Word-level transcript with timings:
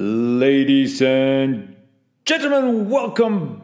Ladies 0.00 1.02
and 1.02 1.74
Gentlemen, 2.24 2.88
welcome 2.88 3.62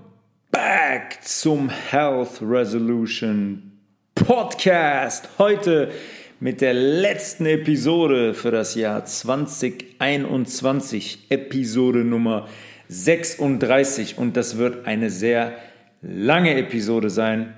back 0.51 1.23
zum 1.23 1.69
Health 1.69 2.43
Resolution 2.43 3.71
Podcast. 4.17 5.29
Heute 5.39 5.93
mit 6.41 6.61
der 6.61 6.75
letzten 6.75 7.47
Episode 7.47 8.35
für 8.35 8.51
das 8.51 8.75
Jahr 8.75 9.05
2021, 9.05 11.27
Episode 11.29 12.01
Nummer 12.01 12.49
36. 12.89 14.19
Und 14.19 14.37
das 14.37 14.59
wird 14.59 14.89
eine 14.89 15.11
sehr 15.11 15.57
lange 16.03 16.57
Episode 16.57 17.11
sein, 17.11 17.55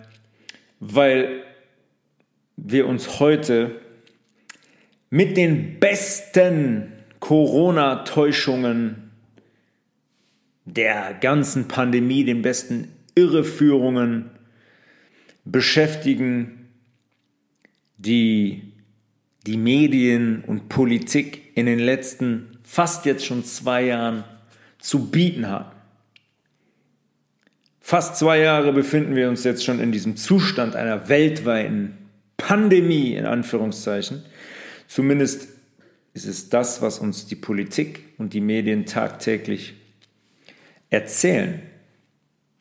weil 0.80 1.44
wir 2.58 2.86
uns 2.86 3.20
heute 3.20 3.80
mit 5.08 5.38
den 5.38 5.80
besten 5.80 6.92
Corona-Täuschungen 7.20 9.10
der 10.64 11.14
ganzen 11.14 11.68
Pandemie, 11.68 12.24
den 12.24 12.42
besten 12.42 12.88
Irreführungen 13.14 14.30
beschäftigen, 15.44 16.68
die 17.96 18.72
die 19.46 19.56
Medien 19.56 20.42
und 20.44 20.68
Politik 20.68 21.52
in 21.54 21.66
den 21.66 21.78
letzten 21.78 22.58
fast 22.64 23.06
jetzt 23.06 23.24
schon 23.24 23.44
zwei 23.44 23.84
Jahren 23.84 24.24
zu 24.78 25.10
bieten 25.10 25.48
haben. 25.48 25.70
Fast 27.80 28.16
zwei 28.16 28.40
Jahre 28.40 28.72
befinden 28.72 29.14
wir 29.14 29.28
uns 29.28 29.44
jetzt 29.44 29.64
schon 29.64 29.78
in 29.78 29.92
diesem 29.92 30.16
Zustand 30.16 30.74
einer 30.74 31.08
weltweiten 31.08 31.96
Pandemie, 32.36 33.14
in 33.14 33.26
Anführungszeichen. 33.26 34.24
Zumindest 34.88 35.55
ist 36.16 36.24
es 36.24 36.48
das, 36.48 36.80
was 36.80 36.98
uns 36.98 37.26
die 37.26 37.36
Politik 37.36 38.00
und 38.16 38.32
die 38.32 38.40
Medien 38.40 38.86
tagtäglich 38.86 39.74
erzählen. 40.88 41.60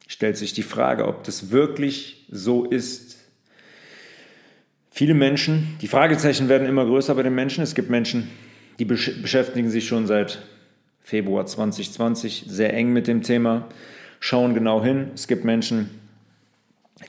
Stellt 0.08 0.36
sich 0.36 0.52
die 0.53 0.62
Frage, 0.62 1.08
ob 1.08 1.23
das 1.23 1.52
wirklich 1.52 2.28
so 2.30 2.66
ist. 2.66 3.16
Viele 4.92 5.14
Menschen, 5.14 5.78
die 5.81 5.88
Fragezeichen 5.88 6.50
werden 6.50 6.67
immer 6.67 6.86
größer 6.86 7.16
bei 7.16 7.23
den 7.23 7.34
Menschen. 7.34 7.64
Es 7.64 7.75
gibt 7.75 7.89
Menschen, 7.89 8.30
die 8.78 8.86
beschäftigen 8.86 9.69
sich 9.69 9.88
schon 9.88 10.06
seit 10.06 10.42
Februar 11.02 11.45
2020 11.45 12.45
sehr 12.47 12.73
eng 12.73 12.92
mit 12.92 13.08
dem 13.08 13.22
Thema, 13.22 13.69
schauen 14.19 14.53
genau 14.53 14.84
hin. 14.84 15.12
Es 15.16 15.28
gibt 15.28 15.45
Menschen, 15.45 15.90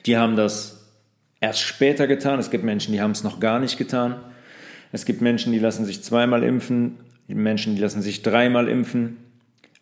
die 0.05 0.15
haben 0.15 0.37
das 0.37 0.87
erst 1.41 1.61
später 1.61 2.07
getan. 2.07 2.39
Es 2.39 2.51
gibt 2.51 2.63
Menschen, 2.63 2.93
die 2.93 3.01
haben 3.01 3.11
es 3.11 3.23
noch 3.23 3.41
gar 3.41 3.59
nicht 3.59 3.77
getan. 3.77 4.21
Es 4.91 5.05
gibt 5.05 5.21
Menschen, 5.21 5.51
die 5.51 5.59
lassen 5.59 5.85
sich 5.85 6.01
zweimal 6.01 6.43
impfen, 6.43 6.97
Menschen, 7.27 7.75
die 7.75 7.81
lassen 7.81 8.01
sich 8.01 8.21
dreimal 8.21 8.67
impfen, 8.67 9.17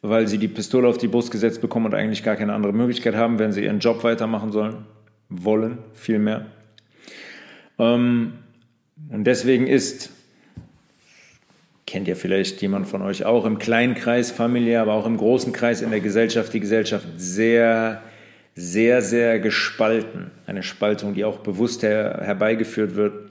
weil 0.02 0.28
sie 0.28 0.38
die 0.38 0.48
Pistole 0.48 0.88
auf 0.88 0.98
die 0.98 1.08
Brust 1.08 1.32
gesetzt 1.32 1.62
bekommen 1.62 1.88
und 1.88 1.94
eigentlich 1.94 2.24
gar 2.24 2.36
keine 2.36 2.54
andere 2.54 2.74
Möglichkeit 2.74 3.16
haben, 3.16 3.40
wenn 3.40 3.52
sie 3.52 3.64
ihren 3.64 3.80
Job 3.80 4.04
weitermachen 4.04 4.52
sollen, 4.52 4.86
wollen, 5.30 5.78
vielmehr. 5.94 6.48
Ähm, 7.78 8.34
und 9.10 9.26
deswegen 9.26 9.68
ist, 9.68 10.10
kennt 11.86 12.08
ja 12.08 12.16
vielleicht 12.16 12.62
jemand 12.62 12.88
von 12.88 13.02
euch 13.02 13.26
auch, 13.26 13.46
im 13.46 13.60
kleinen 13.60 13.94
Kreis 13.94 14.32
familiär, 14.32 14.82
aber 14.82 14.94
auch 14.94 15.06
im 15.06 15.18
großen 15.18 15.54
Kreis 15.54 15.82
in 15.82 15.92
der 15.92 16.00
Gesellschaft, 16.00 16.54
die 16.54 16.60
Gesellschaft 16.60 17.08
sehr, 17.18 18.02
sehr, 18.56 19.02
sehr 19.02 19.40
gespalten. 19.40 20.32
Eine 20.48 20.64
Spaltung, 20.64 21.14
die 21.14 21.26
auch 21.26 21.40
bewusst 21.40 21.84
her 21.84 22.22
herbeigeführt 22.24 22.96
wird 22.96 23.25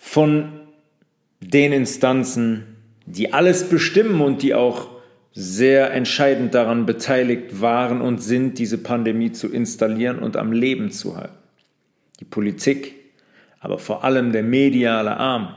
von 0.00 0.60
den 1.40 1.72
Instanzen, 1.72 2.76
die 3.04 3.32
alles 3.32 3.68
bestimmen 3.68 4.20
und 4.22 4.42
die 4.42 4.54
auch 4.54 4.88
sehr 5.32 5.92
entscheidend 5.92 6.54
daran 6.54 6.86
beteiligt 6.86 7.60
waren 7.60 8.00
und 8.00 8.22
sind, 8.22 8.58
diese 8.58 8.78
Pandemie 8.78 9.30
zu 9.30 9.48
installieren 9.48 10.18
und 10.18 10.36
am 10.36 10.52
Leben 10.52 10.90
zu 10.90 11.16
halten. 11.16 11.36
Die 12.18 12.24
Politik, 12.24 12.94
aber 13.60 13.78
vor 13.78 14.02
allem 14.02 14.32
der 14.32 14.42
mediale 14.42 15.16
Arm 15.16 15.54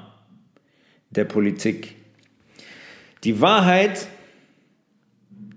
der 1.09 1.25
Politik. 1.25 1.95
Die 3.23 3.39
Wahrheit, 3.39 4.07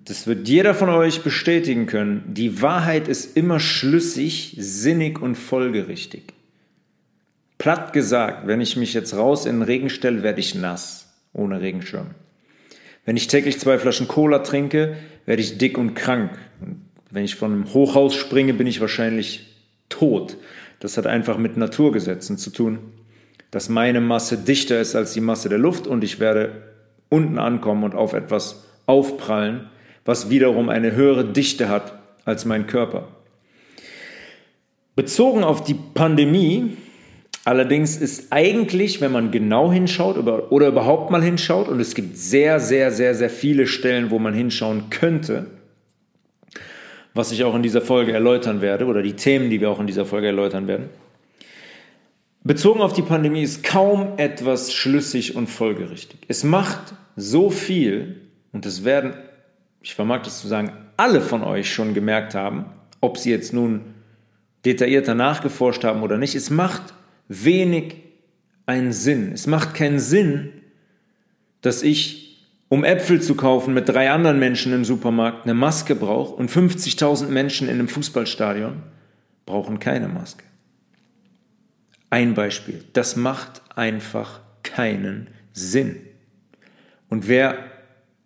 das 0.04 0.26
wird 0.26 0.48
jeder 0.48 0.74
von 0.74 0.88
euch 0.88 1.22
bestätigen 1.22 1.86
können, 1.86 2.22
die 2.28 2.62
Wahrheit 2.62 3.08
ist 3.08 3.36
immer 3.36 3.58
schlüssig, 3.58 4.54
sinnig 4.58 5.20
und 5.20 5.34
folgerichtig. 5.34 6.35
Platt 7.66 7.92
gesagt, 7.92 8.46
wenn 8.46 8.60
ich 8.60 8.76
mich 8.76 8.94
jetzt 8.94 9.16
raus 9.16 9.44
in 9.44 9.56
den 9.56 9.62
Regen 9.62 9.90
stelle, 9.90 10.22
werde 10.22 10.38
ich 10.38 10.54
nass, 10.54 11.12
ohne 11.32 11.60
Regenschirm. 11.60 12.12
Wenn 13.04 13.16
ich 13.16 13.26
täglich 13.26 13.58
zwei 13.58 13.76
Flaschen 13.76 14.06
Cola 14.06 14.38
trinke, 14.38 14.94
werde 15.24 15.42
ich 15.42 15.58
dick 15.58 15.76
und 15.76 15.94
krank. 15.94 16.30
Und 16.60 16.82
wenn 17.10 17.24
ich 17.24 17.34
von 17.34 17.50
einem 17.50 17.74
Hochhaus 17.74 18.14
springe, 18.14 18.54
bin 18.54 18.68
ich 18.68 18.80
wahrscheinlich 18.80 19.56
tot. 19.88 20.36
Das 20.78 20.96
hat 20.96 21.08
einfach 21.08 21.38
mit 21.38 21.56
Naturgesetzen 21.56 22.38
zu 22.38 22.50
tun, 22.50 22.78
dass 23.50 23.68
meine 23.68 24.00
Masse 24.00 24.38
dichter 24.38 24.80
ist 24.80 24.94
als 24.94 25.12
die 25.14 25.20
Masse 25.20 25.48
der 25.48 25.58
Luft 25.58 25.88
und 25.88 26.04
ich 26.04 26.20
werde 26.20 26.62
unten 27.08 27.36
ankommen 27.36 27.82
und 27.82 27.96
auf 27.96 28.12
etwas 28.12 28.64
aufprallen, 28.86 29.70
was 30.04 30.30
wiederum 30.30 30.68
eine 30.68 30.92
höhere 30.92 31.24
Dichte 31.24 31.68
hat 31.68 31.98
als 32.24 32.44
mein 32.44 32.68
Körper. 32.68 33.08
Bezogen 34.94 35.42
auf 35.42 35.64
die 35.64 35.74
Pandemie 35.74 36.76
Allerdings 37.46 37.96
ist 37.96 38.32
eigentlich, 38.32 39.00
wenn 39.00 39.12
man 39.12 39.30
genau 39.30 39.70
hinschaut 39.70 40.18
oder 40.18 40.66
überhaupt 40.66 41.12
mal 41.12 41.22
hinschaut, 41.22 41.68
und 41.68 41.78
es 41.78 41.94
gibt 41.94 42.18
sehr, 42.18 42.58
sehr, 42.58 42.90
sehr, 42.90 43.14
sehr 43.14 43.30
viele 43.30 43.68
Stellen, 43.68 44.10
wo 44.10 44.18
man 44.18 44.34
hinschauen 44.34 44.90
könnte, 44.90 45.46
was 47.14 47.30
ich 47.30 47.44
auch 47.44 47.54
in 47.54 47.62
dieser 47.62 47.82
Folge 47.82 48.12
erläutern 48.12 48.62
werde, 48.62 48.86
oder 48.86 49.00
die 49.00 49.12
Themen, 49.12 49.48
die 49.48 49.60
wir 49.60 49.70
auch 49.70 49.78
in 49.78 49.86
dieser 49.86 50.04
Folge 50.04 50.26
erläutern 50.26 50.66
werden. 50.66 50.88
Bezogen 52.42 52.80
auf 52.80 52.94
die 52.94 53.02
Pandemie 53.02 53.44
ist 53.44 53.62
kaum 53.62 54.14
etwas 54.16 54.74
schlüssig 54.74 55.36
und 55.36 55.46
folgerichtig. 55.46 56.18
Es 56.26 56.42
macht 56.42 56.94
so 57.14 57.50
viel, 57.50 58.22
und 58.52 58.66
das 58.66 58.84
werden, 58.84 59.14
ich 59.82 59.94
vermag 59.94 60.22
das 60.22 60.40
zu 60.40 60.48
sagen, 60.48 60.72
alle 60.96 61.20
von 61.20 61.44
euch 61.44 61.72
schon 61.72 61.94
gemerkt 61.94 62.34
haben, 62.34 62.64
ob 63.00 63.18
sie 63.18 63.30
jetzt 63.30 63.52
nun 63.52 63.82
detaillierter 64.64 65.14
nachgeforscht 65.14 65.84
haben 65.84 66.02
oder 66.02 66.18
nicht, 66.18 66.34
es 66.34 66.50
macht 66.50 66.82
wenig 67.28 67.96
einen 68.66 68.92
Sinn. 68.92 69.32
Es 69.32 69.46
macht 69.46 69.74
keinen 69.74 69.98
Sinn, 69.98 70.52
dass 71.60 71.82
ich, 71.82 72.46
um 72.68 72.84
Äpfel 72.84 73.20
zu 73.22 73.34
kaufen, 73.34 73.74
mit 73.74 73.88
drei 73.88 74.10
anderen 74.10 74.38
Menschen 74.38 74.72
im 74.72 74.84
Supermarkt 74.84 75.44
eine 75.44 75.54
Maske 75.54 75.94
brauche 75.94 76.34
und 76.34 76.50
50.000 76.50 77.28
Menschen 77.28 77.68
in 77.68 77.74
einem 77.74 77.88
Fußballstadion 77.88 78.82
brauchen 79.46 79.78
keine 79.78 80.08
Maske. 80.08 80.44
Ein 82.10 82.34
Beispiel. 82.34 82.84
Das 82.92 83.16
macht 83.16 83.62
einfach 83.74 84.40
keinen 84.62 85.28
Sinn. 85.52 85.96
Und 87.08 87.28
wer 87.28 87.58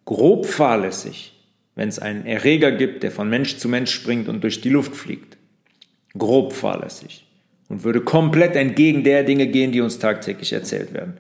grob 0.05 0.47
fahrlässig, 0.47 1.33
wenn 1.75 1.89
es 1.89 1.99
einen 1.99 2.27
Erreger 2.27 2.73
gibt, 2.73 3.03
der 3.03 3.11
von 3.11 3.29
Mensch 3.29 3.57
zu 3.57 3.69
Mensch 3.69 3.93
springt 3.93 4.29
und 4.29 4.43
durch 4.43 4.61
die 4.61 4.71
Luft 4.71 4.97
fliegt, 4.97 5.37
grob 6.17 6.53
fahrlässig, 6.53 7.27
und 7.71 7.85
würde 7.85 8.03
komplett 8.03 8.57
entgegen 8.57 9.05
der 9.05 9.23
Dinge 9.23 9.47
gehen, 9.47 9.73
die 9.73 9.81
uns 9.81 9.99
tagtäglich 9.99 10.53
erzählt 10.53 10.93
werden. 10.93 11.17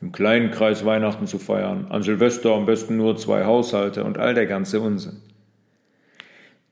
Im 0.00 0.12
kleinen 0.12 0.52
Kreis 0.52 0.84
Weihnachten 0.84 1.26
zu 1.26 1.38
feiern, 1.38 1.88
an 1.90 2.02
Silvester 2.02 2.54
am 2.54 2.64
besten 2.64 2.96
nur 2.96 3.16
zwei 3.16 3.44
Haushalte 3.44 4.04
und 4.04 4.18
all 4.18 4.34
der 4.34 4.46
ganze 4.46 4.80
Unsinn. 4.80 5.16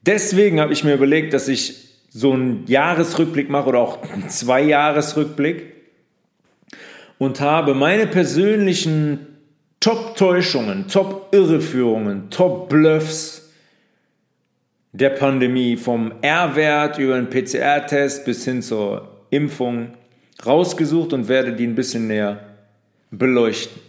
Deswegen 0.03 0.61
habe 0.61 0.73
ich 0.73 0.85
mir 0.85 0.95
überlegt, 0.95 1.35
dass 1.35 1.49
ich 1.49 1.89
so 2.11 2.33
einen 2.33 2.65
Jahresrückblick 2.67 3.51
mache 3.51 3.71
oder 3.71 3.81
auch 3.81 4.03
einen 4.03 4.29
Zwei-Jahres-Rückblick 4.29 5.73
und 7.19 7.41
habe 7.41 7.75
meine 7.75 8.07
persönlichen 8.07 9.27
Top-Täuschungen, 9.81 10.87
Top-Irreführungen, 10.87 12.31
Top-Bluffs 12.31 13.44
der 14.95 15.11
Pandemie, 15.11 15.77
vom 15.77 16.13
R-Wert 16.23 16.99
über 16.99 17.17
den 17.17 17.29
PCR-Test 17.29 18.25
bis 18.25 18.45
hin 18.45 18.63
zur 18.63 19.27
Impfung 19.31 19.95
rausgesucht 20.47 21.13
und 21.13 21.27
werde 21.27 21.53
die 21.53 21.67
ein 21.67 21.75
bisschen 21.75 22.07
näher 22.07 22.39
beleuchten. 23.11 23.83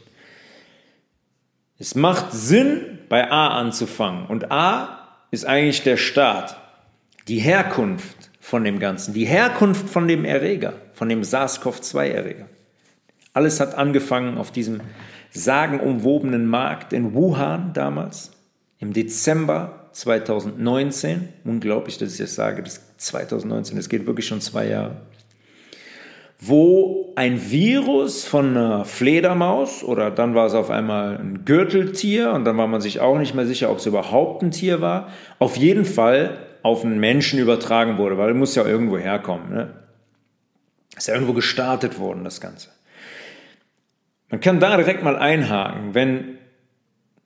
Es 1.77 1.93
macht 1.93 2.31
Sinn, 2.31 2.99
bei 3.07 3.29
A 3.29 3.49
anzufangen. 3.59 4.25
Und 4.25 4.51
A 4.51 5.19
ist 5.29 5.45
eigentlich 5.45 5.83
der 5.83 5.97
Start, 5.97 6.57
die 7.27 7.37
Herkunft 7.37 8.31
von 8.39 8.63
dem 8.63 8.79
Ganzen, 8.79 9.13
die 9.13 9.25
Herkunft 9.25 9.87
von 9.87 10.07
dem 10.07 10.25
Erreger, 10.25 10.73
von 10.93 11.07
dem 11.07 11.21
SARS-CoV-2-Erreger. 11.21 12.47
Alles 13.33 13.59
hat 13.59 13.75
angefangen 13.75 14.39
auf 14.39 14.51
diesem 14.51 14.81
sagenumwobenen 15.29 16.47
Markt 16.47 16.93
in 16.93 17.13
Wuhan 17.13 17.73
damals, 17.73 18.31
im 18.79 18.93
Dezember 18.93 19.84
2019, 19.95 21.29
unglaublich, 21.45 21.97
dass 21.97 22.11
ich 22.11 22.17
das 22.17 22.35
sage, 22.35 22.61
das 22.61 22.97
2019, 22.97 23.77
es 23.77 23.87
geht 23.87 24.05
wirklich 24.05 24.27
schon 24.27 24.41
zwei 24.41 24.67
Jahre, 24.67 24.97
wo 26.37 27.13
ein 27.15 27.49
Virus 27.49 28.25
von 28.25 28.57
einer 28.57 28.83
Fledermaus 28.83 29.85
oder 29.85 30.11
dann 30.11 30.35
war 30.35 30.47
es 30.47 30.53
auf 30.53 30.69
einmal 30.69 31.15
ein 31.17 31.45
Gürteltier 31.45 32.33
und 32.33 32.43
dann 32.43 32.57
war 32.57 32.67
man 32.67 32.81
sich 32.81 32.99
auch 32.99 33.17
nicht 33.17 33.35
mehr 33.35 33.45
sicher, 33.45 33.71
ob 33.71 33.77
es 33.77 33.85
überhaupt 33.85 34.43
ein 34.43 34.51
Tier 34.51 34.81
war, 34.81 35.07
auf 35.39 35.55
jeden 35.55 35.85
Fall 35.85 36.39
auf 36.61 36.83
einen 36.83 36.99
Menschen 36.99 37.39
übertragen 37.39 37.97
wurde, 37.97 38.17
weil 38.17 38.31
es 38.31 38.35
muss 38.35 38.53
ja 38.55 38.65
irgendwo 38.65 38.97
herkommen. 38.97 39.49
Ne? 39.49 39.69
Ist 40.97 41.07
ja 41.07 41.13
irgendwo 41.13 41.33
gestartet 41.33 41.99
worden, 41.99 42.25
das 42.25 42.41
Ganze. 42.41 42.67
Man 44.29 44.41
kann 44.41 44.59
da 44.59 44.75
direkt 44.75 45.03
mal 45.03 45.15
einhaken, 45.15 45.93
wenn 45.93 46.37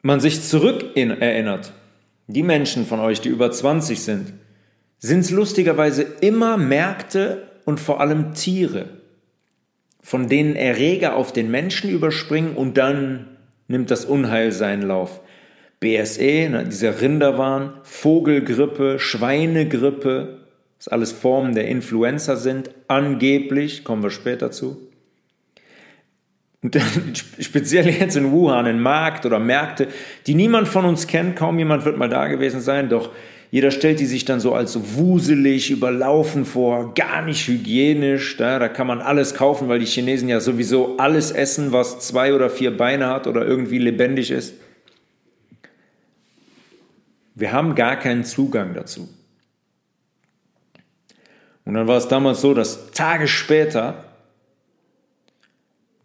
man 0.03 0.19
sich 0.19 0.43
zurück 0.43 0.95
erinnert, 0.95 1.73
die 2.29 2.43
Menschen 2.43 2.85
von 2.85 2.99
euch, 2.99 3.21
die 3.21 3.29
über 3.29 3.51
20 3.51 3.99
sind, 3.99 4.33
sind 4.99 5.21
es 5.21 5.31
lustigerweise 5.31 6.03
immer 6.21 6.57
Märkte 6.57 7.47
und 7.65 7.79
vor 7.79 8.01
allem 8.01 8.35
Tiere, 8.35 8.85
von 10.01 10.29
denen 10.29 10.55
Erreger 10.55 11.15
auf 11.15 11.33
den 11.33 11.49
Menschen 11.49 11.89
überspringen 11.89 12.55
und 12.55 12.77
dann 12.77 13.37
nimmt 13.67 13.89
das 13.89 14.05
Unheil 14.05 14.51
seinen 14.51 14.83
Lauf. 14.83 15.21
BSE, 15.79 16.49
ne, 16.49 16.65
dieser 16.69 17.01
Rinderwahn, 17.01 17.73
Vogelgrippe, 17.83 18.99
Schweinegrippe, 18.99 20.39
was 20.77 20.87
alles 20.87 21.11
Formen 21.11 21.55
der 21.55 21.67
Influenza 21.67 22.35
sind, 22.35 22.69
angeblich, 22.87 23.83
kommen 23.83 24.03
wir 24.03 24.11
später 24.11 24.51
zu. 24.51 24.88
Speziell 27.39 27.87
jetzt 27.87 28.17
in 28.17 28.31
Wuhan, 28.31 28.65
in 28.65 28.81
Markt 28.81 29.25
oder 29.25 29.39
Märkte, 29.39 29.87
die 30.27 30.35
niemand 30.35 30.67
von 30.67 30.85
uns 30.85 31.07
kennt, 31.07 31.35
kaum 31.35 31.57
jemand 31.57 31.85
wird 31.85 31.97
mal 31.97 32.09
da 32.09 32.27
gewesen 32.27 32.59
sein, 32.59 32.89
doch 32.89 33.11
jeder 33.51 33.71
stellt 33.71 33.99
die 33.99 34.05
sich 34.05 34.25
dann 34.25 34.39
so 34.39 34.53
als 34.53 34.73
so 34.73 34.95
wuselig, 34.95 35.71
überlaufen 35.71 36.45
vor, 36.45 36.93
gar 36.93 37.23
nicht 37.23 37.47
hygienisch. 37.47 38.37
Da, 38.37 38.59
da 38.59 38.67
kann 38.67 38.85
man 38.85 39.01
alles 39.01 39.33
kaufen, 39.33 39.69
weil 39.69 39.79
die 39.79 39.87
Chinesen 39.87 40.29
ja 40.29 40.39
sowieso 40.39 40.97
alles 40.97 41.31
essen, 41.31 41.71
was 41.71 41.99
zwei 41.99 42.33
oder 42.35 42.51
vier 42.51 42.75
Beine 42.77 43.07
hat 43.07 43.25
oder 43.25 43.45
irgendwie 43.45 43.79
lebendig 43.79 44.29
ist. 44.29 44.53
Wir 47.33 47.51
haben 47.51 47.73
gar 47.73 47.95
keinen 47.95 48.23
Zugang 48.23 48.75
dazu. 48.75 49.09
Und 51.65 51.73
dann 51.73 51.87
war 51.87 51.97
es 51.97 52.07
damals 52.07 52.41
so, 52.41 52.53
dass 52.53 52.91
Tage 52.91 53.27
später 53.27 54.08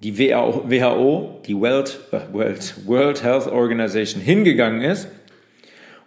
die 0.04 0.18
WHO, 0.18 1.40
die 1.46 1.58
World, 1.58 1.98
World, 2.32 2.74
World 2.84 3.22
Health 3.22 3.46
Organization, 3.46 4.20
hingegangen 4.20 4.82
ist 4.82 5.08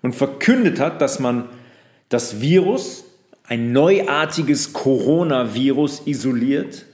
und 0.04 0.14
verkündet 0.14 0.80
hat, 0.80 1.02
dass 1.02 1.20
man 1.20 1.50
das 2.08 2.40
Virus, 2.40 3.06
ein 3.44 3.72
neuartiges 3.72 4.74
Coronavirus, 4.74 6.06
isoliert 6.06 6.86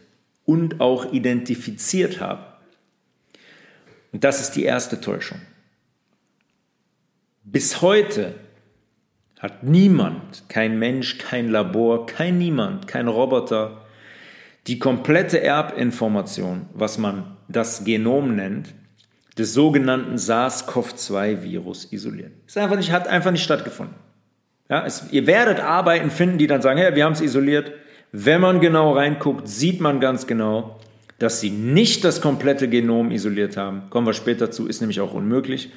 und 0.45 0.79
auch 0.79 1.11
identifiziert 1.11 2.21
habe. 2.21 2.45
Und 4.13 4.23
das 4.23 4.39
ist 4.39 4.51
die 4.51 4.63
erste 4.63 5.01
Täuschung. 5.01 5.41
Bis 7.43 7.81
heute 7.81 8.35
hat 9.39 9.63
niemand, 9.63 10.47
kein 10.47 10.79
Mensch, 10.79 11.17
kein 11.17 11.49
Labor, 11.49 12.05
kein 12.05 12.37
niemand, 12.37 12.87
kein 12.87 13.09
Roboter, 13.09 13.82
die 14.67 14.79
komplette 14.79 15.41
Erbinformation, 15.41 16.67
was 16.73 16.97
man 16.97 17.37
das 17.47 17.83
Genom 17.83 18.35
nennt, 18.35 18.73
des 19.37 19.53
sogenannten 19.53 20.17
SARS-CoV-2-Virus 20.17 21.91
isoliert. 21.91 22.31
Es 22.47 22.55
einfach 22.57 22.77
nicht, 22.77 22.91
hat 22.91 23.07
einfach 23.07 23.31
nicht 23.31 23.43
stattgefunden. 23.43 23.95
Ja, 24.69 24.85
es, 24.85 25.11
ihr 25.11 25.27
werdet 25.27 25.59
Arbeiten 25.59 26.11
finden, 26.11 26.37
die 26.37 26.47
dann 26.47 26.61
sagen, 26.61 26.79
hey, 26.79 26.95
wir 26.95 27.03
haben 27.03 27.13
es 27.13 27.21
isoliert. 27.21 27.71
Wenn 28.11 28.41
man 28.41 28.61
genau 28.61 28.91
reinguckt, 28.91 29.47
sieht 29.47 29.81
man 29.81 29.99
ganz 29.99 30.27
genau, 30.27 30.79
dass 31.19 31.41
sie 31.41 31.49
nicht 31.49 32.03
das 32.03 32.21
komplette 32.21 32.69
Genom 32.69 33.11
isoliert 33.11 33.57
haben. 33.57 33.89
Kommen 33.89 34.07
wir 34.07 34.13
später 34.13 34.51
zu, 34.51 34.67
ist 34.67 34.81
nämlich 34.81 35.01
auch 35.01 35.13
unmöglich. 35.13 35.71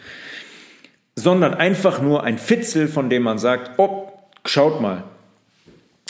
Sondern 1.15 1.55
einfach 1.55 2.03
nur 2.03 2.25
ein 2.25 2.39
Fitzel, 2.39 2.89
von 2.89 3.09
dem 3.09 3.23
man 3.23 3.39
sagt, 3.39 3.79
oh, 3.79 4.13
schaut 4.45 4.81
mal, 4.81 5.05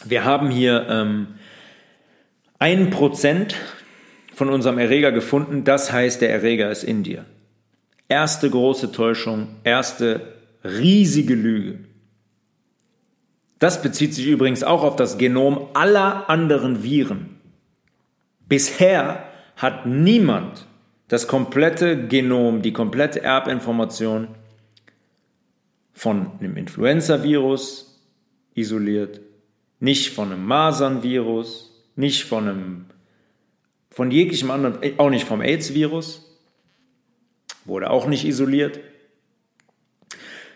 wir 0.04 0.24
haben 0.24 0.50
hier 0.50 0.86
ähm, 0.90 1.28
ein 2.58 2.90
Prozent 2.90 3.56
von 4.34 4.48
unserem 4.48 4.78
Erreger 4.78 5.12
gefunden, 5.12 5.64
das 5.64 5.92
heißt, 5.92 6.20
der 6.20 6.30
Erreger 6.30 6.70
ist 6.70 6.84
in 6.84 7.02
dir. 7.02 7.24
Erste 8.08 8.50
große 8.50 8.92
Täuschung, 8.92 9.48
erste 9.64 10.34
riesige 10.62 11.34
Lüge. 11.34 11.78
Das 13.58 13.82
bezieht 13.82 14.14
sich 14.14 14.26
übrigens 14.26 14.62
auch 14.62 14.82
auf 14.82 14.96
das 14.96 15.16
Genom 15.16 15.68
aller 15.74 16.28
anderen 16.28 16.82
Viren. 16.82 17.40
Bisher 18.48 19.24
hat 19.56 19.86
niemand 19.86 20.66
das 21.08 21.26
komplette 21.26 22.06
Genom, 22.08 22.62
die 22.62 22.72
komplette 22.72 23.22
Erbinformation 23.22 24.28
von 25.92 26.32
einem 26.38 26.56
Influenza-Virus 26.56 28.02
isoliert, 28.54 29.20
nicht 29.80 30.12
von 30.12 30.32
einem 30.32 30.44
Masern-Virus, 30.44 31.75
nicht 31.96 32.24
von 32.24 32.48
einem, 32.48 32.84
von 33.90 34.10
jeglichem 34.10 34.50
anderen, 34.50 34.98
auch 34.98 35.10
nicht 35.10 35.26
vom 35.26 35.40
AIDS-Virus, 35.40 36.22
wurde 37.64 37.90
auch 37.90 38.06
nicht 38.06 38.24
isoliert. 38.24 38.78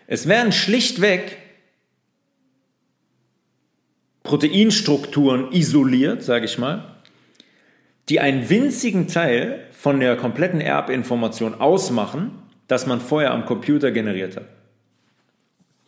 Es 0.07 0.29
werden 0.29 0.53
schlichtweg 0.53 1.39
Proteinstrukturen 4.23 5.51
isoliert, 5.51 6.23
sage 6.23 6.45
ich 6.45 6.59
mal, 6.59 6.97
die 8.09 8.21
einen 8.21 8.49
winzigen 8.49 9.09
Teil 9.09 9.67
von 9.73 9.99
der 9.99 10.17
kompletten 10.17 10.61
Erbinformation 10.61 11.55
ausmachen, 11.55 12.33
das 12.69 12.87
man 12.87 13.01
vorher 13.01 13.33
am 13.33 13.47
Computer 13.47 13.91
generiert 13.91 14.37
hat. 14.37 14.60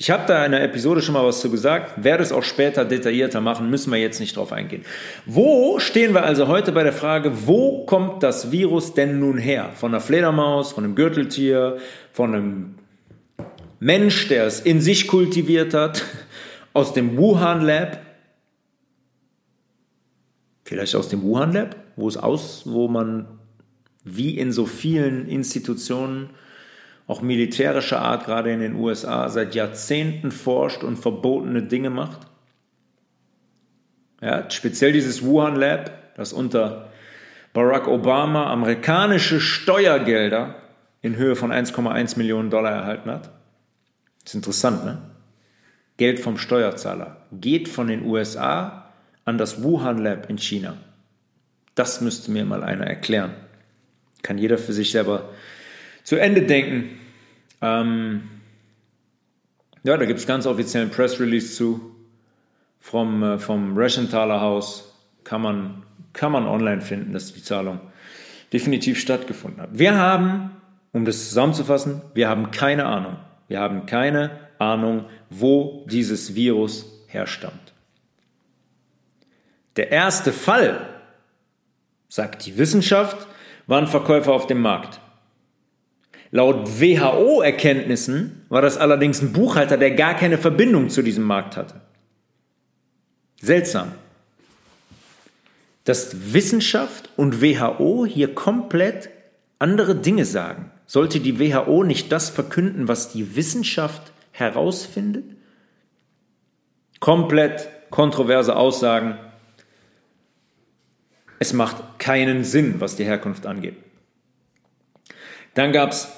Ich 0.02 0.10
habe 0.10 0.25
da 0.26 0.44
in 0.44 0.50
der 0.50 0.64
Episode 0.64 1.00
schon 1.00 1.12
mal 1.12 1.25
was 1.25 1.40
zu 1.40 1.49
gesagt, 1.49 2.02
werde 2.02 2.25
es 2.25 2.32
auch 2.32 2.43
später 2.43 2.84
detaillierter 2.84 3.40
machen, 3.40 3.70
müssen 3.70 3.93
wir 3.93 4.00
jetzt 4.00 4.19
nicht 4.19 4.37
drauf 4.37 4.50
eingehen. 4.50 4.84
Wo 5.26 5.78
stehen 5.78 6.12
wir 6.12 6.25
also 6.25 6.49
heute 6.49 6.72
bei 6.72 6.82
der 6.82 6.93
Frage, 6.93 7.46
wo 7.46 7.87
kommt 7.87 8.25
das 8.25 8.50
Virus 8.50 8.94
denn 8.94 9.20
nun 9.20 9.38
her? 9.38 9.70
Von 9.76 9.93
einer 9.93 10.00
Fledermaus, 10.00 10.72
von 10.72 10.82
einem 10.82 10.96
Gürteltier, 10.96 11.76
von 12.12 12.34
einem 12.34 12.75
Mensch, 13.78 14.26
der 14.26 14.46
es 14.46 14.58
in 14.58 14.81
sich 14.81 15.06
kultiviert 15.06 15.72
hat, 15.72 16.02
aus 16.72 16.93
dem 16.94 17.16
Wuhan 17.16 17.60
Lab? 17.60 18.00
Vielleicht 20.64 20.96
aus 20.96 21.10
dem 21.10 21.22
Wuhan 21.22 21.52
Lab, 21.52 21.76
wo 21.94 22.08
es 22.08 22.16
aus, 22.16 22.62
wo 22.64 22.88
man 22.88 23.38
wie 24.02 24.37
in 24.37 24.50
so 24.50 24.66
vielen 24.66 25.28
Institutionen 25.28 26.31
auch 27.06 27.22
militärischer 27.22 28.00
Art, 28.00 28.25
gerade 28.25 28.52
in 28.52 28.60
den 28.60 28.74
USA, 28.76 29.29
seit 29.29 29.55
Jahrzehnten 29.55 30.31
forscht 30.31 30.84
und 30.84 30.96
verbotene 30.96 31.62
Dinge 31.62 31.91
macht. 31.91 32.20
Ja, 34.20 34.48
speziell 34.50 34.93
dieses 34.93 35.22
Wuhan 35.22 35.56
Lab, 35.56 36.15
das 36.17 36.32
unter 36.32 36.91
Barack 37.53 37.88
Obama 37.88 38.50
amerikanische 38.50 39.41
Steuergelder 39.41 40.55
in 41.03 41.17
Höhe 41.17 41.36
von 41.36 41.53
1,1 41.53 42.17
Millionen 42.17 42.48
Dollar 42.48 42.72
erhalten 42.72 43.10
hat. 43.10 43.31
Das 44.22 44.32
ist 44.32 44.34
interessant, 44.34 44.84
ne? 44.84 44.98
Geld 45.96 46.20
vom 46.20 46.38
Steuerzahler 46.38 47.19
geht 47.32 47.69
von 47.69 47.88
den 47.88 48.05
USA 48.05 48.93
an 49.24 49.38
das 49.38 49.62
Wuhan 49.62 49.98
Lab 49.98 50.31
in 50.31 50.38
China. 50.38 50.76
Das 51.74 52.00
müsste 52.00 52.31
mir 52.31 52.44
mal 52.44 52.62
einer 52.62 52.86
erklären. 52.86 53.34
Kann 54.22 54.38
jeder 54.38 54.58
für 54.58 54.72
sich 54.72 54.91
selber 54.91 55.31
zu 56.05 56.17
Ende 56.17 56.43
denken. 56.43 56.98
Ähm, 57.62 58.28
ja, 59.84 59.96
da 59.96 60.04
gibt 60.04 60.20
es 60.20 60.26
ganz 60.26 60.46
offiziellen 60.46 60.90
Press 60.90 61.19
Release 61.19 61.54
zu 61.54 61.94
vom, 62.81 63.22
äh, 63.22 63.38
vom 63.38 63.76
Reschenthaler 63.76 64.40
Haus. 64.40 64.94
Kann 65.24 65.40
man, 65.40 65.84
kann 66.12 66.32
man 66.32 66.46
online 66.46 66.82
finden, 66.82 67.12
dass 67.12 67.32
die 67.32 67.42
Zahlung 67.42 67.81
definitiv 68.52 69.00
stattgefunden 69.00 69.62
hat. 69.62 69.70
Wir 69.72 69.96
haben, 69.96 70.50
um 70.92 71.04
das 71.04 71.28
zusammenzufassen, 71.28 72.02
wir 72.14 72.28
haben 72.28 72.50
keine 72.50 72.86
Ahnung. 72.86 73.16
Wir 73.48 73.60
haben 73.60 73.86
keine 73.86 74.31
Ahnung, 74.58 75.06
wo 75.31 75.86
dieses 75.88 76.34
Virus 76.34 76.86
herstammt. 77.06 77.72
Der 79.76 79.90
erste 79.90 80.32
Fall, 80.32 80.86
sagt 82.08 82.44
die 82.44 82.58
Wissenschaft, 82.58 83.26
waren 83.66 83.86
Verkäufer 83.86 84.32
auf 84.32 84.46
dem 84.46 84.60
Markt. 84.60 85.00
Laut 86.34 86.81
WHO-Erkenntnissen 86.81 88.46
war 88.48 88.62
das 88.62 88.79
allerdings 88.79 89.20
ein 89.20 89.34
Buchhalter, 89.34 89.77
der 89.77 89.91
gar 89.91 90.15
keine 90.15 90.39
Verbindung 90.39 90.89
zu 90.89 91.03
diesem 91.03 91.24
Markt 91.24 91.58
hatte. 91.58 91.82
Seltsam. 93.43 93.93
Dass 95.84 96.32
Wissenschaft 96.32 97.10
und 97.17 97.43
WHO 97.43 98.06
hier 98.06 98.34
komplett 98.34 99.10
andere 99.58 99.94
Dinge 99.94 100.24
sagen. 100.24 100.70
Sollte 100.86 101.20
die 101.20 101.39
WHO 101.39 101.84
nicht 101.84 102.10
das 102.10 102.31
verkünden, 102.31 102.89
was 102.89 103.12
die 103.12 103.36
Wissenschaft 103.36 104.12
herausfindet? 104.31 105.24
Komplett 106.98 107.69
kontroverse 107.91 108.56
Aussagen. 108.56 109.19
Es 111.39 111.53
macht 111.53 111.98
keinen 111.98 112.43
Sinn, 112.43 112.77
was 112.81 112.96
die 112.96 113.05
Herkunft 113.05 113.44
angeht. 113.44 113.77
Dann 115.53 115.72
gab 115.72 115.91
es 115.91 116.08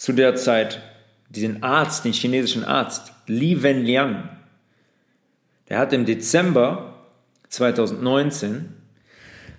zu 0.00 0.14
der 0.14 0.34
Zeit 0.34 0.80
diesen 1.28 1.62
Arzt, 1.62 2.06
den 2.06 2.14
chinesischen 2.14 2.64
Arzt, 2.64 3.12
Li 3.26 3.62
Wenliang. 3.62 4.30
Der 5.68 5.78
hat 5.78 5.92
im 5.92 6.06
Dezember 6.06 6.94
2019 7.50 8.74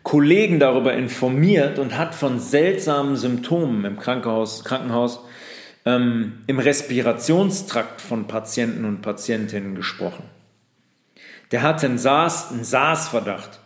Kollegen 0.02 0.60
darüber 0.60 0.94
informiert 0.94 1.78
und 1.78 1.96
hat 1.96 2.16
von 2.16 2.40
seltsamen 2.40 3.18
Symptomen 3.18 3.86
im 3.86 4.00
Krankenhaus, 4.00 4.64
Krankenhaus 4.64 5.20
ähm, 5.86 6.42
im 6.48 6.58
Respirationstrakt 6.58 8.02
von 8.02 8.26
Patienten 8.26 8.86
und 8.86 9.04
Patientinnen 9.04 9.76
gesprochen. 9.76 10.24
Der 11.52 11.62
hatte 11.62 11.86
einen 11.86 12.00
SARS, 12.00 12.52
einen 12.52 12.64
SARS-Verdacht. 12.64 13.60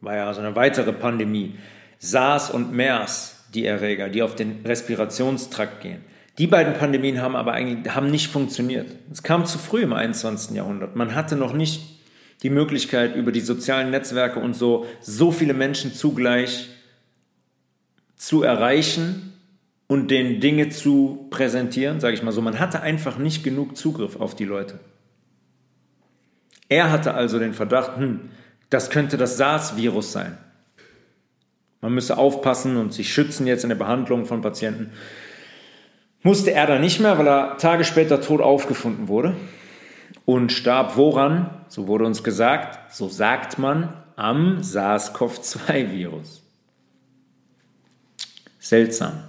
War 0.00 0.14
ja 0.14 0.32
so 0.32 0.40
eine 0.40 0.54
weitere 0.54 0.92
Pandemie. 0.92 1.58
SARS 1.98 2.52
und 2.52 2.72
MERS, 2.72 3.37
die 3.54 3.64
Erreger, 3.64 4.08
die 4.08 4.22
auf 4.22 4.34
den 4.34 4.60
Respirationstrakt 4.64 5.80
gehen. 5.80 6.00
Die 6.38 6.46
beiden 6.46 6.74
Pandemien 6.74 7.20
haben 7.20 7.34
aber 7.34 7.52
eigentlich 7.52 7.94
haben 7.94 8.10
nicht 8.10 8.28
funktioniert. 8.28 8.88
Es 9.10 9.22
kam 9.22 9.44
zu 9.44 9.58
früh 9.58 9.82
im 9.82 9.92
21. 9.92 10.54
Jahrhundert. 10.54 10.94
Man 10.94 11.14
hatte 11.14 11.34
noch 11.34 11.52
nicht 11.52 11.98
die 12.42 12.50
Möglichkeit, 12.50 13.16
über 13.16 13.32
die 13.32 13.40
sozialen 13.40 13.90
Netzwerke 13.90 14.38
und 14.38 14.54
so 14.54 14.86
so 15.00 15.32
viele 15.32 15.54
Menschen 15.54 15.92
zugleich 15.92 16.68
zu 18.16 18.42
erreichen 18.42 19.32
und 19.88 20.10
den 20.10 20.40
Dinge 20.40 20.68
zu 20.68 21.26
präsentieren, 21.30 21.98
sage 21.98 22.14
ich 22.14 22.22
mal 22.22 22.32
so. 22.32 22.40
Man 22.42 22.60
hatte 22.60 22.82
einfach 22.82 23.18
nicht 23.18 23.42
genug 23.42 23.76
Zugriff 23.76 24.16
auf 24.16 24.36
die 24.36 24.44
Leute. 24.44 24.78
Er 26.68 26.92
hatte 26.92 27.14
also 27.14 27.38
den 27.38 27.54
Verdacht, 27.54 27.96
hm, 27.96 28.28
das 28.70 28.90
könnte 28.90 29.16
das 29.16 29.38
SARS-Virus 29.38 30.12
sein. 30.12 30.36
Man 31.80 31.94
müsse 31.94 32.18
aufpassen 32.18 32.76
und 32.76 32.92
sich 32.92 33.12
schützen 33.12 33.46
jetzt 33.46 33.62
in 33.62 33.68
der 33.68 33.76
Behandlung 33.76 34.26
von 34.26 34.40
Patienten. 34.40 34.92
Musste 36.22 36.52
er 36.52 36.66
da 36.66 36.78
nicht 36.78 37.00
mehr, 37.00 37.18
weil 37.18 37.28
er 37.28 37.56
Tage 37.58 37.84
später 37.84 38.20
tot 38.20 38.40
aufgefunden 38.40 39.08
wurde 39.08 39.36
und 40.24 40.52
starb 40.52 40.96
woran? 40.96 41.50
So 41.68 41.86
wurde 41.86 42.04
uns 42.04 42.24
gesagt, 42.24 42.92
so 42.92 43.08
sagt 43.08 43.58
man, 43.58 43.92
am 44.16 44.60
SARS-CoV-2-Virus. 44.62 46.42
Seltsam. 48.58 49.22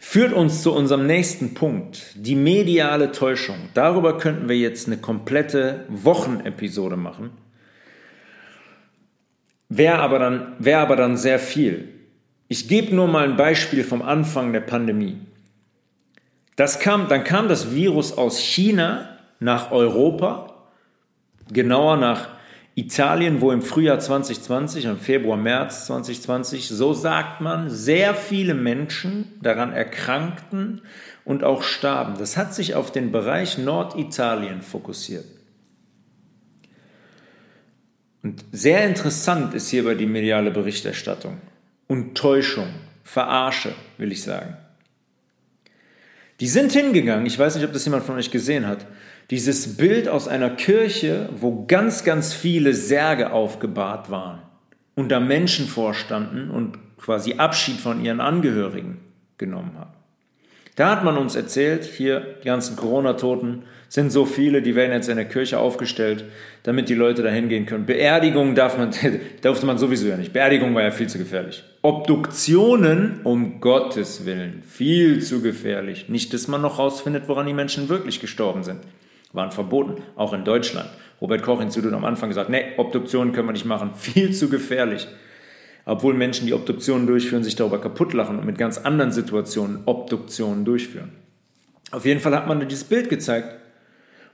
Führt 0.00 0.32
uns 0.32 0.62
zu 0.62 0.72
unserem 0.72 1.06
nächsten 1.06 1.54
Punkt, 1.54 2.12
die 2.16 2.34
mediale 2.34 3.12
Täuschung. 3.12 3.56
Darüber 3.74 4.18
könnten 4.18 4.48
wir 4.48 4.56
jetzt 4.56 4.88
eine 4.88 4.96
komplette 4.96 5.84
Wochenepisode 5.88 6.96
machen. 6.96 7.30
Wäre 9.76 9.98
aber, 9.98 10.18
dann, 10.18 10.54
wär 10.58 10.78
aber 10.78 10.96
dann 10.96 11.16
sehr 11.16 11.38
viel. 11.38 11.88
Ich 12.48 12.68
gebe 12.68 12.94
nur 12.94 13.08
mal 13.08 13.24
ein 13.24 13.36
Beispiel 13.36 13.84
vom 13.84 14.00
Anfang 14.00 14.52
der 14.52 14.60
Pandemie. 14.60 15.18
Das 16.54 16.80
kam, 16.80 17.08
dann 17.08 17.24
kam 17.24 17.48
das 17.48 17.74
Virus 17.74 18.16
aus 18.16 18.38
China 18.38 19.18
nach 19.40 19.72
Europa, 19.72 20.54
genauer 21.52 21.98
nach 21.98 22.28
Italien, 22.74 23.40
wo 23.40 23.52
im 23.52 23.60
Frühjahr 23.60 23.98
2020, 23.98 24.86
im 24.86 24.98
Februar, 24.98 25.36
März 25.36 25.86
2020, 25.86 26.68
so 26.68 26.94
sagt 26.94 27.40
man, 27.42 27.68
sehr 27.68 28.14
viele 28.14 28.54
Menschen 28.54 29.38
daran 29.42 29.72
erkrankten 29.72 30.82
und 31.24 31.44
auch 31.44 31.62
starben. 31.62 32.14
Das 32.18 32.36
hat 32.36 32.54
sich 32.54 32.74
auf 32.74 32.92
den 32.92 33.12
Bereich 33.12 33.58
Norditalien 33.58 34.62
fokussiert. 34.62 35.24
Und 38.26 38.44
sehr 38.50 38.84
interessant 38.84 39.54
ist 39.54 39.68
hierbei 39.68 39.94
die 39.94 40.04
mediale 40.04 40.50
Berichterstattung 40.50 41.36
und 41.86 42.16
Täuschung, 42.16 42.66
Verarsche, 43.04 43.72
will 43.98 44.10
ich 44.10 44.24
sagen. 44.24 44.56
Die 46.40 46.48
sind 46.48 46.72
hingegangen, 46.72 47.24
ich 47.24 47.38
weiß 47.38 47.54
nicht, 47.54 47.64
ob 47.64 47.72
das 47.72 47.84
jemand 47.84 48.02
von 48.02 48.16
euch 48.16 48.32
gesehen 48.32 48.66
hat, 48.66 48.84
dieses 49.30 49.76
Bild 49.76 50.08
aus 50.08 50.26
einer 50.26 50.50
Kirche, 50.50 51.28
wo 51.36 51.66
ganz, 51.66 52.02
ganz 52.02 52.34
viele 52.34 52.74
Särge 52.74 53.30
aufgebahrt 53.30 54.10
waren 54.10 54.42
und 54.96 55.10
da 55.10 55.20
Menschen 55.20 55.68
vorstanden 55.68 56.50
und 56.50 56.78
quasi 56.98 57.34
Abschied 57.34 57.78
von 57.78 58.04
ihren 58.04 58.20
Angehörigen 58.20 58.98
genommen 59.38 59.78
haben. 59.78 59.94
Da 60.76 60.90
hat 60.90 61.04
man 61.04 61.16
uns 61.16 61.34
erzählt, 61.34 61.84
hier 61.84 62.36
die 62.42 62.46
ganzen 62.46 62.76
Corona-Toten 62.76 63.62
sind 63.88 64.10
so 64.10 64.26
viele, 64.26 64.62
die 64.62 64.74
werden 64.74 64.92
jetzt 64.92 65.08
in 65.08 65.16
der 65.16 65.24
Kirche 65.24 65.58
aufgestellt, 65.58 66.24
damit 66.64 66.88
die 66.88 66.94
Leute 66.94 67.22
da 67.22 67.30
hingehen 67.30 67.66
können. 67.66 67.86
Beerdigungen 67.86 68.54
darf 68.54 68.76
man, 68.76 68.90
durfte 69.42 69.66
man 69.66 69.78
sowieso 69.78 70.06
ja 70.06 70.16
nicht. 70.16 70.32
Beerdigung 70.32 70.74
war 70.74 70.82
ja 70.82 70.90
viel 70.90 71.08
zu 71.08 71.18
gefährlich. 71.18 71.64
Obduktionen, 71.82 73.20
um 73.24 73.60
Gottes 73.60 74.26
Willen, 74.26 74.62
viel 74.68 75.22
zu 75.22 75.40
gefährlich. 75.40 76.08
Nicht, 76.08 76.34
dass 76.34 76.46
man 76.46 76.60
noch 76.60 76.78
rausfindet, 76.78 77.26
woran 77.26 77.46
die 77.46 77.54
Menschen 77.54 77.88
wirklich 77.88 78.20
gestorben 78.20 78.62
sind 78.62 78.80
waren 79.36 79.52
verboten, 79.52 80.02
auch 80.16 80.32
in 80.32 80.44
Deutschland. 80.44 80.88
Robert 81.20 81.42
Koch 81.42 81.60
Institut 81.60 81.92
am 81.92 82.04
Anfang 82.04 82.30
gesagt, 82.30 82.50
nee, 82.50 82.72
Obduktionen 82.76 83.32
können 83.32 83.48
wir 83.48 83.52
nicht 83.52 83.66
machen, 83.66 83.92
viel 83.96 84.32
zu 84.32 84.48
gefährlich. 84.48 85.06
Obwohl 85.88 86.14
Menschen, 86.14 86.46
die 86.46 86.52
Obduktionen 86.52 87.06
durchführen, 87.06 87.44
sich 87.44 87.54
darüber 87.54 87.80
kaputt 87.80 88.12
lachen 88.12 88.40
und 88.40 88.44
mit 88.44 88.58
ganz 88.58 88.76
anderen 88.76 89.12
Situationen 89.12 89.82
Obduktionen 89.86 90.64
durchführen. 90.64 91.12
Auf 91.92 92.04
jeden 92.04 92.20
Fall 92.20 92.34
hat 92.34 92.48
man 92.48 92.68
dieses 92.68 92.84
Bild 92.84 93.08
gezeigt 93.08 93.54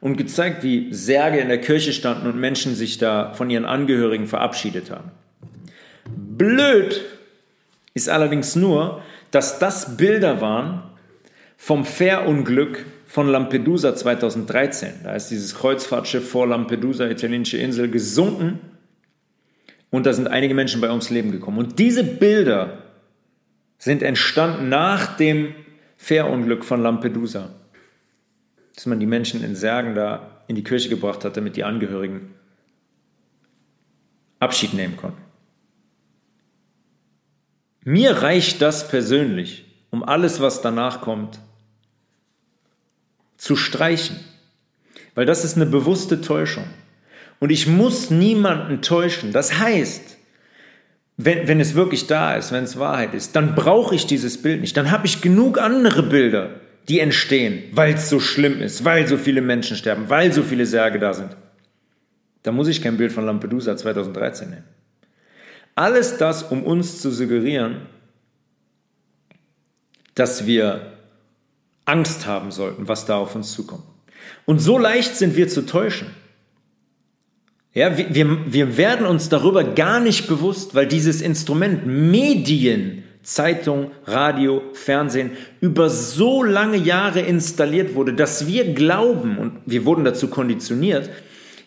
und 0.01 0.17
gezeigt, 0.17 0.65
wie 0.65 0.93
Särge 0.93 1.39
in 1.39 1.49
der 1.49 1.61
Kirche 1.61 1.93
standen 1.93 2.27
und 2.27 2.41
Menschen 2.41 2.75
sich 2.75 2.97
da 2.97 3.35
von 3.35 3.51
ihren 3.51 3.67
Angehörigen 3.67 4.27
verabschiedet 4.27 4.91
haben. 4.91 5.11
Blöd 6.39 7.03
ist 7.93 8.09
allerdings 8.09 8.57
nur, 8.57 9.03
dass 9.31 9.59
das 9.59 9.99
Bilder 9.99 10.41
waren 10.41 10.83
vom 11.59 11.85
Fährunglück 11.85 12.87
von 13.07 13.29
Lampedusa 13.29 13.95
2013. 13.95 15.01
Da 15.05 15.15
ist 15.15 15.29
dieses 15.29 15.55
Kreuzfahrtschiff 15.55 16.31
vor 16.31 16.47
Lampedusa, 16.47 17.07
italienische 17.09 17.59
Insel, 17.59 17.91
gesunken 17.91 18.59
und 19.93 20.07
da 20.07 20.15
sind 20.15 20.27
einige 20.27 20.55
Menschen 20.55 20.81
bei 20.81 20.89
ums 20.89 21.11
Leben 21.11 21.31
gekommen. 21.31 21.59
Und 21.59 21.79
diese 21.79 22.03
Bilder 22.03 22.79
sind 23.79 24.03
entstanden 24.03 24.71
nach 24.71 25.19
dem 25.19 25.55
Fährunglück 25.99 26.65
von 26.65 26.83
Lampedusa, 26.83 27.51
dass 28.75 28.87
man 28.87 28.99
die 28.99 29.07
Menschen 29.07 29.45
in 29.45 29.55
Särgen 29.55 29.95
da 29.95 30.43
in 30.49 30.57
die 30.57 30.65
Kirche 30.65 30.89
gebracht 30.89 31.25
hat, 31.25 31.37
damit 31.37 31.57
die 31.57 31.65
Angehörigen 31.65 32.35
Abschied 34.41 34.73
nehmen 34.73 34.97
konnten. 34.97 35.21
Mir 37.85 38.23
reicht 38.23 38.63
das 38.63 38.89
persönlich, 38.89 39.67
um 39.91 40.03
alles, 40.03 40.41
was 40.41 40.63
danach 40.63 41.03
kommt, 41.03 41.39
zu 43.37 43.57
streichen. 43.57 44.19
Weil 45.15 45.27
das 45.27 45.45
ist 45.45 45.57
eine 45.57 45.67
bewusste 45.67 46.23
Täuschung. 46.23 46.65
Und 47.43 47.51
ich 47.51 47.67
muss 47.67 48.09
niemanden 48.09 48.83
täuschen. 48.83 49.33
Das 49.33 49.59
heißt, 49.59 50.17
wenn, 51.17 51.49
wenn 51.49 51.59
es 51.59 51.75
wirklich 51.75 52.07
da 52.07 52.37
ist, 52.37 52.53
wenn 52.53 52.63
es 52.63 52.79
Wahrheit 52.79 53.15
ist, 53.15 53.35
dann 53.35 53.57
brauche 53.57 53.97
ich 53.97 54.07
dieses 54.07 54.41
Bild 54.41 54.61
nicht. 54.61 54.77
Dann 54.77 54.93
habe 54.93 55.09
ich 55.09 55.23
genug 55.23 55.59
andere 55.59 56.05
Bilder, 56.05 56.51
die 56.89 57.01
entstehen, 57.01 57.65
weil 57.73 57.95
es 57.95 58.09
so 58.09 58.21
schlimm 58.21 58.63
ist, 58.63 58.85
weil 58.85 59.09
so 59.09 59.17
viele 59.17 59.41
Menschen 59.41 59.77
sterben, 59.77 60.09
weil 60.09 60.33
so 60.33 60.45
viele 60.45 60.67
Särge 60.67 61.01
da 61.01 61.15
sind. 61.15 61.37
Da 62.45 62.53
muss 62.53 62.69
ich 62.69 62.81
kein 62.81 62.97
Bild 62.97 63.11
von 63.11 63.27
Lampedusa 63.27 63.77
2013 63.77 64.51
nehmen. 64.51 64.65
Alles 65.75 66.19
das, 66.19 66.45
um 66.45 66.63
uns 66.63 67.01
zu 67.01 67.11
suggerieren, 67.11 67.89
dass 70.15 70.47
wir 70.47 70.93
Angst 71.87 72.25
haben 72.25 72.53
sollten, 72.53 72.87
was 72.87 73.05
da 73.05 73.17
auf 73.17 73.35
uns 73.35 73.51
zukommt. 73.51 73.83
Und 74.47 74.61
so 74.61 74.79
leicht 74.79 75.17
sind 75.17 75.35
wir 75.35 75.49
zu 75.49 75.67
täuschen. 75.67 76.22
Ja, 77.75 77.97
wir, 77.97 78.15
wir, 78.15 78.53
wir 78.53 78.77
werden 78.77 79.07
uns 79.07 79.31
darüber 79.31 79.65
gar 79.65 79.99
nicht 79.99 80.29
bewusst, 80.29 80.75
weil 80.75 80.87
dieses 80.87 81.23
Instrument 81.23 81.87
Medien, 81.87 83.05
Zeitung, 83.23 83.93
Radio, 84.05 84.63
Fernsehen 84.75 85.31
über 85.61 85.89
so 85.89 86.43
lange 86.43 86.77
Jahre 86.77 87.21
installiert 87.21 87.95
wurde, 87.95 88.13
dass 88.13 88.47
wir 88.47 88.75
glauben, 88.75 89.39
und 89.39 89.61
wir 89.65 89.87
wurden 89.87 90.05
dazu 90.05 90.29
konditioniert, 90.29 91.09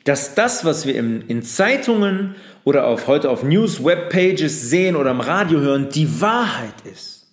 dass 0.03 0.35
das, 0.35 0.63
was 0.63 0.85
wir 0.85 0.95
in, 0.95 1.21
in 1.21 1.41
Zeitungen 1.41 2.35
oder 2.63 2.85
auf, 2.85 3.07
heute 3.07 3.31
auf 3.31 3.41
News, 3.43 3.83
Webpages 3.83 4.69
sehen 4.69 4.95
oder 4.95 5.09
im 5.09 5.21
Radio 5.21 5.59
hören, 5.59 5.89
die 5.89 6.21
Wahrheit 6.21 6.75
ist. 6.91 7.25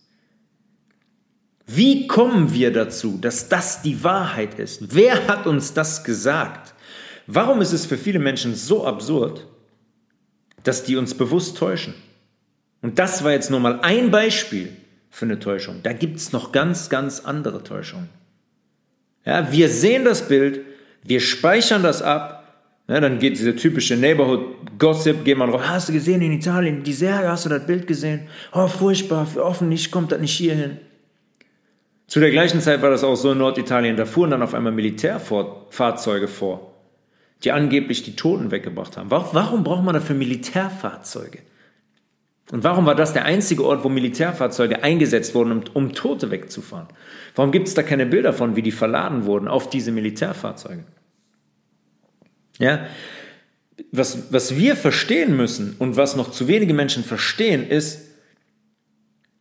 Wie 1.67 2.07
kommen 2.07 2.55
wir 2.55 2.73
dazu, 2.73 3.19
dass 3.21 3.51
das 3.51 3.83
die 3.83 4.03
Wahrheit 4.03 4.59
ist? 4.59 4.95
Wer 4.95 5.27
hat 5.27 5.47
uns 5.47 5.75
das 5.75 6.05
gesagt? 6.05 6.72
Warum 7.27 7.61
ist 7.61 7.73
es 7.73 7.87
für 7.87 7.99
viele 7.99 8.19
Menschen 8.19 8.55
so 8.55 8.87
absurd, 8.87 9.47
dass 10.65 10.85
die 10.85 10.97
uns 10.97 11.15
bewusst 11.15 11.57
täuschen? 11.57 11.95
Und 12.81 12.99
das 12.99 13.23
war 13.25 13.33
jetzt 13.33 13.51
nur 13.51 13.61
mal 13.61 13.81
ein 13.81 14.11
Beispiel 14.11 14.77
für 15.11 15.25
eine 15.25 15.39
Täuschung. 15.39 15.81
Da 15.83 15.93
gibt 15.93 16.17
es 16.17 16.33
noch 16.33 16.53
ganz, 16.53 16.89
ganz 16.89 17.21
andere 17.21 17.63
Täuschungen. 17.63 18.09
Ja, 19.25 19.53
wir 19.53 19.69
sehen 19.69 20.05
das 20.05 20.27
Bild, 20.27 20.61
wir 21.05 21.21
speichern 21.21 21.83
das 21.83 22.03
ab 22.03 22.43
Ja, 22.89 23.01
dann 23.01 23.19
geht 23.19 23.39
dieser 23.39 23.55
typische 23.55 23.97
Neighborhood-Gossip, 23.97 25.25
geht 25.25 25.39
man 25.39 25.51
drauf, 25.51 25.63
hast 25.67 25.89
du 25.89 25.93
gesehen 25.93 26.21
in 26.21 26.33
Italien, 26.33 26.83
die 26.83 26.93
Serie, 26.93 27.31
hast 27.31 27.45
du 27.45 27.49
das 27.49 27.65
Bild 27.65 27.87
gesehen? 27.87 28.29
Oh, 28.53 28.67
furchtbar, 28.67 29.27
hoffentlich 29.37 29.91
kommt 29.91 30.11
das 30.11 30.21
nicht 30.21 30.37
hier 30.37 30.55
hin. 30.55 30.79
Zu 32.09 32.21
der 32.21 32.31
gleichen 32.31 32.61
Zeit 32.61 32.83
war 32.83 32.91
das 32.91 33.05
auch 33.05 33.15
so 33.15 33.33
in 33.33 33.39
Norditalien, 33.39 33.97
da 33.97 34.05
fuhren 34.05 34.33
dann 34.33 34.43
auf 34.43 34.53
einmal 34.53 34.73
Militärfahrzeuge 34.73 36.27
vor, 36.29 36.72
die 37.45 37.53
angeblich 37.53 38.03
die 38.03 38.17
Toten 38.17 38.51
weggebracht 38.51 38.97
haben. 38.97 39.11
Warum 39.11 39.65
braucht 39.65 39.85
man 39.85 39.95
dafür 39.95 40.17
Militärfahrzeuge? 40.17 41.39
Und 42.51 42.65
warum 42.65 42.87
war 42.87 42.95
das 42.95 43.13
der 43.13 43.25
einzige 43.25 43.65
Ort, 43.65 43.83
wo 43.83 43.89
Militärfahrzeuge 43.89 44.83
eingesetzt 44.83 45.35
wurden, 45.35 45.53
um, 45.53 45.63
um 45.73 45.93
Tote 45.95 46.31
wegzufahren? 46.31 46.89
Warum 47.35 47.51
gibt 47.51 47.69
es 47.69 47.75
da 47.75 47.83
keine 47.83 48.05
Bilder 48.07 48.33
von, 48.33 48.57
wie 48.57 48.63
die 48.63 48.73
verladen 48.73 49.25
wurden 49.25 49.49
auf 49.49 49.71
diese 49.71 49.91
Militärfahrzeuge? 49.91 50.85
Ja, 52.59 52.87
was, 53.91 54.33
was 54.33 54.57
wir 54.57 54.77
verstehen 54.77 55.37
müssen 55.37 55.77
und 55.79 55.97
was 55.97 56.15
noch 56.15 56.31
zu 56.31 56.47
wenige 56.47 56.75
Menschen 56.75 57.05
verstehen, 57.05 57.67
ist, 57.67 58.03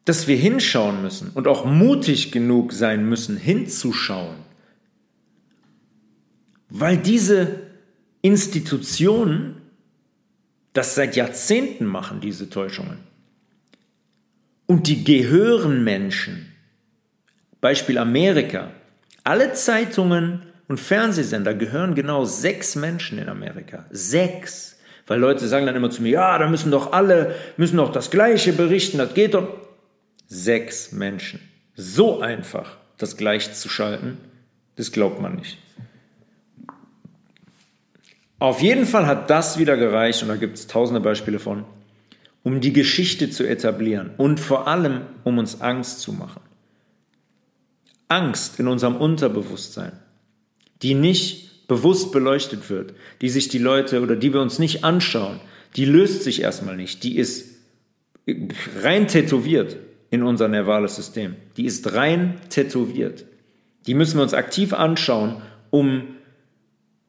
dass 0.06 0.28
wir 0.28 0.38
hinschauen 0.38 1.02
müssen 1.02 1.32
und 1.34 1.48
auch 1.48 1.66
mutig 1.66 2.32
genug 2.32 2.74
sein 2.74 3.08
müssen, 3.08 3.38
hinzuschauen. 3.38 4.38
Weil 6.70 6.98
diese 6.98 7.61
Institutionen 8.22 9.62
das 10.74 10.96
seit 10.96 11.16
Jahrzehnten 11.16 11.86
machen, 11.86 12.22
diese 12.22 12.50
Täuschungen. 12.50 13.00
Und 14.68 14.88
die 14.88 15.04
gehören 15.04 15.84
Menschen. 15.84 16.54
Beispiel 17.60 17.98
Amerika. 17.98 18.72
Alle 19.24 19.54
Zeitungen 19.54 20.44
und 20.68 20.80
Fernsehsender 20.80 21.54
gehören 21.54 21.94
genau 21.94 22.24
sechs 22.24 22.76
Menschen 22.76 23.18
in 23.18 23.28
Amerika. 23.28 23.86
Sechs. 23.92 24.78
Weil 25.08 25.20
Leute 25.20 25.48
sagen 25.48 25.66
dann 25.66 25.76
immer 25.76 25.90
zu 25.90 26.02
mir, 26.02 26.12
ja, 26.12 26.38
da 26.38 26.48
müssen 26.48 26.72
doch 26.72 26.94
alle, 26.94 27.36
müssen 27.58 27.78
doch 27.78 27.92
das 27.92 28.10
Gleiche 28.10 28.54
berichten, 28.54 28.98
das 28.98 29.14
geht 29.14 29.34
doch. 29.34 29.48
Sechs 30.28 30.94
Menschen. 30.94 31.42
So 31.76 32.22
einfach, 32.22 32.78
das 32.98 33.18
gleich 33.18 33.54
zu 33.54 33.68
schalten, 33.68 34.18
das 34.78 34.94
glaubt 34.94 35.20
man 35.22 35.36
nicht. 35.36 35.58
Auf 38.42 38.64
jeden 38.64 38.88
Fall 38.88 39.06
hat 39.06 39.30
das 39.30 39.60
wieder 39.60 39.78
gereicht, 39.78 40.24
und 40.24 40.30
da 40.30 40.36
gibt 40.36 40.58
es 40.58 40.66
tausende 40.66 41.00
Beispiele 41.00 41.38
von, 41.38 41.64
um 42.42 42.60
die 42.60 42.74
Geschichte 42.74 43.30
zu 43.30 43.48
etablieren 43.48 44.10
und 44.18 44.40
vor 44.40 44.68
allem, 44.68 45.02
um 45.24 45.38
uns 45.38 45.62
Angst 45.62 46.00
zu 46.00 46.12
machen. 46.12 46.42
Angst 48.08 48.60
in 48.60 48.68
unserem 48.68 48.96
Unterbewusstsein, 48.96 49.92
die 50.82 50.96
nicht 50.96 51.68
bewusst 51.68 52.12
beleuchtet 52.12 52.72
wird, 52.72 52.96
die 53.22 53.30
sich 53.30 53.48
die 53.48 53.60
Leute 53.60 54.02
oder 54.02 54.16
die 54.16 54.34
wir 54.34 54.42
uns 54.42 54.58
nicht 54.58 54.84
anschauen, 54.84 55.40
die 55.76 55.86
löst 55.86 56.24
sich 56.24 56.42
erstmal 56.42 56.76
nicht, 56.76 57.04
die 57.04 57.18
ist 57.18 57.60
rein 58.82 59.08
tätowiert 59.08 59.78
in 60.10 60.24
unser 60.24 60.48
nervales 60.48 60.96
System. 60.96 61.36
Die 61.58 61.66
ist 61.66 61.94
rein 61.94 62.42
tätowiert. 62.50 63.24
Die 63.86 63.94
müssen 63.94 64.18
wir 64.18 64.24
uns 64.24 64.34
aktiv 64.34 64.74
anschauen, 64.74 65.44
um 65.70 66.16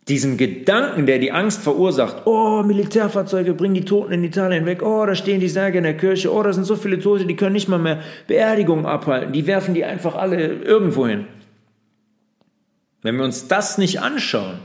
diesen 0.08 0.36
Gedanken, 0.36 1.06
der 1.06 1.18
die 1.18 1.30
Angst 1.30 1.62
verursacht, 1.62 2.26
oh, 2.26 2.62
Militärfahrzeuge 2.64 3.54
bringen 3.54 3.74
die 3.74 3.84
Toten 3.84 4.12
in 4.12 4.24
Italien 4.24 4.66
weg, 4.66 4.82
oh, 4.82 5.06
da 5.06 5.14
stehen 5.14 5.40
die 5.40 5.48
Särge 5.48 5.78
in 5.78 5.84
der 5.84 5.96
Kirche, 5.96 6.32
oh, 6.32 6.42
da 6.42 6.52
sind 6.52 6.64
so 6.64 6.74
viele 6.74 6.98
Tote, 6.98 7.24
die 7.24 7.36
können 7.36 7.52
nicht 7.52 7.68
mal 7.68 7.78
mehr 7.78 8.00
Beerdigungen 8.26 8.84
abhalten, 8.84 9.32
die 9.32 9.46
werfen 9.46 9.74
die 9.74 9.84
einfach 9.84 10.16
alle 10.16 10.54
irgendwo 10.54 11.06
hin. 11.06 11.26
Wenn 13.02 13.16
wir 13.16 13.24
uns 13.24 13.48
das 13.48 13.78
nicht 13.78 14.00
anschauen, 14.00 14.58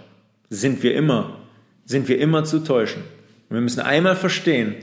sind 0.50 0.82
wir 0.82 0.96
immer, 0.96 1.40
sind 1.86 2.08
wir 2.08 2.20
immer 2.20 2.44
zu 2.44 2.60
täuschen. 2.60 3.04
Und 3.50 3.56
wir 3.56 3.62
müssen 3.62 3.80
einmal 3.80 4.16
verstehen, 4.16 4.76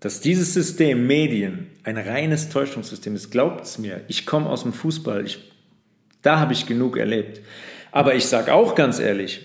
dass 0.00 0.20
dieses 0.20 0.54
System 0.54 1.06
Medien 1.06 1.68
ein 1.82 1.96
reines 1.96 2.50
Täuschungssystem 2.50 3.14
ist. 3.14 3.30
Glaubt's 3.30 3.78
mir, 3.78 4.02
ich 4.08 4.26
komme 4.26 4.48
aus 4.48 4.62
dem 4.62 4.72
Fußball, 4.72 5.24
ich, 5.24 5.38
da 6.22 6.38
habe 6.38 6.52
ich 6.52 6.66
genug 6.66 6.96
erlebt. 6.96 7.40
Aber 7.98 8.14
ich 8.14 8.26
sage 8.26 8.54
auch 8.54 8.76
ganz 8.76 9.00
ehrlich, 9.00 9.40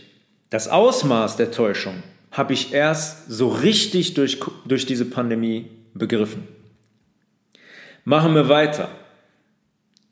das 0.51 0.67
Ausmaß 0.67 1.37
der 1.37 1.49
Täuschung 1.49 2.03
habe 2.29 2.53
ich 2.53 2.71
erst 2.71 3.27
so 3.27 3.47
richtig 3.47 4.13
durch, 4.13 4.39
durch 4.67 4.85
diese 4.85 5.05
Pandemie 5.05 5.71
begriffen. 5.95 6.47
Machen 8.05 8.35
wir 8.35 8.49
weiter. 8.49 8.89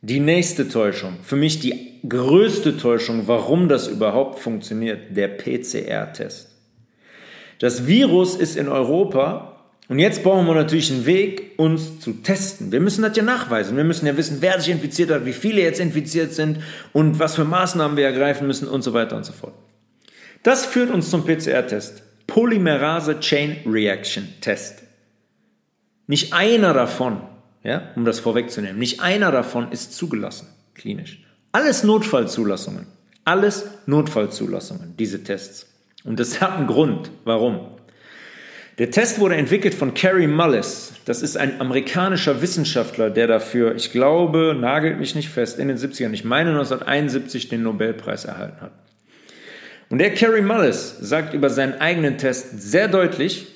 Die 0.01 0.19
nächste 0.19 0.67
Täuschung, 0.67 1.17
für 1.21 1.35
mich 1.35 1.59
die 1.59 1.99
größte 2.09 2.77
Täuschung, 2.77 3.27
warum 3.27 3.69
das 3.69 3.87
überhaupt 3.87 4.39
funktioniert, 4.39 5.15
der 5.15 5.27
PCR-Test. 5.27 6.49
Das 7.59 7.85
Virus 7.85 8.33
ist 8.33 8.55
in 8.55 8.67
Europa 8.67 9.50
und 9.91 9.99
jetzt 9.99 10.23
brauchen 10.23 10.47
wir 10.47 10.55
natürlich 10.55 10.89
einen 10.89 11.05
Weg, 11.05 11.51
uns 11.57 11.99
zu 11.99 12.13
testen. 12.13 12.71
Wir 12.71 12.79
müssen 12.79 13.01
das 13.01 13.17
ja 13.17 13.23
nachweisen. 13.23 13.75
Wir 13.75 13.83
müssen 13.83 14.05
ja 14.05 14.15
wissen, 14.15 14.37
wer 14.39 14.57
sich 14.57 14.71
infiziert 14.71 15.11
hat, 15.11 15.25
wie 15.25 15.33
viele 15.33 15.59
jetzt 15.59 15.81
infiziert 15.81 16.31
sind 16.31 16.59
und 16.93 17.19
was 17.19 17.35
für 17.35 17.43
Maßnahmen 17.43 17.97
wir 17.97 18.05
ergreifen 18.05 18.47
müssen 18.47 18.69
und 18.69 18.83
so 18.83 18.93
weiter 18.93 19.17
und 19.17 19.25
so 19.25 19.33
fort. 19.33 19.53
Das 20.43 20.65
führt 20.65 20.91
uns 20.91 21.09
zum 21.09 21.25
PCR-Test. 21.25 22.03
Polymerase 22.25 23.19
Chain 23.19 23.57
Reaction 23.65 24.29
Test. 24.39 24.81
Nicht 26.07 26.31
einer 26.31 26.73
davon, 26.73 27.19
ja, 27.61 27.91
um 27.97 28.05
das 28.05 28.21
vorwegzunehmen, 28.21 28.79
nicht 28.79 29.01
einer 29.01 29.29
davon 29.33 29.73
ist 29.73 29.91
zugelassen, 29.91 30.47
klinisch. 30.73 31.21
Alles 31.51 31.83
Notfallzulassungen. 31.83 32.87
Alles 33.25 33.65
Notfallzulassungen, 33.87 34.95
diese 34.97 35.21
Tests. 35.25 35.67
Und 36.05 36.17
das 36.17 36.39
hat 36.39 36.53
einen 36.53 36.67
Grund. 36.67 37.11
Warum? 37.25 37.71
Der 38.81 38.89
Test 38.89 39.19
wurde 39.19 39.35
entwickelt 39.35 39.75
von 39.75 39.93
Kerry 39.93 40.25
Mullis. 40.25 40.93
Das 41.05 41.21
ist 41.21 41.37
ein 41.37 41.61
amerikanischer 41.61 42.41
Wissenschaftler, 42.41 43.11
der 43.11 43.27
dafür, 43.27 43.75
ich 43.75 43.91
glaube, 43.91 44.57
nagelt 44.59 44.97
mich 44.97 45.13
nicht 45.13 45.29
fest, 45.29 45.59
in 45.59 45.67
den 45.67 45.77
70ern, 45.77 46.13
ich 46.13 46.23
meine 46.23 46.49
1971 46.49 47.47
den 47.47 47.61
Nobelpreis 47.61 48.25
erhalten 48.25 48.59
hat. 48.59 48.71
Und 49.89 49.99
der 49.99 50.11
Kerry 50.15 50.41
Mullis 50.41 50.97
sagt 50.99 51.35
über 51.35 51.51
seinen 51.51 51.79
eigenen 51.79 52.17
Test 52.17 52.59
sehr 52.59 52.87
deutlich, 52.87 53.49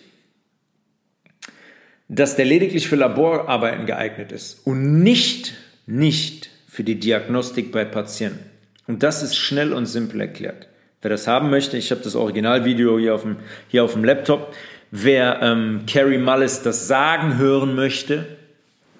dass 2.07 2.35
der 2.35 2.45
lediglich 2.45 2.87
für 2.87 2.95
Laborarbeiten 2.95 3.87
geeignet 3.87 4.31
ist 4.31 4.59
und 4.67 5.01
nicht, 5.01 5.55
nicht 5.87 6.51
für 6.67 6.83
die 6.83 6.99
Diagnostik 6.99 7.71
bei 7.71 7.83
Patienten. 7.83 8.45
Und 8.85 9.01
das 9.01 9.23
ist 9.23 9.35
schnell 9.35 9.73
und 9.73 9.87
simpel 9.87 10.21
erklärt. 10.21 10.67
Wer 11.01 11.09
das 11.09 11.27
haben 11.27 11.49
möchte, 11.49 11.77
ich 11.77 11.91
habe 11.91 12.01
das 12.01 12.15
Originalvideo 12.15 12.97
hier 12.97 13.15
auf 13.15 13.21
dem, 13.21 13.37
hier 13.67 13.83
auf 13.83 13.93
dem 13.93 14.03
Laptop. 14.03 14.55
Wer 14.97 15.41
ähm, 15.41 15.83
Carrie 15.87 16.17
Mullis 16.17 16.61
das 16.61 16.87
sagen 16.87 17.37
hören 17.37 17.75
möchte, 17.75 18.37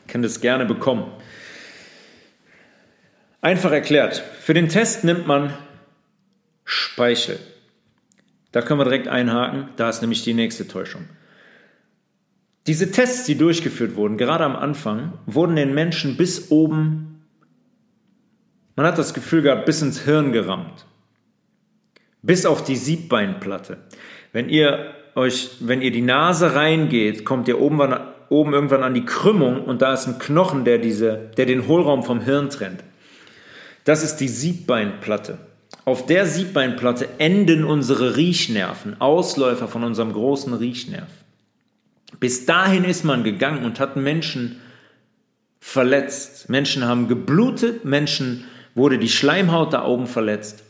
kann 0.09 0.21
das 0.21 0.41
gerne 0.41 0.65
bekommen. 0.65 1.09
Einfach 3.39 3.71
erklärt, 3.71 4.21
für 4.41 4.53
den 4.53 4.67
Test 4.67 5.05
nimmt 5.05 5.25
man 5.25 5.53
Speichel. 6.65 7.39
Da 8.51 8.61
können 8.61 8.81
wir 8.81 8.83
direkt 8.83 9.07
einhaken, 9.07 9.69
da 9.77 9.89
ist 9.89 10.01
nämlich 10.01 10.21
die 10.21 10.33
nächste 10.33 10.67
Täuschung. 10.67 11.05
Diese 12.67 12.91
Tests, 12.91 13.25
die 13.25 13.37
durchgeführt 13.37 13.95
wurden, 13.95 14.17
gerade 14.17 14.43
am 14.43 14.57
Anfang, 14.57 15.13
wurden 15.25 15.55
den 15.55 15.73
Menschen 15.73 16.17
bis 16.17 16.51
oben, 16.51 17.23
man 18.75 18.85
hat 18.85 18.97
das 18.97 19.13
Gefühl 19.13 19.43
gehabt, 19.43 19.65
bis 19.65 19.81
ins 19.81 20.01
Hirn 20.01 20.33
gerammt. 20.33 20.85
Bis 22.21 22.45
auf 22.45 22.65
die 22.65 22.75
Siebbeinplatte. 22.75 23.77
Wenn 24.33 24.49
ihr 24.49 24.94
euch, 25.15 25.51
wenn 25.61 25.81
ihr 25.81 25.91
die 25.91 26.01
Nase 26.01 26.55
reingeht, 26.55 27.25
kommt 27.25 27.47
ihr 27.47 27.59
oben, 27.59 27.95
oben 28.29 28.53
irgendwann 28.53 28.83
an 28.83 28.93
die 28.93 29.05
Krümmung 29.05 29.63
und 29.63 29.81
da 29.81 29.93
ist 29.93 30.07
ein 30.07 30.19
Knochen, 30.19 30.65
der, 30.65 30.77
diese, 30.77 31.31
der 31.37 31.45
den 31.45 31.67
Hohlraum 31.67 32.03
vom 32.03 32.21
Hirn 32.21 32.49
trennt. 32.49 32.83
Das 33.85 34.03
ist 34.03 34.17
die 34.17 34.27
Siebbeinplatte. 34.27 35.37
Auf 35.85 36.05
der 36.05 36.25
Siebbeinplatte 36.25 37.07
enden 37.19 37.63
unsere 37.63 38.17
Riechnerven, 38.17 38.99
Ausläufer 38.99 39.67
von 39.67 39.83
unserem 39.83 40.13
großen 40.13 40.53
Riechnerv. 40.53 41.07
Bis 42.19 42.45
dahin 42.45 42.83
ist 42.83 43.03
man 43.03 43.23
gegangen 43.23 43.65
und 43.65 43.79
hat 43.79 43.95
Menschen 43.95 44.59
verletzt. 45.59 46.49
Menschen 46.49 46.85
haben 46.85 47.07
geblutet, 47.07 47.85
Menschen 47.85 48.45
wurde 48.73 48.97
die 48.97 49.09
Schleimhaut 49.09 49.73
da 49.73 49.85
oben 49.85 50.07
verletzt. 50.07 50.64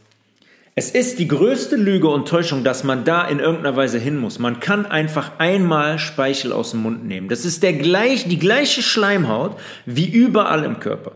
Es 0.77 0.91
ist 0.91 1.19
die 1.19 1.27
größte 1.29 1.77
Lüge 1.77 2.09
und 2.09 2.27
Täuschung, 2.27 2.65
dass 2.65 2.83
man 2.83 3.05
da 3.05 3.25
in 3.25 3.39
irgendeiner 3.39 3.77
Weise 3.77 3.97
hin 3.97 4.17
muss. 4.17 4.39
Man 4.39 4.59
kann 4.59 4.85
einfach 4.85 5.39
einmal 5.39 5.99
Speichel 5.99 6.51
aus 6.51 6.71
dem 6.71 6.81
Mund 6.81 7.05
nehmen. 7.05 7.29
Das 7.29 7.45
ist 7.45 7.63
der 7.63 7.71
gleich, 7.73 8.27
die 8.27 8.39
gleiche 8.39 8.83
Schleimhaut 8.83 9.57
wie 9.85 10.09
überall 10.09 10.65
im 10.65 10.81
Körper. 10.81 11.13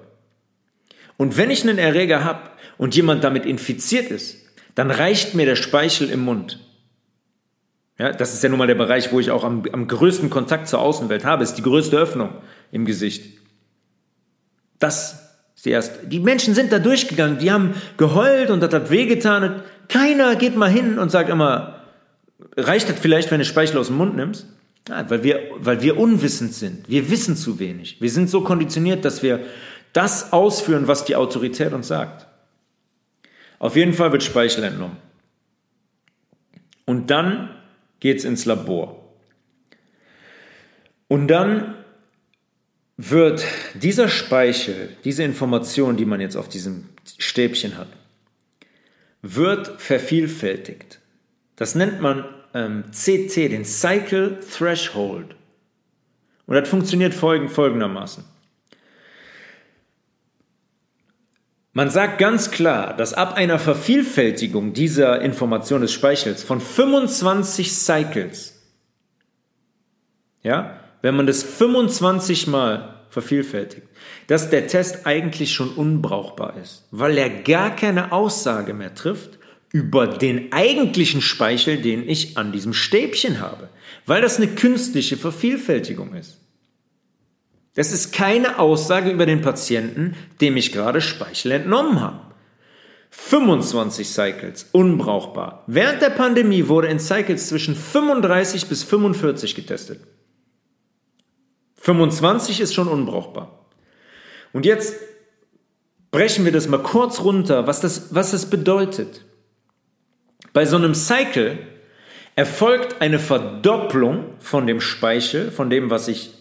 Und 1.17 1.35
wenn 1.35 1.51
ich 1.51 1.63
einen 1.63 1.77
Erreger 1.77 2.23
habe 2.23 2.51
und 2.77 2.95
jemand 2.95 3.25
damit 3.25 3.45
infiziert 3.45 4.09
ist, 4.09 4.37
dann 4.75 4.91
reicht 4.91 5.35
mir 5.35 5.45
der 5.45 5.57
Speichel 5.57 6.09
im 6.09 6.21
Mund. 6.21 6.61
Ja, 7.97 8.13
das 8.13 8.33
ist 8.33 8.41
ja 8.41 8.47
nun 8.47 8.59
mal 8.59 8.67
der 8.67 8.75
Bereich, 8.75 9.11
wo 9.11 9.19
ich 9.19 9.29
auch 9.29 9.43
am, 9.43 9.63
am 9.73 9.89
größten 9.89 10.29
Kontakt 10.29 10.69
zur 10.69 10.79
Außenwelt 10.79 11.25
habe, 11.25 11.43
ist 11.43 11.55
die 11.55 11.63
größte 11.63 11.97
Öffnung 11.97 12.29
im 12.71 12.85
Gesicht. 12.85 13.37
Das 14.79 15.28
die, 15.65 15.71
erst, 15.71 15.99
die 16.05 16.19
Menschen 16.19 16.53
sind 16.53 16.71
da 16.71 16.79
durchgegangen, 16.79 17.39
die 17.39 17.51
haben 17.51 17.73
geheult 17.97 18.49
und 18.49 18.61
das 18.61 18.73
hat 18.73 18.89
wehgetan. 18.89 19.61
Keiner 19.87 20.35
geht 20.35 20.55
mal 20.55 20.69
hin 20.69 20.99
und 20.99 21.09
sagt 21.09 21.29
immer, 21.29 21.81
reicht 22.55 22.89
das 22.89 22.99
vielleicht, 22.99 23.31
wenn 23.31 23.39
du 23.39 23.45
Speichel 23.45 23.77
aus 23.77 23.87
dem 23.87 23.97
Mund 23.97 24.15
nimmst? 24.15 24.47
Nein, 24.87 25.09
weil 25.09 25.23
wir, 25.23 25.41
weil 25.57 25.81
wir 25.81 25.97
unwissend 25.97 26.53
sind. 26.53 26.89
Wir 26.89 27.09
wissen 27.11 27.35
zu 27.35 27.59
wenig. 27.59 28.01
Wir 28.01 28.09
sind 28.09 28.29
so 28.29 28.41
konditioniert, 28.41 29.05
dass 29.05 29.21
wir 29.21 29.41
das 29.93 30.33
ausführen, 30.33 30.87
was 30.87 31.05
die 31.05 31.15
Autorität 31.15 31.73
uns 31.73 31.87
sagt. 31.87 32.27
Auf 33.59 33.75
jeden 33.75 33.93
Fall 33.93 34.11
wird 34.11 34.23
Speichel 34.23 34.63
entnommen. 34.63 34.97
Und 36.85 37.11
dann 37.11 37.49
geht's 37.99 38.23
ins 38.23 38.45
Labor. 38.45 39.13
Und 41.07 41.27
dann 41.27 41.75
wird 43.01 43.45
dieser 43.75 44.09
Speichel, 44.09 44.89
diese 45.05 45.23
Information, 45.23 45.95
die 45.95 46.03
man 46.03 46.19
jetzt 46.19 46.35
auf 46.35 46.49
diesem 46.49 46.89
Stäbchen 47.17 47.77
hat, 47.77 47.87
wird 49.21 49.79
vervielfältigt. 49.79 50.99
Das 51.55 51.75
nennt 51.75 52.01
man 52.01 52.25
ähm, 52.53 52.83
CT, 52.91 53.37
den 53.37 53.63
Cycle 53.63 54.41
Threshold. 54.41 55.33
Und 56.45 56.55
das 56.55 56.67
funktioniert 56.67 57.13
folgendermaßen. 57.13 58.25
Man 61.71 61.89
sagt 61.89 62.17
ganz 62.17 62.51
klar, 62.51 62.97
dass 62.97 63.13
ab 63.13 63.35
einer 63.35 63.59
Vervielfältigung 63.59 64.73
dieser 64.73 65.21
Information 65.21 65.79
des 65.79 65.93
Speichels 65.93 66.43
von 66.43 66.59
25 66.59 67.71
Cycles, 67.71 68.61
ja, 70.43 70.78
wenn 71.01 71.15
man 71.15 71.27
das 71.27 71.43
25 71.43 72.47
Mal 72.47 72.95
vervielfältigt, 73.09 73.87
dass 74.27 74.49
der 74.49 74.67
Test 74.67 75.05
eigentlich 75.05 75.53
schon 75.53 75.69
unbrauchbar 75.69 76.55
ist, 76.61 76.85
weil 76.91 77.17
er 77.17 77.29
gar 77.29 77.75
keine 77.75 78.11
Aussage 78.11 78.73
mehr 78.73 78.93
trifft 78.93 79.39
über 79.71 80.07
den 80.07 80.51
eigentlichen 80.51 81.21
Speichel, 81.21 81.81
den 81.81 82.07
ich 82.07 82.37
an 82.37 82.51
diesem 82.51 82.73
Stäbchen 82.73 83.39
habe, 83.39 83.69
weil 84.05 84.21
das 84.21 84.37
eine 84.37 84.47
künstliche 84.47 85.17
Vervielfältigung 85.17 86.13
ist. 86.13 86.39
Das 87.75 87.91
ist 87.91 88.11
keine 88.11 88.59
Aussage 88.59 89.11
über 89.11 89.25
den 89.25 89.41
Patienten, 89.41 90.15
dem 90.41 90.57
ich 90.57 90.71
gerade 90.71 91.01
Speichel 91.01 91.51
entnommen 91.51 92.01
habe. 92.01 92.19
25 93.11 94.07
Cycles, 94.07 94.69
unbrauchbar. 94.71 95.63
Während 95.67 96.01
der 96.01 96.11
Pandemie 96.11 96.67
wurde 96.67 96.87
in 96.87 96.99
Cycles 96.99 97.47
zwischen 97.47 97.75
35 97.75 98.67
bis 98.67 98.83
45 98.83 99.55
getestet. 99.55 100.01
25 101.89 102.61
ist 102.61 102.75
schon 102.75 102.87
unbrauchbar. 102.87 103.65
Und 104.53 104.63
jetzt 104.63 104.93
brechen 106.11 106.45
wir 106.45 106.51
das 106.51 106.67
mal 106.67 106.83
kurz 106.83 107.21
runter, 107.21 107.65
was 107.65 107.81
das, 107.81 108.13
was 108.13 108.29
das 108.29 108.47
bedeutet. 108.47 109.25
Bei 110.53 110.67
so 110.67 110.75
einem 110.75 110.93
Cycle 110.93 111.57
erfolgt 112.35 113.01
eine 113.01 113.17
Verdopplung 113.17 114.35
von 114.37 114.67
dem 114.67 114.81
Speichel, 114.81 115.49
von 115.49 115.71
dem, 115.71 115.89
was 115.89 116.07
ich 116.07 116.35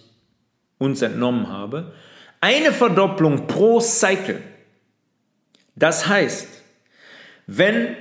uns 0.76 1.00
entnommen 1.00 1.48
habe. 1.48 1.94
Eine 2.42 2.70
Verdopplung 2.70 3.46
pro 3.46 3.80
Cycle. 3.80 4.42
Das 5.76 6.08
heißt, 6.08 6.46
wenn 7.46 7.96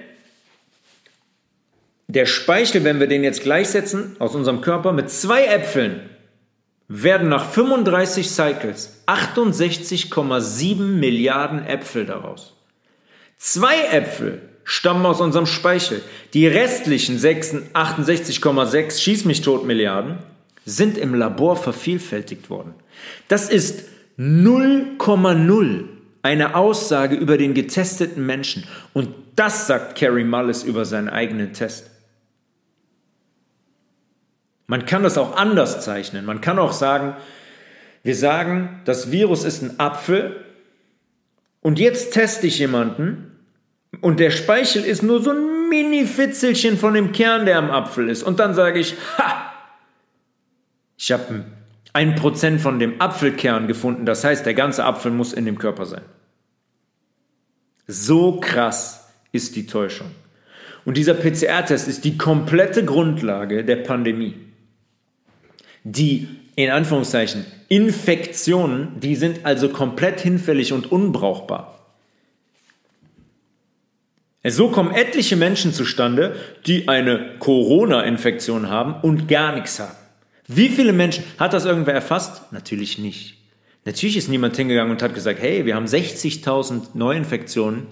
der 2.08 2.26
Speichel, 2.26 2.84
wenn 2.84 3.00
wir 3.00 3.08
den 3.08 3.24
jetzt 3.24 3.42
gleichsetzen 3.42 4.18
aus 4.20 4.36
unserem 4.36 4.60
Körper 4.60 4.92
mit 4.92 5.10
zwei 5.10 5.46
Äpfeln, 5.46 6.10
werden 6.88 7.30
nach 7.30 7.50
35 7.50 8.30
Cycles 8.30 9.04
68,7 9.08 10.76
Milliarden 10.76 11.66
Äpfel 11.66 12.06
daraus. 12.06 12.56
Zwei 13.38 13.76
Äpfel 13.92 14.42
stammen 14.64 15.06
aus 15.06 15.22
unserem 15.22 15.46
Speichel. 15.46 16.02
Die 16.34 16.48
restlichen 16.48 17.20
68,6 17.20 19.02
Schieß 19.02 19.26
mich 19.26 19.42
tot 19.42 19.66
Milliarden 19.66 20.18
sind 20.66 20.98
im 20.98 21.14
Labor 21.16 21.56
vervielfältigt 21.56 22.50
worden. 22.50 22.74
Das 23.30 23.50
ist 23.50 23.86
0,0 24.20 25.86
eine 26.24 26.56
Aussage 26.56 27.16
über 27.16 27.38
den 27.38 27.54
getesteten 27.54 28.26
Menschen. 28.26 28.66
Und 28.94 29.10
das 29.38 29.68
sagt 29.68 29.96
Kerry 29.96 30.26
Mullis 30.26 30.64
über 30.64 30.84
seinen 30.84 31.08
eigenen 31.08 31.54
Test. 31.54 31.90
Man 34.68 34.86
kann 34.86 35.04
das 35.04 35.18
auch 35.18 35.36
anders 35.38 35.84
zeichnen. 35.84 36.26
Man 36.26 36.42
kann 36.42 36.60
auch 36.60 36.74
sagen, 36.74 37.16
wir 38.04 38.16
sagen, 38.16 38.82
das 38.86 39.12
Virus 39.12 39.44
ist 39.44 39.62
ein 39.62 39.80
Apfel 39.80 40.46
und 41.62 41.80
jetzt 41.80 42.14
teste 42.14 42.48
ich 42.48 42.60
jemanden 42.60 43.32
und 44.02 44.20
der 44.20 44.30
Speichel 44.30 44.84
ist 44.84 45.04
nur 45.04 45.22
so 45.22 45.32
ein 45.32 45.70
Mini-Fitzelchen 45.70 46.78
von 46.78 46.94
dem 46.94 47.12
Kern, 47.12 47.46
der 47.46 47.58
am 47.58 47.72
Apfel 47.72 48.10
ist. 48.10 48.24
Und 48.24 48.40
dann 48.40 48.54
sage 48.54 48.80
ich, 48.80 48.96
ha, 49.18 49.52
ich 50.98 51.12
habe 51.12 51.46
ein 51.94 52.16
Prozent 52.16 52.62
von 52.62 52.80
dem 52.80 53.02
Apfelkern 53.02 53.68
gefunden. 53.68 54.06
Das 54.06 54.24
heißt, 54.24 54.46
der 54.46 54.54
ganze 54.54 54.86
Apfel 54.86 55.12
muss 55.12 55.34
in 55.34 55.46
dem 55.46 55.58
Körper 55.58 55.86
sein. 55.86 56.04
So 57.88 58.40
krass 58.40 59.10
ist 59.32 59.56
die 59.56 59.66
Täuschung. 59.66 60.12
Und 60.86 60.98
dieser 60.98 61.14
PCR-Test 61.14 61.88
ist 61.88 62.06
die 62.06 62.18
komplette 62.18 62.86
Grundlage 62.86 63.66
der 63.66 63.78
Pandemie. 63.78 64.47
Die, 65.90 66.28
in 66.58 66.70
Anführungszeichen, 66.70 67.46
Infektionen, 67.70 69.00
die 69.00 69.16
sind 69.16 69.46
also 69.46 69.70
komplett 69.70 70.20
hinfällig 70.20 70.74
und 70.74 70.92
unbrauchbar. 70.92 71.80
So 74.44 74.70
kommen 74.70 74.94
etliche 74.94 75.38
Menschen 75.38 75.72
zustande, 75.74 76.36
die 76.66 76.90
eine 76.90 77.38
Corona-Infektion 77.40 78.70
haben 78.70 78.96
und 79.02 79.30
gar 79.30 79.56
nichts 79.56 79.80
haben. 79.80 79.96
Wie 80.48 80.68
viele 80.68 80.92
Menschen 80.92 81.24
hat 81.38 81.54
das 81.54 81.64
irgendwer 81.64 81.94
erfasst? 81.94 82.52
Natürlich 82.52 82.98
nicht. 82.98 83.38
Natürlich 83.86 84.18
ist 84.18 84.28
niemand 84.28 84.58
hingegangen 84.58 84.92
und 84.92 85.02
hat 85.02 85.14
gesagt, 85.14 85.42
hey, 85.42 85.66
wir 85.66 85.76
haben 85.76 85.86
60.000 85.86 86.90
Neuinfektionen, 86.96 87.88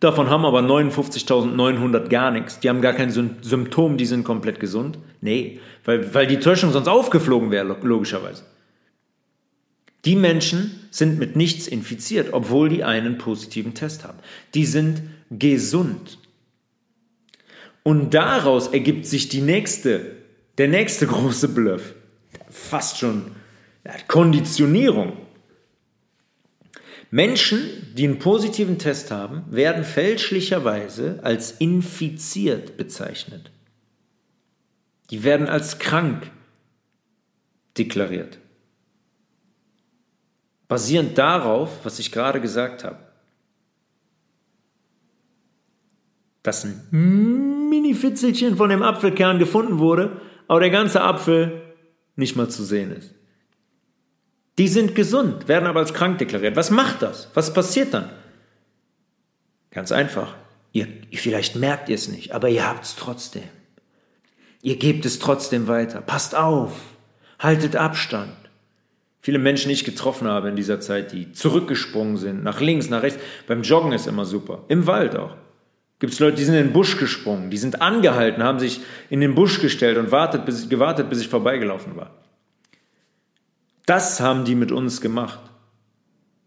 davon 0.00 0.28
haben 0.28 0.44
aber 0.44 0.60
59.900 0.60 2.08
gar 2.08 2.30
nichts. 2.30 2.60
Die 2.60 2.68
haben 2.68 2.80
gar 2.80 2.92
kein 2.92 3.10
Symptom, 3.10 3.96
die 3.96 4.06
sind 4.06 4.24
komplett 4.24 4.60
gesund. 4.60 4.98
Nee, 5.20 5.60
weil, 5.84 6.12
weil 6.14 6.26
die 6.26 6.38
Täuschung 6.40 6.72
sonst 6.72 6.88
aufgeflogen 6.88 7.50
wäre, 7.50 7.76
logischerweise. 7.82 8.44
Die 10.04 10.16
Menschen 10.16 10.88
sind 10.90 11.18
mit 11.18 11.36
nichts 11.36 11.66
infiziert, 11.68 12.32
obwohl 12.32 12.70
die 12.70 12.84
einen 12.84 13.18
positiven 13.18 13.74
Test 13.74 14.04
haben. 14.04 14.18
Die 14.54 14.64
sind 14.64 15.02
gesund. 15.30 16.18
Und 17.82 18.14
daraus 18.14 18.68
ergibt 18.68 19.06
sich 19.06 19.28
die 19.28 19.42
nächste 19.42 20.16
der 20.60 20.68
nächste 20.68 21.06
große 21.08 21.48
Bluff, 21.48 21.94
fast 22.50 22.98
schon 22.98 23.32
Konditionierung. 24.08 25.14
Menschen, 27.10 27.94
die 27.94 28.06
einen 28.06 28.18
positiven 28.18 28.78
Test 28.78 29.10
haben, 29.10 29.44
werden 29.50 29.84
fälschlicherweise 29.84 31.18
als 31.22 31.52
infiziert 31.52 32.76
bezeichnet. 32.76 33.50
Die 35.10 35.24
werden 35.24 35.48
als 35.48 35.78
krank 35.78 36.30
deklariert. 37.76 38.38
Basierend 40.68 41.18
darauf, 41.18 41.84
was 41.84 41.98
ich 41.98 42.12
gerade 42.12 42.40
gesagt 42.40 42.84
habe, 42.84 42.98
dass 46.44 46.64
ein 46.64 47.68
Mini-Fitzelchen 47.70 48.56
von 48.56 48.70
dem 48.70 48.82
Apfelkern 48.82 49.38
gefunden 49.38 49.78
wurde 49.78 50.20
aber 50.50 50.58
der 50.58 50.70
ganze 50.70 51.00
Apfel 51.00 51.62
nicht 52.16 52.34
mal 52.34 52.48
zu 52.48 52.64
sehen 52.64 52.90
ist. 52.90 53.14
Die 54.58 54.68
sind 54.68 54.94
gesund, 54.94 55.48
werden 55.48 55.66
aber 55.66 55.80
als 55.80 55.94
krank 55.94 56.18
deklariert. 56.18 56.56
Was 56.56 56.70
macht 56.70 57.02
das? 57.02 57.28
Was 57.34 57.52
passiert 57.52 57.94
dann? 57.94 58.10
Ganz 59.70 59.92
einfach. 59.92 60.34
Ihr, 60.72 60.86
vielleicht 61.12 61.56
merkt 61.56 61.88
ihr 61.88 61.94
es 61.94 62.08
nicht, 62.08 62.32
aber 62.32 62.48
ihr 62.48 62.66
habt 62.66 62.84
es 62.84 62.96
trotzdem. 62.96 63.48
Ihr 64.62 64.76
gebt 64.76 65.06
es 65.06 65.18
trotzdem 65.18 65.68
weiter. 65.68 66.00
Passt 66.02 66.34
auf. 66.34 66.72
Haltet 67.38 67.76
Abstand. 67.76 68.36
Viele 69.22 69.38
Menschen, 69.38 69.68
die 69.68 69.74
ich 69.74 69.84
getroffen 69.84 70.28
habe 70.28 70.48
in 70.48 70.56
dieser 70.56 70.80
Zeit, 70.80 71.12
die 71.12 71.32
zurückgesprungen 71.32 72.16
sind, 72.16 72.42
nach 72.42 72.60
links, 72.60 72.88
nach 72.88 73.02
rechts. 73.02 73.20
Beim 73.46 73.62
Joggen 73.62 73.92
ist 73.92 74.06
immer 74.06 74.24
super. 74.24 74.64
Im 74.68 74.86
Wald 74.86 75.16
auch. 75.16 75.36
Gibt 75.98 76.14
es 76.14 76.18
Leute, 76.18 76.36
die 76.36 76.44
sind 76.44 76.54
in 76.54 76.64
den 76.64 76.72
Busch 76.72 76.96
gesprungen, 76.96 77.50
die 77.50 77.58
sind 77.58 77.82
angehalten, 77.82 78.42
haben 78.42 78.58
sich 78.58 78.80
in 79.10 79.20
den 79.20 79.34
Busch 79.34 79.60
gestellt 79.60 79.98
und 79.98 80.10
wartet, 80.10 80.46
bis, 80.46 80.66
gewartet, 80.70 81.10
bis 81.10 81.20
ich 81.20 81.28
vorbeigelaufen 81.28 81.94
war. 81.94 82.14
Das 83.90 84.20
haben 84.20 84.44
die 84.44 84.54
mit 84.54 84.70
uns 84.70 85.00
gemacht. 85.00 85.40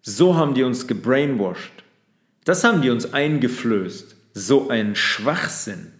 So 0.01 0.37
haben 0.37 0.53
die 0.53 0.63
uns 0.63 0.87
gebrainwashed. 0.87 1.83
Das 2.45 2.63
haben 2.63 2.81
die 2.81 2.89
uns 2.89 3.11
eingeflößt. 3.11 4.15
So 4.33 4.69
ein 4.69 4.95
Schwachsinn. 4.95 5.91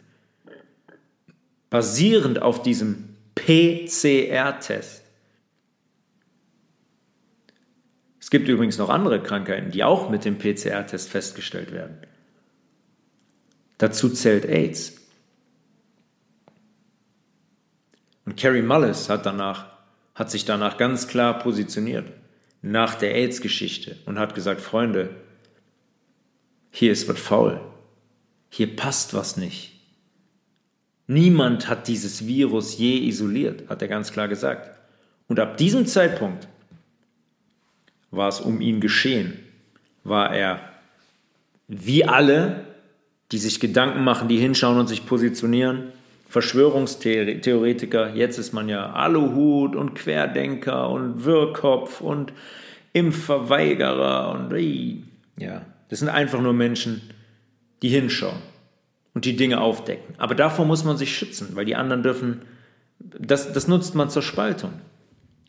Basierend 1.69 2.41
auf 2.41 2.61
diesem 2.61 3.17
PCR-Test. 3.35 5.03
Es 8.21 8.29
gibt 8.29 8.47
übrigens 8.47 8.77
noch 8.77 8.87
andere 8.87 9.21
Krankheiten, 9.21 9.69
die 9.69 9.83
auch 9.83 10.09
mit 10.09 10.23
dem 10.23 10.37
PCR-Test 10.37 11.09
festgestellt 11.09 11.73
werden. 11.73 11.97
Dazu 13.79 14.07
zählt 14.07 14.45
AIDS. 14.45 14.93
Und 18.23 18.37
Carrie 18.37 18.61
Mullis 18.61 19.09
hat 19.09 19.25
danach, 19.25 19.72
hat 20.15 20.29
sich 20.29 20.45
danach 20.45 20.77
ganz 20.77 21.07
klar 21.07 21.39
positioniert 21.39 22.11
nach 22.61 22.95
der 22.95 23.15
AIDS-Geschichte 23.15 23.97
und 24.05 24.19
hat 24.19 24.35
gesagt, 24.35 24.61
Freunde, 24.61 25.09
hier 26.71 26.91
ist 26.91 27.07
was 27.07 27.19
faul. 27.19 27.59
Hier 28.49 28.75
passt 28.75 29.13
was 29.13 29.37
nicht. 29.37 29.73
Niemand 31.07 31.67
hat 31.67 31.87
dieses 31.87 32.25
Virus 32.25 32.77
je 32.77 32.97
isoliert, 33.07 33.69
hat 33.69 33.81
er 33.81 33.87
ganz 33.87 34.11
klar 34.11 34.27
gesagt. 34.27 34.79
Und 35.27 35.39
ab 35.39 35.57
diesem 35.57 35.85
Zeitpunkt 35.85 36.47
war 38.11 38.29
es 38.29 38.39
um 38.39 38.61
ihn 38.61 38.79
geschehen, 38.79 39.39
war 40.03 40.33
er 40.33 40.59
wie 41.67 42.05
alle, 42.05 42.65
die 43.31 43.37
sich 43.37 43.59
Gedanken 43.59 44.03
machen, 44.03 44.27
die 44.27 44.37
hinschauen 44.37 44.77
und 44.77 44.87
sich 44.87 45.05
positionieren, 45.05 45.91
Verschwörungstheoretiker, 46.33 48.15
jetzt 48.15 48.39
ist 48.39 48.53
man 48.53 48.67
ja 48.67 48.91
Aluhut 48.91 49.75
und 49.75 49.93
Querdenker 49.93 50.89
und 50.89 51.25
Wirrkopf 51.25 52.01
und 52.01 52.33
Impfverweigerer 52.91 54.31
und 54.31 54.51
ja, 55.37 55.61
das 55.89 55.99
sind 55.99 56.09
einfach 56.09 56.41
nur 56.41 56.53
Menschen, 56.53 57.03
die 57.83 57.89
hinschauen 57.89 58.39
und 59.13 59.25
die 59.25 59.35
Dinge 59.35 59.61
aufdecken. 59.61 60.15
Aber 60.17 60.33
davor 60.33 60.65
muss 60.65 60.83
man 60.83 60.97
sich 60.97 61.15
schützen, 61.15 61.49
weil 61.53 61.65
die 61.65 61.75
anderen 61.75 62.01
dürfen, 62.01 62.41
das, 62.99 63.53
das 63.53 63.67
nutzt 63.67 63.93
man 63.93 64.09
zur 64.09 64.23
Spaltung. 64.23 64.73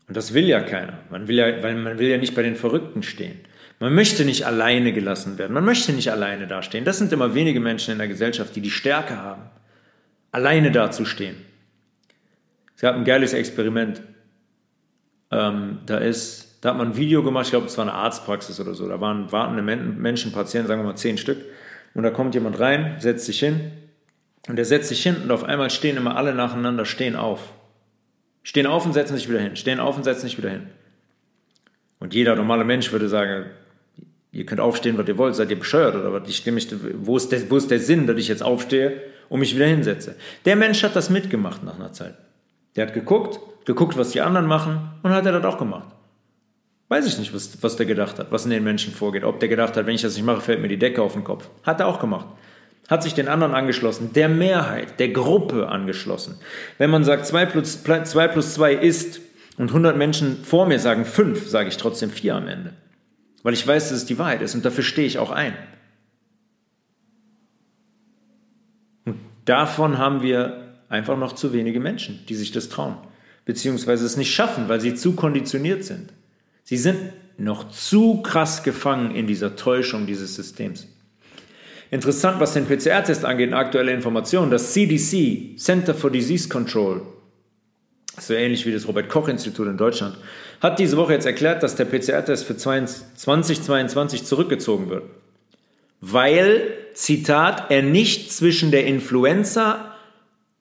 Und 0.07 0.19
das 0.19 0.35
will 0.35 0.47
ja 0.47 0.61
keiner. 0.61 0.99
Man 1.09 1.29
will 1.29 1.37
ja, 1.37 1.63
weil 1.63 1.77
man 1.77 1.99
will 1.99 2.09
ja 2.09 2.19
nicht 2.19 2.35
bei 2.35 2.43
den 2.43 2.57
Verrückten 2.57 3.03
stehen. 3.03 3.39
Man 3.81 3.95
möchte 3.95 4.27
nicht 4.27 4.45
alleine 4.45 4.93
gelassen 4.93 5.39
werden. 5.39 5.55
Man 5.55 5.65
möchte 5.65 5.95
nicht 5.95 6.13
alleine 6.13 6.47
dastehen. 6.47 6.85
Das 6.85 6.99
sind 6.99 7.11
immer 7.11 7.35
wenige 7.35 7.61
Menschen 7.61 7.93
in 7.93 7.99
der 7.99 8.09
Gesellschaft, 8.09 8.55
die 8.55 8.61
die 8.61 8.71
Stärke 8.71 9.17
haben, 9.17 9.45
alleine 10.35 10.73
dazustehen. 10.73 11.37
Es 12.75 12.83
gab 12.83 12.97
ein 12.97 13.05
geiles 13.05 13.33
Experiment. 13.33 14.03
Ähm, 15.31 15.79
da 15.87 15.99
ist, 15.99 16.59
da 16.61 16.71
hat 16.71 16.77
man 16.77 16.89
ein 16.89 16.97
Video 16.97 17.23
gemacht, 17.23 17.45
ich 17.45 17.51
glaube, 17.51 17.67
es 17.67 17.79
war 17.79 17.85
eine 17.85 17.95
Arztpraxis 17.95 18.59
oder 18.59 18.75
so. 18.75 18.89
Da 18.89 19.01
waren 19.01 19.31
wartende 19.31 19.63
Menschen, 19.63 20.33
Patienten, 20.33 20.67
sagen 20.67 20.83
wir 20.83 20.89
mal 20.89 20.97
zehn 20.97 21.19
Stück. 21.19 21.39
Und 21.95 22.03
da 22.03 22.11
kommt 22.11 22.35
jemand 22.35 22.59
rein, 22.59 22.97
setzt 22.99 23.27
sich 23.27 23.39
hin. 23.39 23.71
Und 24.49 24.57
der 24.57 24.65
setzt 24.65 24.89
sich 24.89 25.03
hin 25.05 25.17
und 25.23 25.31
auf 25.31 25.45
einmal 25.45 25.71
stehen 25.71 25.97
immer 25.97 26.17
alle 26.17 26.35
nacheinander, 26.35 26.85
stehen 26.85 27.15
auf. 27.15 27.53
Stehen 28.43 28.67
auf 28.67 28.85
und 28.85 28.93
setzen 28.93 29.17
sich 29.17 29.29
wieder 29.29 29.41
hin. 29.41 29.55
Stehen 29.55 29.79
auf 29.79 29.97
und 29.97 30.03
setzen 30.03 30.23
sich 30.23 30.37
wieder 30.37 30.51
hin. 30.51 30.67
Und 32.01 32.13
jeder 32.13 32.35
normale 32.35 32.65
Mensch 32.65 32.91
würde 32.91 33.09
sagen, 33.09 33.47
ihr 34.33 34.45
könnt 34.45 34.61
aufstehen, 34.61 34.99
was 34.99 35.07
ihr 35.07 35.17
wollt, 35.17 35.37
seid 35.37 35.51
ihr 35.51 35.59
bescheuert 35.59 35.95
oder 35.95 36.13
was? 36.13 36.29
Ich 36.29 36.39
stimme 36.39 36.61
wo, 36.99 37.17
ist 37.17 37.31
der, 37.31 37.49
wo 37.49 37.57
ist 37.57 37.71
der 37.71 37.79
Sinn, 37.79 38.09
dass 38.09 38.19
ich 38.19 38.27
jetzt 38.27 38.43
aufstehe 38.43 39.14
und 39.29 39.41
mich 39.41 39.55
wieder 39.55 39.67
hinsetze? 39.67 40.17
Der 40.45 40.57
Mensch 40.57 40.83
hat 40.83 40.97
das 40.97 41.11
mitgemacht 41.11 41.63
nach 41.63 41.77
einer 41.77 41.93
Zeit. 41.93 42.15
Der 42.77 42.87
hat 42.87 42.95
geguckt, 42.95 43.39
geguckt, 43.65 43.97
was 43.97 44.11
die 44.11 44.21
anderen 44.21 44.47
machen 44.47 44.91
und 45.03 45.11
hat 45.13 45.27
er 45.27 45.33
das 45.33 45.45
auch 45.45 45.59
gemacht. 45.59 45.89
Weiß 46.89 47.07
ich 47.07 47.19
nicht, 47.19 47.35
was, 47.35 47.63
was 47.63 47.77
der 47.77 47.87
gedacht 47.87 48.19
hat, 48.19 48.31
was 48.31 48.45
in 48.45 48.51
den 48.51 48.65
Menschen 48.65 48.93
vorgeht. 48.93 49.25
Ob 49.25 49.41
der 49.41 49.49
gedacht 49.49 49.77
hat, 49.77 49.87
wenn 49.87 49.95
ich 49.95 50.03
das 50.03 50.17
nicht 50.17 50.25
mache, 50.25 50.41
fällt 50.41 50.61
mir 50.61 50.69
die 50.69 50.79
Decke 50.79 51.03
auf 51.03 51.15
den 51.15 51.25
Kopf. 51.25 51.49
Hat 51.63 51.81
er 51.81 51.87
auch 51.87 51.99
gemacht 51.99 52.27
hat 52.89 53.03
sich 53.03 53.15
den 53.15 53.29
anderen 53.29 53.55
angeschlossen, 53.55 54.13
der 54.13 54.29
Mehrheit, 54.29 55.01
der 55.01 55.09
Gruppe 55.09 55.69
angeschlossen. 55.69 56.39
Wenn 56.79 56.91
man 56.91 57.05
sagt, 57.05 57.27
2 57.27 57.47
plus 57.47 57.83
2, 57.83 58.29
plus 58.29 58.55
2 58.55 58.75
ist 58.75 59.21
und 59.57 59.69
100 59.69 59.97
Menschen 59.97 60.45
vor 60.45 60.67
mir 60.67 60.79
sagen 60.79 61.05
5, 61.05 61.49
sage 61.49 61.69
ich 61.69 61.77
trotzdem 61.77 62.11
4 62.11 62.35
am 62.35 62.49
Ende. 62.49 62.75
Weil 63.43 63.55
ich 63.55 63.67
weiß, 63.67 63.89
dass 63.89 63.99
es 63.99 64.07
die 64.07 64.19
Wahrheit 64.19 64.43
ist 64.43 64.55
und 64.55 64.65
dafür 64.65 64.85
stehe 64.85 65.07
ich 65.07 65.19
auch 65.19 65.31
ein. 65.31 65.55
Und 69.07 69.19
davon 69.45 69.99
haben 69.99 70.23
wir 70.23 70.75
einfach 70.89 71.17
noch 71.17 71.33
zu 71.33 71.53
wenige 71.53 71.81
Menschen, 71.81 72.25
die 72.29 72.35
sich 72.35 72.53
das 72.53 72.69
trauen, 72.69 72.97
beziehungsweise 73.45 74.07
es 74.07 74.17
nicht 74.17 74.35
schaffen, 74.35 74.69
weil 74.69 74.81
sie 74.81 74.95
zu 74.95 75.13
konditioniert 75.13 75.85
sind. 75.85 76.13
Sie 76.63 76.77
sind 76.77 76.99
noch 77.37 77.71
zu 77.71 78.23
krass 78.23 78.63
gefangen 78.63 79.15
in 79.15 79.27
dieser 79.27 79.57
Täuschung 79.57 80.07
dieses 80.07 80.35
Systems. 80.35 80.87
Interessant, 81.91 82.41
was 82.41 82.55
den 82.55 82.67
PCR-Test 82.67 83.25
angeht, 83.25 83.53
aktuelle 83.53 83.93
Informationen. 83.93 84.51
Das 84.51 84.73
CDC, 84.73 85.59
Center 85.59 85.95
for 85.95 86.11
Disease 86.11 86.49
Control, 86.49 87.03
so 88.19 88.35
ähnlich 88.35 88.65
wie 88.67 88.73
das 88.73 88.89
Robert-Koch-Institut 88.89 89.67
in 89.69 89.77
Deutschland, 89.77 90.17
hat 90.61 90.79
diese 90.79 90.97
Woche 90.97 91.13
jetzt 91.13 91.27
erklärt, 91.27 91.63
dass 91.63 91.77
der 91.77 91.85
PCR-Test 91.85 92.45
für 92.45 92.57
2022 92.57 94.25
zurückgezogen 94.25 94.89
wird. 94.89 95.05
Weil, 96.01 96.73
Zitat, 96.95 97.71
er 97.71 97.83
nicht 97.83 98.33
zwischen 98.33 98.71
der 98.71 98.87
Influenza 98.87 99.95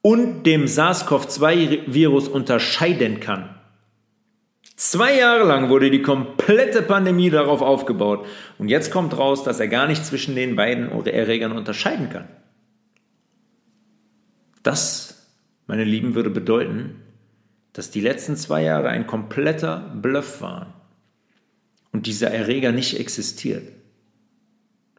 und 0.02 0.44
dem 0.44 0.66
SARS-CoV-2-Virus 0.66 2.28
unterscheiden 2.28 3.20
kann. 3.20 3.50
Zwei 4.76 5.18
Jahre 5.18 5.46
lang 5.46 5.70
wurde 5.70 5.92
die 5.92 6.02
komplette 6.02 6.82
Pandemie 6.82 7.30
darauf 7.30 7.62
aufgebaut. 7.62 8.26
Und 8.58 8.70
jetzt 8.70 8.92
kommt 8.92 9.18
raus, 9.18 9.44
dass 9.44 9.60
er 9.60 9.68
gar 9.68 9.88
nicht 9.88 10.06
zwischen 10.06 10.36
den 10.36 10.56
beiden 10.56 10.90
Erregern 11.06 11.52
unterscheiden 11.52 12.10
kann. 12.10 12.28
Das, 14.64 15.30
meine 15.68 15.84
Lieben, 15.84 16.16
würde 16.16 16.30
bedeuten, 16.30 17.02
dass 17.74 17.92
die 17.92 18.02
letzten 18.02 18.36
zwei 18.36 18.64
Jahre 18.64 18.90
ein 18.90 19.08
kompletter 19.08 19.92
Bluff 20.02 20.42
waren 20.42 20.74
und 21.92 22.08
dieser 22.08 22.32
Erreger 22.32 22.72
nicht 22.72 23.00
existiert. 23.00 23.68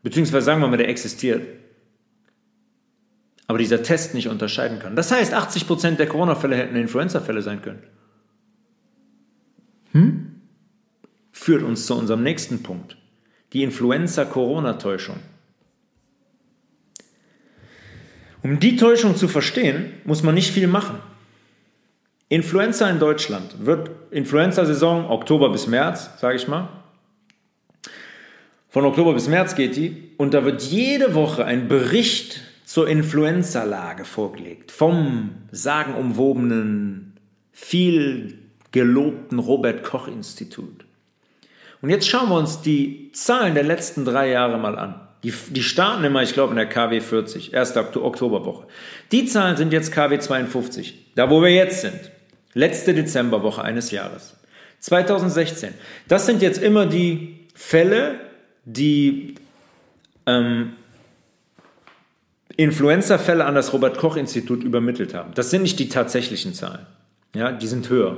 Beziehungsweise 0.05 0.45
sagen 0.45 0.61
wir 0.61 0.69
mal, 0.69 0.77
der 0.77 0.89
existiert. 0.89 1.45
Aber 3.47 3.59
dieser 3.59 3.83
Test 3.83 4.15
nicht 4.15 4.29
unterscheiden 4.29 4.79
kann. 4.79 4.95
Das 4.95 5.11
heißt, 5.11 5.35
80% 5.35 5.97
der 5.97 6.07
Corona-Fälle 6.07 6.57
hätten 6.57 6.77
Influenza-Fälle 6.77 7.43
sein 7.43 7.63
können. 7.63 7.83
Hm? 9.93 10.41
Führt 11.33 11.63
uns 11.63 11.87
zu 11.87 11.95
unserem 11.97 12.23
nächsten 12.23 12.63
Punkt. 12.63 12.97
Die 13.55 13.63
Influenza-Corona-Täuschung. 13.63 15.17
Um 18.43 18.61
die 18.61 18.77
Täuschung 18.77 19.17
zu 19.17 19.27
verstehen, 19.27 19.95
muss 20.05 20.23
man 20.23 20.35
nicht 20.35 20.53
viel 20.53 20.67
machen. 20.67 20.99
Influenza 22.29 22.91
in 22.91 22.99
Deutschland 22.99 23.65
wird 23.65 23.91
Influenza-Saison 24.11 25.09
Oktober 25.09 25.51
bis 25.51 25.67
März, 25.67 26.11
sage 26.21 26.37
ich 26.37 26.47
mal. 26.47 26.84
Von 28.75 28.87
Oktober 28.87 29.15
bis 29.15 29.29
März 29.29 29.55
geht 29.55 29.77
die 29.77 30.11
und 30.17 30.35
da 30.35 30.45
wird 30.45 30.61
jede 30.63 31.15
Woche 31.15 31.45
ein 31.45 31.69
Bericht 31.69 32.41
zur 32.65 32.89
Influenza-Lage 32.89 34.05
vorgelegt 34.05 34.73
vom 34.73 35.31
sagenumwobenen, 35.53 37.13
viel 37.53 38.37
gelobten 38.73 39.39
Robert 39.39 39.85
Koch 39.85 40.09
Institut. 40.09 40.87
Und 41.83 41.91
jetzt 41.91 42.09
schauen 42.09 42.31
wir 42.31 42.37
uns 42.37 42.63
die 42.63 43.13
Zahlen 43.13 43.55
der 43.55 43.63
letzten 43.63 44.05
drei 44.05 44.31
Jahre 44.31 44.59
mal 44.59 44.77
an. 44.77 45.01
Die, 45.23 45.33
die 45.51 45.63
starten 45.63 46.03
immer, 46.03 46.25
ich 46.25 46.33
glaube, 46.33 46.51
in 46.51 46.57
der 46.57 46.69
KW 46.69 47.01
40, 47.01 47.55
erste 47.55 47.79
Oktoberwoche. 47.79 48.67
Die 49.13 49.27
Zahlen 49.27 49.57
sind 49.57 49.73
jetzt 49.73 49.93
KW 49.93 50.19
52, 50.19 51.13
da 51.15 51.31
wo 51.31 51.41
wir 51.41 51.51
jetzt 51.51 51.83
sind. 51.83 52.11
Letzte 52.55 52.93
Dezemberwoche 52.93 53.63
eines 53.63 53.93
Jahres. 53.93 54.35
2016. 54.81 55.75
Das 56.09 56.27
sind 56.27 56.43
jetzt 56.43 56.61
immer 56.61 56.87
die 56.87 57.47
Fälle, 57.55 58.19
die 58.65 59.35
ähm, 60.27 60.73
Influenza-Fälle 62.57 63.45
an 63.45 63.55
das 63.55 63.73
Robert-Koch-Institut 63.73 64.63
übermittelt 64.63 65.15
haben. 65.15 65.35
Das 65.35 65.51
sind 65.51 65.63
nicht 65.63 65.79
die 65.79 65.89
tatsächlichen 65.89 66.55
Zahlen. 66.55 66.87
Ja, 67.35 67.53
die 67.53 67.67
sind 67.67 67.89
höher. 67.91 68.17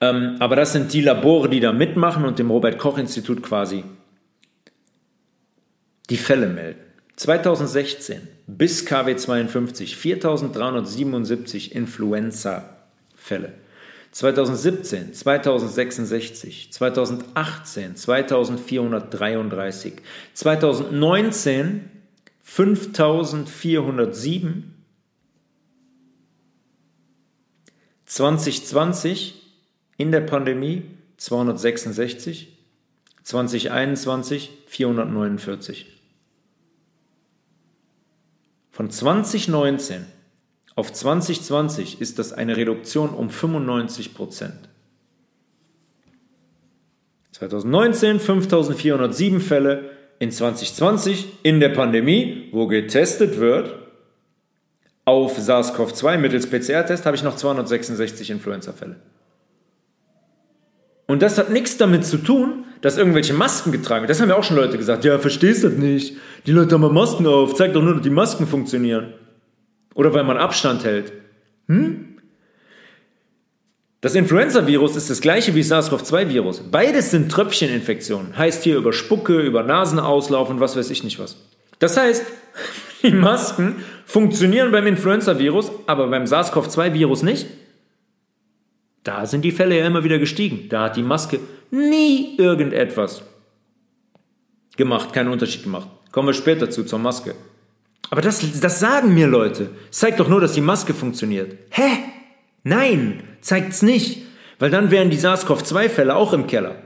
Ähm, 0.00 0.36
aber 0.40 0.56
das 0.56 0.72
sind 0.72 0.92
die 0.92 1.00
Labore, 1.00 1.48
die 1.48 1.60
da 1.60 1.72
mitmachen 1.72 2.24
und 2.24 2.38
dem 2.38 2.50
Robert-Koch-Institut 2.50 3.42
quasi 3.42 3.84
die 6.10 6.16
Fälle 6.16 6.48
melden. 6.48 6.80
2016 7.16 8.28
bis 8.46 8.86
KW 8.86 9.16
52 9.16 9.96
4377 9.96 11.74
Influenza-Fälle. 11.74 13.54
2017 14.12 15.12
2066, 15.12 16.72
2018 16.72 17.96
2433, 17.96 19.92
2019 20.34 21.90
5407, 22.42 24.74
2020 28.06 29.34
in 29.98 30.10
der 30.10 30.22
Pandemie 30.22 30.84
266, 31.18 32.56
2021 33.22 34.50
449. 34.66 35.86
Von 38.70 38.90
2019 38.90 40.06
auf 40.78 40.92
2020 40.92 42.00
ist 42.00 42.20
das 42.20 42.32
eine 42.32 42.56
Reduktion 42.56 43.10
um 43.10 43.30
95 43.30 44.14
Prozent. 44.14 44.68
2019 47.32 48.20
5407 48.20 49.40
Fälle, 49.40 49.90
in 50.20 50.30
2020 50.30 51.40
in 51.42 51.58
der 51.58 51.70
Pandemie, 51.70 52.48
wo 52.52 52.68
getestet 52.68 53.40
wird, 53.40 53.74
auf 55.04 55.36
SARS-CoV-2 55.36 56.16
mittels 56.16 56.46
PCR-Test 56.46 57.06
habe 57.06 57.16
ich 57.16 57.24
noch 57.24 57.34
266 57.34 58.30
Influenza-Fälle. 58.30 59.00
Und 61.08 61.22
das 61.22 61.38
hat 61.38 61.50
nichts 61.50 61.76
damit 61.76 62.06
zu 62.06 62.18
tun, 62.18 62.66
dass 62.82 62.98
irgendwelche 62.98 63.34
Masken 63.34 63.72
getragen 63.72 64.02
werden. 64.02 64.10
Das 64.10 64.20
haben 64.20 64.28
ja 64.28 64.36
auch 64.36 64.44
schon 64.44 64.56
Leute 64.56 64.78
gesagt. 64.78 65.04
Ja, 65.04 65.18
verstehst 65.18 65.64
du 65.64 65.70
das 65.70 65.78
nicht? 65.78 66.16
Die 66.46 66.52
Leute 66.52 66.76
haben 66.76 66.94
Masken 66.94 67.26
auf. 67.26 67.56
Zeig 67.56 67.72
doch 67.72 67.82
nur, 67.82 67.94
dass 67.94 68.02
die 68.02 68.10
Masken 68.10 68.46
funktionieren. 68.46 69.14
Oder 69.94 70.14
weil 70.14 70.24
man 70.24 70.36
Abstand 70.36 70.84
hält. 70.84 71.12
Hm? 71.66 72.18
Das 74.00 74.14
Influenza-Virus 74.14 74.94
ist 74.94 75.10
das 75.10 75.20
gleiche 75.20 75.56
wie 75.56 75.62
SARS-CoV-2-Virus. 75.62 76.70
Beides 76.70 77.10
sind 77.10 77.32
Tröpfcheninfektionen. 77.32 78.36
Heißt 78.36 78.62
hier 78.62 78.76
über 78.76 78.92
Spucke, 78.92 79.40
über 79.40 79.64
Nasenauslauf 79.64 80.50
und 80.50 80.60
was 80.60 80.76
weiß 80.76 80.90
ich 80.90 81.02
nicht 81.02 81.18
was. 81.18 81.36
Das 81.80 81.96
heißt, 81.96 82.24
die 83.02 83.10
Masken 83.10 83.84
funktionieren 84.06 84.70
beim 84.70 84.86
Influenza-Virus, 84.86 85.72
aber 85.86 86.06
beim 86.06 86.24
SARS-CoV-2-Virus 86.26 87.24
nicht. 87.24 87.46
Da 89.02 89.26
sind 89.26 89.42
die 89.42 89.52
Fälle 89.52 89.78
ja 89.78 89.86
immer 89.86 90.04
wieder 90.04 90.18
gestiegen. 90.18 90.68
Da 90.68 90.84
hat 90.84 90.96
die 90.96 91.02
Maske 91.02 91.40
nie 91.70 92.36
irgendetwas 92.38 93.22
gemacht, 94.76 95.12
keinen 95.12 95.30
Unterschied 95.30 95.64
gemacht. 95.64 95.88
Kommen 96.12 96.28
wir 96.28 96.34
später 96.34 96.70
zu, 96.70 96.84
zur 96.84 96.98
Maske. 96.98 97.34
Aber 98.10 98.22
das, 98.22 98.60
das 98.60 98.80
sagen 98.80 99.14
mir 99.14 99.26
Leute. 99.26 99.70
Zeigt 99.90 100.20
doch 100.20 100.28
nur, 100.28 100.40
dass 100.40 100.52
die 100.52 100.60
Maske 100.60 100.94
funktioniert. 100.94 101.58
Hä? 101.70 101.98
Nein, 102.62 103.22
zeigt's 103.40 103.82
nicht. 103.82 104.22
Weil 104.58 104.70
dann 104.70 104.90
wären 104.90 105.10
die 105.10 105.18
SARS-CoV-2-Fälle 105.18 106.16
auch 106.16 106.32
im 106.32 106.46
Keller. 106.46 106.82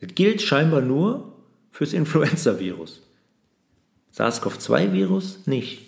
Das 0.00 0.14
gilt 0.14 0.42
scheinbar 0.42 0.80
nur 0.80 1.32
fürs 1.70 1.92
Influenza-Virus. 1.92 3.02
SARS-CoV-2-Virus 4.12 5.46
nicht. 5.46 5.82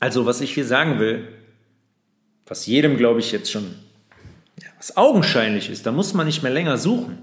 Also, 0.00 0.26
was 0.26 0.40
ich 0.40 0.54
hier 0.54 0.66
sagen 0.66 1.00
will, 1.00 1.26
was 2.46 2.66
jedem, 2.66 2.96
glaube 2.96 3.20
ich, 3.20 3.32
jetzt 3.32 3.50
schon, 3.50 3.74
was 4.78 4.96
augenscheinlich 4.96 5.68
ist, 5.70 5.84
da 5.86 5.92
muss 5.92 6.14
man 6.14 6.26
nicht 6.26 6.42
mehr 6.42 6.52
länger 6.52 6.78
suchen, 6.78 7.18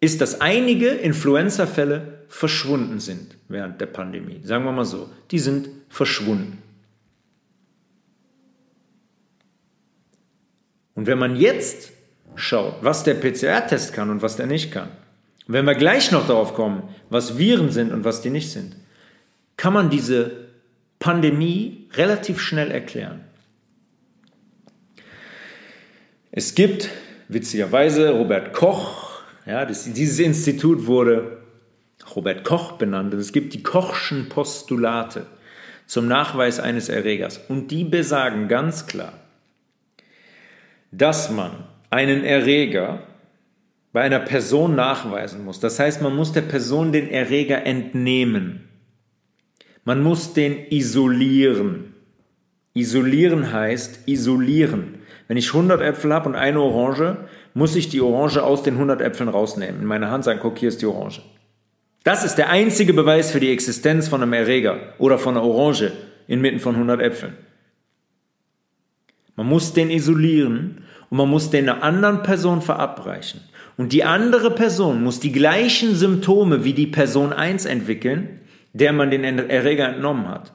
ist, 0.00 0.20
dass 0.20 0.40
einige 0.40 0.88
Influenza-Fälle 0.88 2.24
verschwunden 2.28 2.98
sind 2.98 3.36
während 3.48 3.80
der 3.80 3.86
Pandemie. 3.86 4.40
Sagen 4.42 4.64
wir 4.64 4.72
mal 4.72 4.84
so, 4.84 5.10
die 5.30 5.38
sind 5.38 5.68
verschwunden. 5.88 6.62
Und 10.94 11.06
wenn 11.06 11.18
man 11.18 11.36
jetzt 11.36 11.92
schaut, 12.34 12.76
was 12.82 13.04
der 13.04 13.14
PCR-Test 13.14 13.92
kann 13.92 14.10
und 14.10 14.22
was 14.22 14.36
der 14.36 14.46
nicht 14.46 14.72
kann, 14.72 14.88
wenn 15.46 15.66
wir 15.66 15.74
gleich 15.74 16.12
noch 16.12 16.26
darauf 16.26 16.54
kommen, 16.54 16.88
was 17.10 17.38
Viren 17.38 17.70
sind 17.70 17.92
und 17.92 18.04
was 18.04 18.22
die 18.22 18.30
nicht 18.30 18.50
sind, 18.50 18.76
kann 19.56 19.72
man 19.72 19.90
diese 19.90 20.48
Pandemie 20.98 21.88
relativ 21.94 22.40
schnell 22.40 22.70
erklären. 22.70 23.24
Es 26.34 26.54
gibt 26.54 26.88
witzigerweise 27.28 28.10
Robert 28.12 28.54
Koch, 28.54 29.20
ja, 29.44 29.66
das, 29.66 29.92
dieses 29.92 30.18
Institut 30.18 30.86
wurde 30.86 31.42
Robert 32.16 32.42
Koch 32.42 32.72
benannt 32.72 33.12
und 33.12 33.20
es 33.20 33.32
gibt 33.32 33.52
die 33.52 33.62
Kochschen 33.62 34.30
Postulate 34.30 35.26
zum 35.86 36.08
Nachweis 36.08 36.58
eines 36.58 36.88
Erregers 36.88 37.38
und 37.50 37.70
die 37.70 37.84
besagen 37.84 38.48
ganz 38.48 38.86
klar, 38.86 39.12
dass 40.90 41.30
man 41.30 41.52
einen 41.90 42.24
Erreger 42.24 43.06
bei 43.92 44.00
einer 44.00 44.20
Person 44.20 44.74
nachweisen 44.74 45.44
muss. 45.44 45.60
Das 45.60 45.78
heißt, 45.78 46.00
man 46.00 46.16
muss 46.16 46.32
der 46.32 46.40
Person 46.40 46.92
den 46.92 47.10
Erreger 47.10 47.66
entnehmen. 47.66 48.70
Man 49.84 50.02
muss 50.02 50.32
den 50.32 50.56
isolieren. 50.70 51.94
Isolieren 52.72 53.52
heißt 53.52 54.08
isolieren. 54.08 55.01
Wenn 55.28 55.36
ich 55.36 55.48
100 55.48 55.80
Äpfel 55.80 56.12
habe 56.12 56.28
und 56.28 56.34
eine 56.34 56.60
Orange, 56.60 57.16
muss 57.54 57.76
ich 57.76 57.88
die 57.88 58.00
Orange 58.00 58.42
aus 58.42 58.62
den 58.62 58.74
100 58.74 59.00
Äpfeln 59.00 59.28
rausnehmen. 59.28 59.82
In 59.82 59.86
meine 59.86 60.10
Hand 60.10 60.24
sagen, 60.24 60.40
guck, 60.42 60.58
hier 60.58 60.68
ist 60.68 60.82
die 60.82 60.86
Orange. 60.86 61.22
Das 62.04 62.24
ist 62.24 62.36
der 62.36 62.50
einzige 62.50 62.92
Beweis 62.92 63.30
für 63.30 63.40
die 63.40 63.52
Existenz 63.52 64.08
von 64.08 64.22
einem 64.22 64.32
Erreger 64.32 64.94
oder 64.98 65.18
von 65.18 65.36
einer 65.36 65.46
Orange 65.46 65.92
inmitten 66.26 66.58
von 66.58 66.74
100 66.74 67.00
Äpfeln. 67.00 67.34
Man 69.36 69.46
muss 69.46 69.72
den 69.72 69.90
isolieren 69.90 70.84
und 71.10 71.18
man 71.18 71.28
muss 71.28 71.50
den 71.50 71.68
einer 71.68 71.82
anderen 71.82 72.22
Person 72.22 72.60
verabreichen. 72.60 73.40
Und 73.76 73.92
die 73.92 74.04
andere 74.04 74.50
Person 74.50 75.02
muss 75.02 75.20
die 75.20 75.32
gleichen 75.32 75.94
Symptome 75.94 76.64
wie 76.64 76.74
die 76.74 76.86
Person 76.86 77.32
1 77.32 77.64
entwickeln, 77.64 78.40
der 78.72 78.92
man 78.92 79.10
den 79.10 79.24
Erreger 79.24 79.88
entnommen 79.88 80.28
hat, 80.28 80.52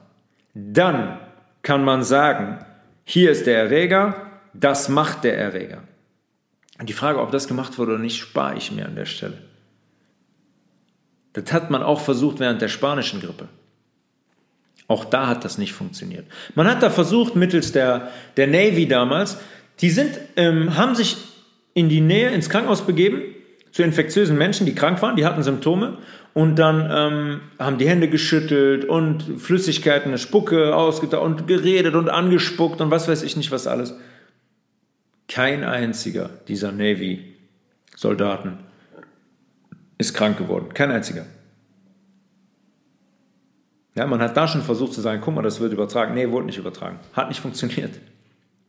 dann 0.54 1.18
kann 1.62 1.84
man 1.84 2.02
sagen, 2.02 2.58
hier 3.04 3.30
ist 3.30 3.46
der 3.46 3.58
Erreger, 3.58 4.27
das 4.52 4.88
macht 4.88 5.24
der 5.24 5.36
Erreger. 5.36 5.82
Die 6.82 6.92
Frage, 6.92 7.20
ob 7.20 7.32
das 7.32 7.48
gemacht 7.48 7.78
wurde 7.78 7.92
oder 7.92 8.00
nicht, 8.00 8.18
spare 8.18 8.56
ich 8.56 8.70
mir 8.70 8.86
an 8.86 8.94
der 8.94 9.06
Stelle. 9.06 9.38
Das 11.32 11.52
hat 11.52 11.70
man 11.70 11.82
auch 11.82 12.00
versucht 12.00 12.40
während 12.40 12.62
der 12.62 12.68
spanischen 12.68 13.20
Grippe. 13.20 13.48
Auch 14.86 15.04
da 15.04 15.26
hat 15.26 15.44
das 15.44 15.58
nicht 15.58 15.72
funktioniert. 15.72 16.26
Man 16.54 16.66
hat 16.66 16.82
da 16.82 16.88
versucht, 16.88 17.36
mittels 17.36 17.72
der, 17.72 18.10
der 18.36 18.46
Navy 18.46 18.88
damals, 18.88 19.38
die 19.80 19.90
sind, 19.90 20.18
ähm, 20.36 20.76
haben 20.76 20.94
sich 20.94 21.16
in 21.74 21.88
die 21.88 22.00
Nähe 22.00 22.30
ins 22.30 22.48
Krankenhaus 22.48 22.86
begeben 22.86 23.22
zu 23.70 23.82
infektiösen 23.82 24.38
Menschen, 24.38 24.66
die 24.66 24.74
krank 24.74 25.00
waren, 25.02 25.16
die 25.16 25.26
hatten 25.26 25.42
Symptome 25.42 25.98
und 26.32 26.58
dann 26.58 26.90
ähm, 26.90 27.40
haben 27.58 27.78
die 27.78 27.88
Hände 27.88 28.08
geschüttelt 28.08 28.84
und 28.86 29.22
Flüssigkeiten, 29.38 30.08
eine 30.08 30.18
Spucke 30.18 30.74
ausgetauscht 30.74 31.22
und 31.22 31.46
geredet 31.46 31.94
und 31.94 32.08
angespuckt 32.08 32.80
und 32.80 32.90
was 32.90 33.08
weiß 33.08 33.22
ich 33.22 33.36
nicht 33.36 33.50
was 33.52 33.66
alles. 33.66 33.94
Kein 35.28 35.62
einziger 35.62 36.30
dieser 36.48 36.72
Navy-Soldaten 36.72 38.58
ist 39.98 40.14
krank 40.14 40.38
geworden. 40.38 40.74
Kein 40.74 40.90
einziger. 40.90 41.26
Ja, 43.94 44.06
man 44.06 44.20
hat 44.20 44.36
da 44.36 44.48
schon 44.48 44.62
versucht 44.62 44.94
zu 44.94 45.00
sagen, 45.00 45.20
guck 45.22 45.34
mal, 45.34 45.42
das 45.42 45.60
wird 45.60 45.72
übertragen. 45.72 46.14
Nee, 46.14 46.30
wurde 46.30 46.46
nicht 46.46 46.58
übertragen. 46.58 46.98
Hat 47.12 47.28
nicht 47.28 47.40
funktioniert. 47.40 47.98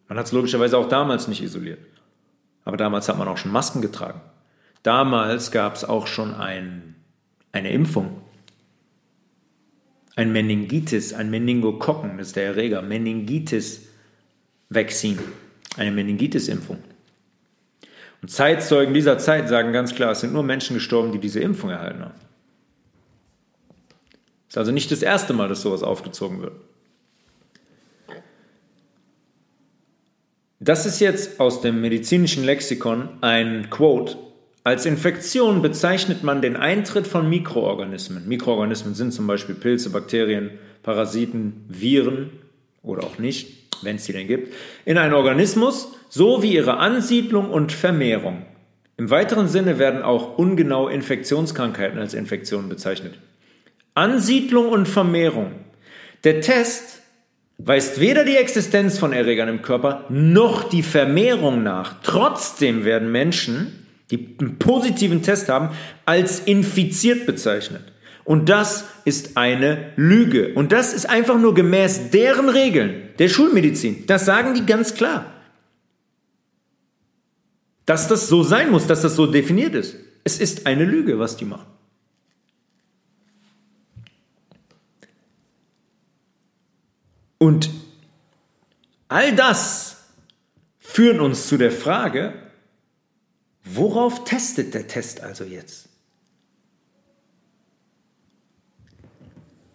Man 0.08 0.18
hat 0.18 0.26
es 0.26 0.32
logischerweise 0.32 0.78
auch 0.78 0.90
damals 0.90 1.28
nicht 1.28 1.42
isoliert. 1.42 1.80
Aber 2.66 2.78
damals 2.78 3.10
hat 3.10 3.18
man 3.18 3.28
auch 3.28 3.38
schon 3.38 3.52
Masken 3.52 3.82
getragen. 3.82 4.22
Damals 4.84 5.52
gab 5.52 5.76
es 5.76 5.86
auch 5.86 6.08
schon 6.08 6.34
ein 6.34 6.90
eine 7.52 7.72
Impfung. 7.72 8.22
Ein 10.16 10.32
Meningitis, 10.32 11.14
ein 11.14 11.30
Meningokokken, 11.30 12.18
ist 12.20 12.36
der 12.36 12.46
Erreger, 12.46 12.82
Meningitis-Vaccin, 12.82 15.20
eine 15.78 15.92
Meningitis-Impfung. 15.92 16.78
Und 18.22 18.30
Zeitzeugen 18.30 18.94
dieser 18.94 19.18
Zeit 19.18 19.48
sagen 19.48 19.72
ganz 19.72 19.96
klar, 19.96 20.12
es 20.12 20.22
sind 20.22 20.34
nur 20.34 20.44
Menschen 20.44 20.74
gestorben, 20.74 21.12
die 21.12 21.20
diese 21.20 21.40
Impfung 21.40 21.70
erhalten 21.70 22.02
haben. 22.02 22.20
Es 24.48 24.54
ist 24.54 24.58
also 24.58 24.72
nicht 24.72 24.92
das 24.92 25.02
erste 25.02 25.34
Mal, 25.34 25.48
dass 25.48 25.62
sowas 25.62 25.84
aufgezogen 25.84 26.42
wird. 26.42 26.54
Das 30.60 30.86
ist 30.86 31.00
jetzt 31.00 31.40
aus 31.40 31.62
dem 31.62 31.80
medizinischen 31.80 32.44
Lexikon 32.44 33.10
ein 33.22 33.70
Quote 33.70 34.18
als 34.64 34.86
Infektion 34.86 35.62
bezeichnet 35.62 36.24
man 36.24 36.42
den 36.42 36.56
Eintritt 36.56 37.08
von 37.08 37.30
Mikroorganismen. 37.30 38.28
Mikroorganismen 38.28 38.94
sind 38.94 39.14
zum 39.14 39.26
Beispiel 39.26 39.56
Pilze, 39.56 39.90
Bakterien, 39.90 40.52
Parasiten, 40.84 41.66
Viren 41.70 42.30
oder 42.84 43.04
auch 43.04 43.18
nicht, 43.18 43.59
wenn 43.82 43.96
es 43.98 44.06
sie 44.06 44.14
denn 44.14 44.28
gibt, 44.28 44.54
in 44.86 44.98
einen 44.98 45.14
Organismus 45.14 45.94
sowie 46.10 46.54
ihre 46.54 46.78
Ansiedlung 46.78 47.50
und 47.50 47.72
Vermehrung. 47.72 48.46
Im 48.98 49.10
weiteren 49.10 49.48
Sinne 49.48 49.80
werden 49.80 50.02
auch 50.02 50.38
ungenaue 50.38 50.92
Infektionskrankheiten 50.92 52.00
als 52.00 52.14
Infektionen 52.14 52.68
bezeichnet. 52.68 53.16
Ansiedlung 53.94 54.70
und 54.70 54.88
Vermehrung. 54.88 55.52
Der 56.24 56.42
Test 56.42 57.02
weist 57.58 58.00
weder 58.00 58.26
die 58.26 58.36
Existenz 58.36 58.98
von 58.98 59.14
Erregern 59.14 59.50
im 59.50 59.62
Körper 59.62 60.06
noch 60.10 60.68
die 60.68 60.84
Vermehrung 60.84 61.64
nach. 61.64 61.96
Trotzdem 62.04 62.84
werden 62.84 63.12
Menschen 63.12 63.80
die 64.12 64.36
einen 64.40 64.58
positiven 64.58 65.22
Test 65.22 65.50
haben, 65.50 65.70
als 66.06 66.40
infiziert 66.40 67.26
bezeichnet. 67.26 67.82
Und 68.24 68.50
das 68.50 68.86
ist 69.06 69.38
eine 69.38 69.92
Lüge. 69.96 70.54
Und 70.54 70.72
das 70.72 70.94
ist 70.94 71.10
einfach 71.10 71.38
nur 71.38 71.54
gemäß 71.54 72.12
deren 72.12 72.50
Regeln 72.50 73.10
der 73.18 73.30
Schulmedizin. 73.30 74.06
Das 74.06 74.26
sagen 74.26 74.54
die 74.54 74.66
ganz 74.66 74.94
klar. 74.94 75.34
Dass 77.86 78.08
das 78.08 78.28
so 78.28 78.44
sein 78.44 78.70
muss, 78.70 78.86
dass 78.86 79.02
das 79.02 79.16
so 79.16 79.26
definiert 79.26 79.74
ist. 79.74 79.96
Es 80.24 80.40
ist 80.40 80.68
eine 80.68 80.86
Lüge, 80.86 81.18
was 81.18 81.38
die 81.38 81.46
machen. 81.46 81.66
Und 87.40 87.72
all 89.08 89.36
das 89.36 89.98
führt 90.78 91.20
uns 91.20 91.48
zu 91.48 91.58
der 91.58 91.72
Frage, 91.72 92.34
worauf 93.64 94.24
testet 94.26 94.74
der 94.74 94.88
Test 94.88 95.22
also 95.22 95.44
jetzt? 95.46 95.89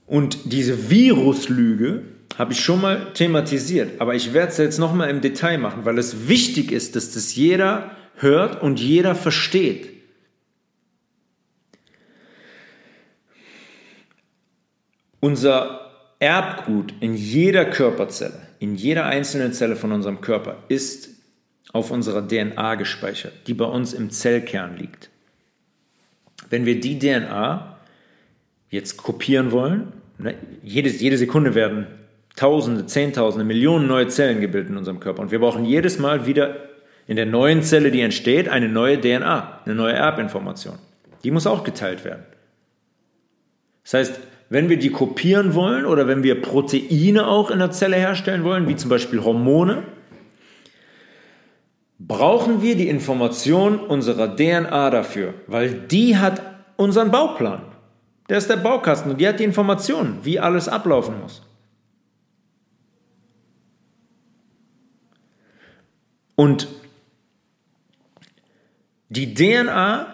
Und 0.07 0.53
diese 0.53 0.91
Viruslüge 0.91 2.03
habe 2.37 2.53
ich 2.53 2.61
schon 2.61 2.81
mal 2.81 3.13
thematisiert, 3.15 4.01
aber 4.01 4.15
ich 4.15 4.33
werde 4.33 4.53
es 4.53 4.59
jetzt 4.59 4.79
nochmal 4.79 5.09
im 5.09 5.21
Detail 5.21 5.59
machen, 5.59 5.85
weil 5.85 5.99
es 5.99 6.29
wichtig 6.29 6.73
ist, 6.73 6.97
dass 6.97 7.13
das 7.13 7.35
jeder 7.35 7.93
hört 8.17 8.61
und 8.61 8.81
jeder 8.81 9.15
versteht. 9.15 9.89
Unser 15.21 15.81
Erbgut 16.19 16.93
in 17.01 17.15
jeder 17.15 17.65
Körperzelle, 17.65 18.41
in 18.59 18.75
jeder 18.75 19.07
einzelnen 19.07 19.53
Zelle 19.53 19.77
von 19.77 19.93
unserem 19.93 20.21
Körper 20.21 20.63
ist 20.69 21.11
auf 21.73 21.91
unserer 21.91 22.27
DNA 22.27 22.75
gespeichert, 22.75 23.33
die 23.47 23.55
bei 23.55 23.65
uns 23.65 23.93
im 23.93 24.11
Zellkern 24.11 24.77
liegt. 24.77 25.11
Wenn 26.51 26.67
wir 26.67 26.79
die 26.79 26.99
DNA 26.99 27.74
jetzt 28.75 28.97
kopieren 28.99 29.53
wollen, 29.53 29.93
ne, 30.18 30.35
jede, 30.62 30.91
jede 30.91 31.16
Sekunde 31.16 31.55
werden 31.55 31.87
Tausende, 32.37 32.87
Zehntausende, 32.87 33.45
Millionen 33.45 33.87
neue 33.87 34.09
Zellen 34.09 34.41
gebildet 34.41 34.70
in 34.70 34.77
unserem 34.77 34.99
Körper. 34.99 35.22
Und 35.22 35.31
wir 35.31 35.39
brauchen 35.39 35.64
jedes 35.64 36.01
Mal 36.01 36.27
wieder 36.27 36.57
in 37.07 37.14
der 37.14 37.27
neuen 37.27 37.62
Zelle, 37.62 37.93
die 37.93 38.01
entsteht, 38.01 38.49
eine 38.49 38.68
neue 38.68 39.01
DNA, 39.01 39.61
eine 39.64 39.75
neue 39.77 39.93
Erbinformation. 39.93 40.75
Die 41.22 41.31
muss 41.31 41.47
auch 41.47 41.62
geteilt 41.62 42.05
werden. 42.05 42.25
Das 43.85 43.95
heißt, 43.95 44.20
wenn 44.51 44.68
wir 44.68 44.79
die 44.79 44.91
kopieren 44.91 45.55
wollen 45.55 45.87
oder 45.87 46.09
wenn 46.09 46.25
wir 46.25 46.43
Proteine 46.43 47.29
auch 47.29 47.53
in 47.53 47.61
der 47.61 47.70
Zelle 47.70 47.97
herstellen 47.97 48.43
wollen, 48.43 48.66
wie 48.66 48.75
zum 48.75 48.91
Beispiel 48.91 49.22
Hormone, 49.22 49.85
brauchen 52.01 52.62
wir 52.62 52.75
die 52.75 52.89
Information 52.89 53.79
unserer 53.79 54.35
DNA 54.35 54.91
dafür, 54.91 55.35
weil 55.47 55.70
die 55.70 56.16
hat 56.16 56.43
unseren 56.77 57.12
Bauplan. 57.12 57.62
Der 58.29 58.39
ist 58.39 58.49
der 58.49 58.57
Baukasten 58.57 59.11
und 59.11 59.20
die 59.20 59.29
hat 59.29 59.39
die 59.39 59.45
Informationen, 59.45 60.25
wie 60.25 60.41
alles 60.41 60.68
ablaufen 60.68 61.20
muss. 61.20 61.43
Und 66.37 66.68
die 69.09 69.35
DNA 69.35 70.07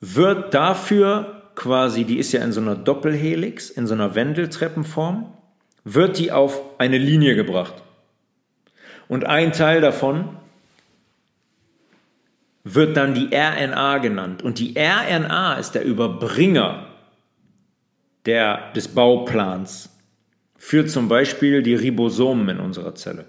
wird 0.00 0.52
dafür 0.52 1.50
quasi, 1.54 2.04
die 2.04 2.18
ist 2.18 2.32
ja 2.32 2.42
in 2.42 2.52
so 2.52 2.60
einer 2.60 2.74
Doppelhelix, 2.74 3.70
in 3.70 3.86
so 3.86 3.94
einer 3.94 4.14
Wendeltreppenform, 4.14 5.32
wird 5.84 6.18
die 6.18 6.32
auf 6.32 6.60
eine 6.78 6.98
Linie 6.98 7.34
gebracht. 7.34 7.74
Und 9.08 9.24
ein 9.24 9.52
Teil 9.52 9.80
davon 9.80 10.36
wird 12.68 12.96
dann 12.96 13.14
die 13.14 13.28
RNA 13.32 13.98
genannt. 13.98 14.42
Und 14.42 14.58
die 14.58 14.74
RNA 14.76 15.54
ist 15.54 15.72
der 15.76 15.84
Überbringer 15.84 16.88
der, 18.24 18.72
des 18.72 18.88
Bauplans 18.88 19.96
für 20.58 20.84
zum 20.84 21.08
Beispiel 21.08 21.62
die 21.62 21.76
Ribosomen 21.76 22.48
in 22.48 22.58
unserer 22.58 22.96
Zelle. 22.96 23.26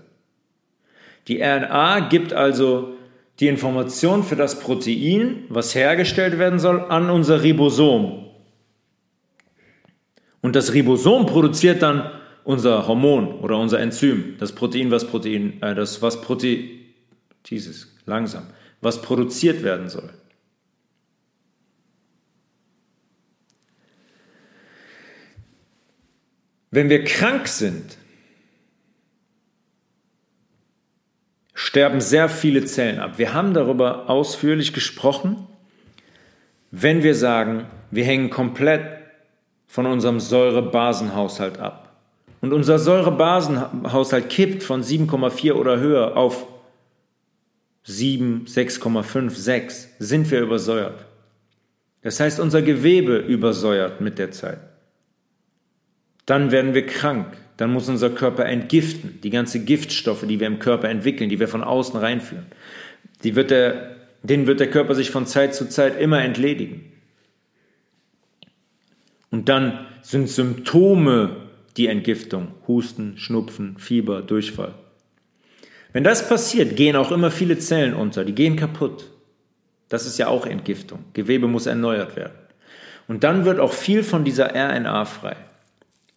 Die 1.27 1.39
RNA 1.39 2.07
gibt 2.09 2.33
also 2.33 2.95
die 3.39 3.47
Information 3.47 4.23
für 4.23 4.35
das 4.35 4.59
Protein, 4.59 5.43
was 5.49 5.75
hergestellt 5.75 6.39
werden 6.39 6.57
soll, 6.57 6.81
an 6.89 7.11
unser 7.11 7.43
Ribosom. 7.43 8.25
Und 10.41 10.55
das 10.55 10.73
Ribosom 10.73 11.27
produziert 11.27 11.83
dann 11.83 12.09
unser 12.43 12.87
Hormon 12.87 13.33
oder 13.41 13.59
unser 13.59 13.79
Enzym, 13.79 14.37
das 14.39 14.53
Protein, 14.53 14.89
was 14.89 15.05
Protein, 15.05 15.61
äh, 15.61 15.75
das 15.75 16.01
was 16.01 16.21
Protein, 16.21 16.69
dieses 17.45 17.95
langsam, 18.07 18.47
was 18.87 19.01
produziert 19.01 19.63
werden 19.63 19.89
soll. 19.89 20.09
Wenn 26.71 26.89
wir 26.89 27.03
krank 27.03 27.47
sind, 27.47 27.97
sterben 31.53 31.99
sehr 31.99 32.29
viele 32.29 32.63
Zellen 32.65 32.99
ab. 32.99 33.17
Wir 33.17 33.33
haben 33.33 33.53
darüber 33.53 34.09
ausführlich 34.09 34.73
gesprochen, 34.73 35.47
wenn 36.71 37.03
wir 37.03 37.15
sagen, 37.15 37.65
wir 37.91 38.05
hängen 38.05 38.29
komplett 38.29 38.85
von 39.67 39.85
unserem 39.85 40.19
Säurebasenhaushalt 40.19 41.59
ab. 41.59 41.95
Und 42.39 42.53
unser 42.53 42.79
Säurebasenhaushalt 42.79 44.29
kippt 44.29 44.63
von 44.63 44.81
7,4 44.81 45.53
oder 45.53 45.79
höher 45.79 46.15
auf 46.15 46.45
7, 47.87 48.45
6,5, 48.45 49.31
6, 49.31 49.89
sind 49.97 50.29
wir 50.29 50.41
übersäuert. 50.41 51.05
Das 52.03 52.19
heißt, 52.19 52.39
unser 52.39 52.61
Gewebe 52.61 53.17
übersäuert 53.17 53.99
mit 54.01 54.19
der 54.19 54.31
Zeit 54.31 54.59
dann 56.27 56.51
werden 56.51 56.75
wir 56.75 56.85
krank. 56.85 57.37
Dann 57.55 57.73
muss 57.73 57.89
unser 57.89 58.11
Körper 58.11 58.45
entgiften. 58.45 59.19
Die 59.23 59.31
ganze 59.31 59.63
Giftstoffe, 59.63 60.27
die 60.27 60.39
wir 60.39 60.45
im 60.45 60.59
Körper 60.59 60.89
entwickeln, 60.89 61.29
die 61.29 61.39
wir 61.39 61.47
von 61.47 61.63
außen 61.63 61.99
reinführen, 61.99 62.45
die 63.23 63.35
wird 63.35 63.49
der, 63.49 63.95
denen 64.21 64.45
wird 64.45 64.59
der 64.59 64.69
Körper 64.69 64.93
sich 64.93 65.09
von 65.09 65.25
Zeit 65.25 65.55
zu 65.55 65.67
Zeit 65.67 65.99
immer 65.99 66.21
entledigen. 66.21 66.91
Und 69.31 69.49
dann 69.49 69.87
sind 70.01 70.29
Symptome 70.29 71.37
die 71.77 71.87
Entgiftung. 71.87 72.49
Husten, 72.67 73.17
Schnupfen, 73.17 73.77
Fieber, 73.79 74.21
Durchfall. 74.21 74.75
Wenn 75.93 76.03
das 76.03 76.27
passiert, 76.27 76.75
gehen 76.75 76.95
auch 76.95 77.11
immer 77.11 77.31
viele 77.31 77.57
Zellen 77.57 77.93
unter, 77.93 78.25
die 78.25 78.35
gehen 78.35 78.55
kaputt. 78.55 79.11
Das 79.89 80.05
ist 80.05 80.17
ja 80.17 80.27
auch 80.27 80.45
Entgiftung. 80.45 81.05
Gewebe 81.13 81.47
muss 81.47 81.65
erneuert 81.65 82.15
werden. 82.15 82.33
Und 83.07 83.23
dann 83.23 83.45
wird 83.45 83.59
auch 83.59 83.71
viel 83.71 84.03
von 84.03 84.25
dieser 84.25 84.53
RNA 84.53 85.05
frei 85.05 85.37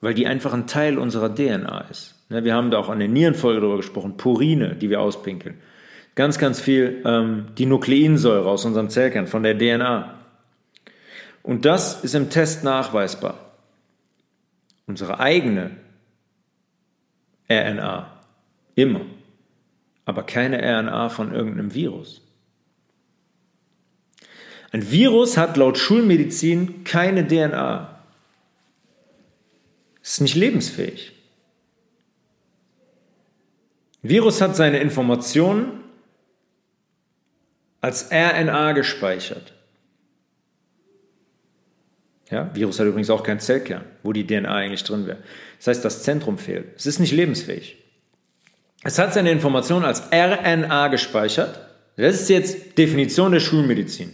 weil 0.01 0.15
die 0.15 0.27
einfach 0.27 0.53
ein 0.53 0.67
Teil 0.67 0.99
unserer 0.99 1.35
DNA 1.35 1.87
ist. 1.91 2.15
Ne, 2.29 2.45
wir 2.45 2.55
haben 2.55 2.71
da 2.71 2.79
auch 2.79 2.89
an 2.89 2.99
der 2.99 3.09
Nierenfolge 3.09 3.61
darüber 3.61 3.77
gesprochen, 3.77 4.17
Purine, 4.17 4.75
die 4.75 4.91
wir 4.91 5.01
auspinkeln. 5.01 5.61
Ganz, 6.15 6.39
ganz 6.39 6.61
viel 6.61 7.03
ähm, 7.05 7.47
die 7.59 7.67
Nukleinsäure 7.67 8.49
aus 8.49 8.65
unserem 8.65 8.89
Zellkern, 8.89 9.27
von 9.27 9.43
der 9.43 9.57
DNA. 9.57 10.15
Und 11.43 11.65
das 11.65 12.03
ist 12.03 12.15
im 12.15 12.31
Test 12.31 12.65
nachweisbar. 12.65 13.53
Unsere 14.87 15.21
eigene 15.21 15.71
RNA. 17.49 18.11
Immer. 18.75 19.03
Aber 20.05 20.23
keine 20.23 20.59
RNA 20.59 21.09
von 21.11 21.33
irgendeinem 21.33 21.75
Virus. 21.75 22.23
Ein 24.73 24.91
Virus 24.91 25.37
hat 25.37 25.57
laut 25.57 25.79
Schulmedizin 25.79 26.85
keine 26.85 27.27
DNA. 27.27 28.03
Es 30.03 30.13
ist 30.13 30.21
nicht 30.21 30.37
lebensfähig. 30.37 31.13
Virus 34.03 34.41
hat 34.41 34.57
seine 34.57 34.79
Informationen 34.79 35.81
als 37.81 38.11
RNA 38.11 38.73
gespeichert. 38.73 39.53
Ja, 42.31 42.55
Virus 42.55 42.79
hat 42.79 42.87
übrigens 42.87 43.11
auch 43.11 43.25
keinen 43.25 43.41
Zellkern, 43.41 43.85
wo 44.03 44.13
die 44.13 44.27
DNA 44.27 44.55
eigentlich 44.55 44.85
drin 44.85 45.07
wäre. 45.07 45.19
Das 45.59 45.67
heißt, 45.67 45.85
das 45.85 46.05
Zentrum 46.05 46.39
fehlt. 46.39 46.77
Es 46.77 46.87
ist 46.87 47.01
nicht 47.01 47.13
lebensfähig. 47.13 47.80
Es 48.83 48.99
hat 48.99 49.13
seine 49.13 49.31
Informationen 49.31 49.85
als 49.85 50.03
RNA 50.13 50.89
gespeichert. 50.89 51.61
Das 51.97 52.23
ist 52.23 52.31
jetzt 52.31 52.79
Definition 52.79 53.33
der 53.33 53.41
Schulmedizin. 53.41 54.13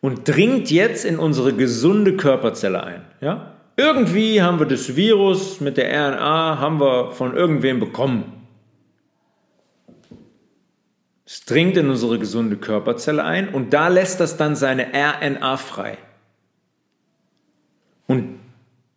Und 0.00 0.28
dringt 0.28 0.70
jetzt 0.70 1.04
in 1.04 1.18
unsere 1.18 1.54
gesunde 1.54 2.16
Körperzelle 2.16 2.84
ein. 2.84 3.04
Ja? 3.20 3.54
Irgendwie 3.76 4.42
haben 4.42 4.60
wir 4.60 4.66
das 4.66 4.94
Virus 4.94 5.60
mit 5.60 5.76
der 5.76 5.90
RNA 5.90 6.58
haben 6.60 6.78
wir 6.78 7.10
von 7.12 7.34
irgendwem 7.34 7.80
bekommen. 7.80 8.46
Es 11.26 11.44
dringt 11.44 11.76
in 11.76 11.88
unsere 11.90 12.18
gesunde 12.18 12.56
Körperzelle 12.56 13.24
ein 13.24 13.48
und 13.48 13.72
da 13.72 13.88
lässt 13.88 14.20
das 14.20 14.36
dann 14.36 14.54
seine 14.54 14.88
RNA 14.92 15.56
frei. 15.56 15.98
Und 18.06 18.38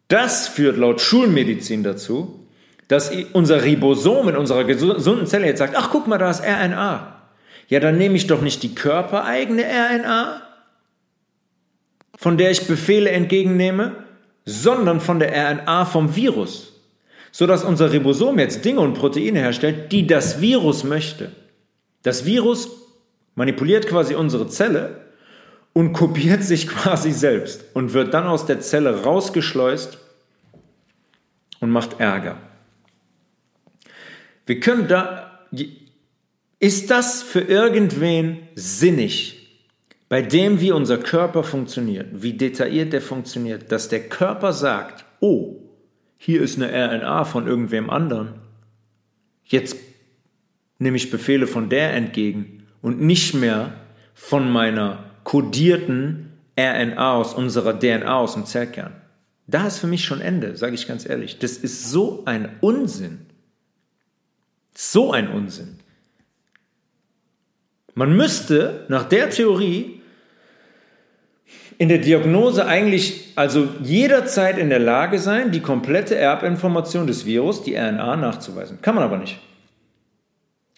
das 0.09 0.47
führt 0.47 0.77
laut 0.77 1.01
Schulmedizin 1.01 1.83
dazu, 1.83 2.46
dass 2.87 3.11
unser 3.33 3.63
Ribosom 3.63 4.29
in 4.29 4.37
unserer 4.37 4.63
gesunden 4.63 5.27
Zelle 5.27 5.47
jetzt 5.47 5.59
sagt, 5.59 5.75
ach 5.75 5.89
guck 5.91 6.07
mal, 6.07 6.17
da 6.17 6.29
ist 6.29 6.43
RNA. 6.43 7.15
Ja, 7.67 7.79
dann 7.79 7.97
nehme 7.97 8.15
ich 8.15 8.27
doch 8.27 8.41
nicht 8.41 8.63
die 8.63 8.75
körpereigene 8.75 9.63
RNA, 9.63 10.41
von 12.17 12.37
der 12.37 12.51
ich 12.51 12.67
Befehle 12.67 13.09
entgegennehme, 13.09 14.03
sondern 14.45 15.01
von 15.01 15.19
der 15.19 15.33
RNA 15.33 15.85
vom 15.85 16.15
Virus, 16.15 16.73
sodass 17.31 17.65
unser 17.65 17.91
Ribosom 17.91 18.39
jetzt 18.39 18.63
Dinge 18.63 18.79
und 18.79 18.93
Proteine 18.93 19.39
herstellt, 19.39 19.91
die 19.91 20.07
das 20.07 20.39
Virus 20.39 20.85
möchte. 20.85 21.31
Das 22.03 22.25
Virus 22.25 22.69
manipuliert 23.35 23.87
quasi 23.87 24.15
unsere 24.15 24.47
Zelle 24.47 25.01
und 25.73 25.91
kopiert 25.91 26.43
sich 26.43 26.67
quasi 26.67 27.11
selbst 27.11 27.65
und 27.73 27.93
wird 27.93 28.13
dann 28.13 28.25
aus 28.25 28.45
der 28.45 28.61
Zelle 28.61 29.03
rausgeschleust 29.03 29.97
und 31.59 31.69
macht 31.69 31.99
Ärger. 31.99 32.37
Wir 34.47 34.59
können 34.59 34.87
da, 34.87 35.39
ist 36.59 36.89
das 36.89 37.21
für 37.21 37.41
irgendwen 37.41 38.39
sinnig, 38.55 39.33
bei 40.09 40.21
dem, 40.21 40.61
wie 40.61 40.71
unser 40.71 40.97
Körper 40.97 41.43
funktioniert, 41.43 42.23
wie 42.23 42.33
detailliert 42.33 42.93
der 42.93 43.01
funktioniert, 43.01 43.71
dass 43.71 43.89
der 43.89 44.07
Körper 44.07 44.53
sagt, 44.53 45.03
oh, 45.19 45.57
hier 46.17 46.41
ist 46.41 46.55
eine 46.61 46.71
RNA 46.71 47.25
von 47.25 47.45
irgendwem 47.45 47.89
anderen, 47.89 48.35
jetzt 49.43 49.75
nehme 50.79 50.95
ich 50.95 51.11
Befehle 51.11 51.45
von 51.45 51.69
der 51.69 51.93
entgegen 51.93 52.63
und 52.81 53.01
nicht 53.01 53.33
mehr 53.33 53.73
von 54.13 54.49
meiner 54.49 55.11
kodierten 55.25 56.31
RNA 56.57 57.13
aus 57.13 57.33
unserer 57.33 57.77
DNA 57.77 58.17
aus 58.17 58.33
dem 58.33 58.45
Zellkern. 58.45 58.93
Da 59.45 59.67
ist 59.67 59.79
für 59.79 59.87
mich 59.87 60.05
schon 60.05 60.21
Ende, 60.21 60.55
sage 60.55 60.75
ich 60.75 60.87
ganz 60.87 61.07
ehrlich. 61.07 61.39
Das 61.39 61.57
ist 61.57 61.91
so 61.91 62.23
ein 62.25 62.49
Unsinn. 62.61 63.27
So 64.79 65.11
ein 65.11 65.29
Unsinn. 65.29 65.79
Man 67.95 68.15
müsste 68.15 68.85
nach 68.89 69.09
der 69.09 69.31
Theorie 69.31 70.03
in 71.79 71.89
der 71.89 71.97
Diagnose 71.97 72.67
eigentlich 72.67 73.31
also 73.35 73.69
jederzeit 73.81 74.59
in 74.59 74.69
der 74.69 74.77
Lage 74.77 75.17
sein, 75.17 75.51
die 75.51 75.61
komplette 75.61 76.15
Erbinformation 76.15 77.07
des 77.07 77.25
Virus, 77.25 77.63
die 77.63 77.75
RNA, 77.75 78.17
nachzuweisen. 78.17 78.79
Kann 78.83 78.93
man 78.93 79.03
aber 79.03 79.17
nicht. 79.17 79.39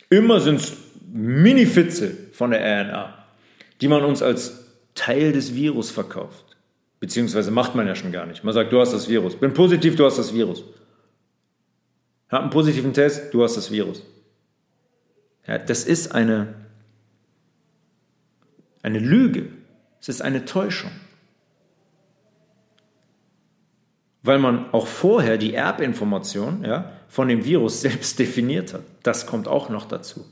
Immer 0.09 0.39
sind 0.39 0.61
es 0.61 0.77
Mini-Fitzel 1.11 2.29
von 2.31 2.51
der 2.51 2.61
RNA, 2.61 3.13
die 3.81 3.89
man 3.89 4.05
uns 4.05 4.21
als 4.21 4.63
Teil 4.95 5.33
des 5.33 5.55
Virus 5.55 5.91
verkauft. 5.91 6.55
Beziehungsweise 7.01 7.51
macht 7.51 7.75
man 7.75 7.85
ja 7.85 7.95
schon 7.95 8.13
gar 8.13 8.25
nicht. 8.25 8.45
Man 8.45 8.53
sagt, 8.53 8.71
du 8.71 8.79
hast 8.79 8.93
das 8.93 9.09
Virus. 9.09 9.35
Bin 9.35 9.53
positiv, 9.53 9.97
du 9.97 10.05
hast 10.05 10.17
das 10.17 10.33
Virus. 10.33 10.63
Hab 12.29 12.41
einen 12.41 12.51
positiven 12.51 12.93
Test, 12.93 13.33
du 13.33 13.43
hast 13.43 13.57
das 13.57 13.71
Virus. 13.71 14.03
Ja, 15.47 15.57
das 15.57 15.83
ist 15.83 16.13
eine, 16.13 16.53
eine 18.83 18.99
Lüge. 18.99 19.47
Es 19.99 20.09
ist 20.09 20.21
eine 20.21 20.45
Täuschung. 20.45 20.91
Weil 24.21 24.37
man 24.37 24.71
auch 24.73 24.85
vorher 24.85 25.37
die 25.37 25.55
Erbinformation 25.55 26.63
ja, 26.63 26.93
von 27.07 27.27
dem 27.27 27.45
Virus 27.45 27.81
selbst 27.81 28.19
definiert 28.19 28.73
hat. 28.73 28.83
Das 29.01 29.25
kommt 29.25 29.47
auch 29.47 29.69
noch 29.69 29.87
dazu. 29.87 30.25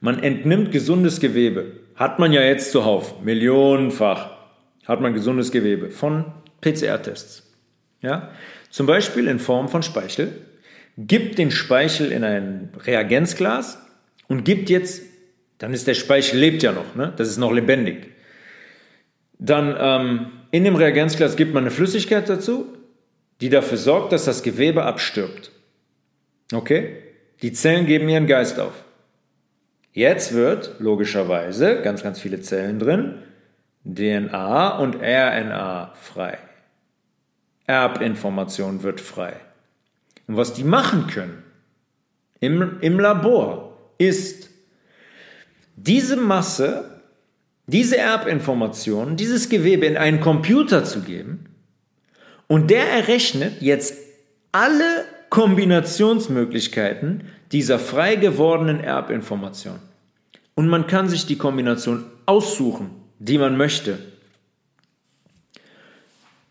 Man 0.00 0.22
entnimmt 0.22 0.72
gesundes 0.72 1.20
Gewebe. 1.20 1.78
Hat 1.94 2.18
man 2.18 2.32
ja 2.32 2.40
jetzt 2.40 2.72
zuhauf, 2.72 3.20
millionenfach, 3.20 4.30
hat 4.86 5.02
man 5.02 5.12
gesundes 5.12 5.52
Gewebe 5.52 5.90
von 5.90 6.24
PCR-Tests. 6.62 7.46
Ja? 8.00 8.30
Zum 8.70 8.86
Beispiel 8.86 9.26
in 9.26 9.38
Form 9.38 9.68
von 9.68 9.82
Speichel. 9.82 10.46
Gibt 10.96 11.38
den 11.38 11.50
Speichel 11.50 12.12
in 12.12 12.24
ein 12.24 12.70
Reagenzglas 12.84 13.78
und 14.28 14.44
gibt 14.44 14.70
jetzt, 14.70 15.02
dann 15.58 15.72
ist 15.72 15.86
der 15.86 15.94
Speichel 15.94 16.38
lebt 16.38 16.62
ja 16.62 16.72
noch, 16.72 16.94
ne? 16.94 17.12
das 17.16 17.28
ist 17.28 17.38
noch 17.38 17.52
lebendig. 17.52 18.08
Dann 19.38 19.76
ähm, 19.78 20.26
in 20.50 20.64
dem 20.64 20.76
Reagenzglas 20.76 21.36
gibt 21.36 21.54
man 21.54 21.64
eine 21.64 21.70
Flüssigkeit 21.70 22.28
dazu, 22.28 22.66
die 23.40 23.48
dafür 23.48 23.78
sorgt, 23.78 24.12
dass 24.12 24.24
das 24.24 24.42
Gewebe 24.42 24.84
abstirbt. 24.84 25.50
Okay? 26.52 26.96
Die 27.42 27.52
Zellen 27.52 27.86
geben 27.86 28.08
ihren 28.08 28.26
Geist 28.26 28.60
auf. 28.60 28.84
Jetzt 29.92 30.34
wird 30.34 30.76
logischerweise 30.78 31.80
ganz, 31.82 32.02
ganz 32.02 32.20
viele 32.20 32.40
Zellen 32.40 32.78
drin, 32.78 33.22
DNA 33.84 34.76
und 34.78 34.96
RNA 34.96 35.94
frei. 35.94 36.38
Erbinformation 37.70 38.82
wird 38.82 39.00
frei. 39.00 39.34
Und 40.26 40.36
was 40.36 40.52
die 40.54 40.64
machen 40.64 41.06
können 41.06 41.42
im, 42.40 42.78
im 42.80 42.98
Labor 42.98 43.78
ist, 43.98 44.50
diese 45.76 46.16
Masse, 46.16 47.02
diese 47.66 47.96
Erbinformation, 47.96 49.16
dieses 49.16 49.48
Gewebe 49.48 49.86
in 49.86 49.96
einen 49.96 50.20
Computer 50.20 50.84
zu 50.84 51.02
geben 51.02 51.46
und 52.48 52.70
der 52.70 52.90
errechnet 52.90 53.62
jetzt 53.62 53.94
alle 54.50 55.04
Kombinationsmöglichkeiten 55.30 57.22
dieser 57.52 57.78
frei 57.78 58.16
gewordenen 58.16 58.80
Erbinformation. 58.80 59.78
Und 60.56 60.68
man 60.68 60.88
kann 60.88 61.08
sich 61.08 61.26
die 61.26 61.38
Kombination 61.38 62.04
aussuchen, 62.26 62.90
die 63.20 63.38
man 63.38 63.56
möchte. 63.56 63.98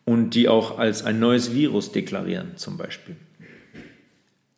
Und 0.09 0.31
die 0.31 0.49
auch 0.49 0.79
als 0.79 1.03
ein 1.03 1.19
neues 1.19 1.53
Virus 1.53 1.91
deklarieren 1.91 2.57
zum 2.57 2.77
Beispiel. 2.77 3.15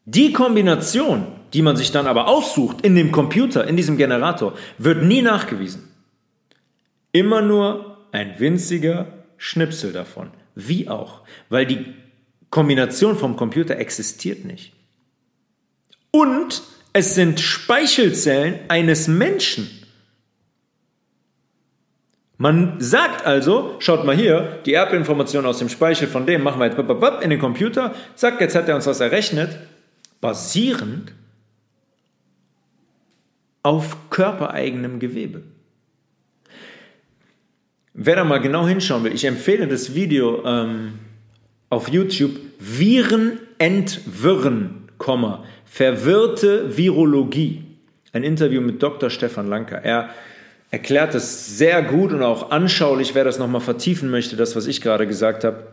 Die 0.05 0.31
Kombination, 0.31 1.27
die 1.51 1.61
man 1.61 1.75
sich 1.75 1.91
dann 1.91 2.07
aber 2.07 2.29
aussucht 2.29 2.79
in 2.85 2.95
dem 2.95 3.11
Computer, 3.11 3.67
in 3.67 3.75
diesem 3.75 3.97
Generator, 3.97 4.53
wird 4.77 5.03
nie 5.03 5.21
nachgewiesen. 5.21 5.89
Immer 7.11 7.41
nur 7.41 7.97
ein 8.13 8.39
winziger 8.39 9.25
Schnipsel 9.35 9.91
davon. 9.91 10.29
Wie 10.55 10.87
auch, 10.87 11.19
weil 11.49 11.65
die 11.65 11.85
Kombination 12.49 13.17
vom 13.17 13.35
Computer 13.35 13.75
existiert 13.77 14.45
nicht. 14.45 14.71
Und 16.11 16.63
es 16.93 17.13
sind 17.13 17.41
Speichelzellen 17.41 18.57
eines 18.69 19.09
Menschen. 19.09 19.69
Man 22.41 22.77
sagt 22.79 23.23
also, 23.23 23.75
schaut 23.77 24.03
mal 24.03 24.15
hier, 24.15 24.61
die 24.65 24.73
Erbinformation 24.73 25.45
aus 25.45 25.59
dem 25.59 25.69
Speichel 25.69 26.07
von 26.07 26.25
dem 26.25 26.41
machen 26.41 26.59
wir 26.59 26.65
jetzt 26.65 27.23
in 27.23 27.29
den 27.29 27.37
Computer. 27.37 27.93
Zack, 28.15 28.41
jetzt 28.41 28.55
hat 28.55 28.67
er 28.67 28.75
uns 28.75 28.87
was 28.87 28.99
errechnet, 28.99 29.59
basierend 30.21 31.13
auf 33.61 34.09
körpereigenem 34.09 34.97
Gewebe. 34.97 35.43
Wer 37.93 38.15
da 38.15 38.23
mal 38.23 38.39
genau 38.39 38.65
hinschauen 38.65 39.03
will, 39.03 39.13
ich 39.13 39.25
empfehle 39.25 39.67
das 39.67 39.93
Video 39.93 40.43
ähm, 40.43 40.93
auf 41.69 41.89
YouTube 41.89 42.39
Viren 42.57 43.37
entwirren, 43.59 44.89
verwirrte 45.65 46.75
Virologie. 46.75 47.65
Ein 48.13 48.23
Interview 48.23 48.61
mit 48.61 48.81
Dr. 48.81 49.11
Stefan 49.11 49.47
Lanker. 49.47 49.83
Er 49.83 50.09
erklärt 50.71 51.13
es 51.13 51.57
sehr 51.57 51.83
gut 51.83 52.13
und 52.13 52.23
auch 52.23 52.49
anschaulich, 52.49 53.13
wer 53.13 53.25
das 53.25 53.37
nochmal 53.37 53.61
vertiefen 53.61 54.09
möchte, 54.09 54.37
das, 54.37 54.55
was 54.55 54.67
ich 54.67 54.81
gerade 54.81 55.05
gesagt 55.05 55.43
habe, 55.43 55.67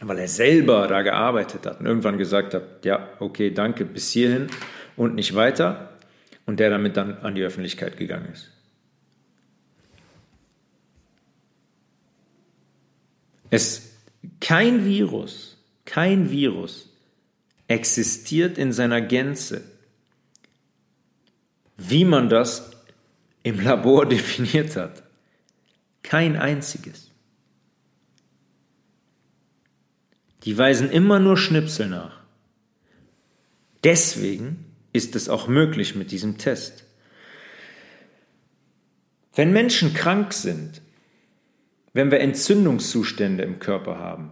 weil 0.00 0.18
er 0.18 0.28
selber 0.28 0.86
da 0.86 1.02
gearbeitet 1.02 1.66
hat 1.66 1.80
und 1.80 1.86
irgendwann 1.86 2.18
gesagt 2.18 2.54
hat, 2.54 2.84
ja, 2.84 3.08
okay, 3.18 3.50
danke, 3.50 3.84
bis 3.84 4.10
hierhin 4.10 4.46
und 4.96 5.16
nicht 5.16 5.34
weiter 5.34 5.90
und 6.46 6.60
der 6.60 6.70
damit 6.70 6.96
dann 6.96 7.18
an 7.18 7.34
die 7.34 7.42
Öffentlichkeit 7.42 7.96
gegangen 7.96 8.28
ist. 8.32 8.50
Es 13.50 13.92
kein 14.40 14.84
Virus, 14.84 15.58
kein 15.84 16.30
Virus 16.30 16.88
existiert 17.66 18.56
in 18.56 18.72
seiner 18.72 19.00
Gänze, 19.00 19.62
wie 21.76 22.04
man 22.04 22.28
das 22.28 22.71
im 23.42 23.60
Labor 23.60 24.06
definiert 24.08 24.76
hat. 24.76 25.02
Kein 26.02 26.36
einziges. 26.36 27.10
Die 30.44 30.58
weisen 30.58 30.90
immer 30.90 31.20
nur 31.20 31.36
Schnipsel 31.36 31.88
nach. 31.88 32.20
Deswegen 33.84 34.64
ist 34.92 35.16
es 35.16 35.28
auch 35.28 35.48
möglich 35.48 35.94
mit 35.94 36.10
diesem 36.10 36.38
Test. 36.38 36.84
Wenn 39.34 39.52
Menschen 39.52 39.94
krank 39.94 40.32
sind, 40.32 40.82
wenn 41.92 42.10
wir 42.10 42.20
Entzündungszustände 42.20 43.42
im 43.42 43.58
Körper 43.58 43.98
haben, 43.98 44.30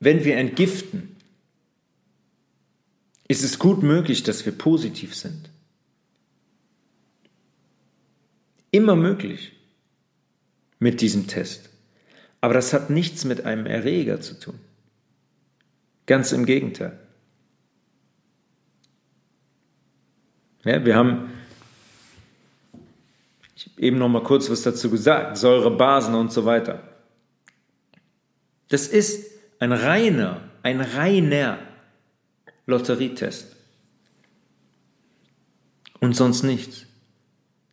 wenn 0.00 0.24
wir 0.24 0.36
entgiften, 0.36 1.16
ist 3.28 3.44
es 3.44 3.58
gut 3.58 3.82
möglich, 3.82 4.22
dass 4.22 4.44
wir 4.44 4.52
positiv 4.52 5.14
sind. 5.14 5.49
Immer 8.70 8.96
möglich 8.96 9.52
mit 10.78 11.00
diesem 11.00 11.26
Test. 11.26 11.70
Aber 12.40 12.54
das 12.54 12.72
hat 12.72 12.90
nichts 12.90 13.24
mit 13.24 13.44
einem 13.44 13.66
Erreger 13.66 14.20
zu 14.20 14.38
tun. 14.38 14.58
Ganz 16.06 16.32
im 16.32 16.46
Gegenteil. 16.46 16.98
Ja, 20.64 20.84
wir 20.84 20.94
haben 20.94 21.30
ich 23.60 23.66
habe 23.66 23.82
eben 23.82 23.98
noch 23.98 24.08
mal 24.08 24.22
kurz 24.22 24.48
was 24.48 24.62
dazu 24.62 24.88
gesagt, 24.88 25.36
Säurebasen 25.36 26.14
und 26.14 26.32
so 26.32 26.46
weiter. 26.46 26.82
Das 28.68 28.86
ist 28.86 29.30
ein 29.58 29.72
reiner, 29.72 30.40
ein 30.62 30.80
reiner 30.80 31.58
Lotterietest. 32.64 33.54
Und 35.98 36.14
sonst 36.14 36.42
nichts. 36.42 36.86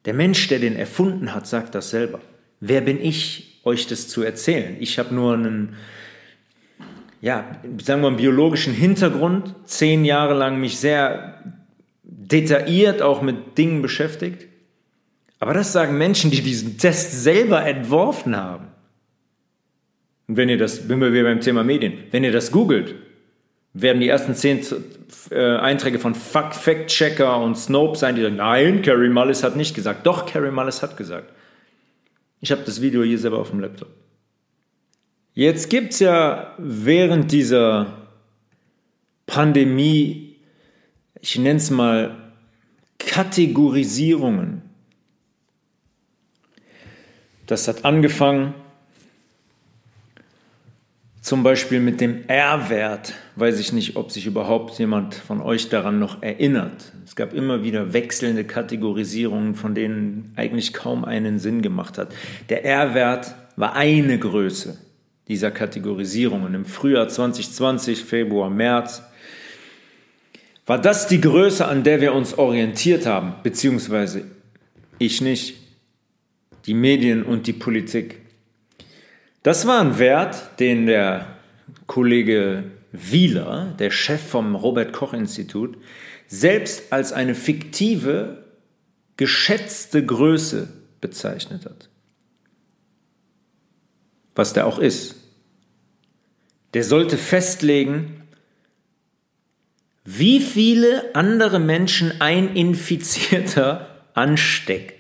Der 0.08 0.14
Mensch, 0.14 0.48
der 0.48 0.60
den 0.60 0.78
erfunden 0.78 1.36
hat, 1.36 1.48
sagt 1.48 1.76
das 1.76 1.90
selber. 1.90 2.22
Wer 2.62 2.80
bin 2.80 3.00
ich, 3.00 3.60
euch 3.66 3.88
das 3.88 4.08
zu 4.08 4.24
erzählen? 4.24 4.78
Ich 4.80 4.98
habe 5.00 5.14
nur 5.14 5.34
einen, 5.34 5.76
ja, 7.20 7.60
sagen 7.84 8.02
wir, 8.02 8.08
einen 8.08 8.16
biologischen 8.16 8.74
Hintergrund, 8.74 9.54
zehn 9.66 10.06
Jahre 10.06 10.34
lang 10.34 10.62
mich 10.62 10.78
sehr 10.78 11.44
detailliert 12.04 13.02
auch 13.02 13.22
mit 13.22 13.58
Dingen 13.58 13.82
beschäftigt. 13.82 14.48
Aber 15.40 15.54
das 15.54 15.74
sagen 15.74 15.98
Menschen, 15.98 16.32
die 16.32 16.42
diesen 16.42 16.78
Test 16.78 17.24
selber 17.24 17.66
entworfen 17.66 18.38
haben. 18.38 18.68
Und 20.30 20.38
wenn 20.38 20.48
ihr 20.48 20.58
das, 20.58 20.88
wenn 20.88 21.02
wir 21.02 21.24
beim 21.24 21.42
Thema 21.42 21.66
Medien, 21.66 22.06
wenn 22.12 22.24
ihr 22.24 22.32
das 22.32 22.54
googelt, 22.54 22.96
werden 23.82 24.00
die 24.00 24.10
ersten 24.10 24.36
zehn 24.36 24.66
äh, 25.30 25.58
Einträge 25.58 26.00
von 26.00 26.16
Fact-Checker 26.16 27.40
und 27.42 27.58
Snope 27.58 27.98
sein, 27.98 28.16
die 28.16 28.22
sagen, 28.22 28.38
nein, 28.38 28.82
Carrie 28.82 29.10
Mullis 29.10 29.44
hat 29.44 29.56
nicht 29.56 29.76
gesagt. 29.76 30.06
Doch, 30.06 30.26
Carrie 30.26 30.52
Mullis 30.52 30.82
hat 30.82 30.98
gesagt. 30.98 31.32
Ich 32.40 32.52
habe 32.52 32.64
das 32.66 32.82
Video 32.82 33.04
hier 33.04 33.20
selber 33.20 33.40
auf 33.40 33.50
dem 33.52 33.60
Laptop. 33.60 33.90
Jetzt 35.34 35.70
gibt 35.70 35.94
es 35.94 36.00
ja 36.00 36.56
während 36.58 37.32
dieser 37.32 38.08
Pandemie, 39.28 40.36
ich 41.22 41.38
nenne 41.38 41.58
es 41.58 41.70
mal 41.70 42.16
Kategorisierungen. 42.98 44.64
Das 47.46 47.68
hat 47.68 47.86
angefangen 47.86 48.56
zum 51.28 51.44
Beispiel 51.44 51.82
mit 51.82 52.00
dem 52.00 52.24
R-Wert. 52.30 53.14
Weiß 53.36 53.60
ich 53.60 53.74
nicht, 53.74 53.98
ob 53.98 54.14
sich 54.14 54.28
überhaupt 54.28 54.80
jemand 54.80 55.14
von 55.14 55.42
euch 55.42 55.68
daran 55.68 56.00
noch 56.00 56.24
erinnert. 56.24 56.94
Es 57.04 57.18
gab 57.18 57.34
immer 57.34 57.64
wieder 57.64 57.92
wechselnde 57.92 58.46
Kategorisierungen, 58.46 59.54
von 59.54 59.76
denen 59.76 60.32
eigentlich 60.38 60.72
kaum 60.72 61.04
einen 61.04 61.38
Sinn 61.38 61.62
gemacht 61.62 61.98
hat. 61.98 62.16
Der 62.48 62.64
R-Wert 62.64 63.36
war 63.58 63.76
eine 63.76 64.18
Größe 64.18 64.78
dieser 65.28 65.52
Kategorisierungen. 65.52 66.54
Im 66.54 66.64
Frühjahr 66.64 67.10
2020, 67.10 68.06
Februar, 68.06 68.50
März, 68.50 69.04
war 70.66 70.80
das 70.80 71.08
die 71.08 71.20
Größe, 71.20 71.68
an 71.68 71.84
der 71.84 72.00
wir 72.00 72.14
uns 72.14 72.38
orientiert 72.38 73.06
haben, 73.06 73.34
beziehungsweise 73.44 74.24
ich 74.98 75.20
nicht, 75.20 75.56
die 76.68 76.74
Medien 76.74 77.24
und 77.24 77.48
die 77.48 77.54
Politik. 77.54 78.22
Das 79.48 79.66
war 79.66 79.80
ein 79.80 79.98
Wert, 79.98 80.60
den 80.60 80.88
der 80.88 81.26
Kollege 81.86 82.66
Wieler, 82.92 83.74
der 83.80 83.92
Chef 83.92 84.22
vom 84.22 84.56
Robert 84.56 84.92
Koch 84.92 85.14
Institut, 85.14 85.78
selbst 86.28 86.92
als 86.92 87.14
eine 87.14 87.34
fiktive, 87.34 88.44
geschätzte 89.16 90.06
Größe 90.06 90.68
bezeichnet 91.00 91.66
hat 91.66 91.90
was 94.38 94.54
der 94.54 94.68
auch 94.68 94.80
ist. 94.80 95.16
Der 96.74 96.84
sollte 96.84 97.18
festlegen, 97.18 98.22
wie 100.06 100.40
viele 100.40 101.16
andere 101.16 101.60
Menschen 101.60 102.22
ein 102.22 102.56
Infizierter 102.56 103.88
ansteckt. 104.14 104.97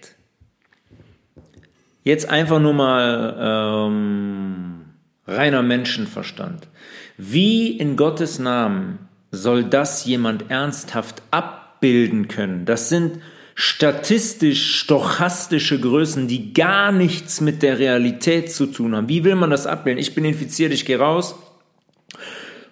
Jetzt 2.08 2.30
einfach 2.30 2.62
nur 2.62 2.72
mal 2.72 3.36
ähm, 3.38 4.86
reiner 5.28 5.62
Menschenverstand. 5.62 6.70
Wie 7.18 7.78
in 7.78 7.98
Gottes 7.98 8.40
Namen 8.40 9.10
soll 9.32 9.66
das 9.66 10.06
jemand 10.06 10.50
ernsthaft 10.50 11.22
abbilden 11.32 12.30
können? 12.30 12.64
Das 12.64 12.88
sind 12.88 13.20
statistisch 13.56 14.80
stochastische 14.80 15.82
Größen, 15.82 16.30
die 16.30 16.54
gar 16.54 16.94
nichts 16.94 17.42
mit 17.42 17.62
der 17.62 17.78
Realität 17.78 18.54
zu 18.54 18.68
tun 18.68 18.96
haben. 18.96 19.10
Wie 19.10 19.26
will 19.26 19.36
man 19.36 19.50
das 19.50 19.68
abbilden? 19.68 20.00
Ich 20.00 20.16
bin 20.16 20.24
infiziert, 20.24 20.72
ich 20.72 20.86
gehe 20.86 21.00
raus. 21.00 21.36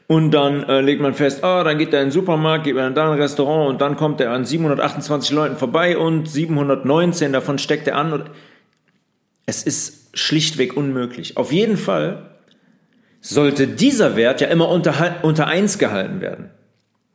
Und 0.08 0.32
dann 0.32 0.64
äh, 0.64 0.80
legt 0.80 1.02
man 1.02 1.14
fest, 1.14 1.44
ah, 1.44 1.66
dann 1.66 1.78
geht 1.78 1.92
er 1.92 2.00
in 2.00 2.06
den 2.06 2.12
Supermarkt, 2.14 2.64
geht 2.64 2.78
er 2.78 2.88
in 2.88 2.98
ein 2.98 3.20
Restaurant 3.20 3.70
und 3.70 3.82
dann 3.82 3.98
kommt 3.98 4.22
er 4.22 4.32
an 4.32 4.46
728 4.46 5.32
Leuten 5.32 5.58
vorbei 5.58 5.98
und 5.98 6.30
719 6.30 7.34
davon 7.34 7.58
steckt 7.58 7.90
er 7.90 7.98
an. 7.98 8.30
Es 9.46 9.64
ist 9.64 10.18
schlichtweg 10.18 10.76
unmöglich. 10.76 11.38
Auf 11.38 11.52
jeden 11.52 11.78
Fall 11.78 12.32
sollte 13.22 13.68
dieser 13.68 14.16
Wert 14.16 14.42
ja 14.42 14.48
immer 14.48 14.70
unter, 14.70 15.24
unter 15.24 15.48
1 15.48 15.78
gehalten 15.80 16.22
werden. 16.22 16.50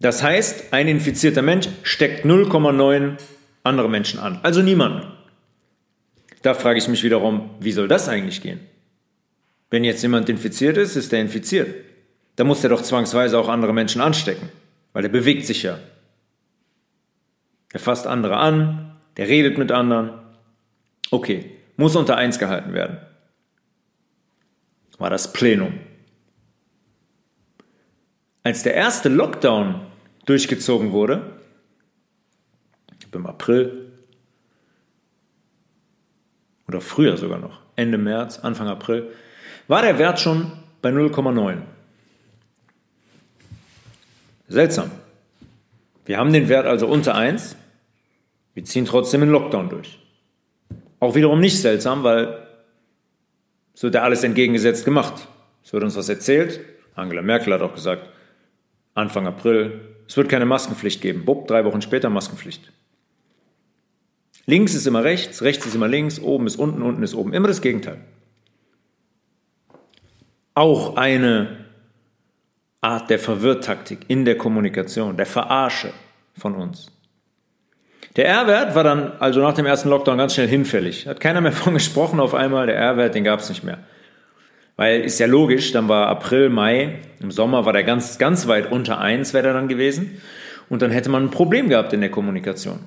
Das 0.00 0.22
heißt, 0.22 0.72
ein 0.72 0.88
infizierter 0.88 1.42
Mensch 1.42 1.68
steckt 1.82 2.24
0,9 2.24 3.16
andere 3.62 3.88
Menschen 3.88 4.18
an. 4.18 4.40
Also 4.42 4.62
niemanden. 4.62 5.06
Da 6.42 6.54
frage 6.54 6.78
ich 6.78 6.88
mich 6.88 7.02
wiederum, 7.02 7.50
wie 7.60 7.72
soll 7.72 7.86
das 7.86 8.08
eigentlich 8.08 8.40
gehen? 8.40 8.60
Wenn 9.68 9.84
jetzt 9.84 10.02
jemand 10.02 10.28
infiziert 10.28 10.76
ist, 10.76 10.96
ist 10.96 11.12
er 11.12 11.20
infiziert. 11.20 11.74
Da 12.36 12.44
muss 12.44 12.64
er 12.64 12.70
doch 12.70 12.82
zwangsweise 12.82 13.38
auch 13.38 13.48
andere 13.48 13.74
Menschen 13.74 14.00
anstecken, 14.00 14.48
weil 14.92 15.04
er 15.04 15.10
bewegt 15.10 15.44
sich 15.46 15.62
ja. 15.62 15.78
Er 17.72 17.80
fasst 17.80 18.06
andere 18.06 18.38
an, 18.38 18.96
der 19.16 19.28
redet 19.28 19.58
mit 19.58 19.70
anderen. 19.70 20.12
Okay, 21.10 21.50
muss 21.80 21.96
unter 21.96 22.16
eins 22.16 22.38
gehalten 22.38 22.74
werden. 22.74 22.98
War 24.98 25.08
das 25.08 25.32
Plenum. 25.32 25.80
Als 28.42 28.62
der 28.62 28.74
erste 28.74 29.08
Lockdown 29.08 29.80
durchgezogen 30.26 30.92
wurde, 30.92 31.40
im 33.12 33.26
April 33.26 33.90
oder 36.68 36.82
früher 36.82 37.16
sogar 37.16 37.38
noch, 37.38 37.60
Ende 37.76 37.96
März, 37.98 38.38
Anfang 38.38 38.68
April, 38.68 39.10
war 39.66 39.80
der 39.82 39.98
Wert 39.98 40.20
schon 40.20 40.52
bei 40.82 40.90
0,9. 40.90 41.62
Seltsam. 44.48 44.90
Wir 46.04 46.18
haben 46.18 46.32
den 46.32 46.48
Wert 46.48 46.66
also 46.66 46.86
unter 46.86 47.14
1, 47.14 47.56
wir 48.52 48.64
ziehen 48.64 48.84
trotzdem 48.84 49.22
den 49.22 49.30
Lockdown 49.30 49.70
durch. 49.70 49.99
Auch 51.00 51.14
wiederum 51.14 51.40
nicht 51.40 51.60
seltsam, 51.60 52.04
weil 52.04 52.46
so 53.74 53.84
wird 53.84 53.94
ja 53.94 54.02
alles 54.02 54.22
entgegengesetzt 54.22 54.84
gemacht. 54.84 55.26
Es 55.64 55.72
wird 55.72 55.82
uns 55.82 55.96
was 55.96 56.08
erzählt. 56.08 56.60
Angela 56.94 57.22
Merkel 57.22 57.52
hat 57.54 57.62
auch 57.62 57.74
gesagt, 57.74 58.08
Anfang 58.94 59.26
April, 59.26 59.80
es 60.06 60.16
wird 60.16 60.28
keine 60.28 60.44
Maskenpflicht 60.44 61.00
geben. 61.00 61.24
Bupp, 61.24 61.48
drei 61.48 61.64
Wochen 61.64 61.80
später 61.80 62.10
Maskenpflicht. 62.10 62.70
Links 64.46 64.74
ist 64.74 64.86
immer 64.86 65.04
rechts, 65.04 65.42
rechts 65.42 65.64
ist 65.64 65.74
immer 65.74 65.88
links, 65.88 66.20
oben 66.20 66.46
ist 66.46 66.56
unten, 66.56 66.82
unten 66.82 67.02
ist 67.02 67.14
oben. 67.14 67.32
Immer 67.32 67.48
das 67.48 67.62
Gegenteil. 67.62 68.00
Auch 70.54 70.96
eine 70.96 71.64
Art 72.80 73.08
der 73.08 73.18
Verwirrtaktik 73.18 74.00
in 74.08 74.24
der 74.24 74.36
Kommunikation, 74.36 75.16
der 75.16 75.26
Verarsche 75.26 75.92
von 76.36 76.54
uns. 76.54 76.90
Der 78.16 78.26
R-Wert 78.26 78.74
war 78.74 78.84
dann 78.84 79.12
also 79.20 79.40
nach 79.40 79.54
dem 79.54 79.66
ersten 79.66 79.88
Lockdown 79.88 80.18
ganz 80.18 80.34
schnell 80.34 80.48
hinfällig. 80.48 81.06
Hat 81.06 81.20
keiner 81.20 81.40
mehr 81.40 81.52
von 81.52 81.74
gesprochen 81.74 82.20
auf 82.20 82.34
einmal. 82.34 82.66
Der 82.66 82.76
R-Wert, 82.76 83.14
den 83.14 83.24
gab 83.24 83.40
es 83.40 83.48
nicht 83.48 83.64
mehr. 83.64 83.78
Weil 84.76 85.02
ist 85.02 85.18
ja 85.18 85.26
logisch, 85.26 85.72
dann 85.72 85.88
war 85.88 86.08
April, 86.08 86.48
Mai, 86.48 87.00
im 87.20 87.30
Sommer 87.30 87.66
war 87.66 87.72
der 87.72 87.84
ganz, 87.84 88.18
ganz 88.18 88.46
weit 88.48 88.72
unter 88.72 88.98
1 88.98 89.34
wäre 89.34 89.44
der 89.44 89.52
dann 89.52 89.68
gewesen. 89.68 90.22
Und 90.68 90.82
dann 90.82 90.90
hätte 90.90 91.10
man 91.10 91.24
ein 91.24 91.30
Problem 91.30 91.68
gehabt 91.68 91.92
in 91.92 92.00
der 92.00 92.10
Kommunikation 92.10 92.80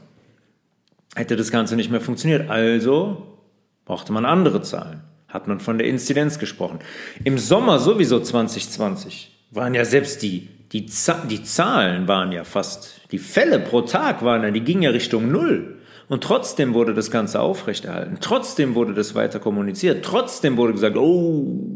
hätte 1.16 1.36
das 1.36 1.52
Ganze 1.52 1.76
nicht 1.76 1.92
mehr 1.92 2.02
funktioniert. 2.02 2.50
Also 2.50 3.40
brauchte 3.86 4.14
man 4.14 4.26
andere 4.26 4.62
Zahlen. 4.62 5.02
Hat 5.28 5.48
man 5.48 5.60
von 5.60 5.78
der 5.78 5.88
Inzidenz 5.88 6.40
gesprochen. 6.40 6.80
Im 7.24 7.38
Sommer 7.38 7.80
sowieso 7.80 8.20
2020 8.20 9.32
waren 9.52 9.74
ja 9.74 9.86
selbst 9.86 10.22
die, 10.22 10.50
die, 10.74 10.88
die 11.30 11.44
Zahlen 11.44 12.08
waren 12.08 12.32
ja 12.32 12.44
fast, 12.44 13.02
die 13.12 13.20
Fälle 13.20 13.60
pro 13.60 13.82
Tag 13.82 14.24
waren 14.24 14.44
ja, 14.44 14.52
die 14.52 14.62
gingen 14.62 14.82
ja 14.82 14.90
Richtung 14.90 15.32
Null. 15.32 15.80
Und 16.10 16.24
trotzdem 16.24 16.74
wurde 16.74 16.94
das 16.94 17.12
Ganze 17.12 17.40
aufrechterhalten. 17.40 18.18
Trotzdem 18.20 18.76
wurde 18.76 18.94
das 18.94 19.16
weiter 19.16 19.40
kommuniziert. 19.40 20.04
Trotzdem 20.04 20.58
wurde 20.58 20.74
gesagt, 20.74 20.98
oh, 20.98 21.70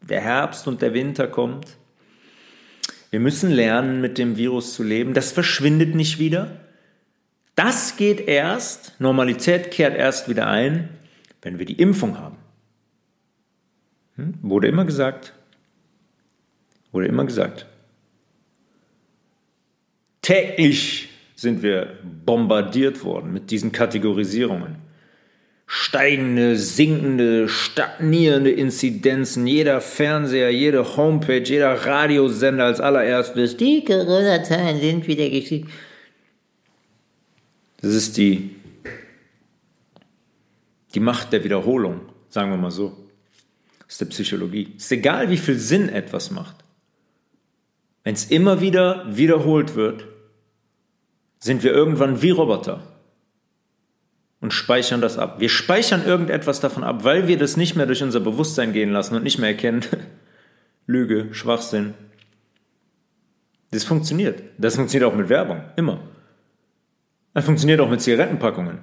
der 0.00 0.20
Herbst 0.20 0.66
und 0.66 0.82
der 0.82 0.94
Winter 0.94 1.26
kommt. 1.26 1.66
Wir 3.10 3.20
müssen 3.20 3.50
lernen, 3.50 4.00
mit 4.00 4.16
dem 4.18 4.36
Virus 4.36 4.74
zu 4.74 4.82
leben. 4.82 5.14
Das 5.14 5.32
verschwindet 5.32 5.94
nicht 5.94 6.18
wieder. 6.18 6.60
Das 7.54 7.96
geht 7.96 8.26
erst, 8.26 8.98
Normalität 9.00 9.70
kehrt 9.70 9.96
erst 9.96 10.28
wieder 10.28 10.46
ein, 10.46 10.88
wenn 11.42 11.58
wir 11.58 11.66
die 11.66 11.74
Impfung 11.78 12.18
haben. 12.18 12.38
Hm? 14.16 14.34
Wurde 14.40 14.68
immer 14.68 14.86
gesagt. 14.86 15.34
Wurde 16.90 17.06
immer 17.06 17.26
gesagt. 17.26 17.66
Täglich 20.22 21.08
sind 21.34 21.62
wir 21.62 21.98
bombardiert 22.24 23.02
worden 23.02 23.32
mit 23.32 23.50
diesen 23.50 23.72
Kategorisierungen. 23.72 24.76
Steigende, 25.66 26.56
sinkende, 26.56 27.48
stagnierende 27.48 28.50
Inzidenzen, 28.50 29.46
jeder 29.46 29.80
Fernseher, 29.80 30.50
jede 30.50 30.96
Homepage, 30.96 31.42
jeder 31.42 31.72
Radiosender 31.72 32.66
als 32.66 32.80
allererstes. 32.80 33.56
Die 33.56 33.84
Corona-Zahlen 33.84 34.80
sind 34.80 35.08
wieder 35.08 35.28
gestiegen. 35.28 35.68
Das 37.80 37.94
ist 37.94 38.16
die, 38.16 38.54
die 40.94 41.00
Macht 41.00 41.32
der 41.32 41.42
Wiederholung, 41.42 42.02
sagen 42.28 42.50
wir 42.50 42.58
mal 42.58 42.70
so. 42.70 42.96
Das 43.80 43.94
ist 43.94 44.00
der 44.02 44.06
Psychologie. 44.06 44.68
Es 44.76 44.84
ist 44.84 44.92
egal, 44.92 45.30
wie 45.30 45.38
viel 45.38 45.58
Sinn 45.58 45.88
etwas 45.88 46.30
macht. 46.30 46.62
wenn 48.04 48.14
es 48.14 48.26
immer 48.26 48.60
wieder 48.60 49.04
wiederholt 49.08 49.74
wird, 49.74 50.04
sind 51.42 51.64
wir 51.64 51.72
irgendwann 51.72 52.22
wie 52.22 52.30
Roboter 52.30 52.80
und 54.40 54.52
speichern 54.52 55.00
das 55.00 55.18
ab. 55.18 55.40
Wir 55.40 55.48
speichern 55.48 56.06
irgendetwas 56.06 56.60
davon 56.60 56.84
ab, 56.84 57.02
weil 57.02 57.26
wir 57.26 57.36
das 57.36 57.56
nicht 57.56 57.74
mehr 57.74 57.86
durch 57.86 58.00
unser 58.00 58.20
Bewusstsein 58.20 58.72
gehen 58.72 58.92
lassen 58.92 59.16
und 59.16 59.24
nicht 59.24 59.40
mehr 59.40 59.48
erkennen, 59.48 59.84
Lüge, 60.86 61.34
Schwachsinn. 61.34 61.94
Das 63.72 63.82
funktioniert. 63.82 64.40
Das 64.56 64.76
funktioniert 64.76 65.10
auch 65.10 65.16
mit 65.16 65.28
Werbung, 65.28 65.64
immer. 65.74 65.98
Das 67.34 67.44
funktioniert 67.44 67.80
auch 67.80 67.90
mit 67.90 68.02
Zigarettenpackungen. 68.02 68.78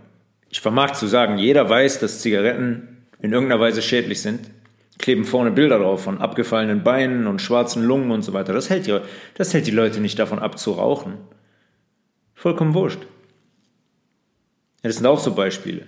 Ich 0.49 0.59
vermag 0.59 0.91
zu 0.91 1.07
sagen, 1.07 1.37
jeder 1.37 1.69
weiß, 1.69 1.99
dass 1.99 2.19
Zigaretten 2.19 3.05
in 3.21 3.31
irgendeiner 3.31 3.61
Weise 3.61 3.81
schädlich 3.81 4.21
sind. 4.21 4.51
Kleben 4.97 5.23
vorne 5.23 5.51
Bilder 5.51 5.79
drauf 5.79 6.03
von 6.03 6.17
abgefallenen 6.17 6.83
Beinen 6.83 7.25
und 7.25 7.41
schwarzen 7.41 7.83
Lungen 7.83 8.11
und 8.11 8.23
so 8.23 8.33
weiter. 8.33 8.51
Das 8.51 8.69
hält 8.69 8.85
die, 8.85 8.99
das 9.35 9.53
hält 9.53 9.65
die 9.65 9.71
Leute 9.71 10.01
nicht 10.01 10.19
davon 10.19 10.39
ab 10.39 10.59
zu 10.59 10.73
rauchen. 10.73 11.13
Vollkommen 12.39 12.73
wurscht. 12.73 13.01
Ja, 14.81 14.87
das 14.87 14.95
sind 14.95 15.05
auch 15.05 15.19
so 15.19 15.35
Beispiele. 15.35 15.85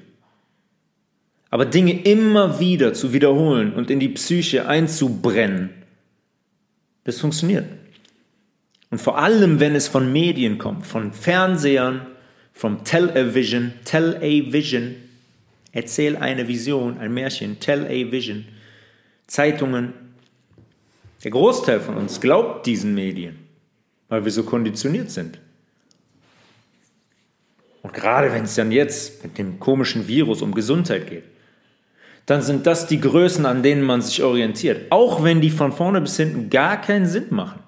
Aber 1.49 1.65
Dinge 1.65 2.03
immer 2.03 2.59
wieder 2.59 2.93
zu 2.93 3.13
wiederholen 3.13 3.73
und 3.73 3.89
in 3.89 4.01
die 4.01 4.09
Psyche 4.09 4.67
einzubrennen, 4.67 5.69
das 7.05 7.21
funktioniert. 7.21 7.65
Und 8.89 8.99
vor 8.99 9.17
allem, 9.17 9.61
wenn 9.61 9.75
es 9.75 9.87
von 9.87 10.11
Medien 10.11 10.57
kommt, 10.57 10.85
von 10.85 11.13
Fernsehern, 11.13 12.05
vom 12.51 12.83
Television, 12.83 13.71
Tell-A-Vision, 13.85 14.95
erzähl 15.71 16.17
eine 16.17 16.49
Vision, 16.49 16.97
ein 16.97 17.13
Märchen, 17.13 17.61
Tell-A-Vision, 17.61 18.43
Zeitungen. 19.25 19.93
Der 21.23 21.31
Großteil 21.31 21.79
von 21.79 21.95
uns 21.95 22.19
glaubt 22.19 22.65
diesen 22.65 22.93
Medien, 22.93 23.39
weil 24.09 24.25
wir 24.25 24.31
so 24.33 24.43
konditioniert 24.43 25.11
sind. 25.11 25.39
Und 27.81 27.93
gerade 27.93 28.31
wenn 28.31 28.43
es 28.43 28.55
dann 28.55 28.71
jetzt 28.71 29.23
mit 29.23 29.37
dem 29.37 29.59
komischen 29.59 30.07
Virus 30.07 30.41
um 30.41 30.53
Gesundheit 30.53 31.09
geht, 31.09 31.23
dann 32.25 32.41
sind 32.41 32.67
das 32.67 32.87
die 32.87 33.01
Größen, 33.01 33.45
an 33.45 33.63
denen 33.63 33.81
man 33.81 34.01
sich 34.01 34.21
orientiert. 34.23 34.91
Auch 34.91 35.23
wenn 35.23 35.41
die 35.41 35.49
von 35.49 35.71
vorne 35.71 36.01
bis 36.01 36.17
hinten 36.17 36.49
gar 36.49 36.79
keinen 36.79 37.07
Sinn 37.07 37.27
machen. 37.31 37.59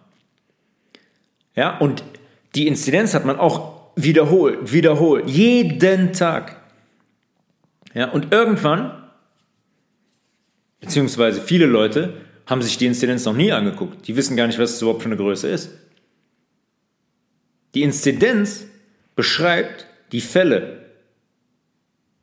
Ja, 1.55 1.77
und 1.77 2.03
die 2.55 2.67
Inzidenz 2.67 3.13
hat 3.13 3.25
man 3.25 3.37
auch 3.37 3.91
wiederholt, 3.95 4.71
wiederholt, 4.71 5.29
jeden 5.29 6.13
Tag. 6.13 6.57
Ja, 7.93 8.09
und 8.09 8.31
irgendwann, 8.31 9.03
beziehungsweise 10.79 11.41
viele 11.41 11.65
Leute, 11.65 12.13
haben 12.45 12.61
sich 12.61 12.77
die 12.77 12.85
Inzidenz 12.85 13.25
noch 13.25 13.35
nie 13.35 13.51
angeguckt. 13.51 14.07
Die 14.07 14.15
wissen 14.15 14.35
gar 14.35 14.47
nicht, 14.47 14.59
was 14.59 14.71
es 14.71 14.81
überhaupt 14.81 15.01
für 15.01 15.09
eine 15.09 15.17
Größe 15.17 15.47
ist. 15.47 15.71
Die 17.73 17.83
Inzidenz 17.83 18.65
beschreibt 19.15 19.87
die 20.13 20.21
Fälle. 20.21 20.85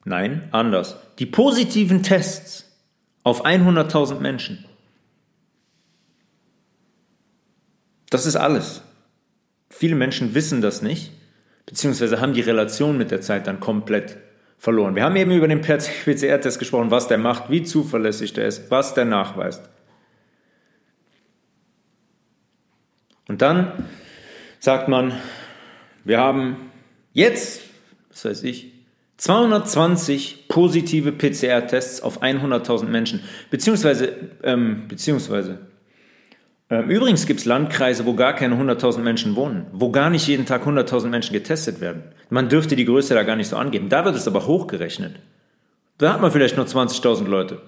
Nein, 0.05 0.49
anders. 0.53 0.97
Die 1.19 1.27
positiven 1.27 2.03
Tests 2.03 2.65
auf 3.23 3.45
100.000 3.45 4.21
Menschen. 4.21 4.65
Das 8.09 8.25
ist 8.27 8.37
alles. 8.37 8.83
Viele 9.69 9.95
Menschen 9.95 10.35
wissen 10.35 10.63
das 10.63 10.83
nicht, 10.83 11.13
beziehungsweise 11.67 12.21
haben 12.21 12.35
die 12.35 12.41
Relation 12.41 12.97
mit 12.97 13.11
der 13.11 13.21
Zeit 13.21 13.47
dann 13.47 13.61
komplett 13.61 14.17
verloren. 14.59 14.95
Wir 14.95 15.05
haben 15.05 15.17
eben 15.17 15.31
über 15.31 15.49
den 15.49 15.61
PCR-Test 15.61 16.59
gesprochen, 16.59 16.91
was 16.91 17.09
der 17.09 17.19
macht, 17.19 17.51
wie 17.51 17.63
zuverlässig 17.63 18.33
der 18.33 18.47
ist, 18.47 18.71
was 18.71 18.95
der 18.95 19.05
nachweist. 19.05 19.63
Und 23.29 23.43
dann 23.43 23.89
sagt 24.59 24.89
man, 24.89 25.13
wir 26.05 26.19
haben 26.19 26.71
jetzt, 27.13 27.63
das 28.11 28.25
weiß 28.25 28.43
ich, 28.45 28.73
220 29.17 30.49
positive 30.49 31.13
PCR-Tests 31.13 32.03
auf 32.03 32.23
100.000 32.23 32.85
Menschen, 32.85 33.21
beziehungsweise, 33.51 34.13
ähm, 34.43 34.89
beziehungsweise 34.89 35.59
ähm, 36.71 36.89
übrigens 36.89 37.27
gibt 37.27 37.41
es 37.41 37.47
Landkreise, 37.47 38.07
wo 38.07 38.15
gar 38.15 38.33
keine 38.33 38.55
100.000 38.55 39.01
Menschen 39.01 39.37
wohnen, 39.37 39.67
wo 39.73 39.91
gar 39.91 40.09
nicht 40.09 40.27
jeden 40.27 40.47
Tag 40.47 40.67
100.000 40.67 41.09
Menschen 41.09 41.33
getestet 41.33 41.81
werden. 41.81 42.05
Man 42.31 42.49
dürfte 42.49 42.77
die 42.77 42.85
Größe 42.85 43.13
da 43.13 43.25
gar 43.25 43.37
nicht 43.37 43.49
so 43.49 43.57
angeben. 43.57 43.89
Da 43.89 44.05
wird 44.05 44.15
es 44.15 44.29
aber 44.29 44.47
hochgerechnet. 44.47 45.17
Da 45.99 46.15
hat 46.15 46.21
man 46.21 46.31
vielleicht 46.31 46.57
nur 46.57 46.67
20.000 46.67 47.27
Leute. 47.27 47.61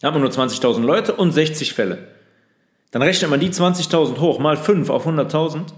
Da 0.00 0.08
hat 0.08 0.14
man 0.14 0.22
nur 0.22 0.30
20.000 0.30 0.82
Leute 0.82 1.14
und 1.14 1.32
60 1.32 1.72
Fälle. 1.72 2.06
Dann 2.90 3.02
rechnet 3.02 3.30
man 3.30 3.40
die 3.40 3.50
20.000 3.50 4.20
hoch 4.20 4.38
mal 4.38 4.56
5 4.56 4.90
auf 4.90 5.06
100.000. 5.06 5.72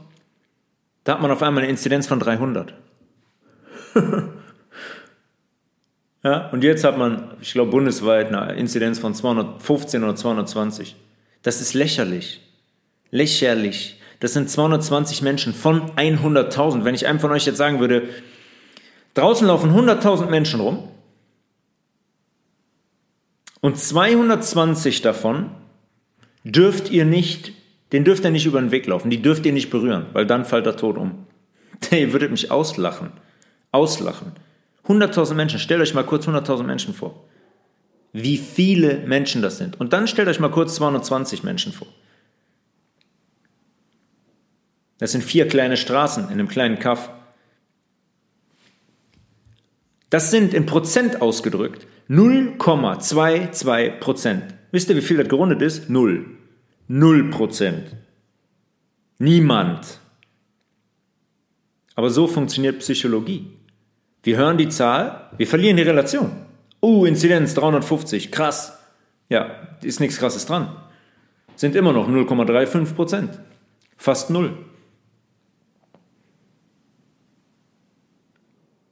Da 1.04 1.14
hat 1.14 1.22
man 1.22 1.30
auf 1.30 1.42
einmal 1.42 1.62
eine 1.62 1.70
Inzidenz 1.70 2.06
von 2.08 2.18
300. 2.18 2.74
ja, 6.22 6.48
und 6.50 6.64
jetzt 6.64 6.84
hat 6.84 6.98
man, 6.98 7.30
ich 7.40 7.52
glaube, 7.52 7.70
bundesweit 7.70 8.32
eine 8.32 8.54
Inzidenz 8.54 8.98
von 8.98 9.14
215 9.14 10.04
oder 10.04 10.16
220. 10.16 10.96
Das 11.42 11.60
ist 11.60 11.74
lächerlich. 11.74 12.40
Lächerlich. 13.10 14.00
Das 14.20 14.32
sind 14.32 14.50
220 14.50 15.22
Menschen 15.22 15.54
von 15.54 15.90
100.000. 15.92 16.84
Wenn 16.84 16.94
ich 16.94 17.06
einem 17.06 17.20
von 17.20 17.32
euch 17.32 17.46
jetzt 17.46 17.58
sagen 17.58 17.80
würde, 17.80 18.08
draußen 19.14 19.46
laufen 19.46 19.70
100.000 19.70 20.26
Menschen 20.26 20.60
rum 20.60 20.88
und 23.60 23.78
220 23.78 25.02
davon 25.02 25.50
dürft 26.44 26.90
ihr 26.90 27.04
nicht, 27.04 27.52
den 27.92 28.04
dürft 28.04 28.24
ihr 28.24 28.30
nicht 28.30 28.46
über 28.46 28.60
den 28.60 28.70
Weg 28.70 28.86
laufen, 28.86 29.10
die 29.10 29.22
dürft 29.22 29.46
ihr 29.46 29.52
nicht 29.52 29.70
berühren, 29.70 30.06
weil 30.12 30.26
dann 30.26 30.44
fällt 30.44 30.66
er 30.66 30.76
tot 30.76 30.96
um. 30.96 31.26
Ihr 31.90 32.12
würdet 32.12 32.30
mich 32.30 32.50
auslachen. 32.50 33.12
Auslachen. 33.76 34.32
100.000 34.88 35.34
Menschen, 35.34 35.58
stellt 35.58 35.80
euch 35.80 35.94
mal 35.94 36.04
kurz 36.04 36.26
100.000 36.26 36.64
Menschen 36.64 36.94
vor 36.94 37.26
wie 38.18 38.38
viele 38.38 39.00
Menschen 39.06 39.42
das 39.42 39.58
sind. 39.58 39.78
Und 39.78 39.92
dann 39.92 40.08
stellt 40.08 40.28
euch 40.28 40.40
mal 40.40 40.50
kurz 40.50 40.76
220 40.76 41.42
Menschen 41.42 41.72
vor. 41.72 41.88
Das 44.96 45.12
sind 45.12 45.22
vier 45.22 45.46
kleine 45.46 45.76
Straßen 45.76 46.24
in 46.24 46.30
einem 46.30 46.48
kleinen 46.48 46.78
Kaff. 46.78 47.10
Das 50.08 50.30
sind 50.30 50.54
in 50.54 50.64
Prozent 50.64 51.20
ausgedrückt 51.20 51.86
0,22 52.08 53.98
Prozent. 53.98 54.54
Wisst 54.70 54.88
ihr, 54.88 54.96
wie 54.96 55.02
viel 55.02 55.18
das 55.18 55.28
gerundet 55.28 55.60
ist? 55.60 55.90
Null. 55.90 56.38
Null 56.88 57.28
Prozent. 57.28 57.94
Niemand. 59.18 60.00
Aber 61.96 62.08
so 62.08 62.26
funktioniert 62.26 62.78
Psychologie. 62.78 63.55
Wir 64.26 64.38
hören 64.38 64.58
die 64.58 64.68
Zahl, 64.68 65.30
wir 65.36 65.46
verlieren 65.46 65.76
die 65.76 65.84
Relation. 65.84 66.32
Uh, 66.82 67.06
Inzidenz 67.06 67.54
350, 67.54 68.32
krass. 68.32 68.76
Ja, 69.28 69.52
ist 69.82 70.00
nichts 70.00 70.18
Krasses 70.18 70.46
dran. 70.46 70.76
Sind 71.54 71.76
immer 71.76 71.92
noch 71.92 72.08
0,35 72.08 72.94
Prozent. 72.94 73.38
Fast 73.96 74.30
null. 74.30 74.58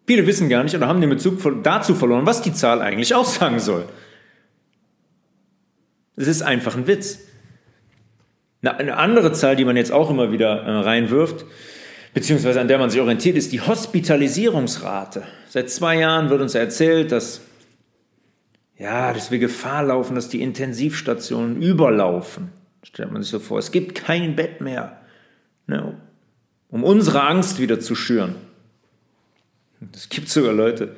Viele 0.07 0.25
wissen 0.25 0.49
gar 0.49 0.63
nicht 0.63 0.77
oder 0.77 0.87
haben 0.87 1.01
den 1.01 1.11
Bezug 1.11 1.41
dazu 1.65 1.97
verloren, 1.97 2.27
was 2.27 2.41
die 2.41 2.53
Zahl 2.53 2.81
eigentlich 2.81 3.13
aussagen 3.13 3.59
soll. 3.59 3.87
Es 6.15 6.29
ist 6.29 6.43
einfach 6.43 6.77
ein 6.77 6.87
Witz. 6.87 7.19
Eine 8.63 8.99
andere 8.99 9.33
Zahl, 9.33 9.57
die 9.57 9.65
man 9.65 9.77
jetzt 9.77 9.91
auch 9.91 10.11
immer 10.11 10.31
wieder 10.31 10.63
äh, 10.63 10.71
reinwirft, 10.71 11.45
beziehungsweise 12.15 12.61
an 12.61 12.69
der 12.69 12.79
man 12.79 12.89
sich 12.89 13.01
orientiert, 13.01 13.37
ist 13.37 13.53
die 13.53 13.61
Hospitalisierungsrate. 13.61 15.25
Seit 15.49 15.69
zwei 15.69 15.99
Jahren 15.99 16.31
wird 16.31 16.41
uns 16.41 16.55
erzählt, 16.55 17.13
dass 17.13 17.43
ja, 18.77 19.13
dass 19.13 19.31
wir 19.31 19.39
Gefahr 19.39 19.85
laufen, 19.85 20.15
dass 20.15 20.29
die 20.29 20.43
Intensivstationen 20.43 21.63
überlaufen. 21.63 22.51
Stellt 22.83 23.13
man 23.13 23.23
sich 23.23 23.31
so 23.31 23.39
vor, 23.39 23.59
es 23.59 23.71
gibt 23.71 23.95
kein 23.95 24.35
Bett 24.37 24.61
mehr, 24.61 25.01
ne, 25.67 25.97
um 26.71 26.83
unsere 26.83 27.23
Angst 27.23 27.61
wieder 27.61 27.79
zu 27.79 27.95
schüren. 27.95 28.35
Es 29.95 30.09
gibt 30.09 30.29
sogar 30.29 30.53
Leute, 30.53 30.97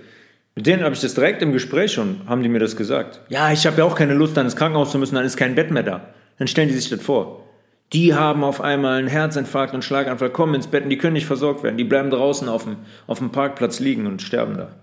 mit 0.55 0.67
denen 0.67 0.85
habe 0.85 0.95
ich 0.95 1.01
das 1.01 1.15
direkt 1.15 1.43
im 1.43 1.53
Gespräch 1.53 1.93
schon, 1.93 2.23
haben 2.27 2.43
die 2.43 2.49
mir 2.49 2.61
das 2.61 2.77
gesagt. 2.77 3.21
Ja, 3.29 3.53
ich 3.53 3.67
habe 3.67 3.79
ja 3.79 3.85
auch 3.85 3.95
keine 3.95 4.15
Lust, 4.15 4.37
dann 4.37 4.47
ins 4.47 4.57
Krankenhaus 4.57 4.91
zu 4.91 4.99
müssen, 4.99 5.15
dann 5.15 5.25
ist 5.25 5.37
kein 5.37 5.55
Bett 5.55 5.71
mehr 5.71 5.83
da. 5.83 6.15
Dann 6.39 6.49
stellen 6.49 6.69
die 6.69 6.75
sich 6.75 6.89
das 6.89 7.03
vor. 7.03 7.46
Die 7.93 8.15
haben 8.15 8.43
auf 8.43 8.61
einmal 8.61 8.99
einen 8.99 9.09
Herzinfarkt 9.09 9.75
und 9.75 9.85
Schlaganfall, 9.85 10.31
kommen 10.31 10.55
ins 10.55 10.67
Bett 10.67 10.85
und 10.85 10.91
die 10.91 10.99
können 10.99 11.13
nicht 11.13 11.27
versorgt 11.27 11.63
werden. 11.63 11.77
Die 11.77 11.85
bleiben 11.85 12.11
draußen 12.11 12.49
auf 12.49 12.65
dem, 12.65 12.77
auf 13.07 13.19
dem 13.19 13.31
Parkplatz 13.31 13.79
liegen 13.79 14.07
und 14.07 14.23
sterben 14.23 14.57
da. 14.57 14.75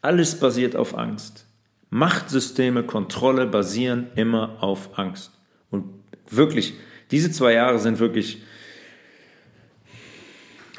Alles 0.00 0.38
basiert 0.38 0.76
auf 0.76 0.96
Angst. 0.96 1.46
Machtsysteme, 1.90 2.82
Kontrolle 2.82 3.46
basieren 3.46 4.08
immer 4.16 4.56
auf 4.60 4.98
Angst. 4.98 5.32
Und 5.70 5.84
wirklich, 6.28 6.74
diese 7.10 7.30
zwei 7.30 7.52
Jahre 7.52 7.78
sind 7.78 7.98
wirklich 8.00 8.42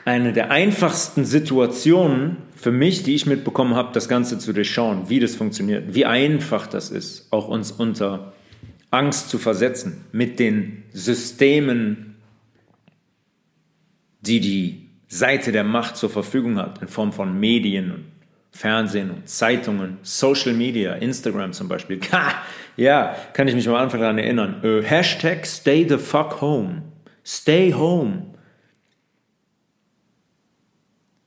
eine 0.06 0.34
der 0.34 0.52
einfachsten 0.52 1.26
Situationen 1.26 2.38
für 2.56 2.72
mich, 2.72 3.04
die 3.04 3.16
ich 3.16 3.26
mitbekommen 3.26 3.76
habe, 3.76 3.94
das 3.94 4.08
Ganze 4.08 4.38
zu 4.38 4.54
durchschauen, 4.54 5.10
wie 5.10 5.20
das 5.20 5.36
funktioniert, 5.36 5.96
wie 5.96 6.06
einfach 6.06 6.68
das 6.68 6.92
ist, 6.92 7.32
auch 7.32 7.48
uns 7.48 7.72
unter 7.72 8.35
Angst 8.96 9.30
zu 9.30 9.38
versetzen 9.38 10.06
mit 10.12 10.40
den 10.40 10.84
Systemen, 10.92 12.16
die 14.22 14.40
die 14.40 14.90
Seite 15.08 15.52
der 15.52 15.64
Macht 15.64 15.98
zur 15.98 16.10
Verfügung 16.10 16.58
hat, 16.58 16.82
in 16.82 16.88
Form 16.88 17.14
von 17.14 17.40
Medien 17.40 17.92
und 17.92 18.06
Fernsehen 18.52 19.12
und 19.12 19.28
Zeitungen, 19.28 19.98
Social 20.02 20.54
Media, 20.54 20.94
Instagram 20.94 21.52
zum 21.52 21.68
Beispiel. 21.68 22.00
ja, 22.78 23.16
kann 23.34 23.48
ich 23.48 23.56
mich 23.56 23.68
am 23.68 23.76
Anfang 23.76 24.00
daran 24.00 24.18
erinnern. 24.18 24.64
Äh, 24.64 24.82
Hashtag 24.82 25.46
stay 25.46 25.86
the 25.88 25.98
fuck 25.98 26.40
home. 26.42 26.84
Stay 27.26 27.74
home. 27.74 28.28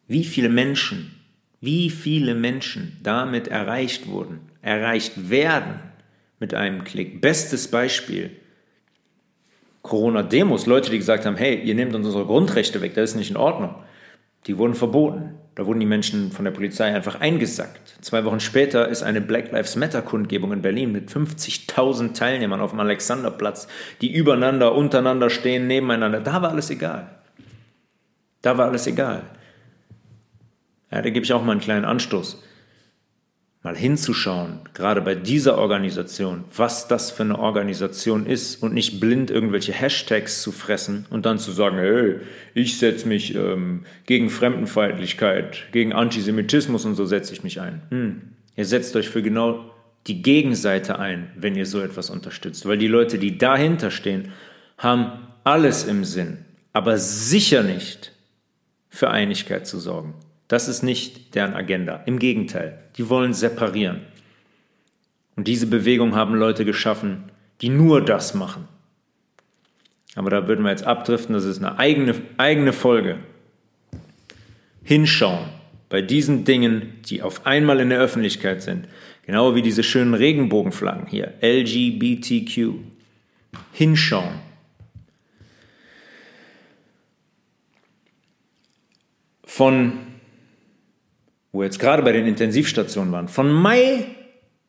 Wie 0.06 0.24
viele 0.24 0.48
Menschen, 0.48 1.20
wie 1.60 1.90
viele 1.90 2.34
Menschen 2.34 2.96
damit 3.02 3.48
erreicht 3.48 4.06
wurden, 4.06 4.40
erreicht 4.62 5.28
werden 5.28 5.80
mit 6.38 6.54
einem 6.54 6.84
Klick. 6.84 7.20
Bestes 7.20 7.68
Beispiel. 7.68 8.30
Corona-Demos, 9.82 10.66
Leute, 10.66 10.90
die 10.90 10.98
gesagt 10.98 11.24
haben, 11.24 11.36
hey, 11.36 11.60
ihr 11.62 11.74
nehmt 11.74 11.94
uns 11.94 12.06
unsere 12.06 12.26
Grundrechte 12.26 12.80
weg, 12.80 12.94
das 12.94 13.10
ist 13.10 13.16
nicht 13.16 13.30
in 13.30 13.36
Ordnung. 13.36 13.74
Die 14.46 14.58
wurden 14.58 14.74
verboten. 14.74 15.34
Da 15.54 15.66
wurden 15.66 15.80
die 15.80 15.86
Menschen 15.86 16.30
von 16.30 16.44
der 16.44 16.52
Polizei 16.52 16.94
einfach 16.94 17.20
eingesackt. 17.20 17.96
Zwei 18.00 18.24
Wochen 18.24 18.38
später 18.38 18.86
ist 18.88 19.02
eine 19.02 19.20
Black 19.20 19.50
Lives 19.50 19.74
Matter 19.74 20.02
Kundgebung 20.02 20.52
in 20.52 20.62
Berlin 20.62 20.92
mit 20.92 21.10
50.000 21.10 22.14
Teilnehmern 22.14 22.60
auf 22.60 22.70
dem 22.70 22.78
Alexanderplatz, 22.78 23.66
die 24.00 24.12
übereinander, 24.12 24.74
untereinander 24.74 25.30
stehen, 25.30 25.66
nebeneinander. 25.66 26.20
Da 26.20 26.42
war 26.42 26.50
alles 26.50 26.70
egal. 26.70 27.10
Da 28.40 28.56
war 28.56 28.66
alles 28.68 28.86
egal. 28.86 29.24
Ja, 30.92 31.02
da 31.02 31.10
gebe 31.10 31.24
ich 31.24 31.32
auch 31.32 31.42
mal 31.42 31.52
einen 31.52 31.60
kleinen 31.60 31.84
Anstoß 31.84 32.40
mal 33.62 33.76
hinzuschauen, 33.76 34.60
gerade 34.72 35.00
bei 35.00 35.14
dieser 35.16 35.58
Organisation, 35.58 36.44
was 36.56 36.86
das 36.86 37.10
für 37.10 37.24
eine 37.24 37.38
Organisation 37.38 38.24
ist 38.24 38.62
und 38.62 38.72
nicht 38.72 39.00
blind 39.00 39.30
irgendwelche 39.30 39.72
Hashtags 39.72 40.42
zu 40.42 40.52
fressen 40.52 41.06
und 41.10 41.26
dann 41.26 41.38
zu 41.38 41.50
sagen, 41.50 41.76
hey, 41.76 42.20
ich 42.54 42.78
setze 42.78 43.08
mich 43.08 43.34
ähm, 43.34 43.84
gegen 44.06 44.30
Fremdenfeindlichkeit, 44.30 45.64
gegen 45.72 45.92
Antisemitismus 45.92 46.84
und 46.84 46.94
so 46.94 47.04
setze 47.04 47.32
ich 47.32 47.42
mich 47.42 47.60
ein. 47.60 47.82
Hm. 47.90 48.20
Ihr 48.56 48.64
setzt 48.64 48.94
euch 48.94 49.08
für 49.08 49.22
genau 49.22 49.70
die 50.06 50.22
Gegenseite 50.22 50.98
ein, 50.98 51.30
wenn 51.36 51.56
ihr 51.56 51.66
so 51.66 51.80
etwas 51.80 52.10
unterstützt, 52.10 52.66
weil 52.66 52.78
die 52.78 52.88
Leute, 52.88 53.18
die 53.18 53.38
dahinter 53.38 53.90
stehen, 53.90 54.32
haben 54.78 55.12
alles 55.42 55.84
im 55.84 56.04
Sinn, 56.04 56.38
aber 56.72 56.96
sicher 56.98 57.64
nicht 57.64 58.12
für 58.88 59.10
Einigkeit 59.10 59.66
zu 59.66 59.80
sorgen. 59.80 60.14
Das 60.48 60.66
ist 60.66 60.82
nicht 60.82 61.34
deren 61.34 61.54
Agenda. 61.54 62.02
Im 62.06 62.18
Gegenteil, 62.18 62.78
die 62.96 63.08
wollen 63.08 63.34
separieren. 63.34 64.00
Und 65.36 65.46
diese 65.46 65.66
Bewegung 65.66 66.16
haben 66.16 66.34
Leute 66.34 66.64
geschaffen, 66.64 67.24
die 67.60 67.68
nur 67.68 68.04
das 68.04 68.34
machen. 68.34 68.66
Aber 70.16 70.30
da 70.30 70.48
würden 70.48 70.64
wir 70.64 70.70
jetzt 70.70 70.84
abdriften, 70.84 71.34
das 71.34 71.44
ist 71.44 71.58
eine 71.58 71.78
eigene, 71.78 72.14
eigene 72.38 72.72
Folge. 72.72 73.18
Hinschauen 74.82 75.46
bei 75.90 76.02
diesen 76.02 76.44
Dingen, 76.44 76.94
die 77.08 77.22
auf 77.22 77.46
einmal 77.46 77.78
in 77.80 77.90
der 77.90 78.00
Öffentlichkeit 78.00 78.62
sind. 78.62 78.88
Genau 79.26 79.54
wie 79.54 79.62
diese 79.62 79.82
schönen 79.82 80.14
Regenbogenflaggen 80.14 81.06
hier, 81.06 81.34
LGBTQ. 81.42 82.74
Hinschauen. 83.72 84.40
Von 89.44 90.07
wo 91.58 91.62
wir 91.62 91.66
jetzt 91.66 91.80
gerade 91.80 92.04
bei 92.04 92.12
den 92.12 92.28
Intensivstationen 92.28 93.10
waren, 93.10 93.26
von 93.26 93.50
Mai 93.50 94.06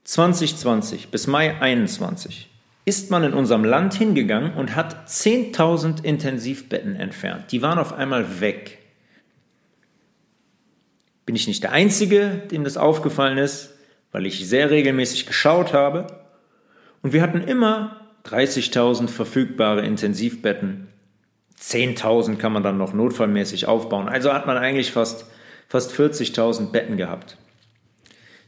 2020 0.05 1.09
bis 1.09 1.27
Mai 1.27 1.49
2021 1.49 2.49
ist 2.83 3.11
man 3.11 3.23
in 3.23 3.33
unserem 3.33 3.63
Land 3.63 3.93
hingegangen 3.93 4.55
und 4.55 4.75
hat 4.75 5.07
10.000 5.07 6.03
Intensivbetten 6.03 6.95
entfernt. 6.95 7.51
Die 7.51 7.61
waren 7.61 7.77
auf 7.77 7.93
einmal 7.93 8.41
weg. 8.41 8.79
Bin 11.27 11.35
ich 11.35 11.47
nicht 11.47 11.61
der 11.61 11.73
Einzige, 11.73 12.41
dem 12.49 12.63
das 12.63 12.75
aufgefallen 12.75 13.37
ist, 13.37 13.75
weil 14.11 14.25
ich 14.25 14.49
sehr 14.49 14.71
regelmäßig 14.71 15.27
geschaut 15.27 15.73
habe. 15.73 16.07
Und 17.03 17.13
wir 17.13 17.21
hatten 17.21 17.41
immer 17.41 17.97
30.000 18.25 19.09
verfügbare 19.09 19.85
Intensivbetten. 19.85 20.87
10.000 21.61 22.37
kann 22.37 22.51
man 22.51 22.63
dann 22.63 22.79
noch 22.79 22.93
notfallmäßig 22.93 23.67
aufbauen. 23.67 24.09
Also 24.09 24.33
hat 24.33 24.47
man 24.47 24.57
eigentlich 24.57 24.91
fast 24.91 25.27
fast 25.69 25.93
40.000 25.93 26.71
Betten 26.71 26.97
gehabt. 26.97 27.37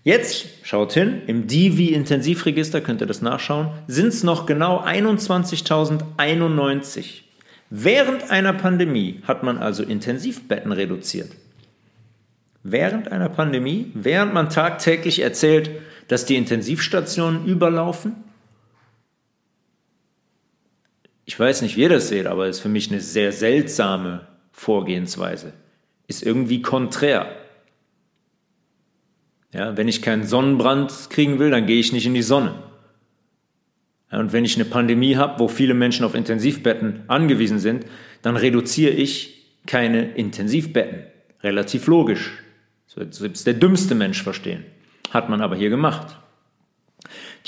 Jetzt, 0.04 0.48
schaut 0.64 0.94
hin, 0.94 1.22
im 1.28 1.46
Divi-Intensivregister, 1.46 2.82
könnt 2.82 3.02
ihr 3.02 3.08
das 3.08 3.22
nachschauen, 3.22 3.70
sind 3.88 4.08
es 4.08 4.24
noch 4.24 4.48
genau 4.48 4.84
21.091. 4.84 7.22
Während 7.70 8.32
einer 8.32 8.54
Pandemie 8.54 9.22
hat 9.28 9.44
man 9.44 9.60
also 9.60 9.84
Intensivbetten 9.84 10.72
reduziert. 10.72 11.30
Während 12.64 13.12
einer 13.12 13.30
Pandemie, 13.30 13.92
während 13.94 14.34
man 14.34 14.50
tagtäglich 14.50 15.20
erzählt, 15.20 15.70
dass 16.08 16.26
die 16.26 16.36
Intensivstationen 16.36 17.46
überlaufen. 17.46 18.16
Ich 21.26 21.40
weiß 21.40 21.62
nicht, 21.62 21.78
wie 21.78 21.84
ihr 21.84 21.90
das 21.90 22.08
seht, 22.10 22.26
aber 22.26 22.48
es 22.48 22.56
ist 22.58 22.64
für 22.64 22.70
mich 22.70 22.90
eine 22.90 23.02
sehr 23.02 23.32
seltsame 23.32 24.28
Vorgehensweise 24.52 25.54
ist 26.12 26.24
irgendwie 26.24 26.62
konträr. 26.62 27.36
Ja, 29.54 29.76
wenn 29.78 29.88
ich 29.88 30.02
keinen 30.02 30.26
Sonnenbrand 30.26 31.10
kriegen 31.10 31.40
will, 31.40 31.50
dann 31.50 31.66
gehe 31.66 31.80
ich 31.80 31.92
nicht 31.92 32.06
in 32.06 32.14
die 32.14 32.22
Sonne. 32.22 32.54
Ja, 34.12 34.20
und 34.20 34.34
wenn 34.34 34.46
ich 34.46 34.56
eine 34.56 34.66
Pandemie 34.66 35.16
habe, 35.16 35.40
wo 35.40 35.48
viele 35.48 35.74
Menschen 35.74 36.06
auf 36.06 36.14
Intensivbetten 36.14 37.04
angewiesen 37.08 37.60
sind, 37.60 37.86
dann 38.22 38.36
reduziere 38.36 38.92
ich 38.92 39.48
keine 39.66 40.12
Intensivbetten. 40.12 41.04
Relativ 41.42 41.88
logisch. 41.88 42.32
Das 42.88 42.98
wird 42.98 43.16
selbst 43.16 43.48
der 43.48 43.54
dümmste 43.54 43.96
Mensch 43.96 44.22
verstehen. 44.22 44.66
Hat 45.12 45.30
man 45.30 45.42
aber 45.42 45.56
hier 45.56 45.70
gemacht. 45.70 46.18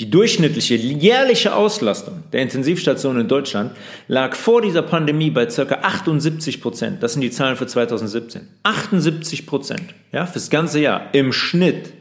Die 0.00 0.10
durchschnittliche 0.10 0.74
jährliche 0.74 1.54
Auslastung 1.54 2.24
der 2.32 2.42
Intensivstationen 2.42 3.22
in 3.22 3.28
Deutschland 3.28 3.76
lag 4.08 4.34
vor 4.34 4.60
dieser 4.60 4.82
Pandemie 4.82 5.30
bei 5.30 5.46
ca. 5.46 5.62
78 5.62 6.60
Prozent. 6.60 7.02
Das 7.02 7.12
sind 7.12 7.20
die 7.20 7.30
Zahlen 7.30 7.56
für 7.56 7.68
2017. 7.68 8.48
78 8.64 9.46
Prozent, 9.46 9.94
ja, 10.10 10.26
fürs 10.26 10.50
ganze 10.50 10.80
Jahr 10.80 11.14
im 11.14 11.32
Schnitt. 11.32 11.92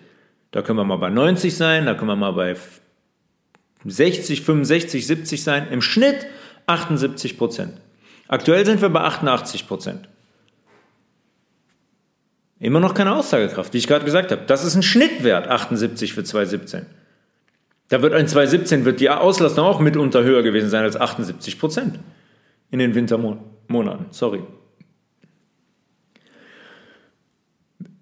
Da 0.49 0.63
können 0.63 0.79
wir 0.79 0.85
mal 0.85 0.97
bei 0.97 1.09
90 1.09 1.55
sein, 1.55 1.85
da 1.85 1.93
können 1.93 2.09
wir 2.09 2.15
mal 2.15 2.31
bei 2.31 2.55
60, 3.85 4.41
65, 4.41 5.05
70 5.05 5.43
sein. 5.43 5.67
Im 5.69 5.81
Schnitt 5.81 6.25
78 6.65 7.37
Prozent. 7.37 7.73
Aktuell 8.27 8.65
sind 8.65 8.81
wir 8.81 8.89
bei 8.89 9.01
88 9.01 9.67
Prozent. 9.67 10.09
Immer 12.59 12.79
noch 12.79 12.93
keine 12.95 13.13
Aussagekraft, 13.13 13.73
wie 13.73 13.77
ich 13.77 13.87
gerade 13.87 14.05
gesagt 14.05 14.31
habe. 14.31 14.43
Das 14.47 14.63
ist 14.63 14.75
ein 14.75 14.83
Schnittwert, 14.83 15.47
78 15.47 16.13
für 16.13 16.23
2017. 16.23 16.85
Da 17.89 18.01
wird 18.01 18.13
in 18.13 18.27
2017 18.27 18.85
wird 18.85 18.99
die 18.99 19.09
Auslastung 19.09 19.65
auch 19.65 19.79
mitunter 19.79 20.23
höher 20.23 20.43
gewesen 20.43 20.69
sein 20.69 20.83
als 20.83 20.95
78 20.95 21.59
Prozent 21.59 21.99
in 22.71 22.79
den 22.79 22.95
Wintermonaten. 22.95 24.05
Sorry. 24.11 24.41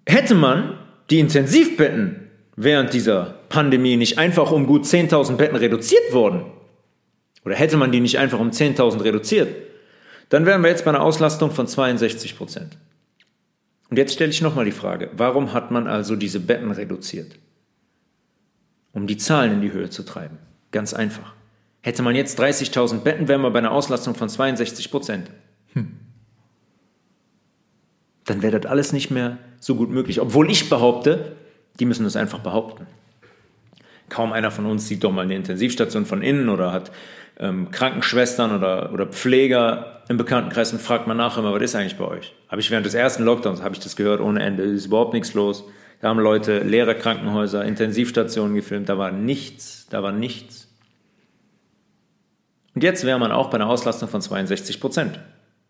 Hätte 0.06 0.34
man 0.34 0.78
die 1.10 1.20
Intensivbetten 1.20 2.30
während 2.56 2.92
dieser 2.92 3.34
Pandemie 3.48 3.96
nicht 3.96 4.18
einfach 4.18 4.50
um 4.50 4.66
gut 4.66 4.84
10.000 4.84 5.36
Betten 5.36 5.56
reduziert 5.56 6.12
worden, 6.12 6.46
oder 7.44 7.54
hätte 7.54 7.76
man 7.76 7.92
die 7.92 8.00
nicht 8.00 8.18
einfach 8.18 8.38
um 8.38 8.50
10.000 8.50 9.02
reduziert, 9.02 9.48
dann 10.28 10.46
wären 10.46 10.62
wir 10.62 10.70
jetzt 10.70 10.84
bei 10.84 10.90
einer 10.90 11.02
Auslastung 11.02 11.50
von 11.50 11.66
62 11.66 12.36
Prozent. 12.36 12.78
Und 13.90 13.98
jetzt 13.98 14.14
stelle 14.14 14.30
ich 14.30 14.40
nochmal 14.40 14.64
die 14.64 14.72
Frage, 14.72 15.10
warum 15.12 15.52
hat 15.52 15.70
man 15.70 15.86
also 15.86 16.16
diese 16.16 16.40
Betten 16.40 16.70
reduziert? 16.70 17.36
Um 18.92 19.06
die 19.06 19.16
Zahlen 19.16 19.52
in 19.52 19.60
die 19.60 19.72
Höhe 19.72 19.90
zu 19.90 20.04
treiben. 20.04 20.38
Ganz 20.70 20.94
einfach. 20.94 21.34
Hätte 21.80 22.02
man 22.02 22.14
jetzt 22.14 22.38
30.000 22.40 23.00
Betten, 23.00 23.28
wären 23.28 23.42
wir 23.42 23.50
bei 23.50 23.58
einer 23.58 23.72
Auslastung 23.72 24.14
von 24.14 24.28
62 24.28 24.90
Prozent. 24.90 25.30
Hm. 25.72 25.96
Dann 28.24 28.42
wäre 28.42 28.60
das 28.60 28.70
alles 28.70 28.92
nicht 28.92 29.10
mehr 29.10 29.38
so 29.58 29.74
gut 29.74 29.90
möglich. 29.90 30.20
Obwohl 30.20 30.50
ich 30.50 30.70
behaupte, 30.70 31.36
die 31.80 31.86
müssen 31.86 32.04
das 32.04 32.16
einfach 32.16 32.38
behaupten. 32.38 32.86
Kaum 34.08 34.32
einer 34.32 34.50
von 34.50 34.66
uns 34.66 34.86
sieht 34.86 35.02
doch 35.02 35.10
mal 35.10 35.22
eine 35.22 35.34
Intensivstation 35.34 36.06
von 36.06 36.22
innen 36.22 36.48
oder 36.48 36.72
hat 36.72 36.92
ähm, 37.38 37.70
Krankenschwestern 37.70 38.54
oder, 38.54 38.92
oder 38.92 39.06
Pfleger 39.06 40.02
im 40.08 40.18
Bekanntenkreis 40.18 40.72
und 40.72 40.80
fragt 40.80 41.06
mal 41.06 41.14
nach, 41.14 41.38
immer, 41.38 41.52
was 41.52 41.62
ist 41.62 41.74
eigentlich 41.74 41.96
bei 41.96 42.04
euch? 42.04 42.34
Habe 42.48 42.60
ich 42.60 42.70
während 42.70 42.86
des 42.86 42.94
ersten 42.94 43.24
Lockdowns, 43.24 43.62
habe 43.62 43.74
ich 43.74 43.80
das 43.80 43.96
gehört 43.96 44.20
ohne 44.20 44.42
Ende, 44.42 44.62
ist 44.64 44.86
überhaupt 44.86 45.14
nichts 45.14 45.34
los. 45.34 45.64
Da 46.02 46.08
haben 46.08 46.18
Leute 46.18 46.58
leere 46.64 46.96
Krankenhäuser, 46.96 47.64
Intensivstationen 47.64 48.56
gefilmt, 48.56 48.88
da 48.88 48.98
war 48.98 49.12
nichts, 49.12 49.86
da 49.88 50.02
war 50.02 50.10
nichts. 50.10 50.66
Und 52.74 52.82
jetzt 52.82 53.04
wäre 53.04 53.20
man 53.20 53.30
auch 53.30 53.50
bei 53.50 53.54
einer 53.54 53.68
Auslastung 53.68 54.08
von 54.08 54.20
62 54.20 54.80
Prozent. 54.80 55.20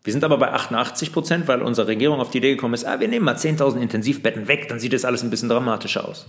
Wir 0.03 0.11
sind 0.11 0.23
aber 0.23 0.39
bei 0.39 0.51
88 0.51 1.13
Prozent, 1.13 1.47
weil 1.47 1.61
unsere 1.61 1.87
Regierung 1.87 2.19
auf 2.19 2.31
die 2.31 2.39
Idee 2.39 2.55
gekommen 2.55 2.73
ist, 2.73 2.83
ah, 2.83 2.99
wir 2.99 3.07
nehmen 3.07 3.25
mal 3.25 3.35
10.000 3.35 3.79
Intensivbetten 3.79 4.47
weg, 4.47 4.67
dann 4.69 4.79
sieht 4.79 4.93
das 4.93 5.05
alles 5.05 5.21
ein 5.21 5.29
bisschen 5.29 5.49
dramatischer 5.49 6.09
aus. 6.09 6.25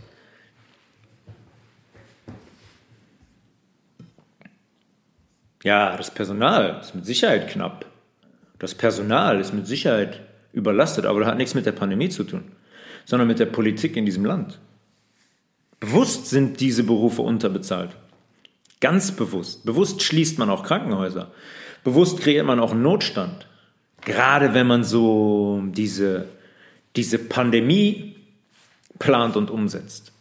Ja, 5.62 5.96
das 5.96 6.12
Personal 6.12 6.80
ist 6.82 6.94
mit 6.94 7.06
Sicherheit 7.06 7.48
knapp. 7.48 7.86
Das 8.58 8.74
Personal 8.74 9.40
ist 9.40 9.54
mit 9.54 9.66
Sicherheit 9.66 10.20
überlastet, 10.52 11.06
aber 11.06 11.20
das 11.20 11.28
hat 11.30 11.38
nichts 11.38 11.54
mit 11.54 11.64
der 11.64 11.72
Pandemie 11.72 12.10
zu 12.10 12.24
tun, 12.24 12.52
sondern 13.04 13.28
mit 13.28 13.38
der 13.38 13.46
Politik 13.46 13.96
in 13.96 14.06
diesem 14.06 14.24
Land. 14.24 14.58
Bewusst 15.80 16.30
sind 16.30 16.60
diese 16.60 16.84
Berufe 16.84 17.22
unterbezahlt. 17.22 17.90
Ganz 18.80 19.12
bewusst. 19.12 19.64
Bewusst 19.64 20.02
schließt 20.02 20.38
man 20.38 20.50
auch 20.50 20.62
Krankenhäuser. 20.62 21.32
Bewusst 21.84 22.20
kreiert 22.20 22.46
man 22.46 22.60
auch 22.60 22.72
einen 22.72 22.82
Notstand. 22.82 23.46
Gerade 24.02 24.54
wenn 24.54 24.66
man 24.66 24.84
so 24.84 25.62
diese, 25.66 26.28
diese 26.96 27.18
Pandemie 27.18 28.16
plant 28.98 29.36
und 29.36 29.50
umsetzt. 29.50 30.12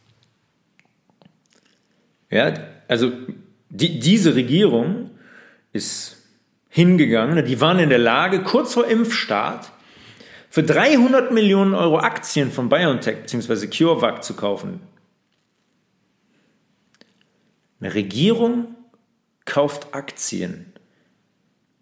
Ja, 2.30 2.54
also 2.88 3.12
die, 3.70 4.00
diese 4.00 4.36
Regierung 4.36 5.12
ist 5.72 6.18
hingegangen, 6.70 7.46
die 7.46 7.62
waren 7.62 7.80
in 7.80 7.90
der 7.90 8.00
Lage, 8.00 8.44
kurz 8.44 8.74
vor 8.74 8.88
Impfstart 8.88 9.73
für 10.54 10.62
300 10.62 11.32
Millionen 11.32 11.74
Euro 11.74 11.98
Aktien 11.98 12.52
von 12.52 12.70
BioNTech 12.70 13.24
bzw. 13.24 13.66
CureVac 13.66 14.24
zu 14.24 14.36
kaufen. 14.36 14.82
Eine 17.82 17.96
Regierung 17.96 18.76
kauft 19.46 19.96
Aktien 19.96 20.72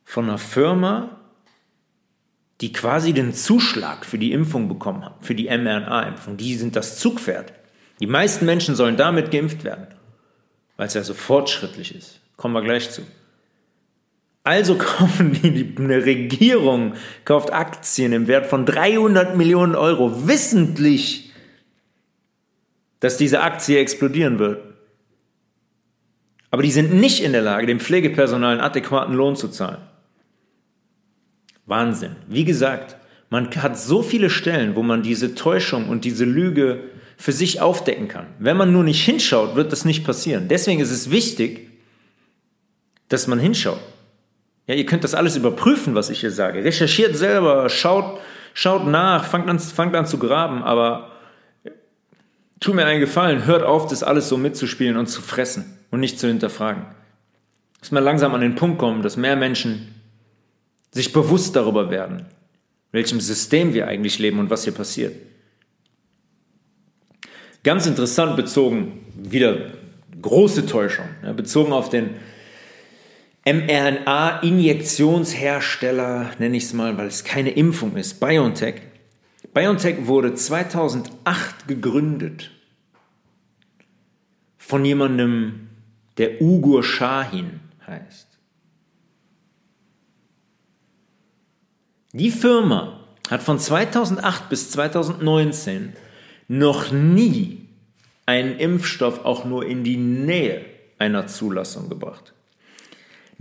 von 0.06 0.24
einer 0.24 0.38
Firma, 0.38 1.20
die 2.62 2.72
quasi 2.72 3.12
den 3.12 3.34
Zuschlag 3.34 4.06
für 4.06 4.18
die 4.18 4.32
Impfung 4.32 4.70
bekommen 4.70 5.04
hat, 5.04 5.18
für 5.20 5.36
die 5.36 5.50
mRNA-Impfung. 5.50 6.38
Die 6.38 6.56
sind 6.56 6.78
das 6.78 6.98
Zugpferd. 6.98 7.52
Die 8.00 8.08
meisten 8.08 8.46
Menschen 8.46 8.78
sollen 8.78 8.96
damit 8.96 9.32
geimpft 9.32 9.66
werden, 9.66 9.88
weil 10.78 10.88
es 10.88 10.94
ja 10.94 11.04
so 11.04 11.14
fortschrittlich 11.14 11.94
ist. 11.94 12.22
Kommen 12.38 12.54
wir 12.54 12.62
gleich 12.62 12.90
zu. 12.90 13.02
Also 14.44 14.76
kaufen 14.78 15.34
die, 15.34 15.52
die, 15.52 15.78
eine 15.78 16.06
Regierung 16.06 16.94
kauft 17.26 17.54
Aktien 17.54 18.14
im 18.14 18.28
Wert 18.28 18.48
von 18.48 18.66
300 18.66 19.38
Millionen 19.38 19.76
Euro, 19.76 20.28
wissentlich, 20.28 21.32
dass 23.00 23.18
diese 23.18 23.42
Aktie 23.42 23.80
explodieren 23.80 24.39
wird. 24.39 24.64
Aber 26.50 26.64
die 26.64 26.72
sind 26.72 26.94
nicht 26.94 27.24
in 27.24 27.32
der 27.32 27.42
Lage, 27.42 27.66
dem 27.66 27.80
Pflegepersonal 27.80 28.54
einen 28.54 28.62
adäquaten 28.62 29.16
Lohn 29.16 29.36
zu 29.36 29.48
zahlen. 29.48 29.82
Wahnsinn. 31.66 32.18
Wie 32.28 32.44
gesagt, 32.44 32.98
man 33.30 33.50
hat 33.56 33.80
so 33.80 34.02
viele 34.02 34.30
Stellen, 34.30 34.76
wo 34.76 34.84
man 34.84 35.04
diese 35.04 35.36
Täuschung 35.36 35.88
und 35.88 36.04
diese 36.04 36.26
Lüge 36.26 36.84
für 37.16 37.32
sich 37.32 37.62
aufdecken 37.62 38.10
kann. 38.10 38.26
Wenn 38.39 38.58
man 38.58 38.74
nur 38.74 38.84
nicht 38.84 39.04
hinschaut, 39.06 39.56
wird 39.56 39.72
das 39.72 39.86
nicht 39.86 40.04
passieren. 40.04 40.50
Deswegen 40.50 40.82
ist 40.82 40.92
es 40.92 41.12
wichtig, 41.12 41.70
dass 43.08 43.28
man 43.28 43.39
hinschaut. 43.39 43.80
Ja, 44.68 44.76
ihr 44.76 44.86
könnt 44.86 45.03
das 45.03 45.16
alles 45.16 45.36
überprüfen, 45.36 45.95
was 45.95 46.09
ich 46.09 46.20
hier 46.20 46.32
sage. 46.32 46.64
Recherchiert 46.64 47.16
selber, 47.16 47.68
schaut, 47.70 48.20
schaut 48.53 48.86
nach, 48.86 49.26
fangt 49.26 49.49
an, 49.49 49.59
fangt 49.59 49.95
an 49.95 50.05
zu 50.05 50.18
graben, 50.18 50.64
aber 50.64 51.12
tu 52.59 52.74
mir 52.74 52.86
einen 52.86 52.99
Gefallen, 52.99 53.45
hört 53.45 53.64
auf, 53.64 53.88
das 53.88 54.03
alles 54.03 54.30
so 54.30 54.38
mitzuspielen 54.38 54.97
und 54.97 55.07
zu 55.07 55.22
fressen 55.22 55.78
und 55.89 55.99
nicht 55.99 56.20
zu 56.20 56.28
hinterfragen. 56.28 56.86
Dass 57.80 57.91
wir 57.91 58.01
langsam 58.01 58.34
an 58.36 58.41
den 58.41 58.55
Punkt 58.55 58.78
kommen, 58.78 59.01
dass 59.01 59.18
mehr 59.18 59.36
Menschen 59.36 59.95
sich 60.91 61.12
bewusst 61.14 61.55
darüber 61.55 61.89
werden, 61.89 62.26
welchem 62.91 63.20
System 63.20 63.74
wir 63.74 63.88
eigentlich 63.88 64.20
leben 64.20 64.39
und 64.39 64.49
was 64.49 64.64
hier 64.64 64.74
passiert. 64.74 65.16
Ganz 67.64 67.86
interessant 67.86 68.36
bezogen, 68.36 69.05
wieder 69.16 69.72
große 70.22 70.66
Täuschung, 70.66 71.05
ja, 71.24 71.34
bezogen 71.34 71.74
auf 71.74 71.89
den 71.89 72.12
mRNA-Injektionshersteller, 73.46 76.32
nenne 76.38 76.58
ich 76.58 76.66
es 76.66 76.74
mal, 76.74 76.98
weil 76.98 77.08
es 77.08 77.24
keine 77.24 77.52
Impfung 77.52 77.96
ist, 77.96 78.20
BioNTech. 78.20 78.82
BioNTech 79.54 80.06
wurde 80.06 80.36
2008 80.36 81.68
gegründet 81.68 82.52
von 84.58 84.86
jemandem, 84.86 85.70
der 86.18 86.42
Ugur 86.42 86.84
Shahin 86.84 87.62
heißt. 87.88 88.28
Die 92.14 92.32
Firma 92.32 93.00
hat 93.30 93.42
von 93.42 93.58
2008 93.58 94.50
bis 94.50 94.72
2019 94.72 95.94
noch 96.48 96.92
nie 96.92 97.66
einen 98.26 98.60
Impfstoff 98.60 99.26
auch 99.26 99.46
nur 99.46 99.66
in 99.66 99.84
die 99.84 99.98
Nähe 99.98 100.66
einer 101.00 101.28
Zulassung 101.28 101.89
gebracht. 101.89 102.34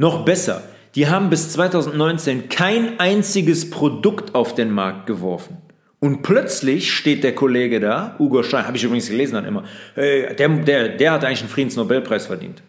Noch 0.00 0.24
besser, 0.24 0.62
die 0.94 1.08
haben 1.08 1.28
bis 1.28 1.52
2019 1.52 2.48
kein 2.48 2.98
einziges 2.98 3.68
Produkt 3.68 4.34
auf 4.34 4.54
den 4.54 4.70
Markt 4.70 5.06
geworfen. 5.06 5.58
Und 5.98 6.22
plötzlich 6.22 6.90
steht 6.90 7.22
der 7.22 7.34
Kollege 7.34 7.80
da, 7.80 8.16
Ugo 8.18 8.42
Schein, 8.42 8.66
habe 8.66 8.78
ich 8.78 8.84
übrigens 8.84 9.10
gelesen 9.10 9.34
dann 9.34 9.44
immer, 9.44 9.64
der, 9.96 10.32
der, 10.32 10.88
der 10.96 11.12
hat 11.12 11.22
eigentlich 11.22 11.40
einen 11.40 11.50
Friedensnobelpreis 11.50 12.28
verdient. 12.28 12.62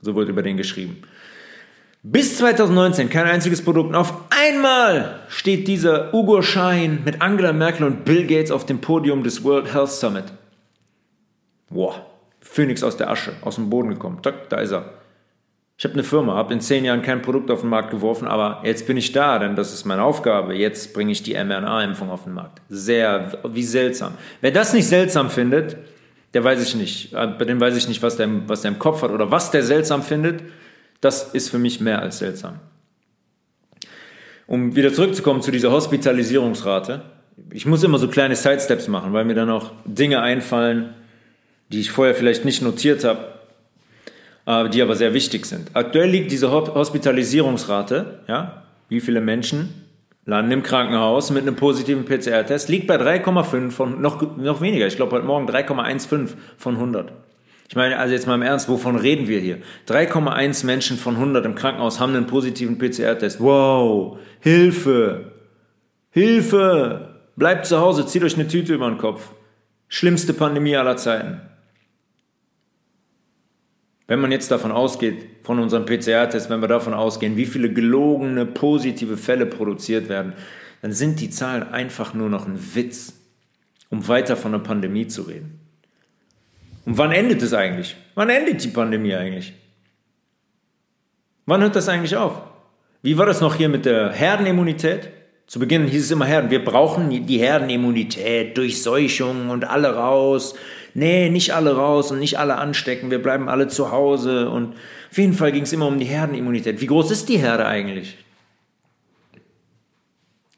So 0.00 0.16
wird 0.16 0.28
über 0.28 0.42
den 0.42 0.56
geschrieben. 0.56 1.02
Bis 2.02 2.38
2019 2.38 3.10
kein 3.10 3.26
einziges 3.26 3.62
Produkt. 3.62 3.90
Und 3.90 3.94
auf 3.94 4.14
einmal 4.30 5.20
steht 5.28 5.68
dieser 5.68 6.12
Ugo 6.12 6.42
Schein 6.42 7.02
mit 7.04 7.22
Angela 7.22 7.52
Merkel 7.52 7.86
und 7.86 8.04
Bill 8.04 8.26
Gates 8.26 8.50
auf 8.50 8.66
dem 8.66 8.80
Podium 8.80 9.22
des 9.22 9.44
World 9.44 9.72
Health 9.72 9.90
Summit. 9.90 10.24
Boah, 11.70 12.04
Phoenix 12.40 12.82
aus 12.82 12.96
der 12.96 13.08
Asche, 13.08 13.34
aus 13.42 13.54
dem 13.54 13.70
Boden 13.70 13.90
gekommen. 13.90 14.18
Da 14.48 14.56
ist 14.56 14.72
er. 14.72 15.01
Ich 15.82 15.84
habe 15.84 15.94
eine 15.94 16.04
Firma, 16.04 16.36
habe 16.36 16.54
in 16.54 16.60
zehn 16.60 16.84
Jahren 16.84 17.02
kein 17.02 17.22
Produkt 17.22 17.50
auf 17.50 17.62
den 17.62 17.68
Markt 17.68 17.90
geworfen, 17.90 18.28
aber 18.28 18.60
jetzt 18.62 18.86
bin 18.86 18.96
ich 18.96 19.10
da, 19.10 19.40
denn 19.40 19.56
das 19.56 19.74
ist 19.74 19.84
meine 19.84 20.04
Aufgabe. 20.04 20.54
Jetzt 20.54 20.94
bringe 20.94 21.10
ich 21.10 21.24
die 21.24 21.32
mRNA-Impfung 21.34 22.08
auf 22.08 22.22
den 22.22 22.34
Markt. 22.34 22.62
Sehr, 22.68 23.32
wie 23.48 23.64
seltsam. 23.64 24.12
Wer 24.42 24.52
das 24.52 24.72
nicht 24.74 24.86
seltsam 24.86 25.28
findet, 25.28 25.76
der 26.34 26.44
weiß 26.44 26.62
ich 26.62 26.76
nicht. 26.76 27.12
Äh, 27.14 27.26
bei 27.36 27.46
dem 27.46 27.60
weiß 27.60 27.76
ich 27.76 27.88
nicht, 27.88 28.00
was 28.00 28.16
der, 28.16 28.28
was 28.46 28.62
der 28.62 28.70
im 28.70 28.78
Kopf 28.78 29.02
hat 29.02 29.10
oder 29.10 29.32
was 29.32 29.50
der 29.50 29.64
seltsam 29.64 30.04
findet. 30.04 30.44
Das 31.00 31.34
ist 31.34 31.48
für 31.48 31.58
mich 31.58 31.80
mehr 31.80 32.00
als 32.00 32.18
seltsam. 32.18 32.60
Um 34.46 34.76
wieder 34.76 34.92
zurückzukommen 34.92 35.42
zu 35.42 35.50
dieser 35.50 35.72
Hospitalisierungsrate. 35.72 37.02
Ich 37.50 37.66
muss 37.66 37.82
immer 37.82 37.98
so 37.98 38.06
kleine 38.06 38.36
Sidesteps 38.36 38.86
machen, 38.86 39.12
weil 39.14 39.24
mir 39.24 39.34
dann 39.34 39.50
auch 39.50 39.72
Dinge 39.84 40.22
einfallen, 40.22 40.94
die 41.70 41.80
ich 41.80 41.90
vorher 41.90 42.14
vielleicht 42.14 42.44
nicht 42.44 42.62
notiert 42.62 43.02
habe 43.02 43.31
die 44.46 44.82
aber 44.82 44.96
sehr 44.96 45.14
wichtig 45.14 45.46
sind. 45.46 45.70
Aktuell 45.74 46.10
liegt 46.10 46.32
diese 46.32 46.50
Hospitalisierungsrate, 46.50 48.20
ja, 48.26 48.64
wie 48.88 49.00
viele 49.00 49.20
Menschen 49.20 49.82
landen 50.24 50.52
im 50.52 50.62
Krankenhaus 50.62 51.30
mit 51.30 51.42
einem 51.42 51.56
positiven 51.56 52.04
PCR-Test, 52.04 52.68
liegt 52.68 52.86
bei 52.86 52.96
3,5 52.96 53.70
von, 53.70 54.00
noch, 54.00 54.36
noch 54.36 54.60
weniger, 54.60 54.86
ich 54.86 54.96
glaube 54.96 55.16
heute 55.16 55.26
Morgen 55.26 55.48
3,15 55.48 56.28
von 56.56 56.74
100. 56.74 57.12
Ich 57.68 57.76
meine, 57.76 57.98
also 57.98 58.12
jetzt 58.12 58.26
mal 58.26 58.34
im 58.34 58.42
Ernst, 58.42 58.68
wovon 58.68 58.96
reden 58.96 59.28
wir 59.28 59.40
hier? 59.40 59.58
3,1 59.88 60.66
Menschen 60.66 60.98
von 60.98 61.14
100 61.14 61.46
im 61.46 61.54
Krankenhaus 61.54 62.00
haben 62.00 62.14
einen 62.14 62.26
positiven 62.26 62.78
PCR-Test. 62.78 63.40
Wow, 63.40 64.18
Hilfe, 64.40 65.32
Hilfe, 66.10 67.14
bleibt 67.36 67.66
zu 67.66 67.80
Hause, 67.80 68.06
zieht 68.06 68.22
euch 68.22 68.34
eine 68.34 68.46
Tüte 68.46 68.74
über 68.74 68.88
den 68.88 68.98
Kopf. 68.98 69.30
Schlimmste 69.88 70.34
Pandemie 70.34 70.76
aller 70.76 70.96
Zeiten. 70.96 71.40
Wenn 74.06 74.20
man 74.20 74.32
jetzt 74.32 74.50
davon 74.50 74.72
ausgeht, 74.72 75.26
von 75.42 75.58
unserem 75.58 75.86
PCR-Test, 75.86 76.50
wenn 76.50 76.60
wir 76.60 76.68
davon 76.68 76.94
ausgehen, 76.94 77.36
wie 77.36 77.46
viele 77.46 77.72
gelogene 77.72 78.46
positive 78.46 79.16
Fälle 79.16 79.46
produziert 79.46 80.08
werden, 80.08 80.34
dann 80.82 80.92
sind 80.92 81.20
die 81.20 81.30
Zahlen 81.30 81.62
einfach 81.62 82.12
nur 82.12 82.28
noch 82.28 82.46
ein 82.46 82.58
Witz, 82.74 83.14
um 83.90 84.08
weiter 84.08 84.36
von 84.36 84.54
einer 84.54 84.62
Pandemie 84.62 85.06
zu 85.06 85.22
reden. 85.22 85.60
Und 86.84 86.98
wann 86.98 87.12
endet 87.12 87.42
es 87.42 87.54
eigentlich? 87.54 87.96
Wann 88.14 88.28
endet 88.28 88.64
die 88.64 88.68
Pandemie 88.68 89.14
eigentlich? 89.14 89.52
Wann 91.46 91.60
hört 91.60 91.76
das 91.76 91.88
eigentlich 91.88 92.16
auf? 92.16 92.40
Wie 93.02 93.18
war 93.18 93.26
das 93.26 93.40
noch 93.40 93.54
hier 93.54 93.68
mit 93.68 93.84
der 93.84 94.10
Herdenimmunität? 94.10 95.10
Zu 95.46 95.58
Beginn 95.58 95.86
hieß 95.86 96.04
es 96.04 96.10
immer 96.10 96.24
Herden, 96.24 96.50
wir 96.50 96.64
brauchen 96.64 97.26
die 97.26 97.38
Herdenimmunität, 97.38 98.56
Durchseuchung 98.56 99.50
und 99.50 99.64
alle 99.64 99.94
raus 99.94 100.54
nee, 100.94 101.28
nicht 101.30 101.54
alle 101.54 101.76
raus 101.76 102.10
und 102.10 102.18
nicht 102.18 102.38
alle 102.38 102.56
anstecken, 102.56 103.10
wir 103.10 103.22
bleiben 103.22 103.48
alle 103.48 103.68
zu 103.68 103.90
Hause. 103.90 104.48
Und 104.50 104.74
auf 105.10 105.18
jeden 105.18 105.34
Fall 105.34 105.52
ging 105.52 105.62
es 105.62 105.72
immer 105.72 105.86
um 105.86 105.98
die 105.98 106.04
Herdenimmunität. 106.06 106.80
Wie 106.80 106.86
groß 106.86 107.10
ist 107.10 107.28
die 107.28 107.38
Herde 107.38 107.66
eigentlich? 107.66 108.16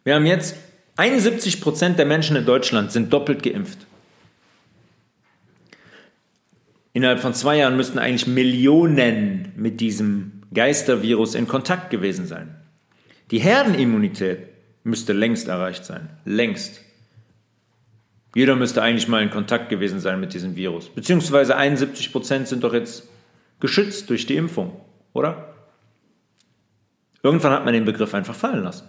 Wir 0.05 0.14
haben 0.14 0.26
jetzt 0.26 0.57
71 0.97 1.61
Prozent 1.61 1.99
der 1.99 2.07
Menschen 2.07 2.37
in 2.37 2.45
Deutschland 2.45 2.93
sind 2.93 3.12
doppelt 3.12 3.43
geimpft. 3.43 3.78
Innerhalb 6.93 7.20
von 7.20 7.35
zwei 7.35 7.57
Jahren 7.57 7.76
müssten 7.76 7.99
eigentlich 7.99 8.28
Millionen 8.28 9.53
mit 9.57 9.80
diesem 9.80 10.43
Geistervirus 10.55 11.35
in 11.35 11.49
Kontakt 11.49 11.91
gewesen 11.91 12.26
sein. 12.26 12.55
Die 13.32 13.41
Herdenimmunität 13.41 14.49
müsste 14.85 15.12
längst 15.12 15.49
erreicht 15.49 15.85
sein. 15.85 16.11
Längst. 16.24 16.84
Jeder 18.35 18.57
müsste 18.57 18.82
eigentlich 18.82 19.09
mal 19.09 19.22
in 19.22 19.30
Kontakt 19.30 19.68
gewesen 19.68 20.01
sein 20.01 20.20
mit 20.20 20.35
diesem 20.35 20.57
Virus. 20.57 20.89
Beziehungsweise 20.89 21.57
71 21.57 22.12
Prozent 22.12 22.49
sind 22.49 22.64
doch 22.64 22.74
jetzt 22.74 23.09
geschützt 23.61 24.11
durch 24.11 24.26
die 24.26 24.37
Impfung, 24.37 24.80
oder? 25.12 25.55
Irgendwann 27.22 27.53
hat 27.53 27.64
man 27.64 27.72
den 27.72 27.85
Begriff 27.85 28.12
einfach 28.12 28.35
fallen 28.35 28.64
lassen. 28.64 28.89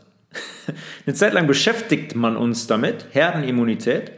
Eine 1.05 1.13
Zeit 1.13 1.33
lang 1.33 1.47
beschäftigt 1.47 2.15
man 2.15 2.35
uns 2.35 2.67
damit, 2.67 3.05
Herdenimmunität. 3.11 4.11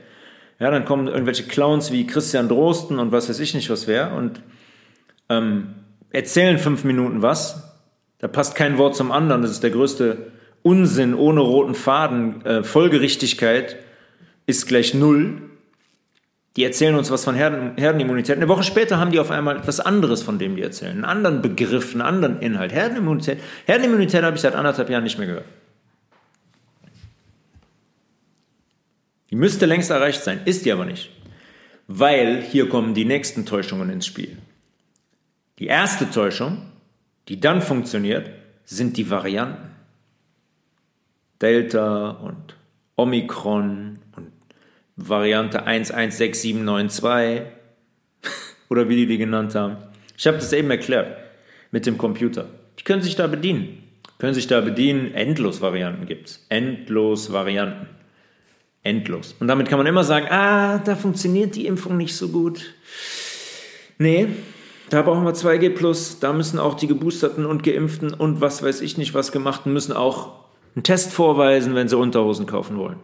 Ja, 0.60 0.72
dann 0.72 0.86
kommen 0.86 1.08
irgendwelche 1.08 1.44
Clowns 1.44 1.92
wie 1.92 2.08
Christian 2.08 2.48
Drosten 2.48 2.98
und 2.98 3.12
was 3.12 3.30
weiß 3.30 3.40
ich 3.42 3.54
nicht, 3.54 3.70
was 3.70 3.86
wäre 3.86 4.16
und 4.16 4.42
ähm, 5.30 5.76
erzählen 6.10 6.58
fünf 6.58 6.84
Minuten 6.84 7.22
was. 7.22 7.76
Da 8.20 8.28
passt 8.28 8.56
kein 8.56 8.78
Wort 8.80 8.96
zum 8.96 9.12
anderen. 9.12 9.44
Das 9.44 9.52
ist 9.52 9.62
der 9.62 9.70
größte 9.70 10.32
Unsinn 10.64 11.14
ohne 11.14 11.42
roten 11.42 11.76
Faden. 11.76 12.44
Äh, 12.44 12.64
Folgerichtigkeit 12.64 13.78
ist 14.48 14.66
gleich 14.68 14.96
null. 14.96 15.44
Die 16.56 16.64
erzählen 16.64 16.96
uns 16.96 17.12
was 17.12 17.24
von 17.24 17.36
Herden, 17.36 17.78
Herdenimmunität. 17.78 18.36
Eine 18.36 18.48
Woche 18.48 18.64
später 18.64 18.98
haben 18.98 19.12
die 19.12 19.20
auf 19.20 19.30
einmal 19.30 19.58
etwas 19.58 19.80
anderes, 19.80 20.24
von 20.24 20.40
dem 20.40 20.56
die 20.56 20.64
erzählen. 20.64 20.94
Einen 20.94 21.06
anderen 21.06 21.44
Begriff, 21.44 21.92
einen 21.92 22.02
anderen 22.02 22.42
Inhalt. 22.42 22.74
Herdenimmunität. 22.74 23.40
Herdenimmunität 23.66 24.24
habe 24.24 24.36
ich 24.36 24.42
seit 24.42 24.56
anderthalb 24.56 24.90
Jahren 24.90 25.04
nicht 25.04 25.20
mehr 25.20 25.28
gehört. 25.28 25.46
Die 29.30 29.36
müsste 29.36 29.68
längst 29.68 29.92
erreicht 29.92 30.24
sein, 30.24 30.40
ist 30.46 30.66
die 30.66 30.72
aber 30.72 30.86
nicht. 30.86 31.12
Weil 31.88 32.42
hier 32.42 32.70
kommen 32.70 32.94
die 32.94 33.06
nächsten 33.06 33.46
Täuschungen 33.46 33.90
ins 33.90 34.08
Spiel. 34.08 34.38
Die 35.60 35.68
erste 35.68 36.10
Täuschung, 36.10 36.64
die 37.28 37.40
dann 37.40 37.62
funktioniert, 37.62 38.32
sind 38.66 38.98
die 38.98 39.10
Varianten. 39.10 39.70
Delta 41.42 42.10
und 42.10 42.56
Omikron 42.96 44.00
und 44.16 44.32
Variante 44.98 45.66
116792 45.66 47.44
oder 48.70 48.90
wie 48.90 48.96
die 48.96 49.06
die 49.06 49.18
genannt 49.18 49.56
haben. 49.56 49.78
Ich 50.18 50.28
habe 50.28 50.38
das 50.38 50.52
eben 50.52 50.70
erklärt 50.72 51.16
mit 51.72 51.86
dem 51.86 51.98
Computer. 51.98 52.50
Die 52.80 52.84
können 52.84 53.04
sich 53.04 53.16
da 53.16 53.28
bedienen. 53.28 53.84
Können 54.18 54.34
sich 54.34 54.48
da 54.48 54.60
bedienen. 54.62 55.14
Endlos 55.14 55.62
Varianten 55.62 56.08
gibt 56.08 56.30
es. 56.30 56.46
Endlos 56.50 57.32
Varianten. 57.32 57.88
Endlos. 58.82 59.36
Und 59.40 59.48
damit 59.48 59.70
kann 59.70 59.78
man 59.78 59.88
immer 59.88 60.04
sagen, 60.04 60.28
ah, 60.30 60.80
da 60.80 60.96
funktioniert 60.96 61.56
die 61.56 61.68
Impfung 61.68 61.98
nicht 61.98 62.16
so 62.16 62.30
gut. 62.30 62.74
Nee, 64.00 64.28
da 64.90 65.02
brauchen 65.02 65.26
wir 65.26 65.34
2G+, 65.34 66.20
da 66.22 66.34
müssen 66.34 66.60
auch 66.60 66.76
die 66.76 66.88
Geboosterten 66.88 67.46
und 67.46 67.64
Geimpften 67.64 68.14
und 68.14 68.42
was 68.42 68.64
weiß 68.64 68.82
ich 68.82 68.98
nicht 68.98 69.14
was 69.14 69.32
gemachten 69.32 69.74
müssen 69.74 69.92
auch 69.92 70.46
einen 70.76 70.84
Test 70.84 71.12
vorweisen, 71.12 71.76
wenn 71.76 71.90
sie 71.90 71.98
Unterhosen 71.98 72.46
kaufen 72.46 72.78
wollen. 72.78 72.98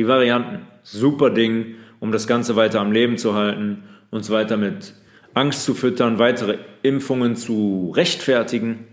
Die 0.00 0.08
Varianten, 0.08 0.66
super 0.82 1.28
Ding, 1.28 1.74
um 1.98 2.10
das 2.10 2.26
Ganze 2.26 2.56
weiter 2.56 2.80
am 2.80 2.90
Leben 2.90 3.18
zu 3.18 3.34
halten, 3.34 3.82
uns 4.10 4.30
weiter 4.30 4.56
mit 4.56 4.94
Angst 5.34 5.62
zu 5.66 5.74
füttern, 5.74 6.18
weitere 6.18 6.56
Impfungen 6.82 7.36
zu 7.36 7.92
rechtfertigen 7.94 8.86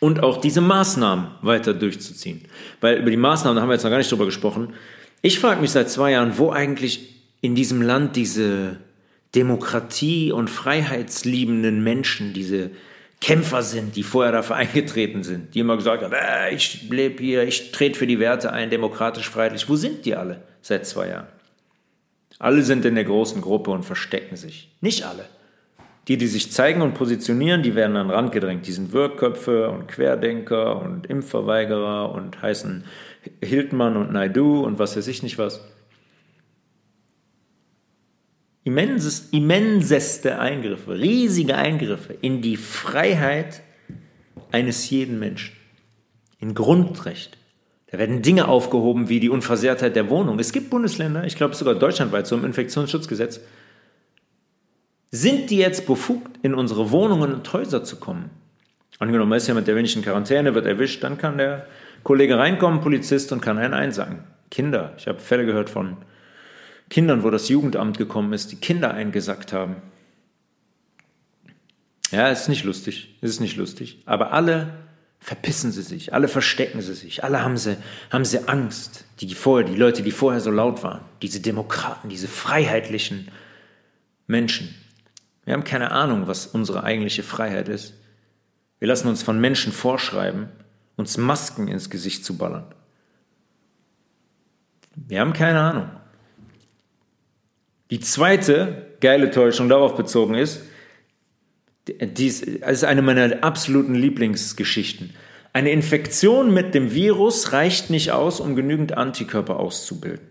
und 0.00 0.22
auch 0.22 0.40
diese 0.40 0.62
Maßnahmen 0.62 1.32
weiter 1.42 1.74
durchzuziehen. 1.74 2.46
Weil 2.80 2.96
über 2.96 3.10
die 3.10 3.18
Maßnahmen, 3.18 3.56
da 3.56 3.60
haben 3.60 3.68
wir 3.68 3.74
jetzt 3.74 3.82
noch 3.82 3.90
gar 3.90 3.98
nicht 3.98 4.10
drüber 4.10 4.24
gesprochen. 4.24 4.72
Ich 5.20 5.38
frage 5.38 5.60
mich 5.60 5.72
seit 5.72 5.90
zwei 5.90 6.12
Jahren, 6.12 6.38
wo 6.38 6.50
eigentlich 6.50 7.22
in 7.42 7.54
diesem 7.54 7.82
Land 7.82 8.16
diese 8.16 8.78
Demokratie 9.34 10.32
und 10.32 10.48
freiheitsliebenden 10.48 11.84
Menschen, 11.84 12.32
diese 12.32 12.70
Kämpfer 13.20 13.62
sind, 13.62 13.96
die 13.96 14.02
vorher 14.02 14.32
dafür 14.32 14.56
eingetreten 14.62 15.22
sind, 15.22 15.54
die 15.54 15.60
immer 15.60 15.76
gesagt 15.76 16.02
haben, 16.02 16.12
äh, 16.12 16.54
ich 16.54 16.88
lebe 16.90 17.22
hier, 17.22 17.44
ich 17.44 17.72
trete 17.72 17.98
für 17.98 18.06
die 18.06 18.18
Werte 18.18 18.52
ein, 18.52 18.70
demokratisch, 18.70 19.28
freiheitlich. 19.28 19.68
Wo 19.68 19.76
sind 19.76 20.04
die 20.04 20.14
alle 20.14 20.42
seit 20.62 20.86
zwei 20.86 21.08
Jahren? 21.08 21.26
Alle 22.38 22.62
sind 22.62 22.84
in 22.84 22.94
der 22.94 23.04
großen 23.04 23.40
Gruppe 23.40 23.70
und 23.70 23.84
verstecken 23.84 24.36
sich. 24.36 24.70
Nicht 24.80 25.04
alle. 25.04 25.24
Die, 26.08 26.18
die 26.18 26.26
sich 26.26 26.52
zeigen 26.52 26.82
und 26.82 26.94
positionieren, 26.94 27.62
die 27.62 27.74
werden 27.74 27.96
an 27.96 28.08
den 28.08 28.14
Rand 28.14 28.32
gedrängt. 28.32 28.66
Die 28.66 28.72
sind 28.72 28.92
Wirkköpfe 28.92 29.70
und 29.70 29.88
Querdenker 29.88 30.80
und 30.80 31.06
Impfverweigerer 31.06 32.12
und 32.12 32.40
heißen 32.42 32.84
Hildmann 33.42 33.96
und 33.96 34.12
Naidu 34.12 34.62
und 34.64 34.78
was 34.78 34.96
weiß 34.96 35.08
ich 35.08 35.22
nicht 35.22 35.38
was 35.38 35.60
immenses, 38.66 39.28
immenseste 39.30 40.40
Eingriffe, 40.40 40.98
riesige 40.98 41.54
Eingriffe 41.56 42.14
in 42.20 42.42
die 42.42 42.56
Freiheit 42.56 43.62
eines 44.50 44.90
jeden 44.90 45.20
Menschen, 45.20 45.54
in 46.40 46.52
Grundrecht. 46.52 47.38
Da 47.92 47.98
werden 47.98 48.22
Dinge 48.22 48.48
aufgehoben 48.48 49.08
wie 49.08 49.20
die 49.20 49.30
Unversehrtheit 49.30 49.94
der 49.94 50.10
Wohnung. 50.10 50.40
Es 50.40 50.52
gibt 50.52 50.70
Bundesländer, 50.70 51.22
ich 51.24 51.36
glaube 51.36 51.54
sogar 51.54 51.76
deutschlandweit, 51.76 52.26
so 52.26 52.36
im 52.36 52.44
Infektionsschutzgesetz, 52.44 53.40
sind 55.12 55.50
die 55.50 55.58
jetzt 55.58 55.86
befugt, 55.86 56.36
in 56.42 56.52
unsere 56.52 56.90
Wohnungen 56.90 57.34
und 57.34 57.52
Häuser 57.52 57.84
zu 57.84 57.96
kommen? 57.96 58.30
Angenommen, 58.98 59.32
ist 59.34 59.48
mit 59.54 59.68
der 59.68 59.76
wenigsten 59.76 60.02
Quarantäne, 60.02 60.56
wird 60.56 60.66
erwischt, 60.66 61.04
dann 61.04 61.18
kann 61.18 61.38
der 61.38 61.66
Kollege 62.02 62.36
reinkommen, 62.36 62.80
Polizist, 62.80 63.30
und 63.30 63.40
kann 63.40 63.58
einen 63.58 63.74
einsagen. 63.74 64.24
Kinder, 64.50 64.94
ich 64.98 65.06
habe 65.06 65.20
Fälle 65.20 65.46
gehört 65.46 65.70
von 65.70 65.98
Kindern, 66.88 67.22
wo 67.22 67.30
das 67.30 67.48
Jugendamt 67.48 67.98
gekommen 67.98 68.32
ist, 68.32 68.52
die 68.52 68.56
Kinder 68.56 68.94
eingesackt 68.94 69.52
haben. 69.52 69.76
Ja, 72.10 72.28
ist 72.28 72.48
nicht 72.48 72.64
lustig, 72.64 73.16
ist 73.20 73.40
nicht 73.40 73.56
lustig. 73.56 74.02
Aber 74.06 74.32
alle 74.32 74.72
verpissen 75.18 75.72
sie 75.72 75.82
sich, 75.82 76.14
alle 76.14 76.28
verstecken 76.28 76.80
sie 76.80 76.94
sich, 76.94 77.24
alle 77.24 77.42
haben 77.42 77.56
sie, 77.56 77.76
haben 78.10 78.24
sie 78.24 78.48
Angst. 78.48 79.04
Die 79.20 79.34
vorher, 79.34 79.66
die 79.66 79.74
Leute, 79.74 80.02
die 80.02 80.12
vorher 80.12 80.40
so 80.40 80.50
laut 80.50 80.82
waren, 80.84 81.00
diese 81.22 81.40
Demokraten, 81.40 82.08
diese 82.08 82.28
freiheitlichen 82.28 83.28
Menschen. 84.26 84.74
Wir 85.44 85.54
haben 85.54 85.64
keine 85.64 85.90
Ahnung, 85.90 86.26
was 86.26 86.46
unsere 86.46 86.84
eigentliche 86.84 87.22
Freiheit 87.22 87.68
ist. 87.68 87.94
Wir 88.78 88.88
lassen 88.88 89.08
uns 89.08 89.22
von 89.22 89.40
Menschen 89.40 89.72
vorschreiben, 89.72 90.48
uns 90.96 91.16
Masken 91.16 91.68
ins 91.68 91.90
Gesicht 91.90 92.24
zu 92.24 92.36
ballern. 92.36 92.66
Wir 94.94 95.20
haben 95.20 95.32
keine 95.32 95.60
Ahnung. 95.60 95.90
Die 97.90 98.00
zweite 98.00 98.96
geile 99.00 99.30
Täuschung 99.30 99.68
darauf 99.68 99.96
bezogen 99.96 100.34
ist, 100.34 100.62
dies 101.88 102.40
ist 102.42 102.84
eine 102.84 103.02
meiner 103.02 103.44
absoluten 103.44 103.94
Lieblingsgeschichten. 103.94 105.14
Eine 105.52 105.70
Infektion 105.70 106.52
mit 106.52 106.74
dem 106.74 106.92
Virus 106.92 107.52
reicht 107.52 107.90
nicht 107.90 108.10
aus, 108.10 108.40
um 108.40 108.56
genügend 108.56 108.96
Antikörper 108.96 109.58
auszubilden. 109.58 110.26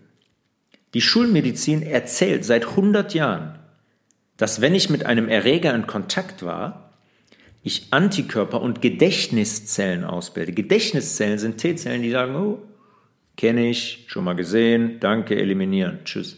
Die 0.94 1.00
Schulmedizin 1.00 1.82
erzählt 1.82 2.44
seit 2.44 2.66
100 2.68 3.14
Jahren, 3.14 3.58
dass 4.36 4.60
wenn 4.60 4.74
ich 4.74 4.90
mit 4.90 5.06
einem 5.06 5.28
Erreger 5.28 5.74
in 5.74 5.86
Kontakt 5.86 6.44
war, 6.44 6.92
ich 7.62 7.88
Antikörper 7.90 8.60
und 8.60 8.80
Gedächtniszellen 8.80 10.04
ausbilde. 10.04 10.52
Gedächtniszellen 10.52 11.38
sind 11.38 11.58
T-Zellen, 11.58 12.02
die 12.02 12.12
sagen, 12.12 12.36
oh, 12.36 12.62
kenne 13.36 13.68
ich, 13.68 14.04
schon 14.06 14.24
mal 14.24 14.36
gesehen, 14.36 15.00
danke, 15.00 15.36
eliminieren, 15.36 15.98
tschüss. 16.04 16.36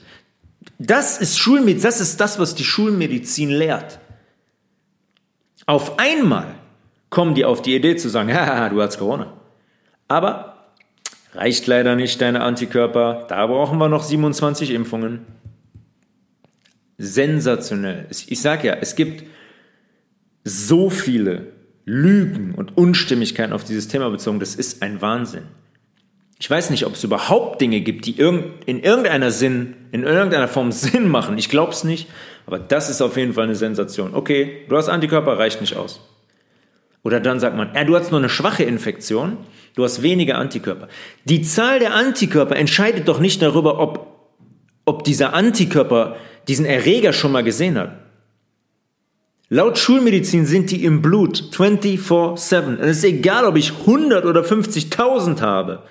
Das 0.78 1.18
ist 1.18 1.38
Schulmedizin, 1.38 1.82
das 1.82 2.00
ist 2.00 2.20
das, 2.20 2.38
was 2.38 2.54
die 2.54 2.64
Schulmedizin 2.64 3.50
lehrt. 3.50 3.98
Auf 5.66 5.98
einmal 5.98 6.54
kommen 7.10 7.34
die 7.34 7.44
auf 7.44 7.62
die 7.62 7.74
Idee 7.74 7.96
zu 7.96 8.08
sagen, 8.08 8.32
haha, 8.34 8.68
du 8.68 8.80
hast 8.80 8.98
Corona. 8.98 9.32
Aber 10.08 10.66
reicht 11.34 11.66
leider 11.66 11.94
nicht 11.94 12.20
deine 12.20 12.42
Antikörper, 12.42 13.26
da 13.28 13.46
brauchen 13.46 13.78
wir 13.78 13.88
noch 13.88 14.02
27 14.02 14.70
Impfungen. 14.70 15.26
Sensationell. 16.96 18.06
Ich 18.10 18.40
sage 18.40 18.68
ja, 18.68 18.74
es 18.74 18.96
gibt 18.96 19.24
so 20.44 20.90
viele 20.90 21.52
Lügen 21.84 22.54
und 22.54 22.76
Unstimmigkeiten 22.76 23.52
auf 23.52 23.64
dieses 23.64 23.88
Thema 23.88 24.10
bezogen, 24.10 24.40
das 24.40 24.54
ist 24.54 24.82
ein 24.82 25.00
Wahnsinn. 25.00 25.44
Ich 26.40 26.48
weiß 26.48 26.70
nicht, 26.70 26.86
ob 26.86 26.94
es 26.94 27.02
überhaupt 27.02 27.60
Dinge 27.60 27.80
gibt, 27.80 28.06
die 28.06 28.12
in 28.12 28.80
irgendeiner 28.80 29.30
Sinn, 29.30 29.74
in 29.90 30.04
irgendeiner 30.04 30.48
Form 30.48 30.70
Sinn 30.72 31.08
machen. 31.08 31.36
Ich 31.38 31.48
glaube 31.48 31.72
es 31.72 31.84
nicht, 31.84 32.08
aber 32.46 32.58
das 32.58 32.88
ist 32.88 33.02
auf 33.02 33.16
jeden 33.16 33.34
Fall 33.34 33.44
eine 33.44 33.56
Sensation. 33.56 34.14
Okay, 34.14 34.64
du 34.68 34.76
hast 34.76 34.88
Antikörper, 34.88 35.38
reicht 35.38 35.60
nicht 35.60 35.76
aus. 35.76 36.00
Oder 37.02 37.20
dann 37.20 37.40
sagt 37.40 37.56
man, 37.56 37.70
ja, 37.74 37.84
du 37.84 37.96
hast 37.96 38.10
nur 38.10 38.20
eine 38.20 38.28
schwache 38.28 38.64
Infektion, 38.64 39.38
du 39.74 39.84
hast 39.84 40.02
weniger 40.02 40.36
Antikörper. 40.38 40.88
Die 41.24 41.42
Zahl 41.42 41.78
der 41.78 41.94
Antikörper 41.94 42.56
entscheidet 42.56 43.08
doch 43.08 43.20
nicht 43.20 43.40
darüber, 43.42 43.78
ob, 43.78 44.30
ob 44.84 45.04
dieser 45.04 45.32
Antikörper 45.34 46.16
diesen 46.48 46.66
Erreger 46.66 47.12
schon 47.12 47.32
mal 47.32 47.44
gesehen 47.44 47.78
hat. 47.78 47.98
Laut 49.50 49.78
Schulmedizin 49.78 50.44
sind 50.44 50.70
die 50.70 50.84
im 50.84 51.00
Blut 51.00 51.42
24-7. 51.52 52.78
Es 52.80 52.98
ist 52.98 53.04
egal, 53.04 53.46
ob 53.46 53.56
ich 53.56 53.72
100 53.72 54.26
oder 54.26 54.42
50.000 54.42 55.40
habe. 55.40 55.84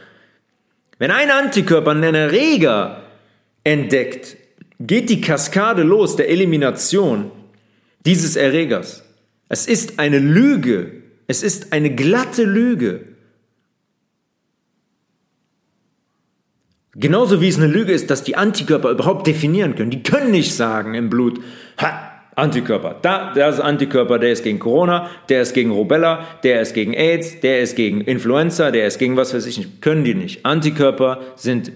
Wenn 0.99 1.11
ein 1.11 1.29
Antikörper 1.29 1.91
einen 1.91 2.15
Erreger 2.15 3.03
entdeckt, 3.63 4.37
geht 4.79 5.09
die 5.09 5.21
Kaskade 5.21 5.83
los 5.83 6.15
der 6.15 6.29
Elimination 6.29 7.31
dieses 8.05 8.35
Erregers. 8.35 9.03
Es 9.49 9.67
ist 9.67 9.99
eine 9.99 10.19
Lüge. 10.19 11.03
Es 11.27 11.43
ist 11.43 11.73
eine 11.73 11.93
glatte 11.93 12.43
Lüge. 12.43 13.05
Genauso 16.95 17.41
wie 17.41 17.47
es 17.47 17.57
eine 17.57 17.67
Lüge 17.67 17.91
ist, 17.91 18.09
dass 18.09 18.23
die 18.23 18.35
Antikörper 18.35 18.89
überhaupt 18.89 19.27
definieren 19.27 19.75
können. 19.75 19.91
Die 19.91 20.01
können 20.01 20.31
nicht 20.31 20.55
sagen 20.55 20.95
im 20.95 21.09
Blut, 21.09 21.39
ha, 21.79 22.06
Antikörper. 22.37 22.95
Da, 23.01 23.33
der 23.33 23.49
ist 23.49 23.59
Antikörper, 23.59 24.19
der 24.19 24.31
ist 24.31 24.43
gegen 24.43 24.59
Corona, 24.59 25.09
der 25.27 25.41
ist 25.41 25.53
gegen 25.53 25.71
Rubella, 25.71 26.23
der 26.43 26.61
ist 26.61 26.73
gegen 26.73 26.93
AIDS, 26.93 27.39
der 27.39 27.61
ist 27.61 27.75
gegen 27.75 28.01
Influenza, 28.01 28.69
der 28.69 28.85
ist 28.85 28.99
gegen 28.99 29.17
was 29.17 29.33
weiß 29.33 29.47
ich 29.47 29.57
nicht. 29.57 29.81
Können 29.81 30.03
die 30.03 30.13
nicht. 30.13 30.45
Antikörper 30.45 31.21
sind 31.35 31.71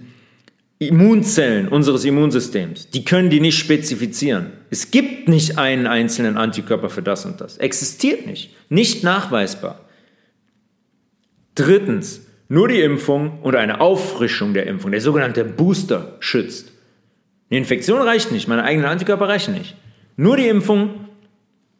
Immunzellen 0.78 1.68
unseres 1.68 2.06
Immunsystems. 2.06 2.92
Die 2.92 3.04
können 3.04 3.32
die 3.32 3.40
nicht 3.40 3.58
spezifizieren. 3.58 4.52
Es 4.70 4.92
gibt 4.92 5.28
nicht 5.30 5.58
einen 5.58 5.88
einzelnen 5.88 6.38
Antikörper 6.38 6.90
für 6.90 7.02
das 7.02 7.26
und 7.26 7.42
das. 7.42 7.58
Existiert 7.58 8.28
nicht. 8.28 8.56
Nicht 8.70 9.04
nachweisbar. 9.04 9.80
Drittens, 11.56 12.28
nur 12.50 12.68
die 12.68 12.82
Impfung 12.82 13.40
und 13.42 13.56
eine 13.56 13.82
Auffrischung 13.82 14.54
der 14.54 14.68
Impfung, 14.68 14.92
der 14.92 15.02
sogenannte 15.02 15.44
Booster, 15.44 16.18
schützt. 16.20 16.72
Eine 17.50 17.60
Infektion 17.60 18.02
reicht 18.02 18.32
nicht, 18.32 18.48
meine 18.48 18.64
eigenen 18.64 18.88
Antikörper 18.90 19.28
reichen 19.28 19.56
nicht. 19.56 19.76
Nur 20.18 20.38
die 20.38 20.48
Impfung, 20.48 21.08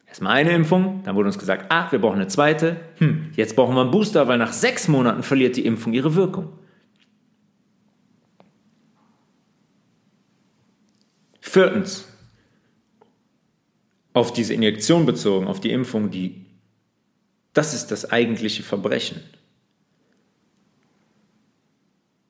erstmal 0.06 0.32
eine 0.34 0.52
Impfung, 0.52 1.02
dann 1.04 1.16
wurde 1.16 1.28
uns 1.28 1.38
gesagt, 1.38 1.66
ah, 1.70 1.90
wir 1.90 1.98
brauchen 1.98 2.16
eine 2.16 2.28
zweite. 2.28 2.76
Hm, 2.98 3.32
jetzt 3.36 3.56
brauchen 3.56 3.74
wir 3.74 3.82
einen 3.82 3.90
Booster, 3.90 4.28
weil 4.28 4.38
nach 4.38 4.52
sechs 4.52 4.88
Monaten 4.88 5.22
verliert 5.22 5.56
die 5.56 5.66
Impfung 5.66 5.92
ihre 5.92 6.14
Wirkung. 6.14 6.52
Viertens, 11.40 12.08
auf 14.14 14.32
diese 14.32 14.54
Injektion 14.54 15.06
bezogen, 15.06 15.46
auf 15.46 15.60
die 15.60 15.70
Impfung, 15.70 16.10
die, 16.10 16.46
das 17.52 17.74
ist 17.74 17.90
das 17.90 18.10
eigentliche 18.10 18.62
Verbrechen. 18.62 19.20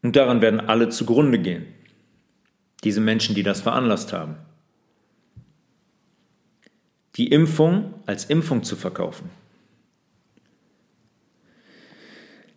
Und 0.02 0.16
daran 0.16 0.40
werden 0.40 0.60
alle 0.60 0.88
zugrunde 0.88 1.38
gehen. 1.38 1.66
Diese 2.82 3.00
Menschen, 3.00 3.34
die 3.34 3.44
das 3.44 3.60
veranlasst 3.60 4.12
haben. 4.12 4.36
Die 7.16 7.28
Impfung 7.28 7.94
als 8.06 8.24
Impfung 8.26 8.62
zu 8.62 8.76
verkaufen. 8.76 9.30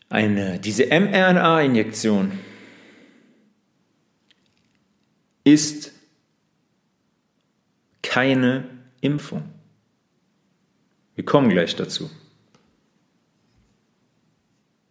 Eine, 0.10 0.60
diese 0.60 0.86
mRNA-Injektion 0.86 2.32
ist 5.44 5.92
keine 8.02 8.70
Impfung. 9.02 9.44
Wir 11.16 11.26
kommen 11.26 11.50
gleich 11.50 11.76
dazu. 11.76 12.10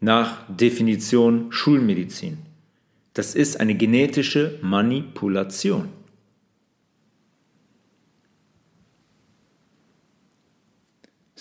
Nach 0.00 0.44
Definition 0.48 1.50
Schulmedizin. 1.52 2.38
Das 3.14 3.34
ist 3.34 3.60
eine 3.60 3.74
genetische 3.76 4.58
Manipulation. 4.60 5.88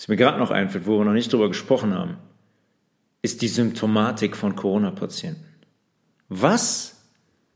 Was 0.04 0.08
mir 0.08 0.16
gerade 0.16 0.38
noch 0.38 0.50
einfällt, 0.50 0.86
wo 0.86 0.98
wir 0.98 1.04
noch 1.06 1.14
nicht 1.14 1.32
drüber 1.32 1.48
gesprochen 1.48 1.94
haben, 1.94 2.18
ist 3.22 3.40
die 3.40 3.48
Symptomatik 3.48 4.36
von 4.36 4.54
Corona-Patienten. 4.54 5.46
Was 6.28 7.06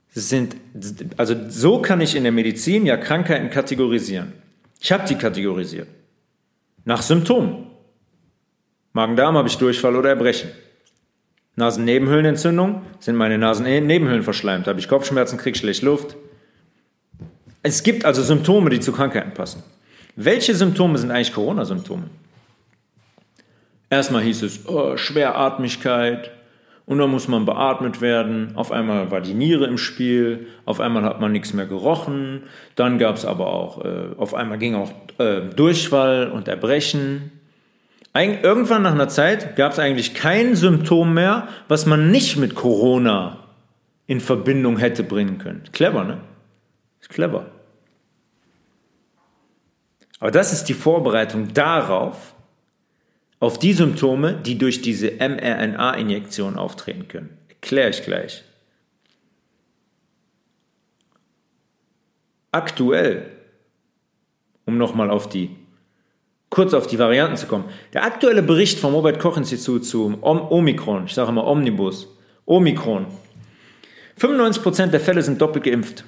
sind, 0.08 0.56
also 1.18 1.34
so 1.50 1.82
kann 1.82 2.00
ich 2.00 2.16
in 2.16 2.22
der 2.22 2.32
Medizin 2.32 2.86
ja 2.86 2.96
Krankheiten 2.96 3.50
kategorisieren. 3.50 4.32
Ich 4.80 4.90
habe 4.90 5.06
die 5.06 5.16
kategorisiert. 5.16 5.88
Nach 6.86 7.02
Symptomen. 7.02 7.66
Magen-Darm 8.94 9.36
habe 9.36 9.48
ich 9.48 9.58
Durchfall 9.58 9.94
oder 9.94 10.08
Erbrechen. 10.08 10.48
Nasennebenhöhlenentzündung 11.56 12.80
sind 12.98 13.16
meine 13.16 13.36
Nasennebenhöhlen 13.36 14.22
verschleimt. 14.22 14.66
Habe 14.66 14.80
ich 14.80 14.88
Kopfschmerzen, 14.88 15.36
kriege 15.36 15.58
schlecht 15.58 15.82
Luft. 15.82 16.16
Es 17.62 17.82
gibt 17.82 18.06
also 18.06 18.22
Symptome, 18.22 18.70
die 18.70 18.80
zu 18.80 18.92
Krankheiten 18.92 19.34
passen. 19.34 19.62
Welche 20.16 20.54
Symptome 20.54 20.96
sind 20.96 21.10
eigentlich 21.10 21.34
Corona-Symptome? 21.34 22.04
Erstmal 23.90 24.22
hieß 24.22 24.42
es 24.42 24.68
oh, 24.68 24.96
Schweratmigkeit, 24.96 26.30
und 26.88 26.96
dann 26.96 27.10
muss 27.10 27.28
man 27.28 27.44
beatmet 27.44 28.00
werden. 28.00 28.52
Auf 28.54 28.72
einmal 28.72 29.10
war 29.10 29.20
die 29.20 29.34
Niere 29.34 29.66
im 29.66 29.76
Spiel, 29.76 30.46
auf 30.64 30.80
einmal 30.80 31.04
hat 31.04 31.20
man 31.20 31.32
nichts 31.32 31.52
mehr 31.52 31.66
gerochen. 31.66 32.44
Dann 32.76 32.98
gab 32.98 33.16
es 33.16 33.26
aber 33.26 33.48
auch, 33.48 33.84
äh, 33.84 34.14
auf 34.16 34.32
einmal 34.32 34.56
ging 34.56 34.74
auch 34.74 34.90
äh, 35.18 35.42
Durchfall 35.54 36.30
und 36.30 36.48
Erbrechen. 36.48 37.30
Eig 38.14 38.42
irgendwann 38.42 38.80
nach 38.80 38.94
einer 38.94 39.08
Zeit 39.08 39.54
gab 39.54 39.72
es 39.72 39.78
eigentlich 39.78 40.14
kein 40.14 40.56
Symptom 40.56 41.12
mehr, 41.12 41.48
was 41.68 41.84
man 41.84 42.10
nicht 42.10 42.38
mit 42.38 42.54
Corona 42.54 43.40
in 44.06 44.22
Verbindung 44.22 44.78
hätte 44.78 45.02
bringen 45.02 45.36
können. 45.36 45.64
Clever, 45.72 46.04
ne? 46.04 46.16
Ist 47.02 47.10
clever. 47.10 47.44
Aber 50.20 50.30
das 50.30 50.54
ist 50.54 50.70
die 50.70 50.74
Vorbereitung 50.74 51.52
darauf, 51.52 52.34
auf 53.40 53.58
die 53.58 53.72
Symptome, 53.72 54.34
die 54.34 54.58
durch 54.58 54.82
diese 54.82 55.12
mRNA-Injektion 55.12 56.56
auftreten 56.56 57.08
können. 57.08 57.36
Erkläre 57.48 57.90
ich 57.90 58.02
gleich. 58.02 58.44
Aktuell, 62.50 63.30
um 64.64 64.78
nochmal 64.78 65.10
auf 65.10 65.28
die, 65.28 65.50
kurz 66.50 66.74
auf 66.74 66.86
die 66.86 66.98
Varianten 66.98 67.36
zu 67.36 67.46
kommen, 67.46 67.66
der 67.92 68.04
aktuelle 68.04 68.42
Bericht 68.42 68.80
vom 68.80 68.94
Robert-Koch-Institut 68.94 69.84
zu 69.84 70.18
Omikron, 70.22 71.06
ich 71.06 71.14
sage 71.14 71.28
immer 71.28 71.46
Omnibus, 71.46 72.08
Omikron, 72.46 73.06
95% 74.18 74.86
der 74.86 75.00
Fälle 75.00 75.22
sind 75.22 75.40
doppelt 75.40 75.64
geimpft. 75.64 76.04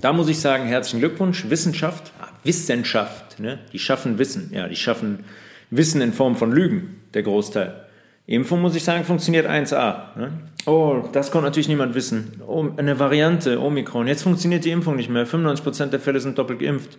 Da 0.00 0.12
muss 0.12 0.28
ich 0.28 0.38
sagen, 0.40 0.66
herzlichen 0.66 1.00
Glückwunsch, 1.00 1.48
Wissenschaft, 1.48 2.12
Wissenschaft, 2.44 3.40
ne? 3.40 3.60
die 3.72 3.78
schaffen 3.78 4.18
Wissen, 4.18 4.50
ja, 4.52 4.68
die 4.68 4.76
schaffen 4.76 5.24
Wissen 5.70 6.00
in 6.00 6.12
Form 6.12 6.36
von 6.36 6.52
Lügen, 6.52 7.00
der 7.14 7.22
Großteil. 7.22 7.86
Impfung, 8.26 8.60
muss 8.60 8.74
ich 8.74 8.82
sagen, 8.82 9.04
funktioniert 9.04 9.48
1a. 9.48 10.18
Ne? 10.18 10.32
Oh, 10.66 11.04
das 11.12 11.30
konnte 11.30 11.46
natürlich 11.46 11.68
niemand 11.68 11.94
wissen. 11.94 12.42
Oh, 12.46 12.66
eine 12.76 12.98
Variante, 12.98 13.60
Omikron. 13.60 14.08
Jetzt 14.08 14.22
funktioniert 14.22 14.64
die 14.64 14.72
Impfung 14.72 14.96
nicht 14.96 15.08
mehr. 15.08 15.26
95% 15.26 15.86
der 15.86 16.00
Fälle 16.00 16.18
sind 16.18 16.36
doppelt 16.36 16.58
geimpft. 16.58 16.98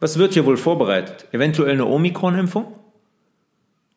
Was 0.00 0.18
wird 0.18 0.34
hier 0.34 0.44
wohl 0.44 0.56
vorbereitet? 0.56 1.26
Eventuell 1.32 1.72
eine 1.72 1.86
Omikron-Impfung? 1.86 2.66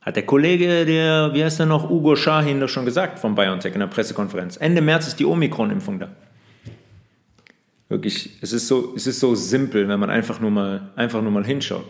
Hat 0.01 0.15
der 0.15 0.25
Kollege, 0.25 0.85
der, 0.85 1.33
wie 1.33 1.43
heißt 1.43 1.59
er 1.59 1.65
noch, 1.65 1.89
Ugo 1.89 2.15
Shahin, 2.15 2.59
das 2.59 2.71
schon 2.71 2.85
gesagt 2.85 3.19
von 3.19 3.35
BioNTech 3.35 3.73
in 3.73 3.79
der 3.79 3.87
Pressekonferenz. 3.87 4.55
Ende 4.57 4.81
März 4.81 5.07
ist 5.07 5.19
die 5.19 5.25
Omikron-Impfung 5.25 5.99
da. 5.99 6.09
Wirklich, 7.89 8.37
es 8.41 8.53
ist 8.53 8.67
so, 8.67 8.93
es 8.95 9.07
ist 9.07 9.19
so 9.19 9.33
simpel, 9.33 9.87
wenn 9.87 9.99
man 9.99 10.11
einfach 10.11 10.39
nur 10.39 10.51
mal, 10.51 10.91
einfach 10.95 11.21
nur 11.23 11.31
mal 11.31 11.43
hinschaut. 11.43 11.85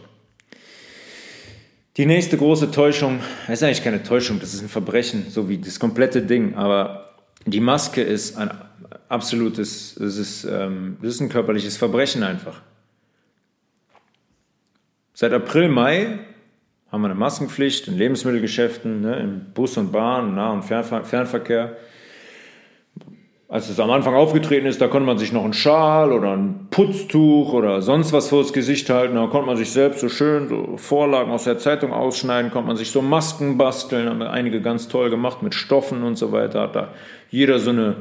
Die 2.00 2.06
nächste 2.06 2.38
große 2.38 2.72
Täuschung, 2.72 3.20
das 3.46 3.60
ist 3.60 3.64
eigentlich 3.64 3.84
keine 3.84 4.02
Täuschung, 4.02 4.40
das 4.40 4.54
ist 4.54 4.62
ein 4.62 4.70
Verbrechen, 4.70 5.26
so 5.30 5.50
wie 5.50 5.58
das 5.58 5.82
komplette 5.82 6.22
Ding, 6.22 6.56
aber 6.56 7.14
die 7.46 7.60
Maske 7.60 8.02
ist 8.02 8.38
ein 8.38 8.50
absolutes, 9.10 9.96
das 10.00 10.16
ist, 10.16 10.46
ähm, 10.46 10.96
das 11.02 11.16
ist 11.16 11.20
ein 11.20 11.28
körperliches 11.28 11.76
Verbrechen 11.76 12.24
einfach. 12.24 12.62
Seit 15.14 15.34
April, 15.34 15.68
Mai 15.68 16.20
haben 16.90 17.02
wir 17.02 17.10
eine 17.10 17.20
Maskenpflicht 17.20 17.90
in 17.90 17.98
Lebensmittelgeschäften, 17.98 19.02
ne, 19.02 19.20
im 19.20 19.52
Bus 19.54 19.76
und 19.76 19.92
Bahn, 19.92 20.36
Nah- 20.36 20.54
und 20.54 20.64
Fernverkehr 20.64 21.76
als 23.50 23.68
es 23.68 23.80
am 23.80 23.90
Anfang 23.90 24.14
aufgetreten 24.14 24.68
ist, 24.68 24.80
da 24.80 24.88
konnte 24.88 25.08
man 25.08 25.18
sich 25.18 25.32
noch 25.32 25.44
einen 25.44 25.54
Schal 25.54 26.12
oder 26.12 26.38
ein 26.38 26.68
Putztuch 26.70 27.52
oder 27.52 27.82
sonst 27.82 28.14
was 28.14 28.30
vors 28.30 28.54
Gesicht 28.54 28.88
halten. 28.92 29.16
Da 29.16 29.26
konnte 29.26 29.48
man 29.48 29.58
sich 29.58 29.72
selbst 29.72 30.02
so 30.02 30.08
schön 30.08 30.48
so 30.48 30.78
Vorlagen 30.78 31.32
aus 31.32 31.46
der 31.46 31.58
Zeitung 31.58 31.92
ausschneiden, 31.92 32.52
konnte 32.52 32.68
man 32.68 32.78
sich 32.78 32.92
so 32.92 33.02
Masken 33.02 33.58
basteln, 33.58 34.08
haben 34.08 34.22
einige 34.22 34.62
ganz 34.62 34.88
toll 34.88 35.10
gemacht 35.10 35.42
mit 35.42 35.56
Stoffen 35.56 36.04
und 36.04 36.16
so 36.16 36.32
weiter. 36.32 36.62
Hat 36.62 36.76
da 36.76 36.94
jeder 37.32 37.58
so 37.58 37.72
eine, 37.72 37.96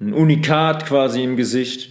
ein 0.00 0.12
Unikat 0.12 0.86
quasi 0.86 1.22
im 1.22 1.36
Gesicht. 1.36 1.90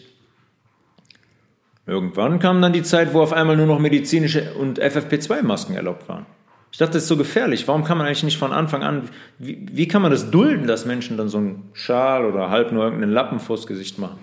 Irgendwann 1.85 2.39
kam 2.39 2.61
dann 2.61 2.73
die 2.73 2.83
Zeit, 2.83 3.13
wo 3.13 3.21
auf 3.21 3.31
einmal 3.31 3.55
nur 3.55 3.65
noch 3.65 3.79
medizinische 3.79 4.55
und 4.55 4.81
FFP2-Masken 4.81 5.73
erlaubt 5.73 6.09
waren. 6.09 6.25
Ich 6.71 6.77
dachte, 6.77 6.93
das 6.93 7.03
ist 7.03 7.09
so 7.09 7.17
gefährlich. 7.17 7.67
Warum 7.67 7.83
kann 7.83 7.97
man 7.97 8.07
eigentlich 8.07 8.23
nicht 8.23 8.37
von 8.37 8.51
Anfang 8.51 8.83
an, 8.83 9.09
wie, 9.39 9.65
wie 9.71 9.87
kann 9.87 10.01
man 10.01 10.11
das 10.11 10.29
dulden, 10.29 10.67
dass 10.67 10.85
Menschen 10.85 11.17
dann 11.17 11.29
so 11.29 11.37
einen 11.37 11.69
Schal 11.73 12.25
oder 12.25 12.49
halb 12.49 12.71
nur 12.71 12.83
irgendeinen 12.83 13.13
Lappen 13.13 13.39
vors 13.39 13.67
Gesicht 13.67 13.97
machen? 13.97 14.19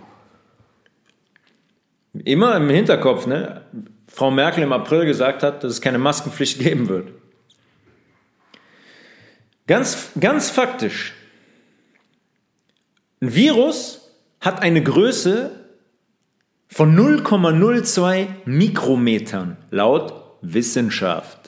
Immer 2.13 2.57
im 2.57 2.69
Hinterkopf, 2.69 3.27
ne? 3.27 3.63
Frau 4.07 4.31
Merkel 4.31 4.63
im 4.63 4.73
April 4.73 5.07
gesagt 5.07 5.43
hat, 5.43 5.65
dass 5.65 5.73
es 5.73 5.81
keine 5.81 5.99
Maskenpflicht 5.99 6.61
geben 6.61 6.89
wird. 6.89 7.09
Ganz, 9.67 10.11
ganz 10.21 10.51
faktisch. 10.51 11.15
Ein 13.21 13.35
Virus 13.35 14.13
hat 14.41 14.63
eine 14.63 14.83
Größe 14.83 15.51
von 16.69 16.97
0,02 16.97 18.27
Mikrometern 18.45 19.57
laut 19.71 20.13
Wissenschaft. 20.43 21.44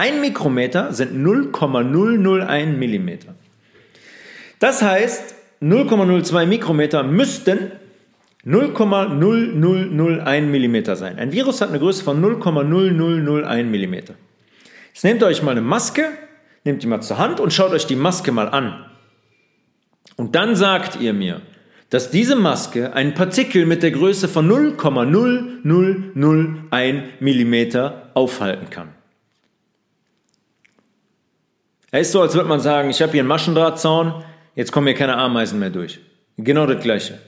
Ein 0.00 0.20
Mikrometer 0.22 0.94
sind 0.94 1.22
0,001 1.22 2.78
Millimeter. 2.78 3.34
Das 4.58 4.80
heißt, 4.80 5.34
0,02 5.60 6.46
Mikrometer 6.46 7.02
müssten 7.02 7.72
0,0001 8.46 10.40
mm 10.40 10.94
sein. 10.94 11.18
Ein 11.18 11.32
Virus 11.32 11.60
hat 11.60 11.68
eine 11.68 11.80
Größe 11.80 12.02
von 12.02 12.24
0,0001 12.24 13.64
mm. 13.64 13.94
Jetzt 14.94 15.04
nehmt 15.04 15.22
euch 15.22 15.42
mal 15.42 15.50
eine 15.50 15.60
Maske, 15.60 16.06
nehmt 16.64 16.82
die 16.82 16.86
mal 16.86 17.02
zur 17.02 17.18
Hand 17.18 17.38
und 17.38 17.52
schaut 17.52 17.72
euch 17.72 17.86
die 17.86 17.94
Maske 17.94 18.32
mal 18.32 18.48
an. 18.48 18.86
Und 20.16 20.34
dann 20.34 20.56
sagt 20.56 20.98
ihr 20.98 21.12
mir, 21.12 21.42
dass 21.90 22.10
diese 22.10 22.36
Maske 22.36 22.94
einen 22.94 23.12
Partikel 23.12 23.66
mit 23.66 23.82
der 23.82 23.90
Größe 23.90 24.28
von 24.28 24.50
0,0001 24.50 27.02
mm 27.20 27.90
aufhalten 28.14 28.70
kann. 28.70 28.94
Es 31.90 32.08
ist 32.08 32.12
so, 32.12 32.22
als 32.22 32.34
würde 32.34 32.48
man 32.48 32.60
sagen, 32.60 32.90
ich 32.90 33.02
habe 33.02 33.12
hier 33.12 33.20
einen 33.20 33.28
Maschendrahtzaun, 33.28 34.24
jetzt 34.54 34.70
kommen 34.70 34.86
hier 34.86 34.96
keine 34.96 35.16
Ameisen 35.16 35.58
mehr 35.58 35.70
durch. 35.70 35.98
Genau 36.36 36.66
das 36.66 36.82
gleiche. 36.82 37.18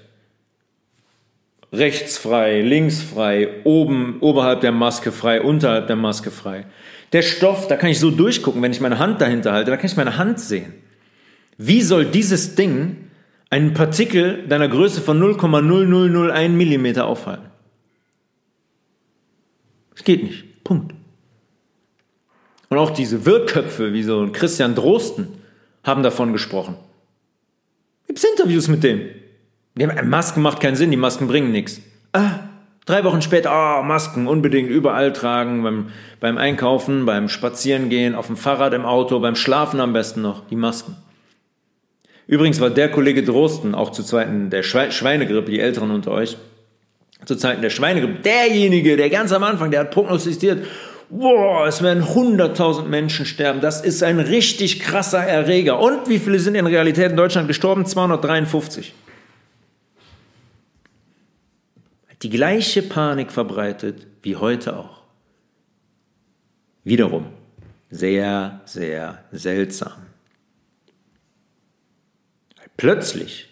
Rechts 1.72 2.18
frei, 2.18 2.60
links 2.60 3.02
frei, 3.02 3.48
oben, 3.64 4.18
oberhalb 4.20 4.60
der 4.60 4.72
Maske 4.72 5.10
frei, 5.10 5.40
unterhalb 5.40 5.86
der 5.86 5.96
Maske 5.96 6.30
frei. 6.30 6.66
Der 7.12 7.22
Stoff, 7.22 7.66
da 7.66 7.76
kann 7.76 7.90
ich 7.90 7.98
so 7.98 8.10
durchgucken, 8.10 8.62
wenn 8.62 8.72
ich 8.72 8.80
meine 8.80 8.98
Hand 8.98 9.20
dahinter 9.20 9.52
halte, 9.52 9.70
da 9.70 9.76
kann 9.76 9.86
ich 9.86 9.96
meine 9.96 10.16
Hand 10.16 10.38
sehen. 10.38 10.74
Wie 11.58 11.82
soll 11.82 12.04
dieses 12.04 12.54
Ding 12.54 13.10
einen 13.50 13.74
Partikel 13.74 14.46
deiner 14.48 14.68
Größe 14.68 15.00
von 15.00 15.20
0,0001 15.20 16.48
mm 16.48 17.00
aufhalten? 17.00 17.46
Es 19.94 20.04
geht 20.04 20.22
nicht. 20.22 20.64
Punkt. 20.64 20.94
Und 22.72 22.78
auch 22.78 22.88
diese 22.88 23.26
Wirrköpfe, 23.26 23.92
wie 23.92 24.02
so 24.02 24.22
ein 24.22 24.32
Christian 24.32 24.74
Drosten, 24.74 25.28
haben 25.84 26.02
davon 26.02 26.32
gesprochen. 26.32 26.76
Gibt's 28.06 28.24
Interviews 28.24 28.66
mit 28.66 28.82
dem? 28.82 29.10
Haben, 29.78 30.08
Masken 30.08 30.40
macht 30.40 30.60
keinen 30.60 30.76
Sinn, 30.76 30.90
die 30.90 30.96
Masken 30.96 31.28
bringen 31.28 31.52
nichts. 31.52 31.82
Ah, 32.14 32.38
drei 32.86 33.04
Wochen 33.04 33.20
später, 33.20 33.50
oh, 33.52 33.82
Masken 33.82 34.26
unbedingt 34.26 34.70
überall 34.70 35.12
tragen, 35.12 35.62
beim, 35.62 35.88
beim 36.18 36.38
Einkaufen, 36.38 37.04
beim 37.04 37.28
Spazierengehen, 37.28 38.14
auf 38.14 38.28
dem 38.28 38.38
Fahrrad, 38.38 38.72
im 38.72 38.86
Auto, 38.86 39.20
beim 39.20 39.36
Schlafen 39.36 39.78
am 39.78 39.92
besten 39.92 40.22
noch, 40.22 40.48
die 40.48 40.56
Masken. 40.56 40.96
Übrigens 42.26 42.58
war 42.58 42.70
der 42.70 42.90
Kollege 42.90 43.22
Drosten 43.22 43.74
auch 43.74 43.90
zu 43.90 44.02
Zeiten 44.02 44.48
der 44.48 44.62
Schweinegrippe, 44.62 45.50
die 45.50 45.60
Älteren 45.60 45.90
unter 45.90 46.12
euch, 46.12 46.38
zu 47.26 47.36
Zeiten 47.36 47.60
der 47.60 47.68
Schweinegrippe, 47.68 48.22
derjenige, 48.22 48.96
der 48.96 49.10
ganz 49.10 49.30
am 49.30 49.42
Anfang, 49.42 49.70
der 49.70 49.80
hat 49.80 49.90
prognostiziert, 49.90 50.64
boah, 51.12 51.66
es 51.66 51.82
werden 51.82 52.02
100.000 52.02 52.84
Menschen 52.84 53.26
sterben. 53.26 53.60
Das 53.60 53.82
ist 53.82 54.02
ein 54.02 54.18
richtig 54.18 54.80
krasser 54.80 55.22
Erreger. 55.22 55.78
Und 55.78 56.08
wie 56.08 56.18
viele 56.18 56.38
sind 56.38 56.54
in 56.54 56.66
Realität 56.66 57.10
in 57.10 57.16
Deutschland 57.16 57.48
gestorben? 57.48 57.86
253. 57.86 58.94
Die 62.22 62.30
gleiche 62.30 62.82
Panik 62.82 63.30
verbreitet 63.30 64.06
wie 64.22 64.36
heute 64.36 64.76
auch. 64.76 65.02
Wiederum 66.84 67.26
sehr, 67.90 68.60
sehr 68.64 69.22
seltsam. 69.32 69.92
Plötzlich, 72.76 73.48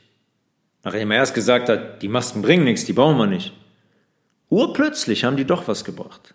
nachdem 0.82 1.11
er 1.11 1.19
erst 1.19 1.35
gesagt 1.35 1.69
hat, 1.69 2.01
die 2.03 2.09
Masken 2.09 2.43
bringen 2.43 2.65
nichts, 2.65 2.85
die 2.87 2.93
brauchen 2.93 3.19
wir 3.19 3.27
nicht, 3.27 3.53
urplötzlich 4.49 5.24
haben 5.24 5.37
die 5.37 5.45
doch 5.45 5.69
was 5.69 5.85
gebracht 5.85 6.35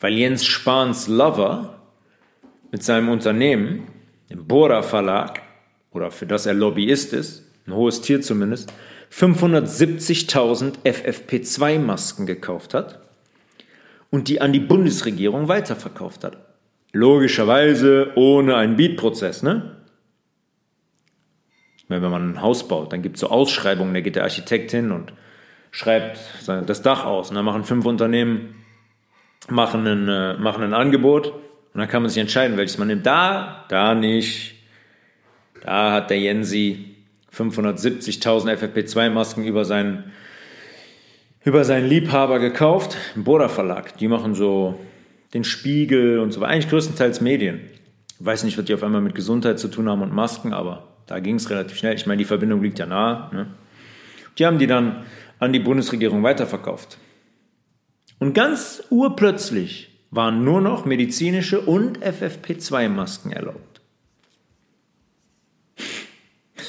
weil 0.00 0.14
Jens 0.14 0.44
Spahns 0.44 1.08
Lover 1.08 1.80
mit 2.70 2.82
seinem 2.82 3.08
Unternehmen, 3.08 3.88
dem 4.30 4.46
Bora 4.46 4.82
Verlag, 4.82 5.42
oder 5.92 6.10
für 6.10 6.26
das 6.26 6.46
er 6.46 6.54
Lobbyist 6.54 7.12
ist, 7.12 7.44
ein 7.66 7.74
hohes 7.74 8.00
Tier 8.00 8.20
zumindest, 8.20 8.72
570.000 9.12 10.74
FFP2-Masken 10.84 12.26
gekauft 12.26 12.74
hat 12.74 13.00
und 14.10 14.28
die 14.28 14.40
an 14.40 14.52
die 14.52 14.60
Bundesregierung 14.60 15.48
weiterverkauft 15.48 16.24
hat. 16.24 16.38
Logischerweise 16.92 18.12
ohne 18.16 18.56
einen 18.56 18.76
Beat-Prozess, 18.76 19.42
ne? 19.42 19.76
Wenn 21.88 22.02
man 22.02 22.32
ein 22.32 22.42
Haus 22.42 22.66
baut, 22.66 22.92
dann 22.92 23.02
gibt 23.02 23.14
es 23.14 23.20
so 23.20 23.28
Ausschreibungen, 23.28 23.94
da 23.94 24.00
geht 24.00 24.16
der 24.16 24.24
Architekt 24.24 24.72
hin 24.72 24.90
und 24.90 25.12
schreibt 25.70 26.18
das 26.46 26.82
Dach 26.82 27.04
aus. 27.04 27.30
Und 27.30 27.36
dann 27.36 27.44
machen 27.44 27.62
fünf 27.62 27.86
Unternehmen 27.86 28.56
machen 29.50 29.86
ein, 29.86 30.08
äh, 30.08 30.34
machen 30.34 30.62
ein 30.62 30.74
Angebot 30.74 31.28
und 31.28 31.80
dann 31.80 31.88
kann 31.88 32.02
man 32.02 32.08
sich 32.08 32.20
entscheiden, 32.20 32.56
welches 32.56 32.78
man 32.78 32.88
nimmt. 32.88 33.06
Da, 33.06 33.64
da 33.68 33.94
nicht. 33.94 34.54
Da 35.62 35.92
hat 35.92 36.10
der 36.10 36.18
Jensi 36.18 36.96
570.000 37.34 38.56
FFP2-Masken 38.56 39.44
über 39.44 39.64
seinen, 39.64 40.12
über 41.44 41.64
seinen 41.64 41.88
Liebhaber 41.88 42.38
gekauft, 42.38 42.96
im 43.14 43.24
Boda 43.24 43.48
Verlag. 43.48 43.96
Die 43.98 44.08
machen 44.08 44.34
so 44.34 44.80
den 45.34 45.44
Spiegel 45.44 46.18
und 46.18 46.32
so 46.32 46.40
weiter. 46.40 46.52
Eigentlich 46.52 46.70
größtenteils 46.70 47.20
Medien. 47.20 47.60
Ich 48.18 48.24
weiß 48.24 48.44
nicht, 48.44 48.56
was 48.56 48.64
die 48.64 48.74
auf 48.74 48.82
einmal 48.82 49.02
mit 49.02 49.14
Gesundheit 49.14 49.58
zu 49.58 49.68
tun 49.68 49.88
haben 49.88 50.02
und 50.02 50.14
Masken, 50.14 50.54
aber 50.54 50.84
da 51.06 51.20
ging 51.20 51.34
es 51.34 51.50
relativ 51.50 51.76
schnell. 51.76 51.94
Ich 51.94 52.06
meine, 52.06 52.18
die 52.18 52.24
Verbindung 52.24 52.62
liegt 52.62 52.78
ja 52.78 52.86
nahe. 52.86 53.34
Ne? 53.34 53.46
Die 54.38 54.46
haben 54.46 54.58
die 54.58 54.66
dann 54.66 55.04
an 55.38 55.52
die 55.52 55.58
Bundesregierung 55.58 56.22
weiterverkauft. 56.22 56.98
Und 58.18 58.32
ganz 58.32 58.82
urplötzlich 58.90 59.90
waren 60.10 60.44
nur 60.44 60.60
noch 60.60 60.84
medizinische 60.84 61.60
und 61.60 61.98
FFP2-Masken 61.98 63.32
erlaubt. 63.32 63.80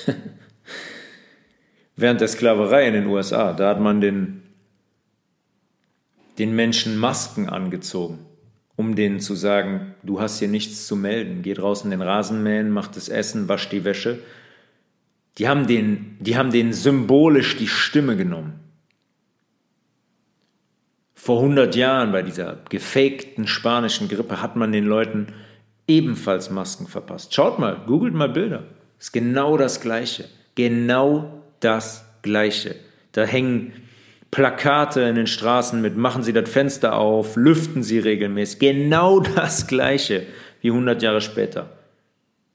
Während 1.95 2.21
der 2.21 2.27
Sklaverei 2.27 2.87
in 2.87 2.93
den 2.93 3.07
USA, 3.07 3.53
da 3.53 3.69
hat 3.69 3.79
man 3.79 4.01
den, 4.01 4.43
den 6.37 6.53
Menschen 6.55 6.97
Masken 6.97 7.47
angezogen, 7.47 8.19
um 8.75 8.95
denen 8.95 9.21
zu 9.21 9.33
sagen, 9.33 9.95
du 10.03 10.19
hast 10.19 10.39
hier 10.39 10.49
nichts 10.49 10.85
zu 10.85 10.97
melden, 10.97 11.41
geh 11.41 11.53
draußen 11.53 11.89
den 11.89 12.01
Rasen 12.01 12.43
mähen, 12.43 12.69
mach 12.71 12.87
das 12.87 13.07
Essen, 13.07 13.47
wasch 13.47 13.69
die 13.69 13.85
Wäsche. 13.85 14.19
Die 15.37 15.47
haben, 15.47 15.67
den, 15.67 16.17
die 16.19 16.35
haben 16.35 16.51
denen 16.51 16.73
symbolisch 16.73 17.55
die 17.57 17.67
Stimme 17.67 18.17
genommen 18.17 18.66
vor 21.27 21.41
100 21.41 21.75
Jahren 21.75 22.13
bei 22.13 22.21
dieser 22.21 22.59
gefakten 22.69 23.47
spanischen 23.47 24.07
Grippe 24.07 24.41
hat 24.41 24.55
man 24.55 24.71
den 24.71 24.85
Leuten 24.85 25.27
ebenfalls 25.85 26.49
Masken 26.51 26.87
verpasst. 26.87 27.33
Schaut 27.33 27.59
mal, 27.59 27.81
googelt 27.85 28.13
mal 28.13 28.29
Bilder. 28.29 28.63
Ist 28.97 29.11
genau 29.11 29.57
das 29.57 29.81
Gleiche. 29.81 30.29
Genau 30.55 31.43
das 31.59 32.05
Gleiche. 32.21 32.77
Da 33.11 33.25
hängen 33.25 33.73
Plakate 34.31 35.01
in 35.01 35.15
den 35.15 35.27
Straßen 35.27 35.81
mit 35.81 35.97
machen 35.97 36.23
Sie 36.23 36.31
das 36.31 36.49
Fenster 36.49 36.95
auf, 36.95 37.35
lüften 37.35 37.83
Sie 37.83 37.99
regelmäßig. 37.99 38.59
Genau 38.59 39.19
das 39.19 39.67
Gleiche 39.67 40.27
wie 40.61 40.69
100 40.69 41.01
Jahre 41.01 41.19
später. 41.19 41.71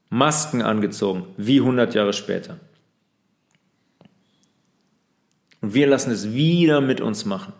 Masken 0.09 0.63
angezogen 0.63 1.27
wie 1.37 1.59
100 1.59 1.93
Jahre 1.93 2.13
später. 2.13 2.57
Und 5.61 5.75
wir 5.75 5.85
lassen 5.85 6.09
es 6.09 6.33
wieder 6.33 6.81
mit 6.81 7.01
uns 7.01 7.25
machen. 7.25 7.53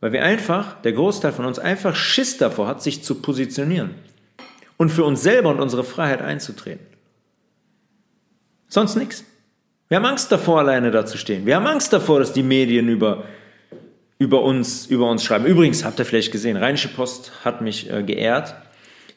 Weil 0.00 0.12
wir 0.12 0.24
einfach, 0.24 0.80
der 0.82 0.92
Großteil 0.92 1.32
von 1.32 1.44
uns 1.44 1.58
einfach 1.58 1.94
Schiss 1.94 2.38
davor 2.38 2.66
hat, 2.66 2.82
sich 2.82 3.04
zu 3.04 3.16
positionieren 3.16 3.94
und 4.76 4.90
für 4.90 5.04
uns 5.04 5.22
selber 5.22 5.50
und 5.50 5.60
unsere 5.60 5.84
Freiheit 5.84 6.22
einzutreten. 6.22 6.86
Sonst 8.68 8.96
nichts. 8.96 9.24
Wir 9.88 9.96
haben 9.96 10.06
Angst 10.06 10.30
davor, 10.30 10.60
alleine 10.60 10.90
da 10.90 11.04
zu 11.04 11.18
stehen. 11.18 11.44
Wir 11.44 11.56
haben 11.56 11.66
Angst 11.66 11.92
davor, 11.92 12.20
dass 12.20 12.32
die 12.32 12.44
Medien 12.44 12.88
über, 12.88 13.24
über, 14.18 14.42
uns, 14.42 14.86
über 14.86 15.10
uns 15.10 15.24
schreiben. 15.24 15.44
Übrigens, 15.44 15.84
habt 15.84 15.98
ihr 15.98 16.04
vielleicht 16.04 16.32
gesehen, 16.32 16.56
Rheinische 16.56 16.88
Post 16.88 17.32
hat 17.44 17.60
mich 17.60 17.90
äh, 17.90 18.02
geehrt. 18.02 18.54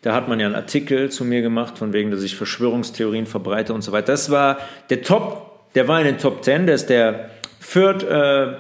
Da 0.01 0.14
hat 0.14 0.27
man 0.27 0.39
ja 0.39 0.47
einen 0.47 0.55
Artikel 0.55 1.11
zu 1.11 1.23
mir 1.23 1.41
gemacht, 1.41 1.77
von 1.77 1.93
wegen, 1.93 2.11
dass 2.11 2.23
ich 2.23 2.35
Verschwörungstheorien 2.35 3.26
verbreite 3.26 3.73
und 3.73 3.84
so 3.84 3.91
weiter. 3.91 4.07
Das 4.07 4.31
war 4.31 4.57
der 4.89 5.03
Top, 5.03 5.72
der 5.76 5.88
war 5.88 5.99
in 5.99 6.07
den 6.07 6.18
Top 6.18 6.43
10, 6.43 6.65
der 6.65 6.76
ist 6.76 6.88
der 6.88 7.30
Fürth, 7.60 8.03
äh, 8.03 8.53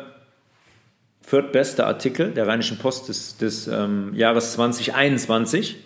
viertbeste 1.33 1.87
Artikel 1.87 2.31
der 2.31 2.45
Rheinischen 2.45 2.77
Post 2.77 3.09
des, 3.09 3.37
des 3.37 3.67
ähm, 3.67 4.13
Jahres 4.13 4.53
2021. 4.53 5.77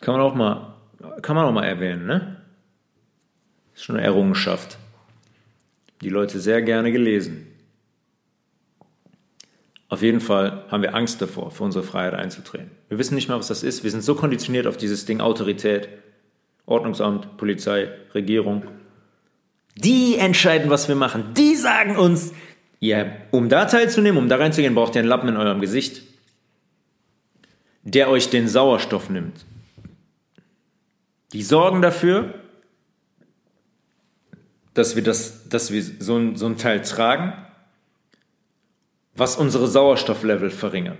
Kann 0.00 0.14
man 0.14 0.20
auch 0.20 0.34
mal, 0.34 0.74
kann 1.22 1.36
man 1.36 1.44
auch 1.44 1.52
mal 1.52 1.62
erwähnen, 1.62 2.04
ne? 2.04 2.42
Ist 3.76 3.84
schon 3.84 3.94
eine 3.94 4.04
Errungenschaft. 4.04 4.76
Die 6.00 6.08
Leute 6.08 6.40
sehr 6.40 6.62
gerne 6.62 6.90
gelesen. 6.90 7.46
Auf 9.88 10.02
jeden 10.02 10.20
Fall 10.20 10.64
haben 10.68 10.82
wir 10.82 10.96
Angst 10.96 11.22
davor, 11.22 11.52
für 11.52 11.62
unsere 11.62 11.84
Freiheit 11.84 12.14
einzutreten. 12.14 12.72
Wir 12.88 12.98
wissen 12.98 13.14
nicht 13.14 13.28
mal, 13.28 13.38
was 13.38 13.46
das 13.46 13.62
ist. 13.62 13.84
Wir 13.84 13.92
sind 13.92 14.02
so 14.02 14.16
konditioniert 14.16 14.66
auf 14.66 14.76
dieses 14.76 15.04
Ding 15.04 15.20
Autorität, 15.20 15.88
Ordnungsamt, 16.66 17.36
Polizei, 17.36 17.92
Regierung, 18.14 18.64
die 19.74 20.16
entscheiden, 20.18 20.70
was 20.70 20.88
wir 20.88 20.94
machen. 20.94 21.34
Die 21.34 21.56
sagen 21.56 21.96
uns, 21.96 22.32
ja, 22.80 23.06
um 23.30 23.48
da 23.48 23.64
teilzunehmen, 23.64 24.18
um 24.18 24.28
da 24.28 24.36
reinzugehen, 24.36 24.74
braucht 24.74 24.94
ihr 24.94 25.00
einen 25.00 25.08
Lappen 25.08 25.28
in 25.28 25.36
eurem 25.36 25.60
Gesicht, 25.60 26.02
der 27.82 28.08
euch 28.08 28.30
den 28.30 28.48
Sauerstoff 28.48 29.08
nimmt. 29.08 29.44
Die 31.32 31.42
sorgen 31.42 31.80
dafür, 31.80 32.34
dass 34.74 34.96
wir, 34.96 35.02
das, 35.02 35.48
dass 35.48 35.70
wir 35.70 35.82
so, 35.82 36.16
ein, 36.16 36.36
so 36.36 36.46
ein 36.46 36.58
Teil 36.58 36.82
tragen, 36.82 37.32
was 39.14 39.36
unsere 39.36 39.68
Sauerstofflevel 39.68 40.50
verringert. 40.50 40.98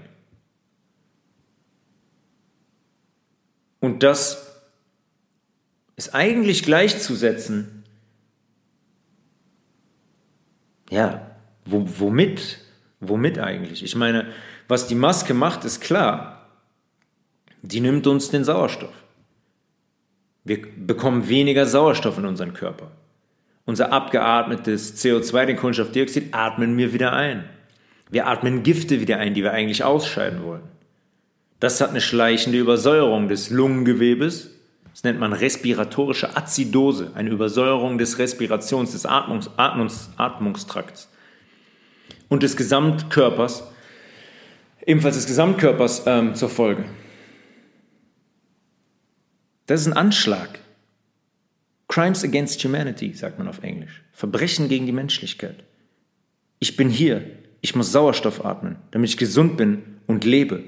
Und 3.81 4.03
das 4.03 4.61
ist 5.97 6.15
eigentlich 6.15 6.62
gleichzusetzen, 6.62 7.81
ja, 10.93 11.27
wo, 11.64 11.86
womit? 11.98 12.59
Womit 13.01 13.39
eigentlich? 13.39 13.82
Ich 13.82 13.97
meine, 13.97 14.27
was 14.69 14.86
die 14.86 14.94
Maske 14.94 15.32
macht, 15.32 15.64
ist 15.64 15.81
klar. 15.81 16.51
Die 17.62 17.81
nimmt 17.81 18.06
uns 18.06 18.28
den 18.28 18.44
Sauerstoff. 18.44 18.93
Wir 20.44 20.60
bekommen 20.77 21.28
weniger 21.28 21.64
Sauerstoff 21.64 22.19
in 22.19 22.27
unseren 22.27 22.52
Körper. 22.52 22.90
Unser 23.64 23.90
abgeatmetes 23.90 25.02
CO2, 25.02 25.47
den 25.47 25.56
Kohlenstoffdioxid, 25.56 26.35
atmen 26.35 26.77
wir 26.77 26.93
wieder 26.93 27.14
ein. 27.14 27.48
Wir 28.10 28.27
atmen 28.27 28.62
Gifte 28.62 29.01
wieder 29.01 29.16
ein, 29.16 29.32
die 29.32 29.43
wir 29.43 29.52
eigentlich 29.52 29.85
ausscheiden 29.85 30.44
wollen. 30.44 30.64
Das 31.59 31.81
hat 31.81 31.90
eine 31.90 32.02
schleichende 32.02 32.59
Übersäuerung 32.59 33.28
des 33.28 33.48
Lungengewebes. 33.48 34.52
Das 34.93 35.05
nennt 35.05 35.19
man 35.19 35.32
respiratorische 35.32 36.36
Azidose, 36.36 37.12
eine 37.14 37.31
Übersäuerung 37.31 37.98
des 37.98 38.19
Respirations, 38.19 38.93
des 38.93 39.06
Atmungs, 39.06 39.51
Atmungs, 39.56 40.10
Atmungstrakts 40.16 41.09
und 42.28 42.43
des 42.43 42.56
Gesamtkörpers, 42.56 43.64
ebenfalls 44.86 45.16
des 45.16 45.27
Gesamtkörpers 45.27 46.02
ähm, 46.06 46.35
zur 46.35 46.51
Folge. 46.51 46.85
Das 49.66 49.81
ist 49.81 49.86
ein 49.86 49.93
Anschlag. 49.94 50.59
Crimes 51.89 52.24
against 52.24 52.62
humanity, 52.64 53.12
sagt 53.12 53.39
man 53.39 53.48
auf 53.48 53.62
Englisch. 53.62 54.02
Verbrechen 54.12 54.69
gegen 54.69 54.86
die 54.86 54.93
Menschlichkeit. 54.93 55.64
Ich 56.59 56.77
bin 56.77 56.89
hier. 56.89 57.23
Ich 57.60 57.77
muss 57.77 57.93
Sauerstoff 57.93 58.44
atmen, 58.44 58.77
damit 58.90 59.10
ich 59.10 59.16
gesund 59.16 59.56
bin 59.56 59.82
und 60.06 60.24
lebe. 60.24 60.64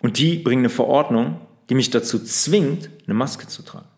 Und 0.00 0.18
die 0.18 0.36
bringen 0.36 0.62
eine 0.62 0.68
Verordnung, 0.68 1.40
die 1.68 1.74
mich 1.74 1.90
dazu 1.90 2.18
zwingt, 2.18 2.90
eine 3.06 3.14
Maske 3.14 3.46
zu 3.46 3.62
tragen. 3.62 3.88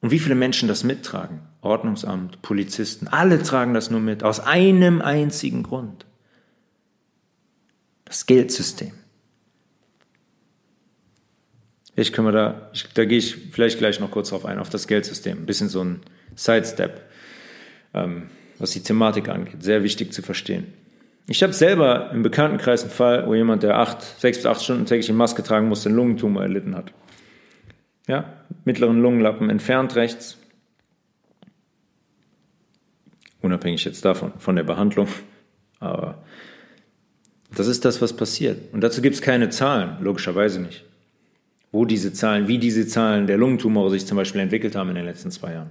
Und 0.00 0.10
wie 0.10 0.18
viele 0.18 0.34
Menschen 0.34 0.68
das 0.68 0.84
mittragen? 0.84 1.40
Ordnungsamt, 1.62 2.42
Polizisten, 2.42 3.08
alle 3.08 3.42
tragen 3.42 3.74
das 3.74 3.90
nur 3.90 4.00
mit, 4.00 4.22
aus 4.22 4.40
einem 4.40 5.00
einzigen 5.00 5.62
Grund. 5.62 6.06
Das 8.04 8.26
Geldsystem. 8.26 8.92
Ich 11.96 12.12
können 12.12 12.32
da, 12.32 12.70
ich, 12.72 12.86
da 12.92 13.04
gehe 13.06 13.18
ich 13.18 13.36
vielleicht 13.50 13.78
gleich 13.78 13.98
noch 14.00 14.10
kurz 14.10 14.28
drauf 14.28 14.44
ein, 14.44 14.58
auf 14.58 14.68
das 14.68 14.86
Geldsystem. 14.86 15.38
Ein 15.38 15.46
bisschen 15.46 15.70
so 15.70 15.82
ein 15.82 16.02
Sidestep, 16.36 17.00
ähm, 17.94 18.28
was 18.58 18.72
die 18.72 18.82
Thematik 18.82 19.28
angeht. 19.28 19.62
Sehr 19.62 19.82
wichtig 19.82 20.12
zu 20.12 20.22
verstehen. 20.22 20.72
Ich 21.28 21.42
habe 21.42 21.52
selber 21.52 22.10
im 22.12 22.22
Bekanntenkreis 22.22 22.82
einen 22.82 22.92
Fall, 22.92 23.26
wo 23.26 23.34
jemand, 23.34 23.62
der 23.62 23.78
acht, 23.78 24.02
sechs 24.20 24.38
bis 24.38 24.46
acht 24.46 24.62
Stunden 24.62 24.86
täglich 24.86 25.08
eine 25.08 25.18
Maske 25.18 25.42
tragen 25.42 25.68
musste, 25.68 25.88
einen 25.88 25.96
Lungentumor 25.96 26.42
erlitten 26.42 26.76
hat. 26.76 26.92
Ja, 28.06 28.32
mittleren 28.64 29.00
Lungenlappen 29.00 29.50
entfernt 29.50 29.96
rechts. 29.96 30.38
Unabhängig 33.42 33.84
jetzt 33.84 34.04
davon, 34.04 34.32
von 34.38 34.54
der 34.54 34.62
Behandlung. 34.62 35.08
Aber 35.80 36.22
das 37.54 37.66
ist 37.66 37.84
das, 37.84 38.00
was 38.00 38.12
passiert. 38.12 38.72
Und 38.72 38.82
dazu 38.82 39.02
gibt 39.02 39.16
es 39.16 39.22
keine 39.22 39.50
Zahlen, 39.50 39.96
logischerweise 40.00 40.60
nicht 40.60 40.84
wo 41.76 41.84
diese 41.84 42.12
Zahlen, 42.12 42.48
wie 42.48 42.56
diese 42.56 42.86
Zahlen 42.86 43.26
der 43.26 43.36
Lungentumore 43.36 43.90
sich 43.90 44.06
zum 44.06 44.16
Beispiel 44.16 44.40
entwickelt 44.40 44.74
haben 44.74 44.88
in 44.88 44.94
den 44.94 45.04
letzten 45.04 45.30
zwei 45.30 45.52
Jahren. 45.52 45.70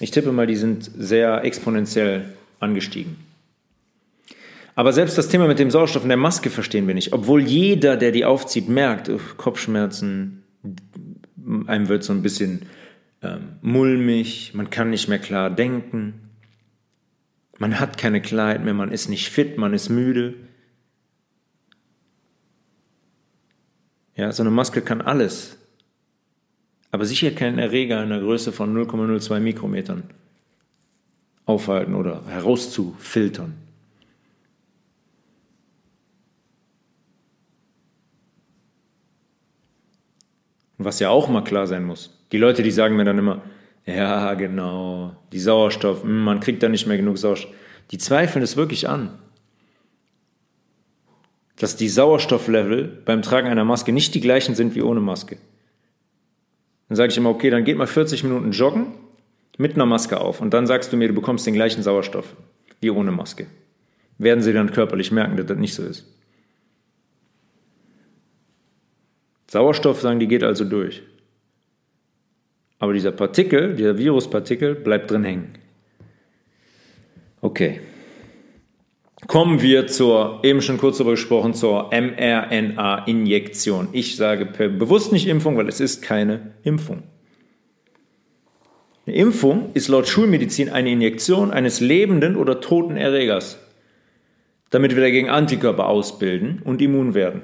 Ich 0.00 0.10
tippe 0.10 0.32
mal, 0.32 0.48
die 0.48 0.56
sind 0.56 0.90
sehr 0.98 1.44
exponentiell 1.44 2.24
angestiegen. 2.58 3.16
Aber 4.74 4.92
selbst 4.92 5.18
das 5.18 5.28
Thema 5.28 5.46
mit 5.46 5.58
dem 5.58 5.70
Sauerstoff 5.70 6.02
in 6.02 6.08
der 6.08 6.16
Maske 6.16 6.50
verstehen 6.50 6.86
wir 6.86 6.94
nicht. 6.94 7.12
Obwohl 7.12 7.42
jeder, 7.42 7.96
der 7.96 8.12
die 8.12 8.24
aufzieht, 8.24 8.68
merkt, 8.68 9.10
Kopfschmerzen, 9.36 10.44
einem 11.66 11.88
wird 11.88 12.04
so 12.04 12.12
ein 12.12 12.22
bisschen 12.22 12.66
ähm, 13.22 13.56
mulmig, 13.62 14.52
man 14.54 14.70
kann 14.70 14.90
nicht 14.90 15.08
mehr 15.08 15.18
klar 15.18 15.50
denken, 15.50 16.30
man 17.58 17.78
hat 17.78 17.98
keine 17.98 18.22
Klarheit 18.22 18.64
mehr, 18.64 18.74
man 18.74 18.92
ist 18.92 19.08
nicht 19.08 19.28
fit, 19.28 19.58
man 19.58 19.74
ist 19.74 19.90
müde. 19.90 20.34
Ja, 24.16 24.32
so 24.32 24.42
eine 24.42 24.50
Maske 24.50 24.80
kann 24.80 25.00
alles, 25.00 25.58
aber 26.90 27.04
sicher 27.04 27.30
keinen 27.30 27.58
Erreger 27.58 28.02
in 28.02 28.10
der 28.10 28.20
Größe 28.20 28.52
von 28.52 28.74
0,02 28.76 29.40
Mikrometern 29.40 30.04
aufhalten 31.44 31.94
oder 31.94 32.22
herauszufiltern. 32.26 33.54
Was 40.84 41.00
ja 41.00 41.10
auch 41.10 41.28
mal 41.28 41.44
klar 41.44 41.66
sein 41.66 41.84
muss, 41.84 42.18
die 42.32 42.38
Leute, 42.38 42.62
die 42.62 42.70
sagen 42.70 42.96
mir 42.96 43.04
dann 43.04 43.18
immer, 43.18 43.42
ja, 43.86 44.34
genau, 44.34 45.16
die 45.32 45.40
Sauerstoff, 45.40 46.02
hm, 46.02 46.24
man 46.24 46.40
kriegt 46.40 46.62
da 46.62 46.68
nicht 46.68 46.86
mehr 46.86 46.96
genug 46.96 47.18
Sauerstoff, 47.18 47.52
die 47.90 47.98
zweifeln 47.98 48.42
es 48.42 48.56
wirklich 48.56 48.88
an 48.88 49.10
dass 51.60 51.76
die 51.76 51.90
Sauerstofflevel 51.90 53.02
beim 53.04 53.20
Tragen 53.20 53.48
einer 53.48 53.66
Maske 53.66 53.92
nicht 53.92 54.14
die 54.14 54.22
gleichen 54.22 54.54
sind 54.54 54.74
wie 54.74 54.80
ohne 54.80 55.00
Maske. 55.00 55.36
Dann 56.88 56.96
sage 56.96 57.12
ich 57.12 57.18
immer, 57.18 57.28
okay, 57.28 57.50
dann 57.50 57.64
geht 57.64 57.76
mal 57.76 57.86
40 57.86 58.24
Minuten 58.24 58.52
joggen 58.52 58.94
mit 59.58 59.74
einer 59.74 59.84
Maske 59.84 60.18
auf 60.22 60.40
und 60.40 60.54
dann 60.54 60.66
sagst 60.66 60.90
du 60.90 60.96
mir, 60.96 61.08
du 61.08 61.14
bekommst 61.14 61.46
den 61.46 61.52
gleichen 61.52 61.82
Sauerstoff 61.82 62.34
wie 62.80 62.88
ohne 62.88 63.12
Maske. 63.12 63.46
Werden 64.16 64.42
sie 64.42 64.54
dann 64.54 64.72
körperlich 64.72 65.12
merken, 65.12 65.36
dass 65.36 65.46
das 65.46 65.58
nicht 65.58 65.74
so 65.74 65.82
ist. 65.82 66.06
Sauerstoff, 69.50 70.00
sagen 70.00 70.20
die, 70.20 70.28
geht 70.28 70.44
also 70.44 70.64
durch. 70.64 71.02
Aber 72.78 72.92
dieser 72.92 73.10
Partikel, 73.10 73.74
dieser 73.74 73.98
Viruspartikel, 73.98 74.76
bleibt 74.76 75.10
drin 75.10 75.24
hängen. 75.24 75.54
Okay. 77.40 77.80
Kommen 79.26 79.60
wir 79.60 79.88
zur, 79.88 80.38
eben 80.44 80.62
schon 80.62 80.78
kurz 80.78 80.98
darüber 80.98 81.14
gesprochen, 81.14 81.54
zur 81.54 81.90
mRNA-Injektion. 81.92 83.88
Ich 83.90 84.14
sage 84.14 84.46
bewusst 84.46 85.10
nicht 85.12 85.26
Impfung, 85.26 85.56
weil 85.56 85.68
es 85.68 85.80
ist 85.80 86.00
keine 86.00 86.52
Impfung. 86.62 87.02
Eine 89.04 89.16
Impfung 89.16 89.72
ist 89.74 89.88
laut 89.88 90.06
Schulmedizin 90.06 90.68
eine 90.68 90.92
Injektion 90.92 91.50
eines 91.50 91.80
lebenden 91.80 92.36
oder 92.36 92.60
toten 92.60 92.96
Erregers, 92.96 93.58
damit 94.70 94.94
wir 94.94 95.02
dagegen 95.02 95.28
Antikörper 95.28 95.88
ausbilden 95.88 96.62
und 96.64 96.80
immun 96.80 97.14
werden. 97.14 97.42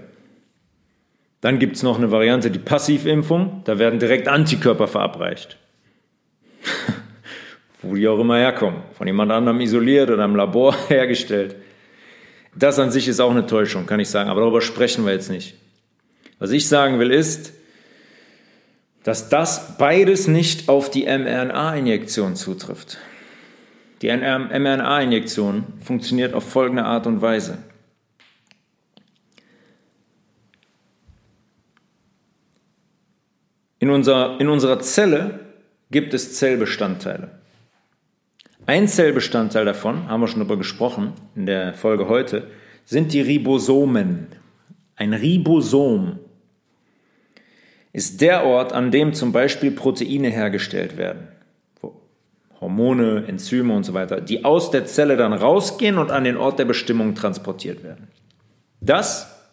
Dann 1.46 1.60
gibt 1.60 1.76
es 1.76 1.84
noch 1.84 1.96
eine 1.96 2.10
Variante, 2.10 2.50
die 2.50 2.58
Passivimpfung, 2.58 3.62
da 3.66 3.78
werden 3.78 4.00
direkt 4.00 4.26
Antikörper 4.26 4.88
verabreicht. 4.88 5.56
Wo 7.82 7.94
die 7.94 8.08
auch 8.08 8.18
immer 8.18 8.36
herkommen, 8.36 8.80
von 8.98 9.06
jemand 9.06 9.30
anderem 9.30 9.60
isoliert 9.60 10.10
oder 10.10 10.24
im 10.24 10.34
Labor 10.34 10.74
hergestellt. 10.88 11.54
Das 12.56 12.80
an 12.80 12.90
sich 12.90 13.06
ist 13.06 13.20
auch 13.20 13.30
eine 13.30 13.46
Täuschung, 13.46 13.86
kann 13.86 14.00
ich 14.00 14.08
sagen, 14.08 14.28
aber 14.28 14.40
darüber 14.40 14.60
sprechen 14.60 15.06
wir 15.06 15.12
jetzt 15.12 15.30
nicht. 15.30 15.54
Was 16.40 16.50
ich 16.50 16.66
sagen 16.66 16.98
will 16.98 17.12
ist, 17.12 17.52
dass 19.04 19.28
das 19.28 19.78
beides 19.78 20.26
nicht 20.26 20.68
auf 20.68 20.90
die 20.90 21.04
mRNA-Injektion 21.04 22.34
zutrifft. 22.34 22.98
Die 24.02 24.08
mRNA-Injektion 24.08 25.62
funktioniert 25.80 26.34
auf 26.34 26.42
folgende 26.42 26.84
Art 26.84 27.06
und 27.06 27.22
Weise. 27.22 27.58
In, 33.78 33.90
unser, 33.90 34.40
in 34.40 34.48
unserer 34.48 34.80
Zelle 34.80 35.40
gibt 35.90 36.14
es 36.14 36.34
Zellbestandteile. 36.34 37.30
Ein 38.64 38.88
Zellbestandteil 38.88 39.64
davon, 39.64 40.08
haben 40.08 40.20
wir 40.20 40.28
schon 40.28 40.40
darüber 40.40 40.56
gesprochen 40.56 41.12
in 41.34 41.46
der 41.46 41.74
Folge 41.74 42.08
heute, 42.08 42.50
sind 42.84 43.12
die 43.12 43.20
Ribosomen. 43.20 44.28
Ein 44.96 45.12
Ribosom 45.12 46.18
ist 47.92 48.20
der 48.20 48.44
Ort, 48.44 48.72
an 48.72 48.90
dem 48.90 49.14
zum 49.14 49.32
Beispiel 49.32 49.70
Proteine 49.70 50.30
hergestellt 50.30 50.96
werden. 50.96 51.28
Hormone, 52.60 53.24
Enzyme 53.26 53.74
und 53.74 53.84
so 53.84 53.92
weiter, 53.92 54.20
die 54.20 54.44
aus 54.44 54.70
der 54.70 54.86
Zelle 54.86 55.16
dann 55.16 55.32
rausgehen 55.32 55.98
und 55.98 56.10
an 56.10 56.24
den 56.24 56.36
Ort 56.36 56.58
der 56.58 56.64
Bestimmung 56.64 57.14
transportiert 57.14 57.84
werden. 57.84 58.08
Das 58.80 59.44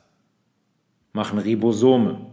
machen 1.11 1.37
Ribosome 1.39 2.32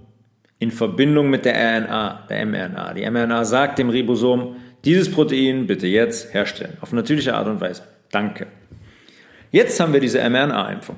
in 0.60 0.70
Verbindung 0.70 1.30
mit 1.30 1.44
der 1.44 1.54
RNA, 1.54 2.26
der 2.28 2.46
mRNA. 2.46 2.94
Die 2.94 3.10
mRNA 3.10 3.44
sagt 3.44 3.78
dem 3.78 3.88
Ribosom, 3.88 4.56
dieses 4.84 5.10
Protein 5.10 5.66
bitte 5.66 5.86
jetzt 5.86 6.32
herstellen. 6.32 6.76
Auf 6.80 6.92
natürliche 6.92 7.34
Art 7.34 7.48
und 7.48 7.60
Weise. 7.60 7.82
Danke. 8.12 8.46
Jetzt 9.50 9.80
haben 9.80 9.92
wir 9.92 10.00
diese 10.00 10.20
mRNA-Impfung. 10.20 10.96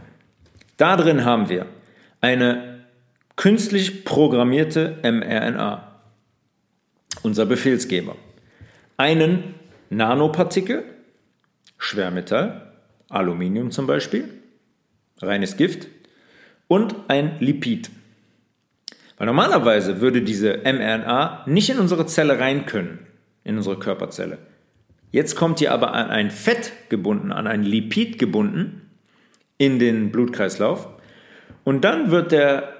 Da 0.76 0.96
drin 0.96 1.24
haben 1.24 1.48
wir 1.48 1.66
eine 2.20 2.80
künstlich 3.36 4.04
programmierte 4.04 4.98
mRNA. 5.02 5.88
Unser 7.22 7.46
Befehlsgeber. 7.46 8.16
einen 8.96 9.54
Nanopartikel, 9.90 10.84
Schwermetall, 11.78 12.72
Aluminium 13.08 13.70
zum 13.70 13.86
Beispiel, 13.86 14.28
reines 15.20 15.56
Gift, 15.56 15.88
und 16.66 16.94
ein 17.08 17.36
Lipid. 17.40 17.90
Weil 19.22 19.28
normalerweise 19.28 20.00
würde 20.00 20.20
diese 20.20 20.62
mRNA 20.64 21.44
nicht 21.46 21.70
in 21.70 21.78
unsere 21.78 22.06
Zelle 22.06 22.40
rein 22.40 22.66
können, 22.66 23.06
in 23.44 23.56
unsere 23.56 23.78
Körperzelle. 23.78 24.38
Jetzt 25.12 25.36
kommt 25.36 25.60
die 25.60 25.68
aber 25.68 25.92
an 25.94 26.10
ein 26.10 26.32
Fett 26.32 26.72
gebunden, 26.88 27.30
an 27.30 27.46
ein 27.46 27.62
Lipid 27.62 28.18
gebunden 28.18 28.90
in 29.58 29.78
den 29.78 30.10
Blutkreislauf 30.10 30.88
und 31.62 31.84
dann 31.84 32.10
wird 32.10 32.32
der, 32.32 32.72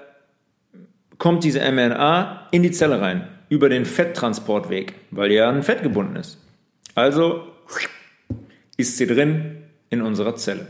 kommt 1.17 1.45
diese 1.45 1.59
mRNA 1.59 2.49
in 2.51 2.61
die 2.61 2.71
Zelle 2.71 2.99
rein 2.99 3.25
über 3.47 3.69
den 3.69 3.85
Fetttransportweg, 3.85 4.95
weil 5.11 5.29
die 5.29 5.35
ja 5.35 5.47
an 5.47 5.63
Fett 5.63 5.81
gebunden 5.81 6.17
ist. 6.17 6.39
Also 6.93 7.47
ist 8.75 8.97
sie 8.97 9.07
drin 9.07 9.63
in 9.89 10.01
unserer 10.01 10.35
Zelle. 10.35 10.67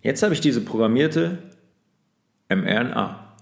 Jetzt 0.00 0.22
habe 0.22 0.32
ich 0.32 0.40
diese 0.40 0.60
programmierte 0.60 1.38
mRNA. 2.56 3.34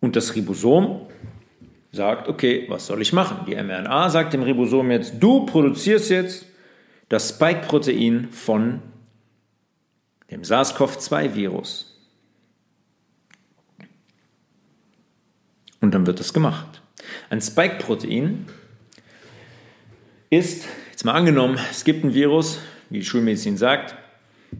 Und 0.00 0.16
das 0.16 0.34
Ribosom 0.34 1.06
sagt, 1.92 2.28
okay, 2.28 2.66
was 2.68 2.86
soll 2.86 3.00
ich 3.00 3.12
machen? 3.12 3.46
Die 3.46 3.54
mRNA 3.54 4.10
sagt 4.10 4.32
dem 4.32 4.42
Ribosom 4.42 4.90
jetzt, 4.90 5.14
du 5.20 5.46
produzierst 5.46 6.10
jetzt 6.10 6.46
das 7.08 7.30
Spike-Protein 7.30 8.28
von 8.30 8.82
dem 10.30 10.42
SARS-CoV-2-Virus. 10.42 11.90
Und 15.80 15.94
dann 15.94 16.06
wird 16.06 16.20
das 16.20 16.32
gemacht. 16.32 16.82
Ein 17.30 17.40
Spike-Protein 17.40 18.46
ist, 20.30 20.66
jetzt 20.90 21.04
mal 21.04 21.12
angenommen, 21.12 21.58
es 21.70 21.84
gibt 21.84 22.04
ein 22.04 22.14
Virus, 22.14 22.58
wie 22.90 22.98
die 22.98 23.04
Schulmedizin 23.04 23.56
sagt, 23.56 23.94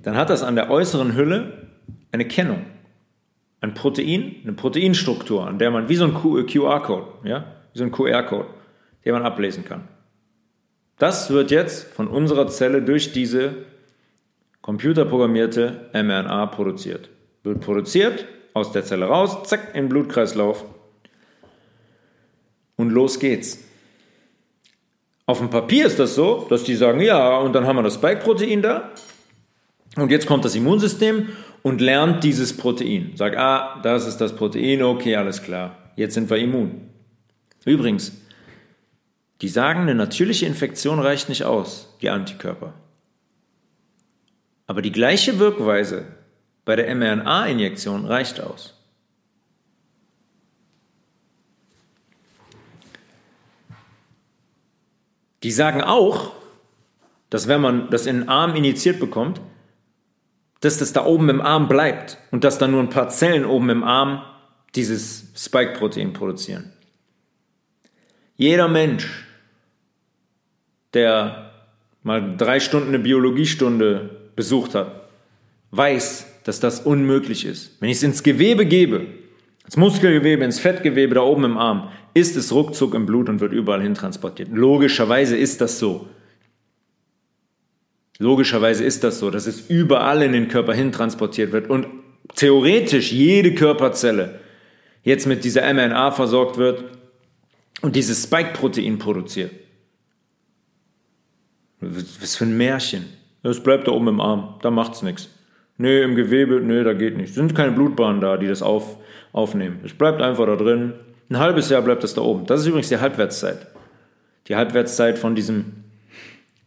dann 0.02 0.16
hat 0.16 0.30
das 0.30 0.42
an 0.42 0.56
der 0.56 0.70
äußeren 0.70 1.14
Hülle 1.14 1.68
eine 2.12 2.26
Kennung. 2.26 2.64
Ein 3.60 3.74
Protein, 3.74 4.36
eine 4.42 4.52
Proteinstruktur, 4.52 5.46
an 5.46 5.58
der 5.58 5.70
man, 5.70 5.88
wie 5.88 5.96
so 5.96 6.04
ein 6.04 6.14
QR-Code, 6.14 7.06
ja, 7.24 7.44
wie 7.72 7.78
so 7.78 7.84
ein 7.84 7.92
QR-Code, 7.92 8.46
den 9.04 9.12
man 9.12 9.22
ablesen 9.22 9.64
kann. 9.64 9.88
Das 10.98 11.30
wird 11.30 11.50
jetzt 11.50 11.92
von 11.92 12.08
unserer 12.08 12.46
Zelle 12.48 12.82
durch 12.82 13.12
diese 13.12 13.54
computerprogrammierte 14.62 15.90
mRNA 15.92 16.46
produziert. 16.46 17.10
Wird 17.42 17.60
produziert, 17.60 18.26
aus 18.54 18.72
der 18.72 18.84
Zelle 18.84 19.06
raus, 19.06 19.42
zack, 19.44 19.74
in 19.74 19.84
den 19.84 19.88
Blutkreislauf 19.88 20.64
und 22.76 22.90
los 22.90 23.18
geht's. 23.18 23.58
Auf 25.26 25.38
dem 25.38 25.50
Papier 25.50 25.86
ist 25.86 25.98
das 25.98 26.14
so, 26.14 26.46
dass 26.48 26.64
die 26.64 26.74
sagen, 26.74 27.00
ja, 27.00 27.38
und 27.38 27.54
dann 27.54 27.66
haben 27.66 27.76
wir 27.76 27.82
das 27.82 27.94
Spike-Protein 27.94 28.62
da. 28.62 28.90
Und 29.96 30.10
jetzt 30.10 30.26
kommt 30.26 30.44
das 30.44 30.54
Immunsystem 30.54 31.28
und 31.62 31.80
lernt 31.80 32.24
dieses 32.24 32.56
Protein. 32.56 33.12
Sagt, 33.14 33.36
ah, 33.36 33.80
das 33.82 34.06
ist 34.06 34.18
das 34.18 34.34
Protein, 34.34 34.82
okay, 34.82 35.16
alles 35.16 35.42
klar. 35.42 35.92
Jetzt 35.96 36.14
sind 36.14 36.30
wir 36.30 36.36
immun. 36.36 36.90
Übrigens, 37.64 38.12
die 39.40 39.48
sagen, 39.48 39.80
eine 39.80 39.94
natürliche 39.94 40.46
Infektion 40.46 40.98
reicht 40.98 41.28
nicht 41.28 41.44
aus, 41.44 41.94
die 42.02 42.10
Antikörper. 42.10 42.74
Aber 44.66 44.82
die 44.82 44.92
gleiche 44.92 45.38
Wirkweise 45.38 46.06
bei 46.64 46.76
der 46.76 46.92
mRNA-Injektion 46.94 48.06
reicht 48.06 48.40
aus. 48.40 48.74
Die 55.42 55.50
sagen 55.50 55.82
auch, 55.82 56.32
dass 57.28 57.48
wenn 57.48 57.60
man 57.60 57.90
das 57.90 58.06
in 58.06 58.20
den 58.20 58.28
Arm 58.30 58.56
injiziert 58.56 58.98
bekommt, 58.98 59.40
dass 60.64 60.78
das 60.78 60.92
da 60.92 61.04
oben 61.04 61.28
im 61.28 61.40
Arm 61.40 61.68
bleibt 61.68 62.18
und 62.30 62.44
dass 62.44 62.58
da 62.58 62.66
nur 62.68 62.80
ein 62.80 62.90
paar 62.90 63.08
Zellen 63.08 63.44
oben 63.44 63.70
im 63.70 63.84
Arm 63.84 64.22
dieses 64.74 65.32
Spike-Protein 65.36 66.12
produzieren. 66.12 66.72
Jeder 68.36 68.68
Mensch, 68.68 69.24
der 70.92 71.52
mal 72.02 72.36
drei 72.36 72.60
Stunden 72.60 72.88
eine 72.88 72.98
Biologiestunde 72.98 74.30
besucht 74.34 74.74
hat, 74.74 75.08
weiß, 75.70 76.26
dass 76.44 76.60
das 76.60 76.80
unmöglich 76.80 77.44
ist. 77.44 77.80
Wenn 77.80 77.88
ich 77.88 77.98
es 77.98 78.02
ins 78.02 78.22
Gewebe 78.22 78.66
gebe, 78.66 79.06
ins 79.64 79.76
Muskelgewebe, 79.76 80.44
ins 80.44 80.58
Fettgewebe 80.58 81.14
da 81.14 81.22
oben 81.22 81.44
im 81.44 81.58
Arm, 81.58 81.90
ist 82.12 82.36
es 82.36 82.52
ruckzuck 82.52 82.94
im 82.94 83.06
Blut 83.06 83.28
und 83.28 83.40
wird 83.40 83.52
überall 83.52 83.82
hin 83.82 83.94
transportiert. 83.94 84.50
Logischerweise 84.52 85.36
ist 85.36 85.60
das 85.60 85.78
so. 85.78 86.08
Logischerweise 88.18 88.84
ist 88.84 89.02
das 89.04 89.18
so, 89.18 89.30
dass 89.30 89.46
es 89.46 89.68
überall 89.68 90.22
in 90.22 90.32
den 90.32 90.48
Körper 90.48 90.72
hin 90.72 90.92
transportiert 90.92 91.52
wird 91.52 91.68
und 91.68 91.86
theoretisch 92.34 93.12
jede 93.12 93.54
Körperzelle 93.54 94.40
jetzt 95.02 95.26
mit 95.26 95.44
dieser 95.44 95.62
mRNA 95.72 96.12
versorgt 96.12 96.56
wird 96.56 96.84
und 97.82 97.96
dieses 97.96 98.22
Spike-Protein 98.22 98.98
produziert. 98.98 99.50
Was 101.80 102.36
für 102.36 102.44
ein 102.44 102.56
Märchen. 102.56 103.06
Es 103.42 103.62
bleibt 103.62 103.88
da 103.88 103.92
oben 103.92 104.08
im 104.08 104.20
Arm, 104.20 104.54
da 104.62 104.70
macht's 104.70 105.02
nichts. 105.02 105.28
Nee, 105.76 106.02
im 106.02 106.14
Gewebe, 106.14 106.60
nee, 106.60 106.84
da 106.84 106.94
geht 106.94 107.16
nichts. 107.16 107.34
Sind 107.34 107.54
keine 107.54 107.72
Blutbahnen 107.72 108.20
da, 108.20 108.36
die 108.36 108.46
das 108.46 108.62
auf, 108.62 108.96
aufnehmen. 109.32 109.80
Es 109.84 109.92
bleibt 109.92 110.22
einfach 110.22 110.46
da 110.46 110.56
drin. 110.56 110.94
Ein 111.28 111.38
halbes 111.38 111.68
Jahr 111.68 111.82
bleibt 111.82 112.04
das 112.04 112.14
da 112.14 112.22
oben. 112.22 112.46
Das 112.46 112.60
ist 112.60 112.66
übrigens 112.66 112.88
die 112.88 112.98
Halbwertszeit. 112.98 113.66
Die 114.46 114.56
Halbwertszeit 114.56 115.18
von 115.18 115.34
diesem, 115.34 115.83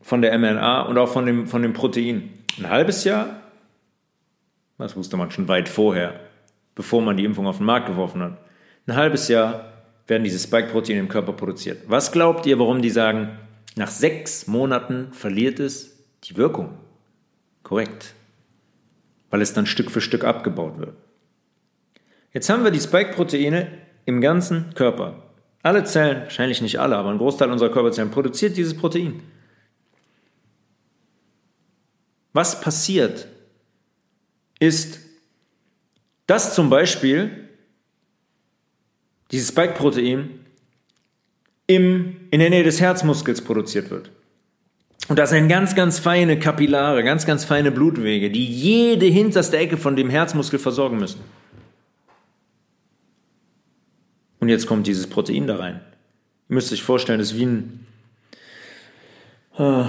von 0.07 0.21
der 0.21 0.37
mRNA 0.39 0.83
und 0.83 0.97
auch 0.97 1.09
von 1.09 1.25
dem, 1.25 1.47
von 1.47 1.61
dem 1.61 1.73
Protein. 1.73 2.29
Ein 2.57 2.69
halbes 2.69 3.03
Jahr, 3.03 3.41
das 4.77 4.95
wusste 4.95 5.17
man 5.17 5.31
schon 5.31 5.49
weit 5.49 5.67
vorher, 5.67 6.17
bevor 6.75 7.01
man 7.01 7.17
die 7.17 7.25
Impfung 7.25 7.45
auf 7.45 7.57
den 7.57 7.65
Markt 7.65 7.87
geworfen 7.87 8.23
hat. 8.23 8.37
Ein 8.87 8.95
halbes 8.95 9.27
Jahr 9.27 9.73
werden 10.07 10.23
diese 10.23 10.39
Spike-Proteine 10.39 11.01
im 11.01 11.09
Körper 11.09 11.33
produziert. 11.33 11.81
Was 11.87 12.13
glaubt 12.13 12.45
ihr, 12.45 12.57
warum 12.57 12.81
die 12.81 12.89
sagen, 12.89 13.37
nach 13.75 13.89
sechs 13.89 14.47
Monaten 14.47 15.11
verliert 15.11 15.59
es 15.59 15.97
die 16.23 16.37
Wirkung? 16.37 16.69
Korrekt. 17.63 18.13
Weil 19.29 19.41
es 19.41 19.51
dann 19.51 19.65
Stück 19.65 19.91
für 19.91 19.99
Stück 19.99 20.23
abgebaut 20.23 20.79
wird. 20.79 20.93
Jetzt 22.31 22.49
haben 22.49 22.63
wir 22.63 22.71
die 22.71 22.79
Spike-Proteine 22.79 23.67
im 24.05 24.21
ganzen 24.21 24.73
Körper. 24.73 25.21
Alle 25.63 25.83
Zellen, 25.83 26.21
wahrscheinlich 26.21 26.61
nicht 26.61 26.79
alle, 26.79 26.95
aber 26.95 27.09
ein 27.09 27.17
Großteil 27.17 27.51
unserer 27.51 27.71
Körperzellen 27.73 28.09
produziert 28.09 28.55
dieses 28.55 28.77
Protein. 28.77 29.21
Was 32.37 32.61
passiert, 32.61 33.27
ist, 34.59 34.99
dass 36.27 36.53
zum 36.53 36.69
Beispiel 36.69 37.49
dieses 39.31 39.47
Spike-Protein 39.47 40.45
in 41.65 42.29
der 42.31 42.51
Nähe 42.51 42.63
des 42.63 42.79
Herzmuskels 42.79 43.41
produziert 43.41 43.89
wird. 43.89 44.11
Und 45.07 45.17
das 45.17 45.31
sind 45.31 45.47
ganz, 45.47 45.73
ganz 45.73 45.97
feine 45.97 46.37
Kapillare, 46.37 47.03
ganz, 47.03 47.25
ganz 47.25 47.43
feine 47.43 47.71
Blutwege, 47.71 48.29
die 48.29 48.45
jede 48.45 49.07
hinterste 49.07 49.57
Ecke 49.57 49.77
von 49.77 49.95
dem 49.95 50.11
Herzmuskel 50.11 50.59
versorgen 50.59 50.99
müssen. 50.99 51.21
Und 54.39 54.49
jetzt 54.49 54.67
kommt 54.67 54.85
dieses 54.85 55.07
Protein 55.07 55.47
da 55.47 55.55
rein. 55.55 55.81
Ihr 56.49 56.53
müsst 56.53 56.71
euch 56.71 56.83
vorstellen, 56.83 57.17
das 57.17 57.31
ist 57.31 57.37
wie 57.39 57.47
ein, 57.47 57.87
äh, 59.57 59.85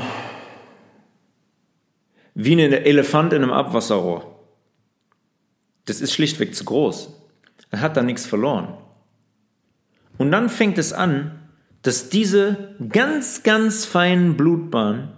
wie 2.41 2.53
ein 2.53 2.73
Elefant 2.73 3.33
in 3.33 3.43
einem 3.43 3.53
Abwasserrohr. 3.53 4.39
Das 5.87 6.01
ist 6.01 6.13
schlichtweg 6.13 6.55
zu 6.55 6.65
groß. 6.65 7.13
Er 7.73 7.81
hat 7.81 7.97
da 7.97 8.03
nichts 8.03 8.27
verloren. 8.27 8.75
Und 10.19 10.31
dann 10.31 10.49
fängt 10.49 10.79
es 10.79 10.93
an, 10.93 11.33
dass 11.83 12.11
diese 12.11 12.77
ganz, 12.91 13.43
ganz 13.43 13.85
feinen 13.85 14.37
Blutbahnen 14.37 15.09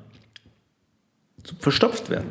verstopft 1.59 2.09
werden. 2.09 2.31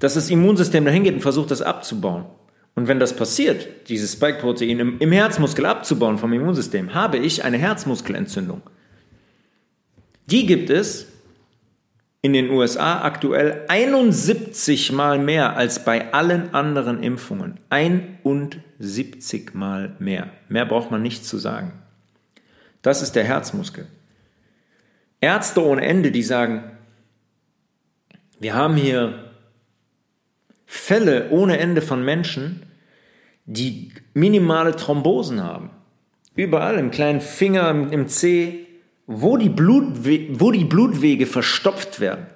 Dass 0.00 0.14
das 0.14 0.28
Immunsystem 0.28 0.84
dahin 0.84 1.04
geht 1.04 1.14
und 1.14 1.20
versucht, 1.22 1.50
das 1.50 1.62
abzubauen. 1.62 2.26
Und 2.74 2.88
wenn 2.88 3.00
das 3.00 3.16
passiert, 3.16 3.88
dieses 3.88 4.12
Spike-Protein 4.12 4.80
im, 4.80 4.98
im 4.98 5.12
Herzmuskel 5.12 5.64
abzubauen 5.64 6.18
vom 6.18 6.34
Immunsystem, 6.34 6.92
habe 6.92 7.16
ich 7.16 7.42
eine 7.42 7.56
Herzmuskelentzündung. 7.56 8.60
Die 10.26 10.44
gibt 10.44 10.68
es 10.68 11.09
in 12.22 12.32
den 12.34 12.50
USA 12.50 13.02
aktuell 13.02 13.64
71 13.68 14.92
mal 14.92 15.18
mehr 15.18 15.56
als 15.56 15.84
bei 15.84 16.12
allen 16.12 16.52
anderen 16.54 17.02
Impfungen. 17.02 17.58
71 17.70 19.54
mal 19.54 19.96
mehr. 19.98 20.30
Mehr 20.48 20.66
braucht 20.66 20.90
man 20.90 21.02
nicht 21.02 21.24
zu 21.24 21.38
sagen. 21.38 21.72
Das 22.82 23.02
ist 23.02 23.16
der 23.16 23.24
Herzmuskel. 23.24 23.86
Ärzte 25.20 25.64
ohne 25.64 25.82
Ende, 25.82 26.12
die 26.12 26.22
sagen, 26.22 26.64
wir 28.38 28.54
haben 28.54 28.76
hier 28.76 29.30
Fälle 30.66 31.30
ohne 31.30 31.58
Ende 31.58 31.82
von 31.82 32.04
Menschen, 32.04 32.62
die 33.44 33.92
minimale 34.14 34.76
Thrombosen 34.76 35.42
haben. 35.42 35.70
überall 36.36 36.78
im 36.78 36.90
kleinen 36.90 37.20
Finger, 37.20 37.70
im 37.90 38.08
Zeh, 38.08 38.66
wo 39.12 39.36
die, 39.36 39.48
Blutwe 39.48 40.28
wo 40.38 40.52
die 40.52 40.64
Blutwege 40.64 41.26
verstopft 41.26 41.98
werden. 41.98 42.26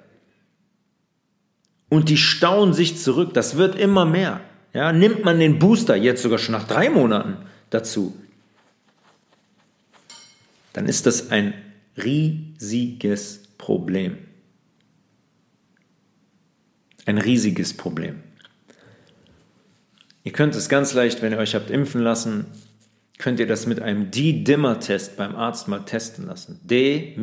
Und 1.87 2.09
die 2.09 2.17
stauen 2.17 2.73
sich 2.73 2.97
zurück. 2.97 3.33
Das 3.33 3.55
wird 3.55 3.75
immer 3.75 4.03
mehr. 4.03 4.41
Ja, 4.73 4.91
nimmt 4.91 5.23
man 5.23 5.39
den 5.39 5.57
Booster 5.57 5.95
jetzt 5.95 6.21
sogar 6.21 6.37
schon 6.37 6.51
nach 6.51 6.67
drei 6.67 6.89
Monaten 6.89 7.37
dazu, 7.69 8.13
dann 10.73 10.87
ist 10.87 11.05
das 11.05 11.31
ein 11.31 11.53
riesiges 11.95 13.43
Problem. 13.57 14.17
Ein 17.05 17.17
riesiges 17.17 17.77
Problem. 17.77 18.21
Ihr 20.25 20.33
könnt 20.33 20.55
es 20.55 20.67
ganz 20.67 20.93
leicht, 20.93 21.21
wenn 21.21 21.31
ihr 21.31 21.37
euch 21.37 21.55
habt 21.55 21.69
impfen 21.69 22.01
lassen, 22.01 22.47
könnt 23.17 23.39
ihr 23.39 23.47
das 23.47 23.65
mit 23.65 23.81
einem 23.81 24.11
D-Dimmer-Test 24.11 25.17
beim 25.17 25.35
Arzt 25.35 25.67
mal 25.67 25.79
testen 25.79 26.27
lassen. 26.27 26.59
D-D-I-M-E-R, 26.63 27.15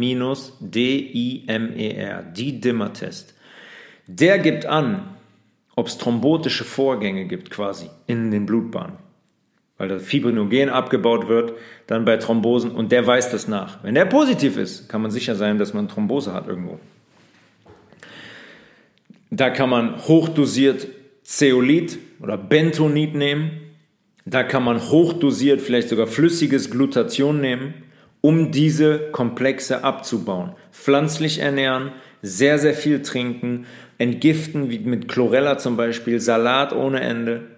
D-Dimmer-Test. 2.22 3.34
Der 4.06 4.38
gibt 4.38 4.66
an, 4.66 5.16
ob 5.76 5.86
es 5.86 5.98
thrombotische 5.98 6.64
Vorgänge 6.64 7.26
gibt 7.26 7.50
quasi 7.50 7.88
in 8.06 8.30
den 8.30 8.46
Blutbahnen. 8.46 8.96
Weil 9.78 9.88
das 9.88 10.02
Fibrinogen 10.02 10.68
abgebaut 10.68 11.28
wird, 11.28 11.54
dann 11.86 12.04
bei 12.04 12.16
Thrombosen 12.16 12.70
und 12.70 12.92
der 12.92 13.06
weist 13.06 13.32
das 13.32 13.48
nach. 13.48 13.82
Wenn 13.82 13.94
der 13.94 14.04
positiv 14.04 14.56
ist, 14.56 14.88
kann 14.88 15.02
man 15.02 15.10
sicher 15.10 15.34
sein, 15.34 15.58
dass 15.58 15.74
man 15.74 15.88
Thrombose 15.88 16.32
hat 16.32 16.46
irgendwo. 16.46 16.78
Da 19.30 19.50
kann 19.50 19.70
man 19.70 19.96
hochdosiert 20.06 20.86
Zeolit 21.22 21.98
oder 22.20 22.36
Bentonit 22.36 23.14
nehmen. 23.14 23.61
Da 24.24 24.44
kann 24.44 24.62
man 24.62 24.80
hochdosiert 24.80 25.60
vielleicht 25.60 25.88
sogar 25.88 26.06
flüssiges 26.06 26.70
Glutathion 26.70 27.40
nehmen, 27.40 27.74
um 28.20 28.52
diese 28.52 29.10
Komplexe 29.10 29.82
abzubauen. 29.82 30.52
Pflanzlich 30.70 31.40
ernähren, 31.40 31.92
sehr, 32.22 32.58
sehr 32.58 32.74
viel 32.74 33.02
trinken, 33.02 33.66
entgiften, 33.98 34.70
wie 34.70 34.78
mit 34.78 35.08
Chlorella 35.08 35.58
zum 35.58 35.76
Beispiel, 35.76 36.20
Salat 36.20 36.72
ohne 36.72 37.00
Ende. 37.00 37.48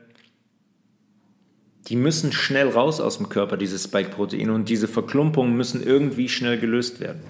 Die 1.88 1.96
müssen 1.96 2.32
schnell 2.32 2.70
raus 2.70 2.98
aus 2.98 3.18
dem 3.18 3.28
Körper, 3.28 3.58
diese 3.58 3.78
Spike-Proteine, 3.78 4.54
und 4.54 4.70
diese 4.70 4.88
Verklumpungen 4.88 5.54
müssen 5.54 5.86
irgendwie 5.86 6.30
schnell 6.30 6.58
gelöst 6.58 7.00
werden. 7.00 7.20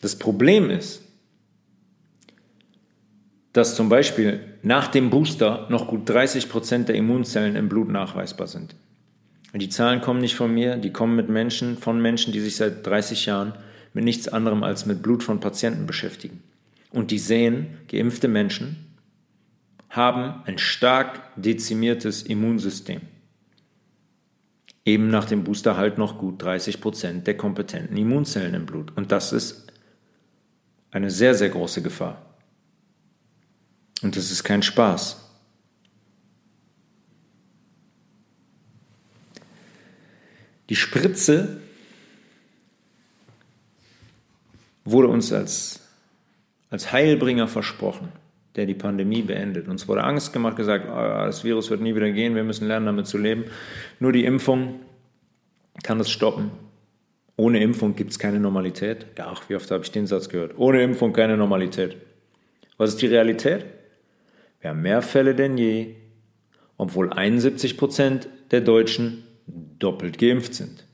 Das 0.00 0.16
Problem 0.16 0.70
ist, 0.70 1.02
dass 3.52 3.74
zum 3.74 3.90
Beispiel 3.90 4.47
nach 4.62 4.88
dem 4.88 5.10
Booster 5.10 5.66
noch 5.70 5.86
gut 5.86 6.08
30 6.08 6.48
Prozent 6.48 6.88
der 6.88 6.96
Immunzellen 6.96 7.56
im 7.56 7.68
Blut 7.68 7.88
nachweisbar 7.88 8.46
sind. 8.46 8.74
Die 9.54 9.68
Zahlen 9.68 10.00
kommen 10.00 10.20
nicht 10.20 10.34
von 10.34 10.52
mir, 10.52 10.76
die 10.76 10.92
kommen 10.92 11.16
mit 11.16 11.28
Menschen, 11.28 11.78
von 11.78 12.00
Menschen, 12.00 12.32
die 12.32 12.40
sich 12.40 12.56
seit 12.56 12.86
30 12.86 13.26
Jahren 13.26 13.54
mit 13.94 14.04
nichts 14.04 14.28
anderem 14.28 14.62
als 14.62 14.84
mit 14.84 15.02
Blut 15.02 15.22
von 15.22 15.40
Patienten 15.40 15.86
beschäftigen. 15.86 16.42
Und 16.90 17.10
die 17.10 17.18
sehen, 17.18 17.78
geimpfte 17.88 18.28
Menschen 18.28 18.88
haben 19.88 20.42
ein 20.44 20.58
stark 20.58 21.20
dezimiertes 21.36 22.22
Immunsystem. 22.22 23.00
Eben 24.84 25.08
nach 25.08 25.24
dem 25.24 25.44
Booster 25.44 25.76
halt 25.76 25.98
noch 25.98 26.18
gut 26.18 26.42
30 26.42 26.80
Prozent 26.80 27.26
der 27.26 27.36
kompetenten 27.36 27.96
Immunzellen 27.96 28.54
im 28.54 28.66
Blut. 28.66 28.96
Und 28.96 29.12
das 29.12 29.32
ist 29.32 29.72
eine 30.90 31.10
sehr, 31.10 31.34
sehr 31.34 31.50
große 31.50 31.82
Gefahr. 31.82 32.27
Und 34.02 34.16
das 34.16 34.30
ist 34.30 34.44
kein 34.44 34.62
Spaß. 34.62 35.24
Die 40.68 40.76
Spritze 40.76 41.60
wurde 44.84 45.08
uns 45.08 45.32
als, 45.32 45.80
als 46.70 46.92
Heilbringer 46.92 47.48
versprochen, 47.48 48.12
der 48.56 48.66
die 48.66 48.74
Pandemie 48.74 49.22
beendet. 49.22 49.68
Uns 49.68 49.88
wurde 49.88 50.04
Angst 50.04 50.32
gemacht, 50.32 50.56
gesagt, 50.56 50.86
oh, 50.88 51.24
das 51.26 51.44
Virus 51.44 51.70
wird 51.70 51.80
nie 51.80 51.94
wieder 51.94 52.10
gehen, 52.10 52.34
wir 52.34 52.44
müssen 52.44 52.68
lernen, 52.68 52.86
damit 52.86 53.06
zu 53.06 53.18
leben. 53.18 53.44
Nur 53.98 54.12
die 54.12 54.24
Impfung 54.24 54.80
kann 55.82 56.00
es 56.00 56.10
stoppen. 56.10 56.50
Ohne 57.36 57.60
Impfung 57.60 57.94
gibt 57.94 58.10
es 58.10 58.18
keine 58.18 58.40
Normalität. 58.40 59.06
Ach, 59.18 59.48
wie 59.48 59.54
oft 59.56 59.70
habe 59.70 59.84
ich 59.84 59.92
den 59.92 60.06
Satz 60.06 60.28
gehört? 60.28 60.58
Ohne 60.58 60.82
Impfung 60.82 61.12
keine 61.12 61.36
Normalität. 61.36 61.96
Was 62.76 62.90
ist 62.90 63.02
die 63.02 63.06
Realität? 63.06 63.64
Wir 64.60 64.70
haben 64.70 64.82
mehr 64.82 65.02
Fälle 65.02 65.34
denn 65.34 65.56
je, 65.56 65.94
obwohl 66.76 67.12
71 67.12 67.76
Prozent 67.76 68.28
der 68.50 68.60
Deutschen 68.60 69.24
doppelt 69.78 70.18
geimpft 70.18 70.54
sind. 70.54 70.84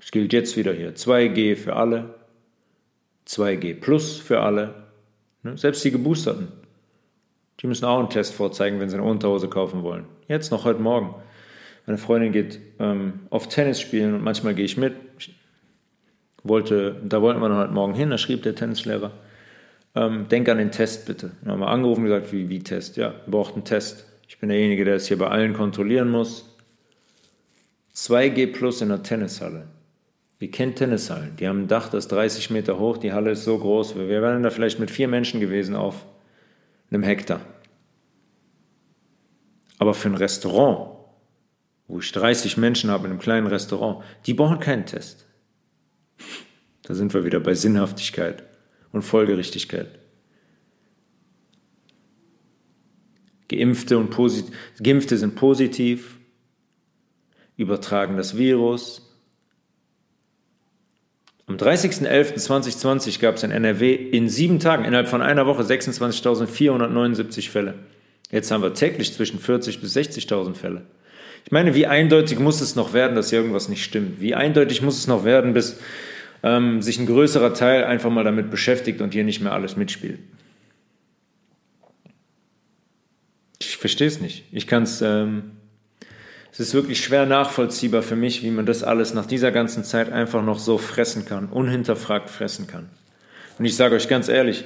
Es 0.00 0.10
gilt 0.10 0.32
jetzt 0.32 0.56
wieder 0.56 0.72
hier 0.72 0.94
2G 0.94 1.56
für 1.56 1.76
alle, 1.76 2.14
2G 3.26 3.74
plus 3.80 4.16
für 4.16 4.40
alle, 4.40 4.74
ne? 5.42 5.56
selbst 5.58 5.84
die 5.84 5.90
Geboosterten. 5.90 6.48
Die 7.60 7.66
müssen 7.66 7.84
auch 7.84 7.98
einen 7.98 8.10
Test 8.10 8.34
vorzeigen, 8.34 8.78
wenn 8.78 8.88
sie 8.88 8.96
eine 8.96 9.04
Unterhose 9.04 9.48
kaufen 9.48 9.82
wollen. 9.82 10.06
Jetzt 10.28 10.50
noch 10.50 10.64
heute 10.64 10.80
Morgen. 10.80 11.14
Meine 11.86 11.98
Freundin 11.98 12.32
geht 12.32 12.60
ähm, 12.78 13.20
auf 13.30 13.48
Tennis 13.48 13.80
spielen 13.80 14.14
und 14.14 14.22
manchmal 14.22 14.54
gehe 14.54 14.64
ich 14.64 14.76
mit. 14.76 14.94
Ich 15.18 15.34
wollte, 16.44 17.00
da 17.04 17.20
wollten 17.20 17.40
wir 17.40 17.48
noch 17.48 17.58
heute 17.58 17.72
Morgen 17.72 17.94
hin, 17.94 18.10
da 18.10 18.18
schrieb 18.18 18.42
der 18.44 18.54
Tennislehrer, 18.54 19.12
ähm, 19.94 20.28
denk 20.28 20.48
an 20.48 20.58
den 20.58 20.70
Test 20.70 21.06
bitte. 21.06 21.32
Dann 21.42 21.52
haben 21.52 21.60
wir 21.60 21.68
angerufen 21.68 22.00
und 22.02 22.06
gesagt, 22.06 22.32
wie, 22.32 22.48
wie 22.48 22.60
Test? 22.60 22.96
Ja, 22.96 23.14
wir 23.24 23.30
brauchen 23.30 23.54
einen 23.54 23.64
Test. 23.64 24.06
Ich 24.28 24.38
bin 24.38 24.48
derjenige, 24.48 24.84
der 24.84 24.96
es 24.96 25.08
hier 25.08 25.18
bei 25.18 25.28
allen 25.28 25.54
kontrollieren 25.54 26.10
muss. 26.10 26.56
2G 27.94 28.52
plus 28.52 28.80
in 28.80 28.90
der 28.90 29.02
Tennishalle. 29.02 29.66
Ihr 30.40 30.50
kennt 30.50 30.76
Tennishallen. 30.76 31.34
Die 31.36 31.48
haben 31.48 31.62
ein 31.62 31.68
Dach, 31.68 31.88
das 31.88 32.06
30 32.08 32.50
Meter 32.50 32.78
hoch, 32.78 32.98
die 32.98 33.12
Halle 33.12 33.32
ist 33.32 33.44
so 33.44 33.58
groß. 33.58 33.96
Wir 33.96 34.08
wären 34.08 34.42
da 34.42 34.50
vielleicht 34.50 34.78
mit 34.78 34.90
vier 34.90 35.08
Menschen 35.08 35.40
gewesen 35.40 35.74
auf 35.74 36.04
einem 36.90 37.02
Hektar. 37.02 37.40
Aber 39.78 39.94
für 39.94 40.08
ein 40.08 40.14
Restaurant, 40.14 40.90
wo 41.88 41.98
ich 41.98 42.12
30 42.12 42.56
Menschen 42.56 42.90
habe 42.90 43.06
in 43.06 43.12
einem 43.12 43.20
kleinen 43.20 43.46
Restaurant, 43.48 44.04
die 44.26 44.34
brauchen 44.34 44.60
keinen 44.60 44.86
Test. 44.86 45.26
Da 46.82 46.94
sind 46.94 47.14
wir 47.14 47.24
wieder 47.24 47.40
bei 47.40 47.54
Sinnhaftigkeit 47.54 48.44
und 48.92 49.02
Folgerichtigkeit. 49.02 49.98
Geimpfte, 53.48 53.96
und 53.96 54.14
Geimpfte 54.82 55.16
sind 55.16 55.34
positiv, 55.34 56.18
übertragen 57.56 58.16
das 58.16 58.36
Virus, 58.36 59.08
am 61.48 61.56
30.11.2020 61.56 63.20
gab 63.20 63.36
es 63.36 63.42
in 63.42 63.50
NRW 63.50 63.94
in 63.94 64.28
sieben 64.28 64.60
Tagen, 64.60 64.84
innerhalb 64.84 65.08
von 65.08 65.22
einer 65.22 65.46
Woche, 65.46 65.62
26.479 65.62 67.48
Fälle. 67.48 67.74
Jetzt 68.30 68.50
haben 68.50 68.62
wir 68.62 68.74
täglich 68.74 69.14
zwischen 69.14 69.40
40.000 69.40 69.80
bis 69.80 69.96
60.000 69.96 70.54
Fälle. 70.54 70.82
Ich 71.46 71.50
meine, 71.50 71.74
wie 71.74 71.86
eindeutig 71.86 72.38
muss 72.38 72.60
es 72.60 72.76
noch 72.76 72.92
werden, 72.92 73.16
dass 73.16 73.30
hier 73.30 73.38
irgendwas 73.38 73.70
nicht 73.70 73.82
stimmt? 73.82 74.20
Wie 74.20 74.34
eindeutig 74.34 74.82
muss 74.82 74.98
es 74.98 75.06
noch 75.06 75.24
werden, 75.24 75.54
bis 75.54 75.80
ähm, 76.42 76.82
sich 76.82 76.98
ein 76.98 77.06
größerer 77.06 77.54
Teil 77.54 77.84
einfach 77.84 78.10
mal 78.10 78.24
damit 78.24 78.50
beschäftigt 78.50 79.00
und 79.00 79.12
hier 79.12 79.24
nicht 79.24 79.40
mehr 79.40 79.52
alles 79.52 79.76
mitspielt? 79.76 80.18
Ich 83.60 83.76
verstehe 83.76 84.08
es 84.08 84.20
nicht. 84.20 84.44
Ich 84.52 84.66
kann 84.66 84.82
es 84.84 85.02
ähm, 85.02 85.52
es 86.58 86.60
ist 86.60 86.74
wirklich 86.74 87.04
schwer 87.04 87.24
nachvollziehbar 87.24 88.02
für 88.02 88.16
mich, 88.16 88.42
wie 88.42 88.50
man 88.50 88.66
das 88.66 88.82
alles 88.82 89.14
nach 89.14 89.26
dieser 89.26 89.52
ganzen 89.52 89.84
Zeit 89.84 90.10
einfach 90.10 90.42
noch 90.42 90.58
so 90.58 90.76
fressen 90.76 91.24
kann, 91.24 91.46
unhinterfragt 91.46 92.28
fressen 92.30 92.66
kann. 92.66 92.88
Und 93.60 93.64
ich 93.64 93.76
sage 93.76 93.94
euch 93.94 94.08
ganz 94.08 94.28
ehrlich, 94.28 94.64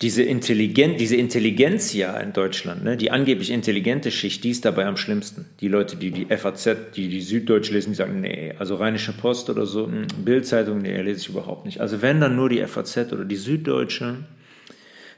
diese, 0.00 0.22
Intelligenz, 0.22 0.98
diese 0.98 1.16
Intelligenz 1.16 1.92
ja 1.92 2.16
in 2.18 2.32
Deutschland, 2.32 2.84
ne, 2.84 2.96
die 2.96 3.10
angeblich 3.10 3.50
intelligente 3.50 4.10
Schicht, 4.10 4.44
die 4.44 4.50
ist 4.50 4.64
dabei 4.64 4.86
am 4.86 4.96
schlimmsten. 4.96 5.46
Die 5.60 5.68
Leute, 5.68 5.96
die 5.96 6.10
die 6.10 6.26
FAZ, 6.26 6.76
die 6.96 7.08
die 7.08 7.20
Süddeutsche 7.20 7.72
lesen, 7.72 7.90
die 7.90 7.96
sagen, 7.96 8.20
nee, 8.20 8.54
also 8.58 8.76
Rheinische 8.76 9.12
Post 9.12 9.50
oder 9.50 9.66
so, 9.66 9.86
hm, 9.86 10.06
Bildzeitung, 10.24 10.78
nee, 10.78 11.00
lese 11.00 11.20
ich 11.20 11.28
überhaupt 11.28 11.64
nicht. 11.64 11.80
Also 11.80 12.02
wenn 12.02 12.20
dann 12.20 12.36
nur 12.36 12.48
die 12.48 12.64
FAZ 12.66 13.12
oder 13.12 13.24
die 13.24 13.36
Süddeutsche, 13.36 14.24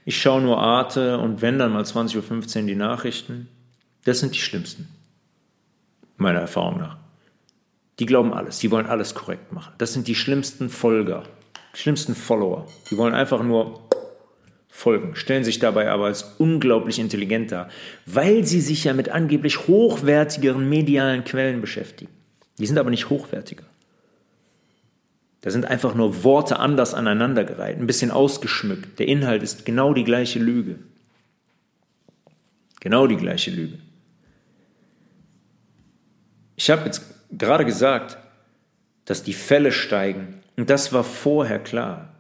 ich 0.05 0.21
schaue 0.21 0.43
nur 0.43 0.59
Arte 0.59 1.19
und 1.19 1.43
wenn 1.43 1.59
dann 1.59 1.73
mal 1.73 1.83
20.15 1.83 2.61
Uhr 2.61 2.67
die 2.67 2.77
Nachrichten, 2.77 3.49
das 4.05 4.21
sind 4.21 4.35
die 4.35 4.41
schlimmsten 4.41 4.89
meiner 6.17 6.41
Erfahrung 6.41 6.79
nach. 6.79 6.97
Die 7.99 8.07
glauben 8.07 8.33
alles, 8.33 8.59
die 8.59 8.71
wollen 8.71 8.87
alles 8.87 9.15
korrekt 9.15 9.53
machen. 9.53 9.73
Das 9.79 9.95
sind 9.95 10.07
die 10.07 10.15
schlimmsten 10.15 10.69
Folger, 10.69 11.25
die 11.75 11.81
schlimmsten 11.81 12.15
Follower. 12.15 12.69
Die 12.91 12.99
wollen 12.99 13.15
einfach 13.15 13.43
nur 13.43 13.86
folgen, 14.77 15.17
stellen 15.17 15.43
sich 15.43 15.59
dabei 15.59 15.91
aber 15.91 16.05
als 16.05 16.35
unglaublich 16.39 16.99
intelligent 16.99 17.51
dar, 17.51 17.71
weil 18.05 18.45
sie 18.45 18.61
sich 18.61 18.85
ja 18.85 18.93
mit 18.93 19.09
angeblich 19.09 19.67
hochwertigeren 19.67 20.69
medialen 20.69 21.25
Quellen 21.25 21.61
beschäftigen. 21.63 22.11
Die 22.59 22.67
sind 22.67 22.79
aber 22.79 22.91
nicht 22.91 23.09
hochwertiger. 23.09 23.65
Da 25.41 25.51
sind 25.51 25.65
einfach 25.65 25.95
nur 25.95 26.25
Worte 26.25 26.59
anders 26.59 26.93
aneinandergereiht, 26.93 27.79
ein 27.79 27.87
bisschen 27.87 28.11
ausgeschmückt. 28.11 28.99
Der 28.99 29.09
Inhalt 29.09 29.43
ist 29.43 29.65
genau 29.65 29.95
die 29.95 30.05
gleiche 30.05 30.41
Lüge. 30.41 30.77
Genau 32.81 33.07
die 33.07 33.17
gleiche 33.17 33.51
Lüge. 33.51 33.79
Ich 36.57 36.71
habe 36.71 36.85
jetzt 36.85 37.03
gerade 37.31 37.65
gesagt, 37.65 38.19
dass 39.05 39.23
die 39.23 39.33
Fälle 39.33 39.73
steigen. 39.73 40.43
Und 40.57 40.69
das 40.69 40.93
war 40.93 41.05
vorher 41.05 41.59
klar. 41.59 42.16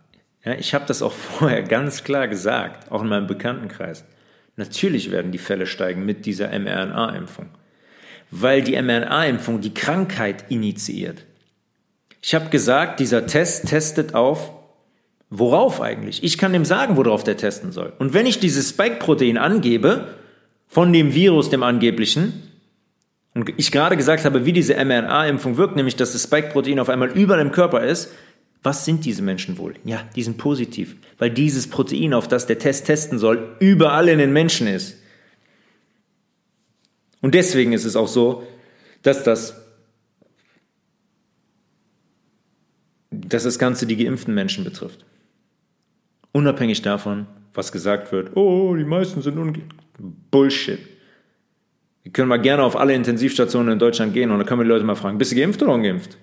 Ja, 0.46 0.54
ich 0.54 0.72
habe 0.74 0.86
das 0.86 1.02
auch 1.02 1.12
vorher 1.38 1.62
ganz 1.62 2.04
klar 2.04 2.28
gesagt, 2.28 2.90
auch 2.90 3.02
in 3.02 3.08
meinem 3.08 3.26
Bekanntenkreis. 3.26 4.04
Natürlich 4.56 5.10
werden 5.10 5.32
die 5.32 5.38
Fälle 5.38 5.66
steigen 5.66 6.06
mit 6.06 6.24
dieser 6.24 6.48
mRNA-Impfung, 6.58 7.48
weil 8.30 8.62
die 8.62 8.80
mRNA-Impfung 8.80 9.60
die 9.60 9.74
Krankheit 9.74 10.46
initiiert. 10.48 11.24
Ich 12.22 12.34
habe 12.34 12.48
gesagt, 12.48 13.00
dieser 13.00 13.26
Test 13.26 13.68
testet 13.68 14.14
auf, 14.14 14.52
worauf 15.28 15.82
eigentlich? 15.82 16.24
Ich 16.24 16.38
kann 16.38 16.54
dem 16.54 16.64
sagen, 16.64 16.96
worauf 16.96 17.22
der 17.22 17.36
testen 17.36 17.72
soll. 17.72 17.92
Und 17.98 18.14
wenn 18.14 18.24
ich 18.24 18.38
dieses 18.38 18.70
Spike-Protein 18.70 19.36
angebe, 19.36 20.14
von 20.68 20.92
dem 20.92 21.14
Virus, 21.14 21.50
dem 21.50 21.62
angeblichen, 21.62 22.42
und 23.34 23.52
ich 23.58 23.70
gerade 23.70 23.98
gesagt 23.98 24.24
habe, 24.24 24.46
wie 24.46 24.52
diese 24.52 24.74
mRNA-Impfung 24.74 25.58
wirkt, 25.58 25.76
nämlich 25.76 25.96
dass 25.96 26.12
das 26.12 26.22
Spike-Protein 26.22 26.80
auf 26.80 26.88
einmal 26.88 27.10
überall 27.10 27.40
im 27.40 27.52
Körper 27.52 27.84
ist, 27.84 28.12
was 28.66 28.84
sind 28.84 29.04
diese 29.04 29.22
Menschen 29.22 29.58
wohl? 29.58 29.74
Ja, 29.84 30.02
die 30.16 30.24
sind 30.24 30.38
positiv, 30.38 30.96
weil 31.18 31.30
dieses 31.30 31.70
Protein, 31.70 32.12
auf 32.12 32.26
das 32.26 32.48
der 32.48 32.58
Test 32.58 32.86
testen 32.86 33.16
soll, 33.16 33.54
überall 33.60 34.08
in 34.08 34.18
den 34.18 34.32
Menschen 34.32 34.66
ist. 34.66 34.96
Und 37.20 37.36
deswegen 37.36 37.72
ist 37.72 37.84
es 37.84 37.94
auch 37.94 38.08
so, 38.08 38.44
dass 39.02 39.22
das, 39.22 39.54
dass 43.12 43.44
das 43.44 43.60
Ganze 43.60 43.86
die 43.86 43.96
geimpften 43.96 44.34
Menschen 44.34 44.64
betrifft. 44.64 45.04
Unabhängig 46.32 46.82
davon, 46.82 47.28
was 47.54 47.70
gesagt 47.70 48.10
wird, 48.10 48.36
oh, 48.36 48.74
die 48.74 48.84
meisten 48.84 49.22
sind 49.22 49.38
ungeimpft. 49.38 49.76
Bullshit. 50.32 50.80
Wir 52.02 52.10
können 52.10 52.28
mal 52.28 52.42
gerne 52.42 52.64
auf 52.64 52.74
alle 52.74 52.94
Intensivstationen 52.94 53.74
in 53.74 53.78
Deutschland 53.78 54.12
gehen 54.12 54.32
und 54.32 54.38
dann 54.38 54.46
können 54.46 54.58
wir 54.58 54.64
die 54.64 54.70
Leute 54.70 54.84
mal 54.84 54.96
fragen, 54.96 55.18
bist 55.18 55.30
du 55.30 55.36
geimpft 55.36 55.62
oder 55.62 55.72
ungeimpft? 55.72 56.18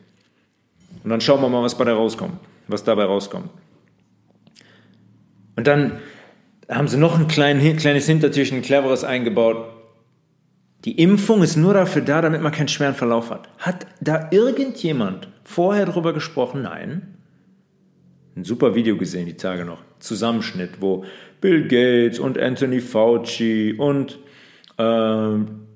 Und 1.04 1.10
dann 1.10 1.22
schauen 1.22 1.42
wir 1.42 1.50
mal, 1.50 1.64
was 1.64 1.78
dabei 1.78 1.94
rauskommt, 1.94 2.40
was 2.68 2.84
dabei 2.84 3.06
rauskommt. 3.06 3.50
Und 5.56 5.68
dann 5.68 6.00
haben 6.70 6.88
sie 6.88 6.98
noch 6.98 7.20
ein 7.20 7.28
klein, 7.28 7.78
kleines 7.78 8.06
Hintertürchen, 8.06 8.58
ein 8.58 8.64
cleveres 8.64 9.04
eingebaut. 9.04 9.70
Die 10.86 11.00
Impfung 11.00 11.44
ist 11.44 11.56
nur 11.56 11.74
dafür 11.74 12.02
da, 12.02 12.22
damit 12.22 12.42
man 12.42 12.52
keinen 12.52 12.68
schweren 12.68 12.96
Verlauf 12.96 13.30
hat. 13.30 13.50
Hat 13.60 13.86
da 14.02 14.30
irgendjemand 14.32 15.30
vorher 15.44 15.86
darüber 15.86 16.14
gesprochen? 16.14 16.64
Nein. 16.64 17.18
Ein 18.36 18.44
super 18.44 18.76
Video 18.76 18.98
gesehen 18.98 19.28
die 19.28 19.38
Tage 19.38 19.64
noch. 19.64 19.82
Zusammenschnitt, 20.00 20.82
wo 20.82 21.06
Bill 21.40 21.68
Gates 21.68 22.20
und 22.20 22.38
Anthony 22.38 22.82
Fauci 22.82 23.76
und 23.78 24.18
äh, 24.78 24.84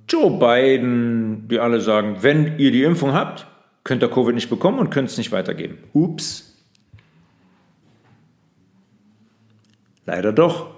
Joe 0.09 0.39
Biden, 0.39 1.47
die 1.49 1.59
alle 1.59 1.81
sagen, 1.81 2.17
wenn 2.21 2.57
ihr 2.57 2.71
die 2.71 2.83
Impfung 2.83 3.13
habt, 3.13 3.45
könnt 3.87 4.03
ihr 4.03 4.09
Covid 4.09 4.35
nicht 4.35 4.49
bekommen 4.49 4.79
und 4.79 4.89
könnt 4.89 5.09
es 5.09 5.17
nicht 5.17 5.31
weitergeben. 5.31 5.77
Ups. 5.93 6.53
Leider 10.05 10.33
doch. 10.33 10.71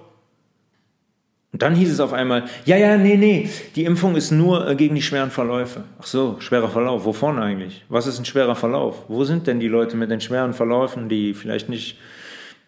Und 1.52 1.62
dann 1.62 1.74
hieß 1.74 1.90
es 1.90 1.98
auf 1.98 2.12
einmal, 2.12 2.44
ja, 2.64 2.76
ja, 2.76 2.96
nee, 2.96 3.16
nee, 3.16 3.50
die 3.74 3.84
Impfung 3.84 4.14
ist 4.14 4.30
nur 4.30 4.68
äh, 4.68 4.76
gegen 4.76 4.94
die 4.94 5.02
schweren 5.02 5.32
Verläufe. 5.32 5.82
Ach 5.98 6.06
so, 6.06 6.36
schwerer 6.38 6.68
Verlauf. 6.68 7.04
Wovon 7.04 7.40
eigentlich? 7.40 7.84
Was 7.88 8.06
ist 8.06 8.20
ein 8.20 8.24
schwerer 8.24 8.54
Verlauf? 8.54 9.04
Wo 9.08 9.24
sind 9.24 9.48
denn 9.48 9.58
die 9.58 9.66
Leute 9.66 9.96
mit 9.96 10.12
den 10.12 10.20
schweren 10.20 10.54
Verläufen, 10.54 11.08
die 11.08 11.34
vielleicht 11.34 11.68
nicht, 11.68 11.98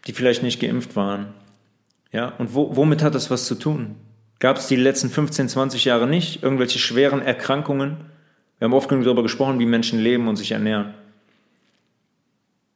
die 0.09 0.13
vielleicht 0.13 0.43
nicht 0.43 0.61
geimpft 0.61 0.97
waren? 0.97 1.29
Ja, 2.11 2.33
und 2.39 2.53
wo, 2.53 2.75
womit 2.75 3.05
hat 3.05 3.15
das 3.15 3.31
was 3.31 3.47
zu 3.47 3.55
tun? 3.55 3.95
Gab 4.41 4.57
es 4.57 4.67
die 4.67 4.75
letzten 4.75 5.09
15, 5.09 5.49
20 5.49 5.85
Jahre 5.85 6.09
nicht 6.09 6.43
irgendwelche 6.43 6.81
schweren 6.81 7.23
Erkrankungen? 7.23 8.12
Wir 8.63 8.67
haben 8.67 8.75
oft 8.75 8.89
genug 8.89 9.05
darüber 9.05 9.25
gesprochen, 9.25 9.59
wie 9.59 9.67
Menschen 9.67 9.99
leben 9.99 10.29
und 10.29 10.37
sich 10.37 10.53
ernähren. 10.53 10.95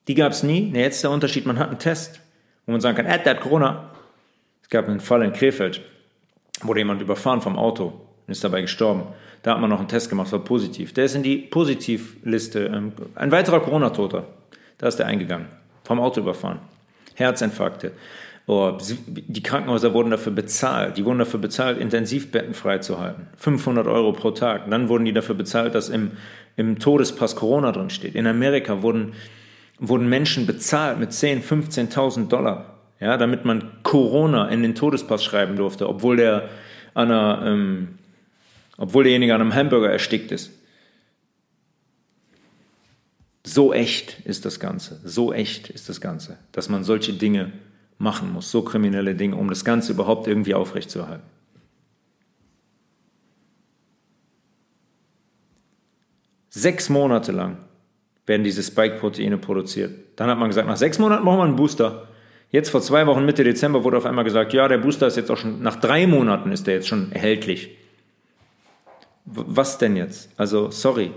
Die 0.08 0.16
gab 0.16 0.32
es 0.32 0.42
nie. 0.42 0.62
Nee, 0.62 0.82
jetzt 0.82 0.96
ist 0.96 1.04
der 1.04 1.12
Unterschied, 1.12 1.46
man 1.46 1.60
hat 1.60 1.68
einen 1.68 1.78
Test, 1.78 2.20
wo 2.66 2.72
man 2.72 2.80
sagen 2.80 2.96
kann, 2.96 3.06
äh, 3.06 3.22
der 3.22 3.36
hat 3.36 3.40
Corona. 3.40 3.92
Es 4.64 4.68
gab 4.68 4.88
einen 4.88 4.98
Fall 4.98 5.22
in 5.22 5.32
Krefeld, 5.32 5.80
wurde 6.62 6.80
jemand 6.80 7.02
überfahren 7.02 7.40
vom 7.40 7.56
Auto 7.56 7.84
und 8.26 8.32
ist 8.32 8.42
dabei 8.42 8.62
gestorben. 8.62 9.04
Da 9.44 9.52
hat 9.52 9.60
man 9.60 9.70
noch 9.70 9.78
einen 9.78 9.86
Test 9.86 10.10
gemacht, 10.10 10.32
war 10.32 10.40
positiv. 10.40 10.92
Der 10.92 11.04
ist 11.04 11.14
in 11.14 11.22
die 11.22 11.36
Positivliste. 11.36 12.64
Ähm, 12.64 12.92
ein 13.14 13.30
weiterer 13.30 13.60
Corona-Toter. 13.60 14.26
Da 14.78 14.88
ist 14.88 14.96
der 14.96 15.06
eingegangen. 15.06 15.46
Vom 15.84 16.00
Auto 16.00 16.20
überfahren. 16.20 16.58
Herzinfarkte. 17.14 17.92
Oh, 18.48 18.78
die 18.78 19.42
Krankenhäuser 19.42 19.92
wurden 19.92 20.10
dafür 20.10 20.32
bezahlt. 20.32 20.96
Die 20.96 21.04
wurden 21.04 21.18
dafür 21.18 21.40
bezahlt, 21.40 21.78
Intensivbetten 21.78 22.54
freizuhalten. 22.54 23.26
500 23.36 23.86
Euro 23.88 24.12
pro 24.12 24.30
Tag. 24.30 24.66
Und 24.66 24.70
dann 24.70 24.88
wurden 24.88 25.04
die 25.04 25.12
dafür 25.12 25.34
bezahlt, 25.34 25.74
dass 25.74 25.88
im, 25.88 26.12
im 26.56 26.78
Todespass 26.78 27.34
Corona 27.34 27.72
drin 27.72 27.90
steht. 27.90 28.14
In 28.14 28.26
Amerika 28.26 28.82
wurden, 28.82 29.14
wurden 29.80 30.08
Menschen 30.08 30.46
bezahlt 30.46 31.00
mit 31.00 31.10
10.000, 31.10 31.42
15.000 31.90 32.28
Dollar 32.28 32.76
ja, 33.00 33.16
damit 33.16 33.44
man 33.44 33.82
Corona 33.82 34.48
in 34.48 34.62
den 34.62 34.74
Todespass 34.74 35.22
schreiben 35.22 35.56
durfte, 35.56 35.88
obwohl 35.88 36.16
der 36.16 36.48
an 36.94 37.10
einer, 37.10 37.46
ähm, 37.46 37.98
obwohl 38.78 39.04
derjenige 39.04 39.34
an 39.34 39.40
einem 39.42 39.54
Hamburger 39.54 39.90
erstickt 39.90 40.32
ist. 40.32 40.50
So 43.44 43.72
echt 43.72 44.20
ist 44.20 44.44
das 44.44 44.58
Ganze, 44.58 45.00
so 45.04 45.32
echt 45.32 45.68
ist 45.70 45.88
das 45.88 46.00
Ganze, 46.00 46.38
dass 46.52 46.68
man 46.68 46.84
solche 46.84 47.12
Dinge 47.12 47.52
machen 47.98 48.32
muss, 48.32 48.50
so 48.50 48.62
kriminelle 48.62 49.14
Dinge, 49.14 49.36
um 49.36 49.48
das 49.48 49.64
Ganze 49.64 49.92
überhaupt 49.92 50.26
irgendwie 50.26 50.54
aufrechtzuerhalten. 50.54 51.24
Sechs 56.50 56.88
Monate 56.88 57.32
lang 57.32 57.58
werden 58.26 58.42
diese 58.42 58.62
Spike-Proteine 58.62 59.38
produziert. 59.38 59.92
Dann 60.16 60.30
hat 60.30 60.38
man 60.38 60.48
gesagt, 60.48 60.66
nach 60.66 60.76
sechs 60.76 60.98
Monaten 60.98 61.24
brauchen 61.24 61.38
wir 61.38 61.44
einen 61.44 61.56
Booster. 61.56 62.08
Jetzt 62.50 62.70
vor 62.70 62.80
zwei 62.80 63.06
Wochen, 63.06 63.24
Mitte 63.24 63.44
Dezember, 63.44 63.84
wurde 63.84 63.98
auf 63.98 64.06
einmal 64.06 64.24
gesagt, 64.24 64.52
ja, 64.52 64.66
der 64.66 64.78
Booster 64.78 65.06
ist 65.06 65.16
jetzt 65.16 65.30
auch 65.30 65.36
schon, 65.36 65.62
nach 65.62 65.76
drei 65.76 66.06
Monaten 66.06 66.52
ist 66.52 66.66
der 66.66 66.74
jetzt 66.74 66.88
schon 66.88 67.12
erhältlich. 67.12 67.76
Was 69.24 69.78
denn 69.78 69.96
jetzt? 69.96 70.30
Also, 70.36 70.70
sorry. 70.70 71.10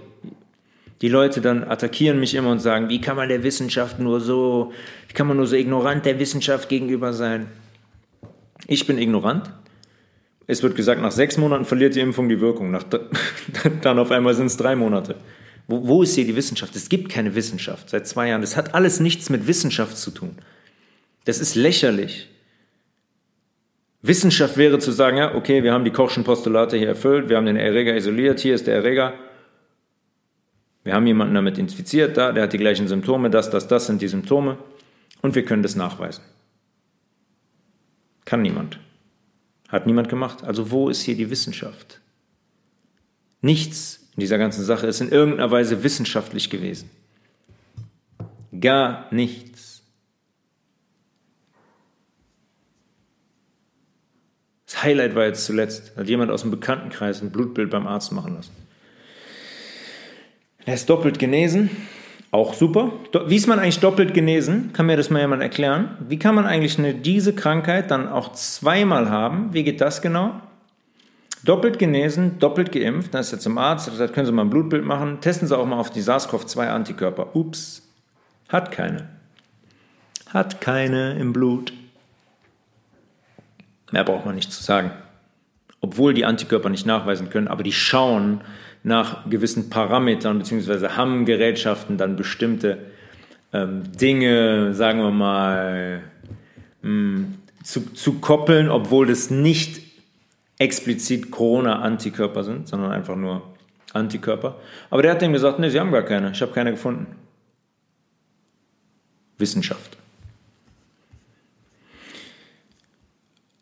Die 1.02 1.10
Leute 1.10 1.40
dann 1.40 1.64
attackieren 1.64 2.20
mich 2.20 2.36
immer 2.36 2.52
und 2.52 2.60
sagen, 2.60 2.90
wie 2.90 3.00
kann 3.00 3.16
man 3.16 3.30
der 3.30 3.44
Wissenschaft 3.44 4.00
nur 4.00 4.20
so, 4.20 4.74
wie 5.08 5.14
kann 5.14 5.28
man 5.28 5.38
nur 5.38 5.48
so 5.48 5.56
ignorant 5.56 6.06
der 6.06 6.20
Wissenschaft 6.20 6.68
gegenüber 6.68 7.14
sein? 7.14 7.48
Ich 8.68 8.86
bin 8.86 8.98
ignorant. 8.98 9.50
Es 10.46 10.62
wird 10.64 10.76
gesagt, 10.76 11.02
nach 11.02 11.12
sechs 11.12 11.38
Monaten 11.38 11.64
verliert 11.64 11.96
die 11.96 12.00
Impfung 12.02 12.28
die 12.28 12.42
Wirkung. 12.42 12.72
Nach, 12.72 12.84
dann 13.82 14.00
auf 14.00 14.12
einmal 14.12 14.34
sind 14.34 14.48
es 14.48 14.58
drei 14.58 14.76
Monate. 14.76 15.16
Wo, 15.68 15.88
wo 15.88 16.04
ist 16.04 16.16
hier 16.16 16.26
die 16.26 16.36
Wissenschaft? 16.36 16.76
Es 16.76 16.90
gibt 16.90 17.10
keine 17.10 17.36
Wissenschaft 17.36 17.90
seit 17.90 18.08
zwei 18.08 18.30
Jahren. 18.30 18.42
Das 18.42 18.58
hat 18.58 18.74
alles 18.74 19.00
nichts 19.00 19.30
mit 19.30 19.48
Wissenschaft 19.48 19.98
zu 19.98 20.12
tun. 20.12 20.36
Das 21.26 21.40
ist 21.40 21.56
lächerlich. 21.56 22.28
Wissenschaft 24.02 24.58
wäre 24.58 24.80
zu 24.80 24.92
sagen, 24.92 25.18
ja, 25.18 25.36
okay, 25.36 25.64
wir 25.64 25.74
haben 25.74 25.84
die 25.84 25.92
Kochschen 25.92 26.24
Postulate 26.24 26.78
hier 26.78 26.88
erfüllt, 26.88 27.30
wir 27.30 27.38
haben 27.38 27.46
den 27.46 27.58
Erreger 27.58 27.96
isoliert, 27.96 28.40
hier 28.40 28.56
ist 28.56 28.66
der 28.66 28.76
Erreger. 28.76 29.14
Wir 30.84 30.94
haben 30.94 31.06
jemanden 31.06 31.36
damit 31.36 31.58
infiziert, 31.58 32.18
da, 32.18 32.32
der 32.32 32.44
hat 32.44 32.54
die 32.54 32.58
gleichen 32.58 32.88
Symptome, 32.88 33.30
das, 33.30 33.50
das, 33.50 33.68
das 33.68 33.86
sind 33.86 34.02
die 34.02 34.08
Symptome 34.08 34.58
und 35.22 35.36
wir 35.36 35.44
können 35.44 35.64
das 35.64 35.76
nachweisen. 35.76 36.24
Kann 38.26 38.42
niemand. 38.42 38.80
Hat 39.68 39.86
niemand 39.86 40.10
gemacht. 40.10 40.44
Also 40.44 40.72
wo 40.72 40.90
ist 40.90 41.02
hier 41.02 41.16
die 41.16 41.30
Wissenschaft? 41.30 42.00
Nichts 43.42 44.08
in 44.16 44.22
dieser 44.22 44.38
ganzen 44.38 44.64
Sache 44.64 44.88
ist 44.88 45.02
in 45.02 45.10
irgendeiner 45.10 45.50
Weise 45.50 45.84
wissenschaftlich 45.84 46.50
gewesen. 46.50 46.90
Gar 48.60 49.08
nichts. 49.14 49.82
Das 54.66 54.84
Highlight 54.84 55.16
war 55.16 55.26
jetzt 55.26 55.46
zuletzt, 55.46 55.96
hat 55.98 56.08
jemand 56.08 56.32
aus 56.32 56.42
dem 56.42 56.52
Bekanntenkreis 56.52 57.22
ein 57.22 57.32
Blutbild 57.32 57.70
beim 57.70 57.88
Arzt 57.88 58.12
machen 58.12 58.36
lassen. 58.36 58.52
Er 60.70 60.76
ist 60.76 60.88
doppelt 60.88 61.18
genesen, 61.18 61.72
auch 62.30 62.54
super. 62.54 62.92
Wie 63.26 63.36
ist 63.36 63.48
man 63.48 63.58
eigentlich 63.58 63.80
doppelt 63.80 64.14
genesen? 64.14 64.72
Kann 64.72 64.86
mir 64.86 64.98
das 64.98 65.10
mal 65.10 65.20
jemand 65.20 65.42
erklären? 65.42 65.98
Wie 66.08 66.20
kann 66.20 66.36
man 66.36 66.46
eigentlich 66.46 66.78
eine, 66.78 66.94
diese 66.94 67.34
Krankheit 67.34 67.90
dann 67.90 68.08
auch 68.08 68.34
zweimal 68.34 69.10
haben? 69.10 69.52
Wie 69.52 69.64
geht 69.64 69.82
das 69.82 70.04
genau? 70.04 70.40
Doppelt 71.44 71.80
genesen, 71.80 72.38
doppelt 72.38 72.72
geimpft, 72.72 73.16
dann 73.16 73.22
ist 73.22 73.34
er 73.34 73.40
zum 73.40 73.58
Arzt, 73.58 73.92
sagt, 73.92 74.14
können 74.14 74.28
Sie 74.28 74.32
mal 74.32 74.44
ein 74.44 74.52
Blutbild 74.52 74.86
machen, 74.86 75.22
testen 75.22 75.48
Sie 75.48 75.58
auch 75.58 75.66
mal 75.66 75.80
auf 75.80 75.90
die 75.90 76.04
SARS-CoV-2-Antikörper. 76.04 77.36
Ups, 77.36 77.82
hat 78.48 78.72
keine. 78.72 79.10
Hat 80.32 80.62
keine 80.62 81.14
im 81.14 81.34
Blut. 81.34 81.74
Mehr 83.90 84.04
braucht 84.04 84.28
man 84.28 84.36
nicht 84.36 84.54
zu 84.54 84.62
sagen. 84.62 84.92
Obwohl 85.82 86.14
die 86.14 86.26
Antikörper 86.26 86.70
nicht 86.70 86.86
nachweisen 86.86 87.32
können, 87.32 87.48
aber 87.48 87.64
die 87.64 87.74
schauen 87.74 88.42
nach 88.84 89.30
gewissen 89.30 89.70
Parametern 89.70 90.40
beziehungsweise 90.40 90.96
haben 90.96 91.26
Gerätschaften 91.26 91.98
dann 91.98 92.16
bestimmte 92.16 92.86
ähm, 93.52 93.84
Dinge, 93.92 94.74
sagen 94.74 95.00
wir 95.00 95.12
mal, 95.12 96.04
mh, 96.82 96.90
hm, 96.90 97.36
zu, 97.64 97.94
zu 97.94 98.20
koppeln, 98.20 98.70
obwohl 98.70 99.08
das 99.08 99.30
nicht 99.30 99.82
explizit 100.58 101.32
Corona-Antikörper 101.32 102.44
sind, 102.44 102.68
sondern 102.68 102.92
einfach 102.92 103.16
nur 103.16 103.42
Antikörper. 103.94 104.60
Aber 104.90 105.02
der 105.02 105.12
hat 105.12 105.22
dem 105.22 105.34
gesagt, 105.34 105.60
nee, 105.60 105.70
sie 105.70 105.80
haben 105.80 105.92
gar 105.92 106.04
keine, 106.04 106.32
ich 106.32 106.42
habe 106.42 106.52
keine 106.52 106.72
gefunden. 106.72 107.08
Wissenschaft. 109.38 109.98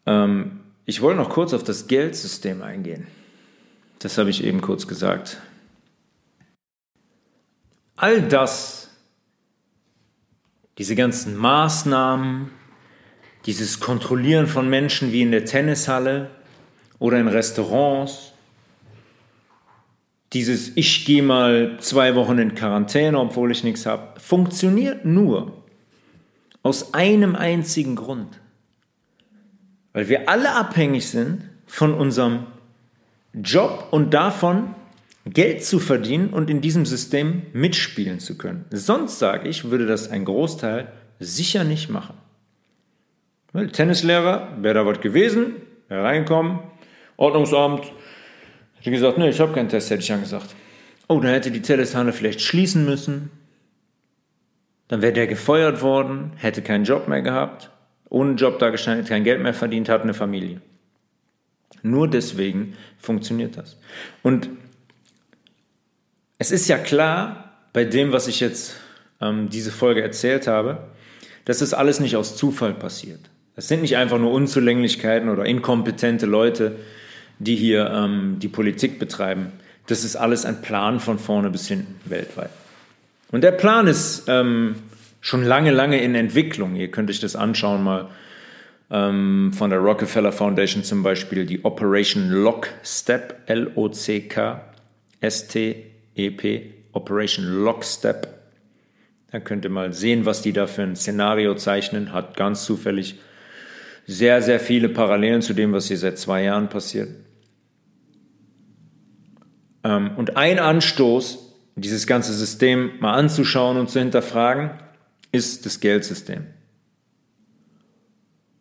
Ähm, 0.06 0.60
ich 0.86 1.02
wollte 1.02 1.20
noch 1.20 1.30
kurz 1.30 1.54
auf 1.54 1.64
das 1.64 1.88
Geldsystem 1.88 2.62
eingehen. 2.62 3.08
Das 4.00 4.18
habe 4.18 4.30
ich 4.30 4.44
eben 4.44 4.62
kurz 4.62 4.88
gesagt. 4.88 5.42
All 7.96 8.22
das, 8.22 8.92
diese 10.78 10.96
ganzen 10.96 11.36
Maßnahmen, 11.36 12.52
dieses 13.46 13.80
Kontrollieren 13.80 14.48
von 14.48 14.70
Menschen 14.70 15.12
wie 15.12 15.24
in 15.24 15.32
der 15.32 15.46
Tennishalle 15.46 16.30
oder 17.00 17.20
in 17.20 17.28
Restaurants, 17.28 18.34
dieses 20.34 20.76
Ich 20.76 21.06
gehe 21.06 21.24
mal 21.24 21.78
zwei 21.80 22.14
Wochen 22.14 22.38
in 22.38 22.54
Quarantäne, 22.54 23.18
obwohl 23.18 23.52
ich 23.52 23.64
nichts 23.64 23.86
habe, 23.86 24.20
funktioniert 24.20 25.06
nur 25.06 25.64
aus 26.62 26.94
einem 26.94 27.36
einzigen 27.36 27.96
Grund. 27.96 28.40
Weil 29.94 30.10
wir 30.10 30.30
alle 30.30 30.54
abhängig 30.54 31.08
sind 31.08 31.50
von 31.66 31.94
unserem 31.94 32.46
Job 33.34 33.88
und 33.92 34.14
davon, 34.14 34.76
Geld 35.26 35.64
zu 35.64 35.80
verdienen 35.80 36.30
und 36.30 36.50
in 36.50 36.62
diesem 36.62 36.86
System 36.86 37.44
mitspielen 37.54 38.20
zu 38.20 38.38
können. 38.38 38.66
Sonst, 38.72 39.20
sage 39.20 39.50
ich, 39.50 39.70
würde 39.70 39.86
das 39.86 40.10
ein 40.10 40.26
Großteil 40.26 40.92
sicher 41.20 41.64
nicht 41.64 41.90
machen. 41.90 42.16
Weil 43.52 43.70
Tennislehrer, 43.70 44.58
wäre 44.62 44.76
da 44.76 44.86
was 44.86 45.02
gewesen, 45.02 45.56
wäre 45.90 46.04
reinkommen, 46.04 46.60
Ordnungsamt, 47.18 47.92
hätte 48.78 48.92
gesagt, 48.92 49.18
nee, 49.18 49.30
ich 49.30 49.40
habe 49.40 49.54
keinen 49.54 49.70
Test, 49.70 49.90
hätte 49.90 50.02
ich 50.02 50.22
gesagt. 50.22 50.56
Oh, 51.10 51.20
dann 51.20 51.32
hätte 51.32 51.52
die 51.52 51.62
Tennishalle 51.62 52.14
vielleicht 52.14 52.42
schließen 52.42 52.86
müssen. 52.86 53.32
Dann 54.88 55.02
wäre 55.02 55.14
der 55.14 55.28
gefeuert 55.28 55.82
worden, 55.82 56.32
hätte 56.38 56.62
keinen 56.62 56.86
Job 56.86 57.08
mehr 57.08 57.22
gehabt 57.22 57.72
ohne 58.10 58.34
Job 58.34 58.60
da 58.60 58.70
gestanden, 58.70 59.06
kein 59.06 59.24
Geld 59.24 59.42
mehr 59.42 59.54
verdient 59.54 59.90
hat, 59.90 60.02
eine 60.02 60.14
Familie. 60.14 60.62
Nur 61.92 62.10
deswegen 62.10 62.76
funktioniert 63.00 63.58
das. 63.58 63.78
Und 64.24 64.50
es 66.38 66.52
ist 66.52 66.68
ja 66.68 66.78
klar, 66.78 67.52
bei 67.74 67.84
dem, 67.84 68.12
was 68.12 68.28
ich 68.28 68.40
jetzt 68.40 68.76
ähm, 69.22 69.50
diese 69.50 69.72
Folge 69.72 70.02
erzählt 70.02 70.48
habe, 70.48 70.88
dass 71.46 71.60
das 71.60 71.74
alles 71.74 72.00
nicht 72.00 72.16
aus 72.16 72.36
Zufall 72.36 72.74
passiert. 72.74 73.20
Es 73.56 73.68
sind 73.68 73.82
nicht 73.82 73.98
einfach 73.98 74.20
nur 74.20 74.32
Unzulänglichkeiten 74.32 75.30
oder 75.30 75.46
inkompetente 75.46 76.26
Leute, 76.26 76.76
die 77.40 77.56
hier 77.56 77.90
ähm, 77.92 78.38
die 78.40 78.48
Politik 78.48 79.00
betreiben. 79.00 79.52
Das 79.88 80.04
ist 80.04 80.16
alles 80.16 80.46
ein 80.46 80.62
Plan 80.62 81.00
von 81.00 81.18
vorne 81.18 81.50
bis 81.50 81.68
hinten 81.68 81.96
weltweit. 82.06 82.50
Und 83.32 83.42
der 83.42 83.52
Plan 83.52 83.88
ist 83.88 84.26
ähm, 84.28 84.76
schon 85.22 85.44
lange, 85.44 85.72
lange 85.72 86.02
in 86.02 86.16
Entwicklung. 86.16 86.76
Ihr 86.76 86.92
könnt 86.92 87.10
euch 87.10 87.20
das 87.20 87.36
anschauen 87.36 87.84
mal 87.84 88.10
ähm, 88.90 89.52
von 89.54 89.70
der 89.70 89.80
Rockefeller 89.80 90.32
Foundation 90.32 90.84
zum 90.84 91.04
Beispiel, 91.04 91.46
die 91.46 91.66
Operation 91.66 92.30
Lockstep, 92.30 93.44
L-O-C-K-S-T-E-P, 93.48 93.94
Operation 96.94 97.46
Lockstep. 97.46 98.28
Da 99.32 99.40
könnt 99.40 99.66
ihr 99.66 99.72
mal 99.72 99.92
sehen, 99.94 100.26
was 100.26 100.42
die 100.42 100.54
da 100.54 100.68
für 100.68 100.84
ein 100.84 100.96
Szenario 100.96 101.56
zeichnen. 101.56 102.14
Hat 102.14 102.38
ganz 102.38 102.64
zufällig 102.64 103.20
sehr, 104.06 104.42
sehr 104.42 104.62
viele 104.62 104.88
Parallelen 104.88 105.42
zu 105.42 105.54
dem, 105.54 105.74
was 105.74 105.90
hier 105.90 105.98
seit 105.98 106.18
zwei 106.18 106.44
Jahren 106.44 106.70
passiert. 106.70 107.10
Ähm, 109.84 110.12
und 110.16 110.38
ein 110.38 110.60
Anstoß, 110.60 111.56
dieses 111.76 112.08
ganze 112.08 112.34
System 112.34 112.92
mal 113.00 113.14
anzuschauen 113.16 113.78
und 113.78 113.90
zu 113.90 114.00
hinterfragen, 114.00 114.72
ist 115.34 115.66
das 115.66 115.82
Geldsystem. 115.82 116.48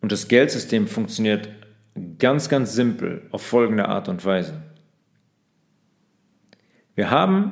Und 0.07 0.13
das 0.13 0.29
Geldsystem 0.29 0.87
funktioniert 0.87 1.49
ganz, 2.17 2.47
ganz 2.47 2.71
simpel 2.71 3.23
auf 3.31 3.41
folgende 3.41 3.89
Art 3.89 4.07
und 4.07 4.23
Weise. 4.23 4.53
Wir 6.95 7.11
haben, 7.11 7.51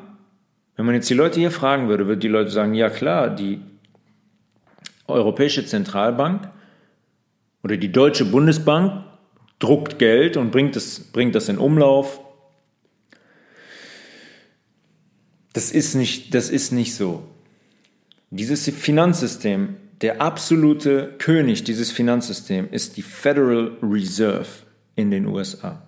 wenn 0.77 0.85
man 0.85 0.95
jetzt 0.95 1.09
die 1.09 1.15
Leute 1.15 1.37
hier 1.37 1.51
fragen 1.51 1.89
würde, 1.89 2.07
würden 2.07 2.21
die 2.21 2.29
Leute 2.29 2.51
sagen, 2.51 2.73
ja 2.73 2.89
klar, 2.89 3.29
die 3.29 3.59
Europäische 5.05 5.65
Zentralbank 5.65 6.49
oder 7.61 7.75
die 7.75 7.91
Deutsche 7.91 8.23
Bundesbank 8.23 9.03
druckt 9.59 9.99
Geld 9.99 10.37
und 10.37 10.51
bringt 10.51 10.77
das, 10.77 11.01
bringt 11.01 11.35
das 11.35 11.49
in 11.49 11.57
Umlauf. 11.57 12.21
Das 15.51 15.73
ist 15.73 15.93
nicht, 15.93 16.33
das 16.33 16.49
ist 16.49 16.71
nicht 16.71 16.95
so. 16.95 17.27
Dieses 18.29 18.69
Finanzsystem, 18.69 19.75
der 20.01 20.21
absolute 20.21 21.13
König 21.17 21.63
dieses 21.63 21.91
Finanzsystems 21.91 22.69
ist 22.71 22.97
die 22.97 23.01
Federal 23.01 23.77
Reserve 23.81 24.47
in 24.95 25.11
den 25.11 25.25
USA. 25.25 25.81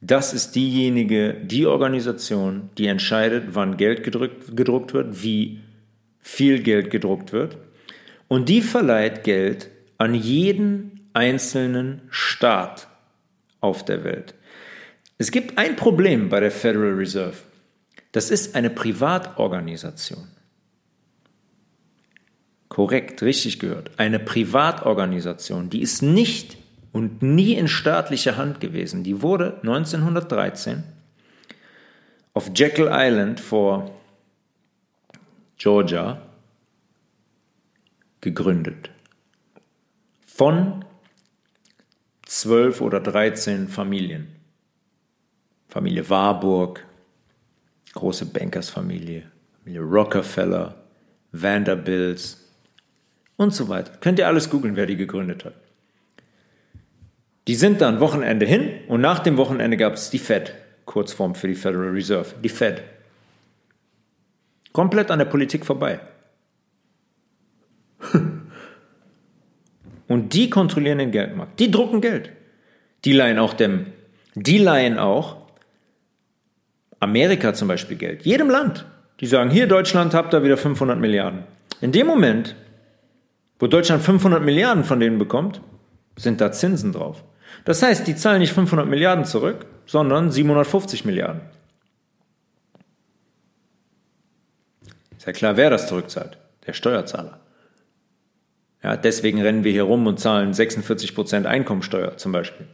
Das 0.00 0.34
ist 0.34 0.54
diejenige, 0.54 1.34
die 1.34 1.66
Organisation, 1.66 2.68
die 2.76 2.86
entscheidet, 2.88 3.54
wann 3.54 3.76
Geld 3.76 4.02
gedruckt, 4.02 4.56
gedruckt 4.56 4.92
wird, 4.92 5.22
wie 5.22 5.60
viel 6.20 6.62
Geld 6.62 6.90
gedruckt 6.90 7.32
wird. 7.32 7.56
Und 8.28 8.48
die 8.48 8.60
verleiht 8.60 9.24
Geld 9.24 9.70
an 9.96 10.14
jeden 10.14 11.08
einzelnen 11.14 12.02
Staat 12.10 12.88
auf 13.60 13.84
der 13.84 14.04
Welt. 14.04 14.34
Es 15.16 15.30
gibt 15.30 15.56
ein 15.56 15.76
Problem 15.76 16.28
bei 16.28 16.40
der 16.40 16.50
Federal 16.50 16.94
Reserve. 16.94 17.36
Das 18.12 18.30
ist 18.30 18.56
eine 18.56 18.70
Privatorganisation. 18.70 20.33
Korrekt, 22.74 23.22
richtig 23.22 23.60
gehört. 23.60 23.92
Eine 23.98 24.18
Privatorganisation, 24.18 25.70
die 25.70 25.80
ist 25.80 26.02
nicht 26.02 26.56
und 26.90 27.22
nie 27.22 27.54
in 27.54 27.68
staatlicher 27.68 28.36
Hand 28.36 28.60
gewesen. 28.60 29.04
Die 29.04 29.22
wurde 29.22 29.58
1913 29.58 30.82
auf 32.32 32.50
Jekyll 32.52 32.88
Island 32.90 33.38
vor 33.38 33.92
Georgia 35.56 36.20
gegründet. 38.20 38.90
Von 40.26 40.84
zwölf 42.26 42.80
oder 42.80 42.98
dreizehn 42.98 43.68
Familien. 43.68 44.34
Familie 45.68 46.10
Warburg, 46.10 46.84
große 47.92 48.26
Bankersfamilie, 48.26 49.30
Familie 49.62 49.82
Rockefeller, 49.82 50.74
Vanderbilts, 51.30 52.43
und 53.44 53.54
so 53.54 53.68
weiter. 53.68 53.92
Könnt 54.00 54.18
ihr 54.18 54.26
alles 54.26 54.50
googeln, 54.50 54.74
wer 54.74 54.86
die 54.86 54.96
gegründet 54.96 55.44
hat. 55.44 55.54
Die 57.46 57.54
sind 57.54 57.80
dann 57.80 58.00
Wochenende 58.00 58.46
hin 58.46 58.70
und 58.88 59.00
nach 59.00 59.20
dem 59.20 59.36
Wochenende 59.36 59.76
gab 59.76 59.94
es 59.94 60.10
die 60.10 60.18
Fed, 60.18 60.54
Kurzform 60.86 61.36
für 61.36 61.46
die 61.46 61.54
Federal 61.54 61.90
Reserve, 61.90 62.34
die 62.42 62.48
Fed. 62.48 62.82
Komplett 64.72 65.10
an 65.10 65.20
der 65.20 65.26
Politik 65.26 65.64
vorbei. 65.64 66.00
Und 70.08 70.34
die 70.34 70.50
kontrollieren 70.50 70.98
den 70.98 71.12
Geldmarkt. 71.12 71.58
Die 71.60 71.70
drucken 71.70 72.02
Geld. 72.02 72.30
Die 73.04 73.12
leihen 73.12 73.38
auch 73.38 73.54
dem, 73.54 73.86
die 74.34 74.58
leihen 74.58 74.98
auch 74.98 75.36
Amerika 77.00 77.54
zum 77.54 77.68
Beispiel 77.68 77.96
Geld. 77.96 78.22
Jedem 78.22 78.50
Land. 78.50 78.84
Die 79.20 79.26
sagen, 79.26 79.50
hier 79.50 79.66
Deutschland 79.66 80.12
habt 80.12 80.34
ihr 80.34 80.42
wieder 80.42 80.56
500 80.56 80.98
Milliarden. 80.98 81.44
In 81.80 81.92
dem 81.92 82.06
Moment, 82.06 82.56
wo 83.64 83.66
Deutschland 83.66 84.02
500 84.02 84.42
Milliarden 84.42 84.84
von 84.84 85.00
denen 85.00 85.18
bekommt, 85.18 85.62
sind 86.16 86.42
da 86.42 86.52
Zinsen 86.52 86.92
drauf. 86.92 87.24
Das 87.64 87.82
heißt, 87.82 88.06
die 88.06 88.14
zahlen 88.14 88.40
nicht 88.40 88.52
500 88.52 88.86
Milliarden 88.86 89.24
zurück, 89.24 89.64
sondern 89.86 90.30
750 90.30 91.06
Milliarden. 91.06 91.40
Ist 95.16 95.26
ja 95.26 95.32
klar, 95.32 95.56
wer 95.56 95.70
das 95.70 95.88
zurückzahlt. 95.88 96.36
Der 96.66 96.74
Steuerzahler. 96.74 97.40
Ja, 98.82 98.98
deswegen 98.98 99.40
rennen 99.40 99.64
wir 99.64 99.72
hier 99.72 99.84
rum 99.84 100.06
und 100.06 100.20
zahlen 100.20 100.52
46% 100.52 101.46
Einkommensteuer 101.46 102.18
zum 102.18 102.32
Beispiel. 102.32 102.66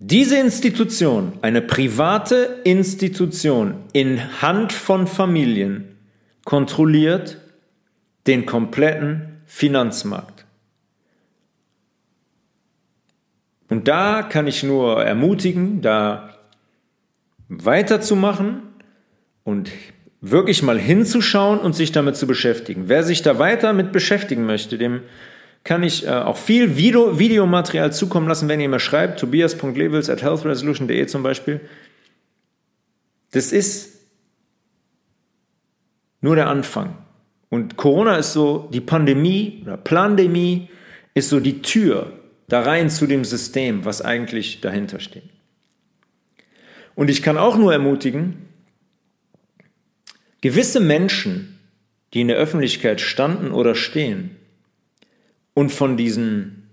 Diese 0.00 0.36
Institution, 0.36 1.32
eine 1.40 1.62
private 1.62 2.60
Institution 2.64 3.84
in 3.94 4.42
Hand 4.42 4.74
von 4.74 5.06
Familien, 5.06 5.96
kontrolliert 6.44 7.38
den 8.26 8.46
kompletten 8.46 9.42
Finanzmarkt. 9.46 10.44
Und 13.68 13.88
da 13.88 14.22
kann 14.22 14.46
ich 14.46 14.62
nur 14.62 15.02
ermutigen, 15.04 15.82
da 15.82 16.34
weiterzumachen 17.48 18.62
und 19.42 19.70
wirklich 20.20 20.62
mal 20.62 20.78
hinzuschauen 20.78 21.58
und 21.58 21.74
sich 21.74 21.92
damit 21.92 22.16
zu 22.16 22.26
beschäftigen. 22.26 22.84
Wer 22.88 23.02
sich 23.02 23.22
da 23.22 23.38
weiter 23.38 23.72
mit 23.72 23.92
beschäftigen 23.92 24.46
möchte, 24.46 24.78
dem 24.78 25.02
kann 25.64 25.82
ich 25.82 26.06
äh, 26.06 26.10
auch 26.10 26.36
viel 26.36 26.76
Video, 26.76 27.18
Videomaterial 27.18 27.92
zukommen 27.92 28.28
lassen, 28.28 28.48
wenn 28.48 28.60
ihr 28.60 28.68
mir 28.68 28.80
schreibt, 28.80 29.18
tobias.levels 29.20 30.10
at 30.10 30.22
healthresolution.de 30.22 31.06
zum 31.06 31.22
Beispiel. 31.22 31.60
Das 33.32 33.50
ist 33.52 34.06
nur 36.20 36.36
der 36.36 36.48
Anfang. 36.48 36.96
Und 37.54 37.76
Corona 37.76 38.16
ist 38.16 38.32
so, 38.32 38.68
die 38.72 38.80
Pandemie 38.80 39.62
oder 39.64 39.76
Plandemie 39.76 40.70
ist 41.14 41.28
so 41.28 41.38
die 41.38 41.62
Tür 41.62 42.12
da 42.48 42.62
rein 42.62 42.90
zu 42.90 43.06
dem 43.06 43.24
System, 43.24 43.84
was 43.84 44.02
eigentlich 44.02 44.60
dahinter 44.60 44.98
steht. 44.98 45.30
Und 46.96 47.10
ich 47.10 47.22
kann 47.22 47.38
auch 47.38 47.56
nur 47.56 47.72
ermutigen, 47.72 48.48
gewisse 50.40 50.80
Menschen, 50.80 51.60
die 52.12 52.22
in 52.22 52.26
der 52.26 52.38
Öffentlichkeit 52.38 53.00
standen 53.00 53.52
oder 53.52 53.76
stehen 53.76 54.34
und 55.54 55.70
von 55.70 55.96
diesen 55.96 56.70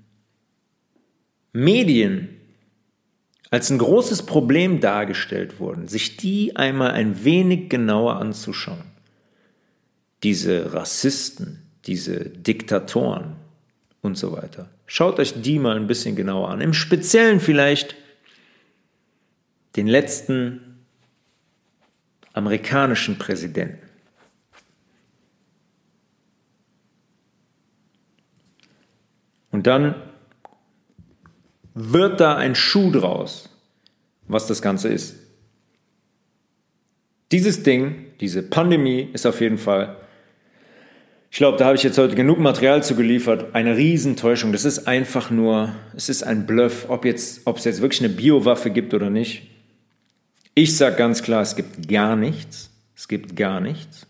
Medien 1.53 2.37
als 3.51 3.69
ein 3.69 3.77
großes 3.77 4.25
Problem 4.25 4.79
dargestellt 4.79 5.59
wurden, 5.59 5.87
sich 5.87 6.17
die 6.17 6.55
einmal 6.55 6.89
ein 6.89 7.23
wenig 7.23 7.69
genauer 7.69 8.15
anzuschauen. 8.15 8.90
Diese 10.23 10.73
Rassisten, 10.73 11.61
diese 11.85 12.29
Diktatoren 12.29 13.35
und 14.01 14.17
so 14.17 14.31
weiter. 14.31 14.69
Schaut 14.85 15.19
euch 15.19 15.41
die 15.41 15.59
mal 15.59 15.75
ein 15.75 15.87
bisschen 15.87 16.15
genauer 16.15 16.49
an. 16.49 16.61
Im 16.61 16.73
Speziellen 16.73 17.39
vielleicht 17.39 17.95
den 19.75 19.87
letzten 19.87 20.85
amerikanischen 22.33 23.17
Präsidenten. 23.17 23.87
Und 29.51 29.67
dann 29.67 29.95
wird 31.73 32.19
da 32.19 32.37
ein 32.37 32.55
Schuh 32.55 32.91
draus, 32.91 33.49
was 34.27 34.47
das 34.47 34.61
Ganze 34.61 34.89
ist. 34.89 35.15
Dieses 37.31 37.63
Ding, 37.63 38.07
diese 38.19 38.43
Pandemie 38.43 39.09
ist 39.13 39.25
auf 39.25 39.39
jeden 39.41 39.57
Fall, 39.57 39.97
ich 41.31 41.37
glaube, 41.37 41.57
da 41.57 41.63
habe 41.63 41.77
ich 41.77 41.83
jetzt 41.83 41.97
heute 41.97 42.15
genug 42.15 42.39
Material 42.39 42.83
zu 42.83 42.93
geliefert, 42.93 43.55
eine 43.55 43.77
Riesentäuschung. 43.77 44.51
Das 44.51 44.65
ist 44.65 44.85
einfach 44.85 45.31
nur, 45.31 45.73
es 45.95 46.09
ist 46.09 46.23
ein 46.23 46.45
Bluff, 46.45 46.87
ob, 46.89 47.05
jetzt, 47.05 47.43
ob 47.45 47.57
es 47.57 47.63
jetzt 47.63 47.81
wirklich 47.81 48.01
eine 48.01 48.09
Biowaffe 48.09 48.69
gibt 48.69 48.93
oder 48.93 49.09
nicht. 49.09 49.43
Ich 50.55 50.75
sage 50.75 50.97
ganz 50.97 51.23
klar, 51.23 51.41
es 51.41 51.55
gibt 51.55 51.87
gar 51.87 52.17
nichts. 52.17 52.69
Es 52.97 53.07
gibt 53.07 53.37
gar 53.37 53.61
nichts. 53.61 54.07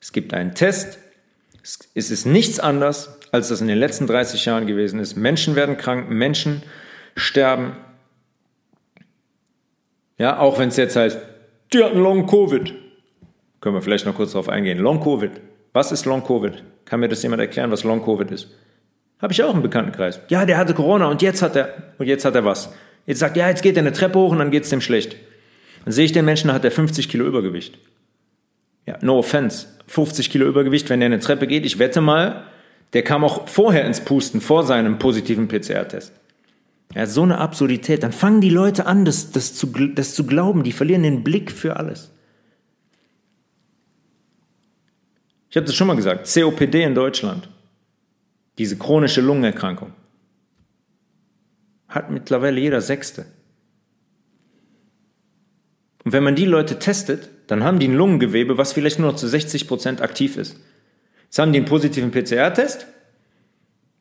Es 0.00 0.12
gibt 0.12 0.34
einen 0.34 0.54
Test. 0.54 1.00
Es 1.94 2.10
ist 2.12 2.26
nichts 2.26 2.60
anders, 2.60 3.18
als 3.32 3.48
das 3.48 3.60
in 3.60 3.66
den 3.66 3.78
letzten 3.78 4.06
30 4.06 4.44
Jahren 4.44 4.68
gewesen 4.68 5.00
ist. 5.00 5.16
Menschen 5.16 5.56
werden 5.56 5.76
krank, 5.76 6.10
Menschen 6.10 6.62
sterben. 7.16 7.72
Ja, 10.16 10.38
auch 10.38 10.60
wenn 10.60 10.68
es 10.68 10.76
jetzt 10.76 10.94
heißt, 10.94 11.18
die 11.72 11.82
hatten 11.82 11.98
Long 11.98 12.28
Covid. 12.28 12.72
Können 13.60 13.74
wir 13.74 13.82
vielleicht 13.82 14.06
noch 14.06 14.14
kurz 14.14 14.30
darauf 14.30 14.48
eingehen. 14.48 14.78
Long 14.78 15.00
Covid. 15.00 15.32
Was 15.74 15.90
ist 15.90 16.06
Long 16.06 16.22
Covid? 16.22 16.62
Kann 16.84 17.00
mir 17.00 17.08
das 17.08 17.24
jemand 17.24 17.42
erklären, 17.42 17.72
was 17.72 17.82
Long 17.82 18.02
Covid 18.02 18.30
ist? 18.30 18.48
Habe 19.18 19.32
ich 19.32 19.42
auch 19.42 19.52
im 19.52 19.60
Bekanntenkreis. 19.60 20.20
Ja, 20.28 20.46
der 20.46 20.56
hatte 20.56 20.72
Corona 20.72 21.08
und 21.08 21.20
jetzt 21.20 21.42
hat 21.42 21.56
er, 21.56 21.74
und 21.98 22.06
jetzt 22.06 22.24
hat 22.24 22.36
er 22.36 22.44
was. 22.44 22.72
Jetzt 23.06 23.18
sagt, 23.18 23.36
ja, 23.36 23.48
jetzt 23.48 23.62
geht 23.62 23.76
er 23.76 23.82
eine 23.82 23.92
Treppe 23.92 24.20
hoch 24.20 24.30
und 24.30 24.38
dann 24.38 24.52
geht 24.52 24.62
es 24.62 24.70
dem 24.70 24.80
schlecht. 24.80 25.16
Dann 25.84 25.92
sehe 25.92 26.04
ich 26.04 26.12
den 26.12 26.24
Menschen, 26.24 26.48
da 26.48 26.54
hat 26.54 26.64
er 26.64 26.70
50 26.70 27.08
Kilo 27.08 27.26
Übergewicht. 27.26 27.76
Ja, 28.86 28.98
no 29.00 29.18
offense. 29.18 29.66
50 29.88 30.30
Kilo 30.30 30.46
Übergewicht, 30.46 30.88
wenn 30.90 31.02
er 31.02 31.06
eine 31.06 31.18
Treppe 31.18 31.48
geht. 31.48 31.66
Ich 31.66 31.80
wette 31.80 32.00
mal, 32.00 32.44
der 32.92 33.02
kam 33.02 33.24
auch 33.24 33.48
vorher 33.48 33.84
ins 33.84 34.00
Pusten, 34.00 34.40
vor 34.40 34.62
seinem 34.62 35.00
positiven 35.00 35.48
PCR-Test. 35.48 36.12
Ja, 36.94 37.06
so 37.06 37.22
eine 37.22 37.38
Absurdität. 37.38 38.04
Dann 38.04 38.12
fangen 38.12 38.40
die 38.40 38.50
Leute 38.50 38.86
an, 38.86 39.04
das, 39.04 39.32
das, 39.32 39.54
zu, 39.54 39.66
das 39.66 40.14
zu 40.14 40.24
glauben. 40.24 40.62
Die 40.62 40.72
verlieren 40.72 41.02
den 41.02 41.24
Blick 41.24 41.50
für 41.50 41.76
alles. 41.76 42.13
Ich 45.54 45.56
habe 45.56 45.66
das 45.66 45.76
schon 45.76 45.86
mal 45.86 45.94
gesagt. 45.94 46.28
COPD 46.34 46.82
in 46.82 46.96
Deutschland. 46.96 47.48
Diese 48.58 48.76
chronische 48.76 49.20
Lungenerkrankung. 49.20 49.92
Hat 51.86 52.10
mittlerweile 52.10 52.60
jeder 52.60 52.80
Sechste. 52.80 53.26
Und 56.02 56.10
wenn 56.10 56.24
man 56.24 56.34
die 56.34 56.44
Leute 56.44 56.80
testet, 56.80 57.30
dann 57.46 57.62
haben 57.62 57.78
die 57.78 57.86
ein 57.86 57.94
Lungengewebe, 57.94 58.58
was 58.58 58.72
vielleicht 58.72 58.98
nur 58.98 59.12
noch 59.12 59.16
zu 59.16 59.28
60 59.28 59.68
Prozent 59.68 60.02
aktiv 60.02 60.36
ist. 60.36 60.58
Jetzt 61.26 61.38
haben 61.38 61.52
die 61.52 61.58
einen 61.60 61.68
positiven 61.68 62.10
PCR-Test, 62.10 62.88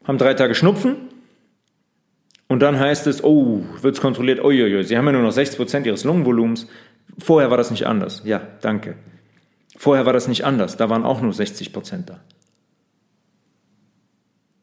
haben 0.05 0.17
drei 0.17 0.33
Tage 0.33 0.55
Schnupfen 0.55 0.95
und 2.47 2.61
dann 2.61 2.79
heißt 2.79 3.05
es, 3.05 3.23
oh, 3.23 3.63
wird 3.79 3.93
es 3.93 4.01
kontrolliert, 4.01 4.43
uiuiui, 4.43 4.83
sie 4.85 4.97
haben 4.97 5.05
ja 5.05 5.11
nur 5.11 5.21
noch 5.21 5.31
60 5.31 5.57
Prozent 5.57 5.85
ihres 5.85 6.03
Lungenvolumens. 6.03 6.65
Vorher 7.19 7.51
war 7.51 7.57
das 7.57 7.69
nicht 7.69 7.85
anders. 7.85 8.23
Ja, 8.25 8.41
danke. 8.61 8.95
Vorher 9.83 10.05
war 10.05 10.13
das 10.13 10.29
nicht 10.29 10.45
anders. 10.45 10.77
Da 10.77 10.89
waren 10.89 11.03
auch 11.03 11.19
nur 11.19 11.33
60 11.33 11.73
Prozent 11.73 12.09
da. 12.09 12.21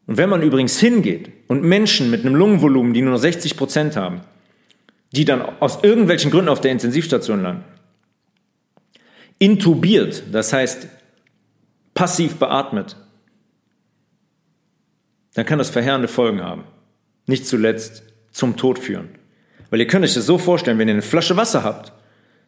Und 0.07 0.17
wenn 0.17 0.29
man 0.29 0.41
übrigens 0.41 0.79
hingeht 0.79 1.29
und 1.47 1.61
Menschen 1.63 2.09
mit 2.09 2.25
einem 2.25 2.33
Lungenvolumen, 2.33 2.95
die 2.95 3.03
nur 3.03 3.11
noch 3.11 3.19
60 3.19 3.55
Prozent 3.55 3.95
haben, 3.95 4.21
die 5.11 5.23
dann 5.23 5.43
aus 5.59 5.83
irgendwelchen 5.83 6.31
Gründen 6.31 6.49
auf 6.49 6.59
der 6.59 6.71
Intensivstation 6.71 7.43
landen, 7.43 7.65
intubiert, 9.37 10.23
das 10.31 10.53
heißt 10.53 10.87
passiv 11.93 12.37
beatmet, 12.37 12.95
dann 15.35 15.45
kann 15.45 15.59
das 15.59 15.69
verheerende 15.69 16.07
Folgen 16.07 16.41
haben. 16.41 16.63
Nicht 17.27 17.45
zuletzt 17.45 18.01
zum 18.31 18.57
Tod 18.57 18.79
führen. 18.79 19.09
Weil 19.69 19.81
ihr 19.81 19.87
könnt 19.87 20.03
euch 20.03 20.15
das 20.15 20.25
so 20.25 20.39
vorstellen, 20.39 20.79
wenn 20.79 20.87
ihr 20.87 20.95
eine 20.95 21.03
Flasche 21.03 21.37
Wasser 21.37 21.63
habt, 21.63 21.93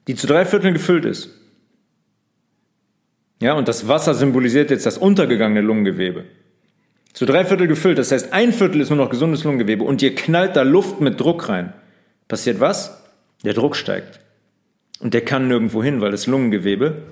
die 0.08 0.16
zu 0.16 0.26
drei 0.26 0.44
Vierteln 0.44 0.74
gefüllt 0.74 1.06
ist, 1.06 1.30
ja, 3.44 3.54
und 3.56 3.68
das 3.68 3.90
Wasser 3.90 4.14
symbolisiert 4.14 4.72
jetzt 4.72 4.86
das 4.86 4.98
untergegangene 4.98 5.60
Lungengewebe. 5.60 6.24
Zu 7.12 7.26
drei 7.26 7.44
Viertel 7.44 7.68
gefüllt, 7.68 7.98
das 7.98 8.14
heißt 8.14 8.32
ein 8.32 8.54
Viertel 8.54 8.80
ist 8.80 8.90
nur 8.90 8.98
noch 8.98 9.10
gesundes 9.10 9.44
Lungengewebe 9.44 9.84
und 9.84 10.02
ihr 10.02 10.16
knallt 10.16 10.56
da 10.56 10.62
Luft 10.62 11.02
mit 11.02 11.20
Druck 11.20 11.50
rein. 11.50 11.74
Passiert 12.30 12.62
was? 12.62 13.04
Der 13.44 13.54
Druck 13.54 13.76
steigt. 13.76 14.22
Und 15.02 15.14
der 15.14 15.26
kann 15.26 15.50
nirgendwo 15.50 15.84
hin, 15.84 16.00
weil 16.00 16.12
das 16.12 16.26
Lungengewebe 16.26 17.04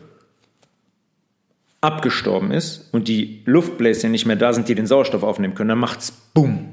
abgestorben 1.81 2.51
ist 2.51 2.87
und 2.93 3.09
die 3.09 3.41
Luftbläschen 3.43 4.11
nicht 4.11 4.25
mehr 4.25 4.37
da 4.37 4.53
sind, 4.53 4.69
die 4.69 4.75
den 4.75 4.87
Sauerstoff 4.87 5.23
aufnehmen 5.23 5.53
können. 5.53 5.69
Dann 5.69 5.79
macht's 5.79 6.11
Bumm. 6.33 6.69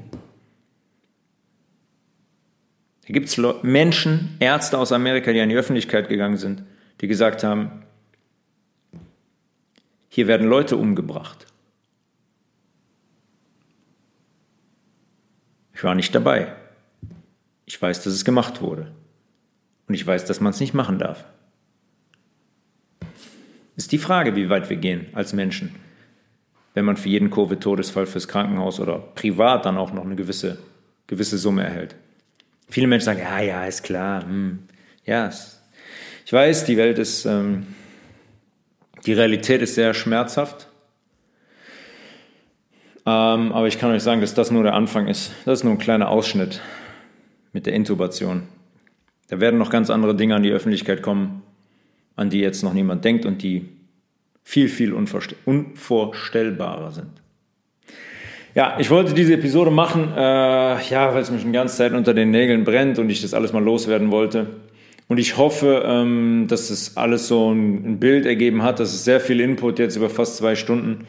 Da 3.05 3.11
gibt 3.11 3.27
es 3.27 3.37
Menschen, 3.61 4.37
Ärzte 4.39 4.77
aus 4.77 4.93
Amerika, 4.93 5.33
die 5.33 5.41
an 5.41 5.49
die 5.49 5.57
Öffentlichkeit 5.57 6.07
gegangen 6.07 6.37
sind, 6.37 6.63
die 7.01 7.07
gesagt 7.07 7.43
haben, 7.43 7.83
hier 10.09 10.27
werden 10.27 10.47
Leute 10.47 10.75
umgebracht. 10.75 11.45
Ich 15.73 15.83
war 15.83 15.95
nicht 15.95 16.13
dabei. 16.13 16.53
Ich 17.65 17.81
weiß, 17.81 18.03
dass 18.03 18.13
es 18.13 18.25
gemacht 18.25 18.61
wurde. 18.61 18.91
Und 19.87 19.93
ich 19.93 20.05
weiß, 20.05 20.25
dass 20.25 20.41
man 20.41 20.51
es 20.51 20.59
nicht 20.59 20.73
machen 20.73 20.99
darf. 20.99 21.23
Ist 23.75 23.93
die 23.93 23.97
Frage, 23.97 24.35
wie 24.35 24.49
weit 24.49 24.69
wir 24.69 24.75
gehen 24.75 25.07
als 25.13 25.31
Menschen, 25.31 25.73
wenn 26.73 26.83
man 26.83 26.97
für 26.97 27.07
jeden 27.07 27.29
Covid-Todesfall 27.29 28.07
fürs 28.07 28.27
Krankenhaus 28.27 28.81
oder 28.81 28.99
privat 28.99 29.65
dann 29.65 29.77
auch 29.77 29.93
noch 29.93 30.03
eine 30.03 30.15
gewisse, 30.15 30.57
gewisse 31.07 31.37
Summe 31.37 31.63
erhält. 31.63 31.95
Viele 32.67 32.87
Menschen 32.87 33.05
sagen, 33.05 33.21
ja, 33.21 33.39
ja, 33.39 33.65
ist 33.65 33.83
klar. 33.83 34.23
Hm. 34.23 34.59
Ja, 35.05 35.31
ich 36.25 36.33
weiß, 36.33 36.65
die 36.65 36.75
Welt 36.75 36.99
ist, 36.99 37.25
ähm, 37.25 37.67
die 39.05 39.13
Realität 39.13 39.61
ist 39.61 39.75
sehr 39.75 39.93
schmerzhaft. 39.93 40.67
Ähm, 43.05 43.51
aber 43.53 43.67
ich 43.67 43.79
kann 43.79 43.91
euch 43.91 44.03
sagen, 44.03 44.21
dass 44.21 44.33
das 44.33 44.51
nur 44.51 44.63
der 44.63 44.73
Anfang 44.73 45.07
ist. 45.07 45.31
Das 45.45 45.59
ist 45.59 45.63
nur 45.63 45.73
ein 45.73 45.79
kleiner 45.79 46.09
Ausschnitt 46.09 46.61
mit 47.53 47.65
der 47.65 47.73
Intubation. 47.73 48.43
Da 49.29 49.39
werden 49.39 49.57
noch 49.57 49.69
ganz 49.69 49.89
andere 49.89 50.15
Dinge 50.15 50.35
an 50.35 50.43
die 50.43 50.51
Öffentlichkeit 50.51 51.01
kommen, 51.01 51.41
an 52.15 52.29
die 52.29 52.39
jetzt 52.39 52.63
noch 52.63 52.73
niemand 52.73 53.05
denkt 53.05 53.25
und 53.25 53.41
die 53.41 53.69
viel, 54.43 54.67
viel 54.67 54.93
unvorstellbarer 54.93 56.91
sind. 56.91 57.09
Ja, 58.55 58.77
ich 58.79 58.89
wollte 58.89 59.13
diese 59.13 59.35
Episode 59.35 59.69
machen, 59.69 60.11
äh, 60.15 60.19
ja, 60.89 61.13
weil 61.13 61.21
es 61.21 61.29
mich 61.29 61.43
die 61.43 61.51
ganze 61.51 61.77
Zeit 61.77 61.93
unter 61.93 62.15
den 62.15 62.31
Nägeln 62.31 62.63
brennt 62.63 62.97
und 62.97 63.09
ich 63.09 63.21
das 63.21 63.35
alles 63.35 63.53
mal 63.53 63.63
loswerden 63.63 64.11
wollte. 64.11 64.47
Und 65.09 65.17
ich 65.17 65.37
hoffe, 65.37 65.83
ähm, 65.85 66.45
dass 66.47 66.69
es 66.69 66.95
alles 66.95 67.27
so 67.27 67.51
ein, 67.51 67.99
Bild 67.99 68.27
ergeben 68.27 68.61
hat. 68.61 68.79
Das 68.79 68.93
ist 68.93 69.03
sehr 69.05 69.19
viel 69.19 69.41
Input 69.41 69.79
jetzt 69.79 69.95
über 69.95 70.09
fast 70.09 70.37
zwei 70.37 70.55
Stunden. 70.55 71.07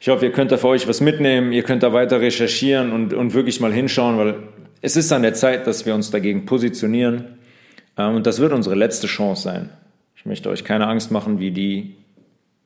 Ich 0.00 0.08
hoffe, 0.08 0.24
ihr 0.24 0.32
könnt 0.32 0.52
da 0.52 0.56
für 0.56 0.68
euch 0.68 0.86
was 0.86 1.00
mitnehmen, 1.00 1.52
ihr 1.52 1.64
könnt 1.64 1.82
da 1.82 1.92
weiter 1.92 2.20
recherchieren 2.20 2.92
und, 2.92 3.12
und 3.12 3.34
wirklich 3.34 3.60
mal 3.60 3.72
hinschauen, 3.72 4.18
weil 4.18 4.36
es 4.82 4.96
ist 4.96 5.10
an 5.12 5.22
der 5.22 5.34
Zeit, 5.34 5.66
dass 5.66 5.84
wir 5.84 5.94
uns 5.94 6.12
dagegen 6.12 6.46
positionieren. 6.46 7.38
Ähm, 7.98 8.14
und 8.14 8.26
das 8.26 8.38
wird 8.38 8.52
unsere 8.52 8.76
letzte 8.76 9.08
Chance 9.08 9.42
sein. 9.42 9.70
Ich 10.14 10.24
möchte 10.24 10.48
euch 10.48 10.62
keine 10.62 10.86
Angst 10.86 11.10
machen, 11.10 11.40
wie 11.40 11.50
die 11.50 11.96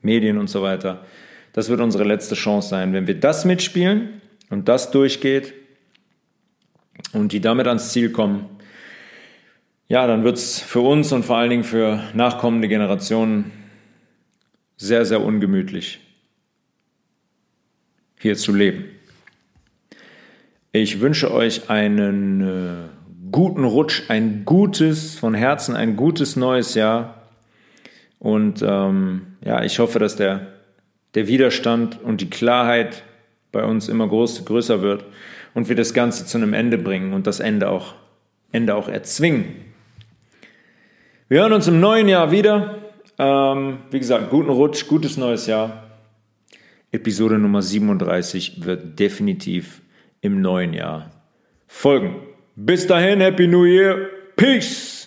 Medien 0.03 0.37
und 0.37 0.51
so 0.51 0.63
weiter. 0.63 1.05
Das 1.55 1.71
wird 1.71 1.81
unsere 1.81 2.05
letzte 2.05 2.35
Chance 2.35 2.69
sein. 2.69 2.93
Wenn 2.93 3.07
wir 3.07 3.19
das 3.19 3.47
mitspielen 3.47 4.21
und 4.51 4.69
das 4.69 4.91
durchgeht 4.91 5.55
und 7.15 7.33
die 7.33 7.41
damit 7.41 7.67
ans 7.67 7.91
Ziel 7.93 8.11
kommen, 8.11 8.58
ja, 9.89 10.07
dann 10.07 10.23
wird 10.23 10.37
es 10.37 10.61
für 10.61 10.81
uns 10.81 11.13
und 11.13 11.25
vor 11.25 11.39
allen 11.39 11.51
Dingen 11.51 11.65
für 11.65 12.03
nachkommende 12.13 12.69
Generationen 12.69 13.51
sehr, 14.77 15.07
sehr 15.07 15.23
ungemütlich, 15.23 15.99
hier 18.19 18.37
zu 18.37 18.55
leben. 18.55 18.85
Ich 20.73 21.01
wünsche 21.01 21.33
euch 21.33 21.71
einen 21.71 22.41
äh, 22.43 22.89
guten 23.33 23.65
Rutsch, 23.65 24.03
ein 24.09 24.45
gutes, 24.45 25.19
von 25.19 25.33
Herzen 25.33 25.75
ein 25.75 25.97
gutes 25.97 26.37
neues 26.37 26.75
Jahr. 26.75 27.23
Und 28.19 28.63
ähm, 28.63 29.39
ja, 29.43 29.65
ich 29.65 29.79
hoffe, 29.79 29.99
dass 29.99 30.17
der, 30.17 30.49
der 31.15 31.29
Widerstand 31.29 32.03
und 32.03 32.21
die 32.21 32.31
Klarheit 32.31 33.05
bei 33.53 33.65
uns 33.65 33.89
immer 33.89 34.07
groß, 34.07 34.45
größer 34.45 34.83
wird 34.83 35.05
und 35.55 35.71
wir 35.71 35.77
das 35.77 35.95
Ganze 35.95 36.27
zu 36.27 36.37
einem 36.37 36.53
Ende 36.53 36.77
bringen 36.77 37.15
und 37.15 37.27
das 37.27 37.41
Ende 37.41 37.71
auch, 37.71 37.95
Ende 38.53 38.75
auch 38.75 38.89
erzwingen. 38.89 39.68
Wir 41.31 41.43
hören 41.43 41.53
uns 41.53 41.69
im 41.69 41.79
neuen 41.79 42.09
Jahr 42.09 42.31
wieder. 42.31 42.79
Ähm, 43.19 43.81
wie 43.91 43.99
gesagt, 43.99 44.31
guten 44.31 44.49
Rutsch, 44.49 44.87
gutes 44.89 45.19
neues 45.19 45.47
Jahr. 45.47 45.83
Episode 46.91 47.39
Nummer 47.39 47.61
37 47.61 48.65
wird 48.65 48.99
definitiv 48.99 49.83
im 50.23 50.41
neuen 50.41 50.73
Jahr 50.73 51.11
folgen. 51.67 52.17
Bis 52.57 52.87
dahin, 52.87 53.21
Happy 53.21 53.47
New 53.47 53.67
Year. 53.67 54.09
Peace. 54.37 54.98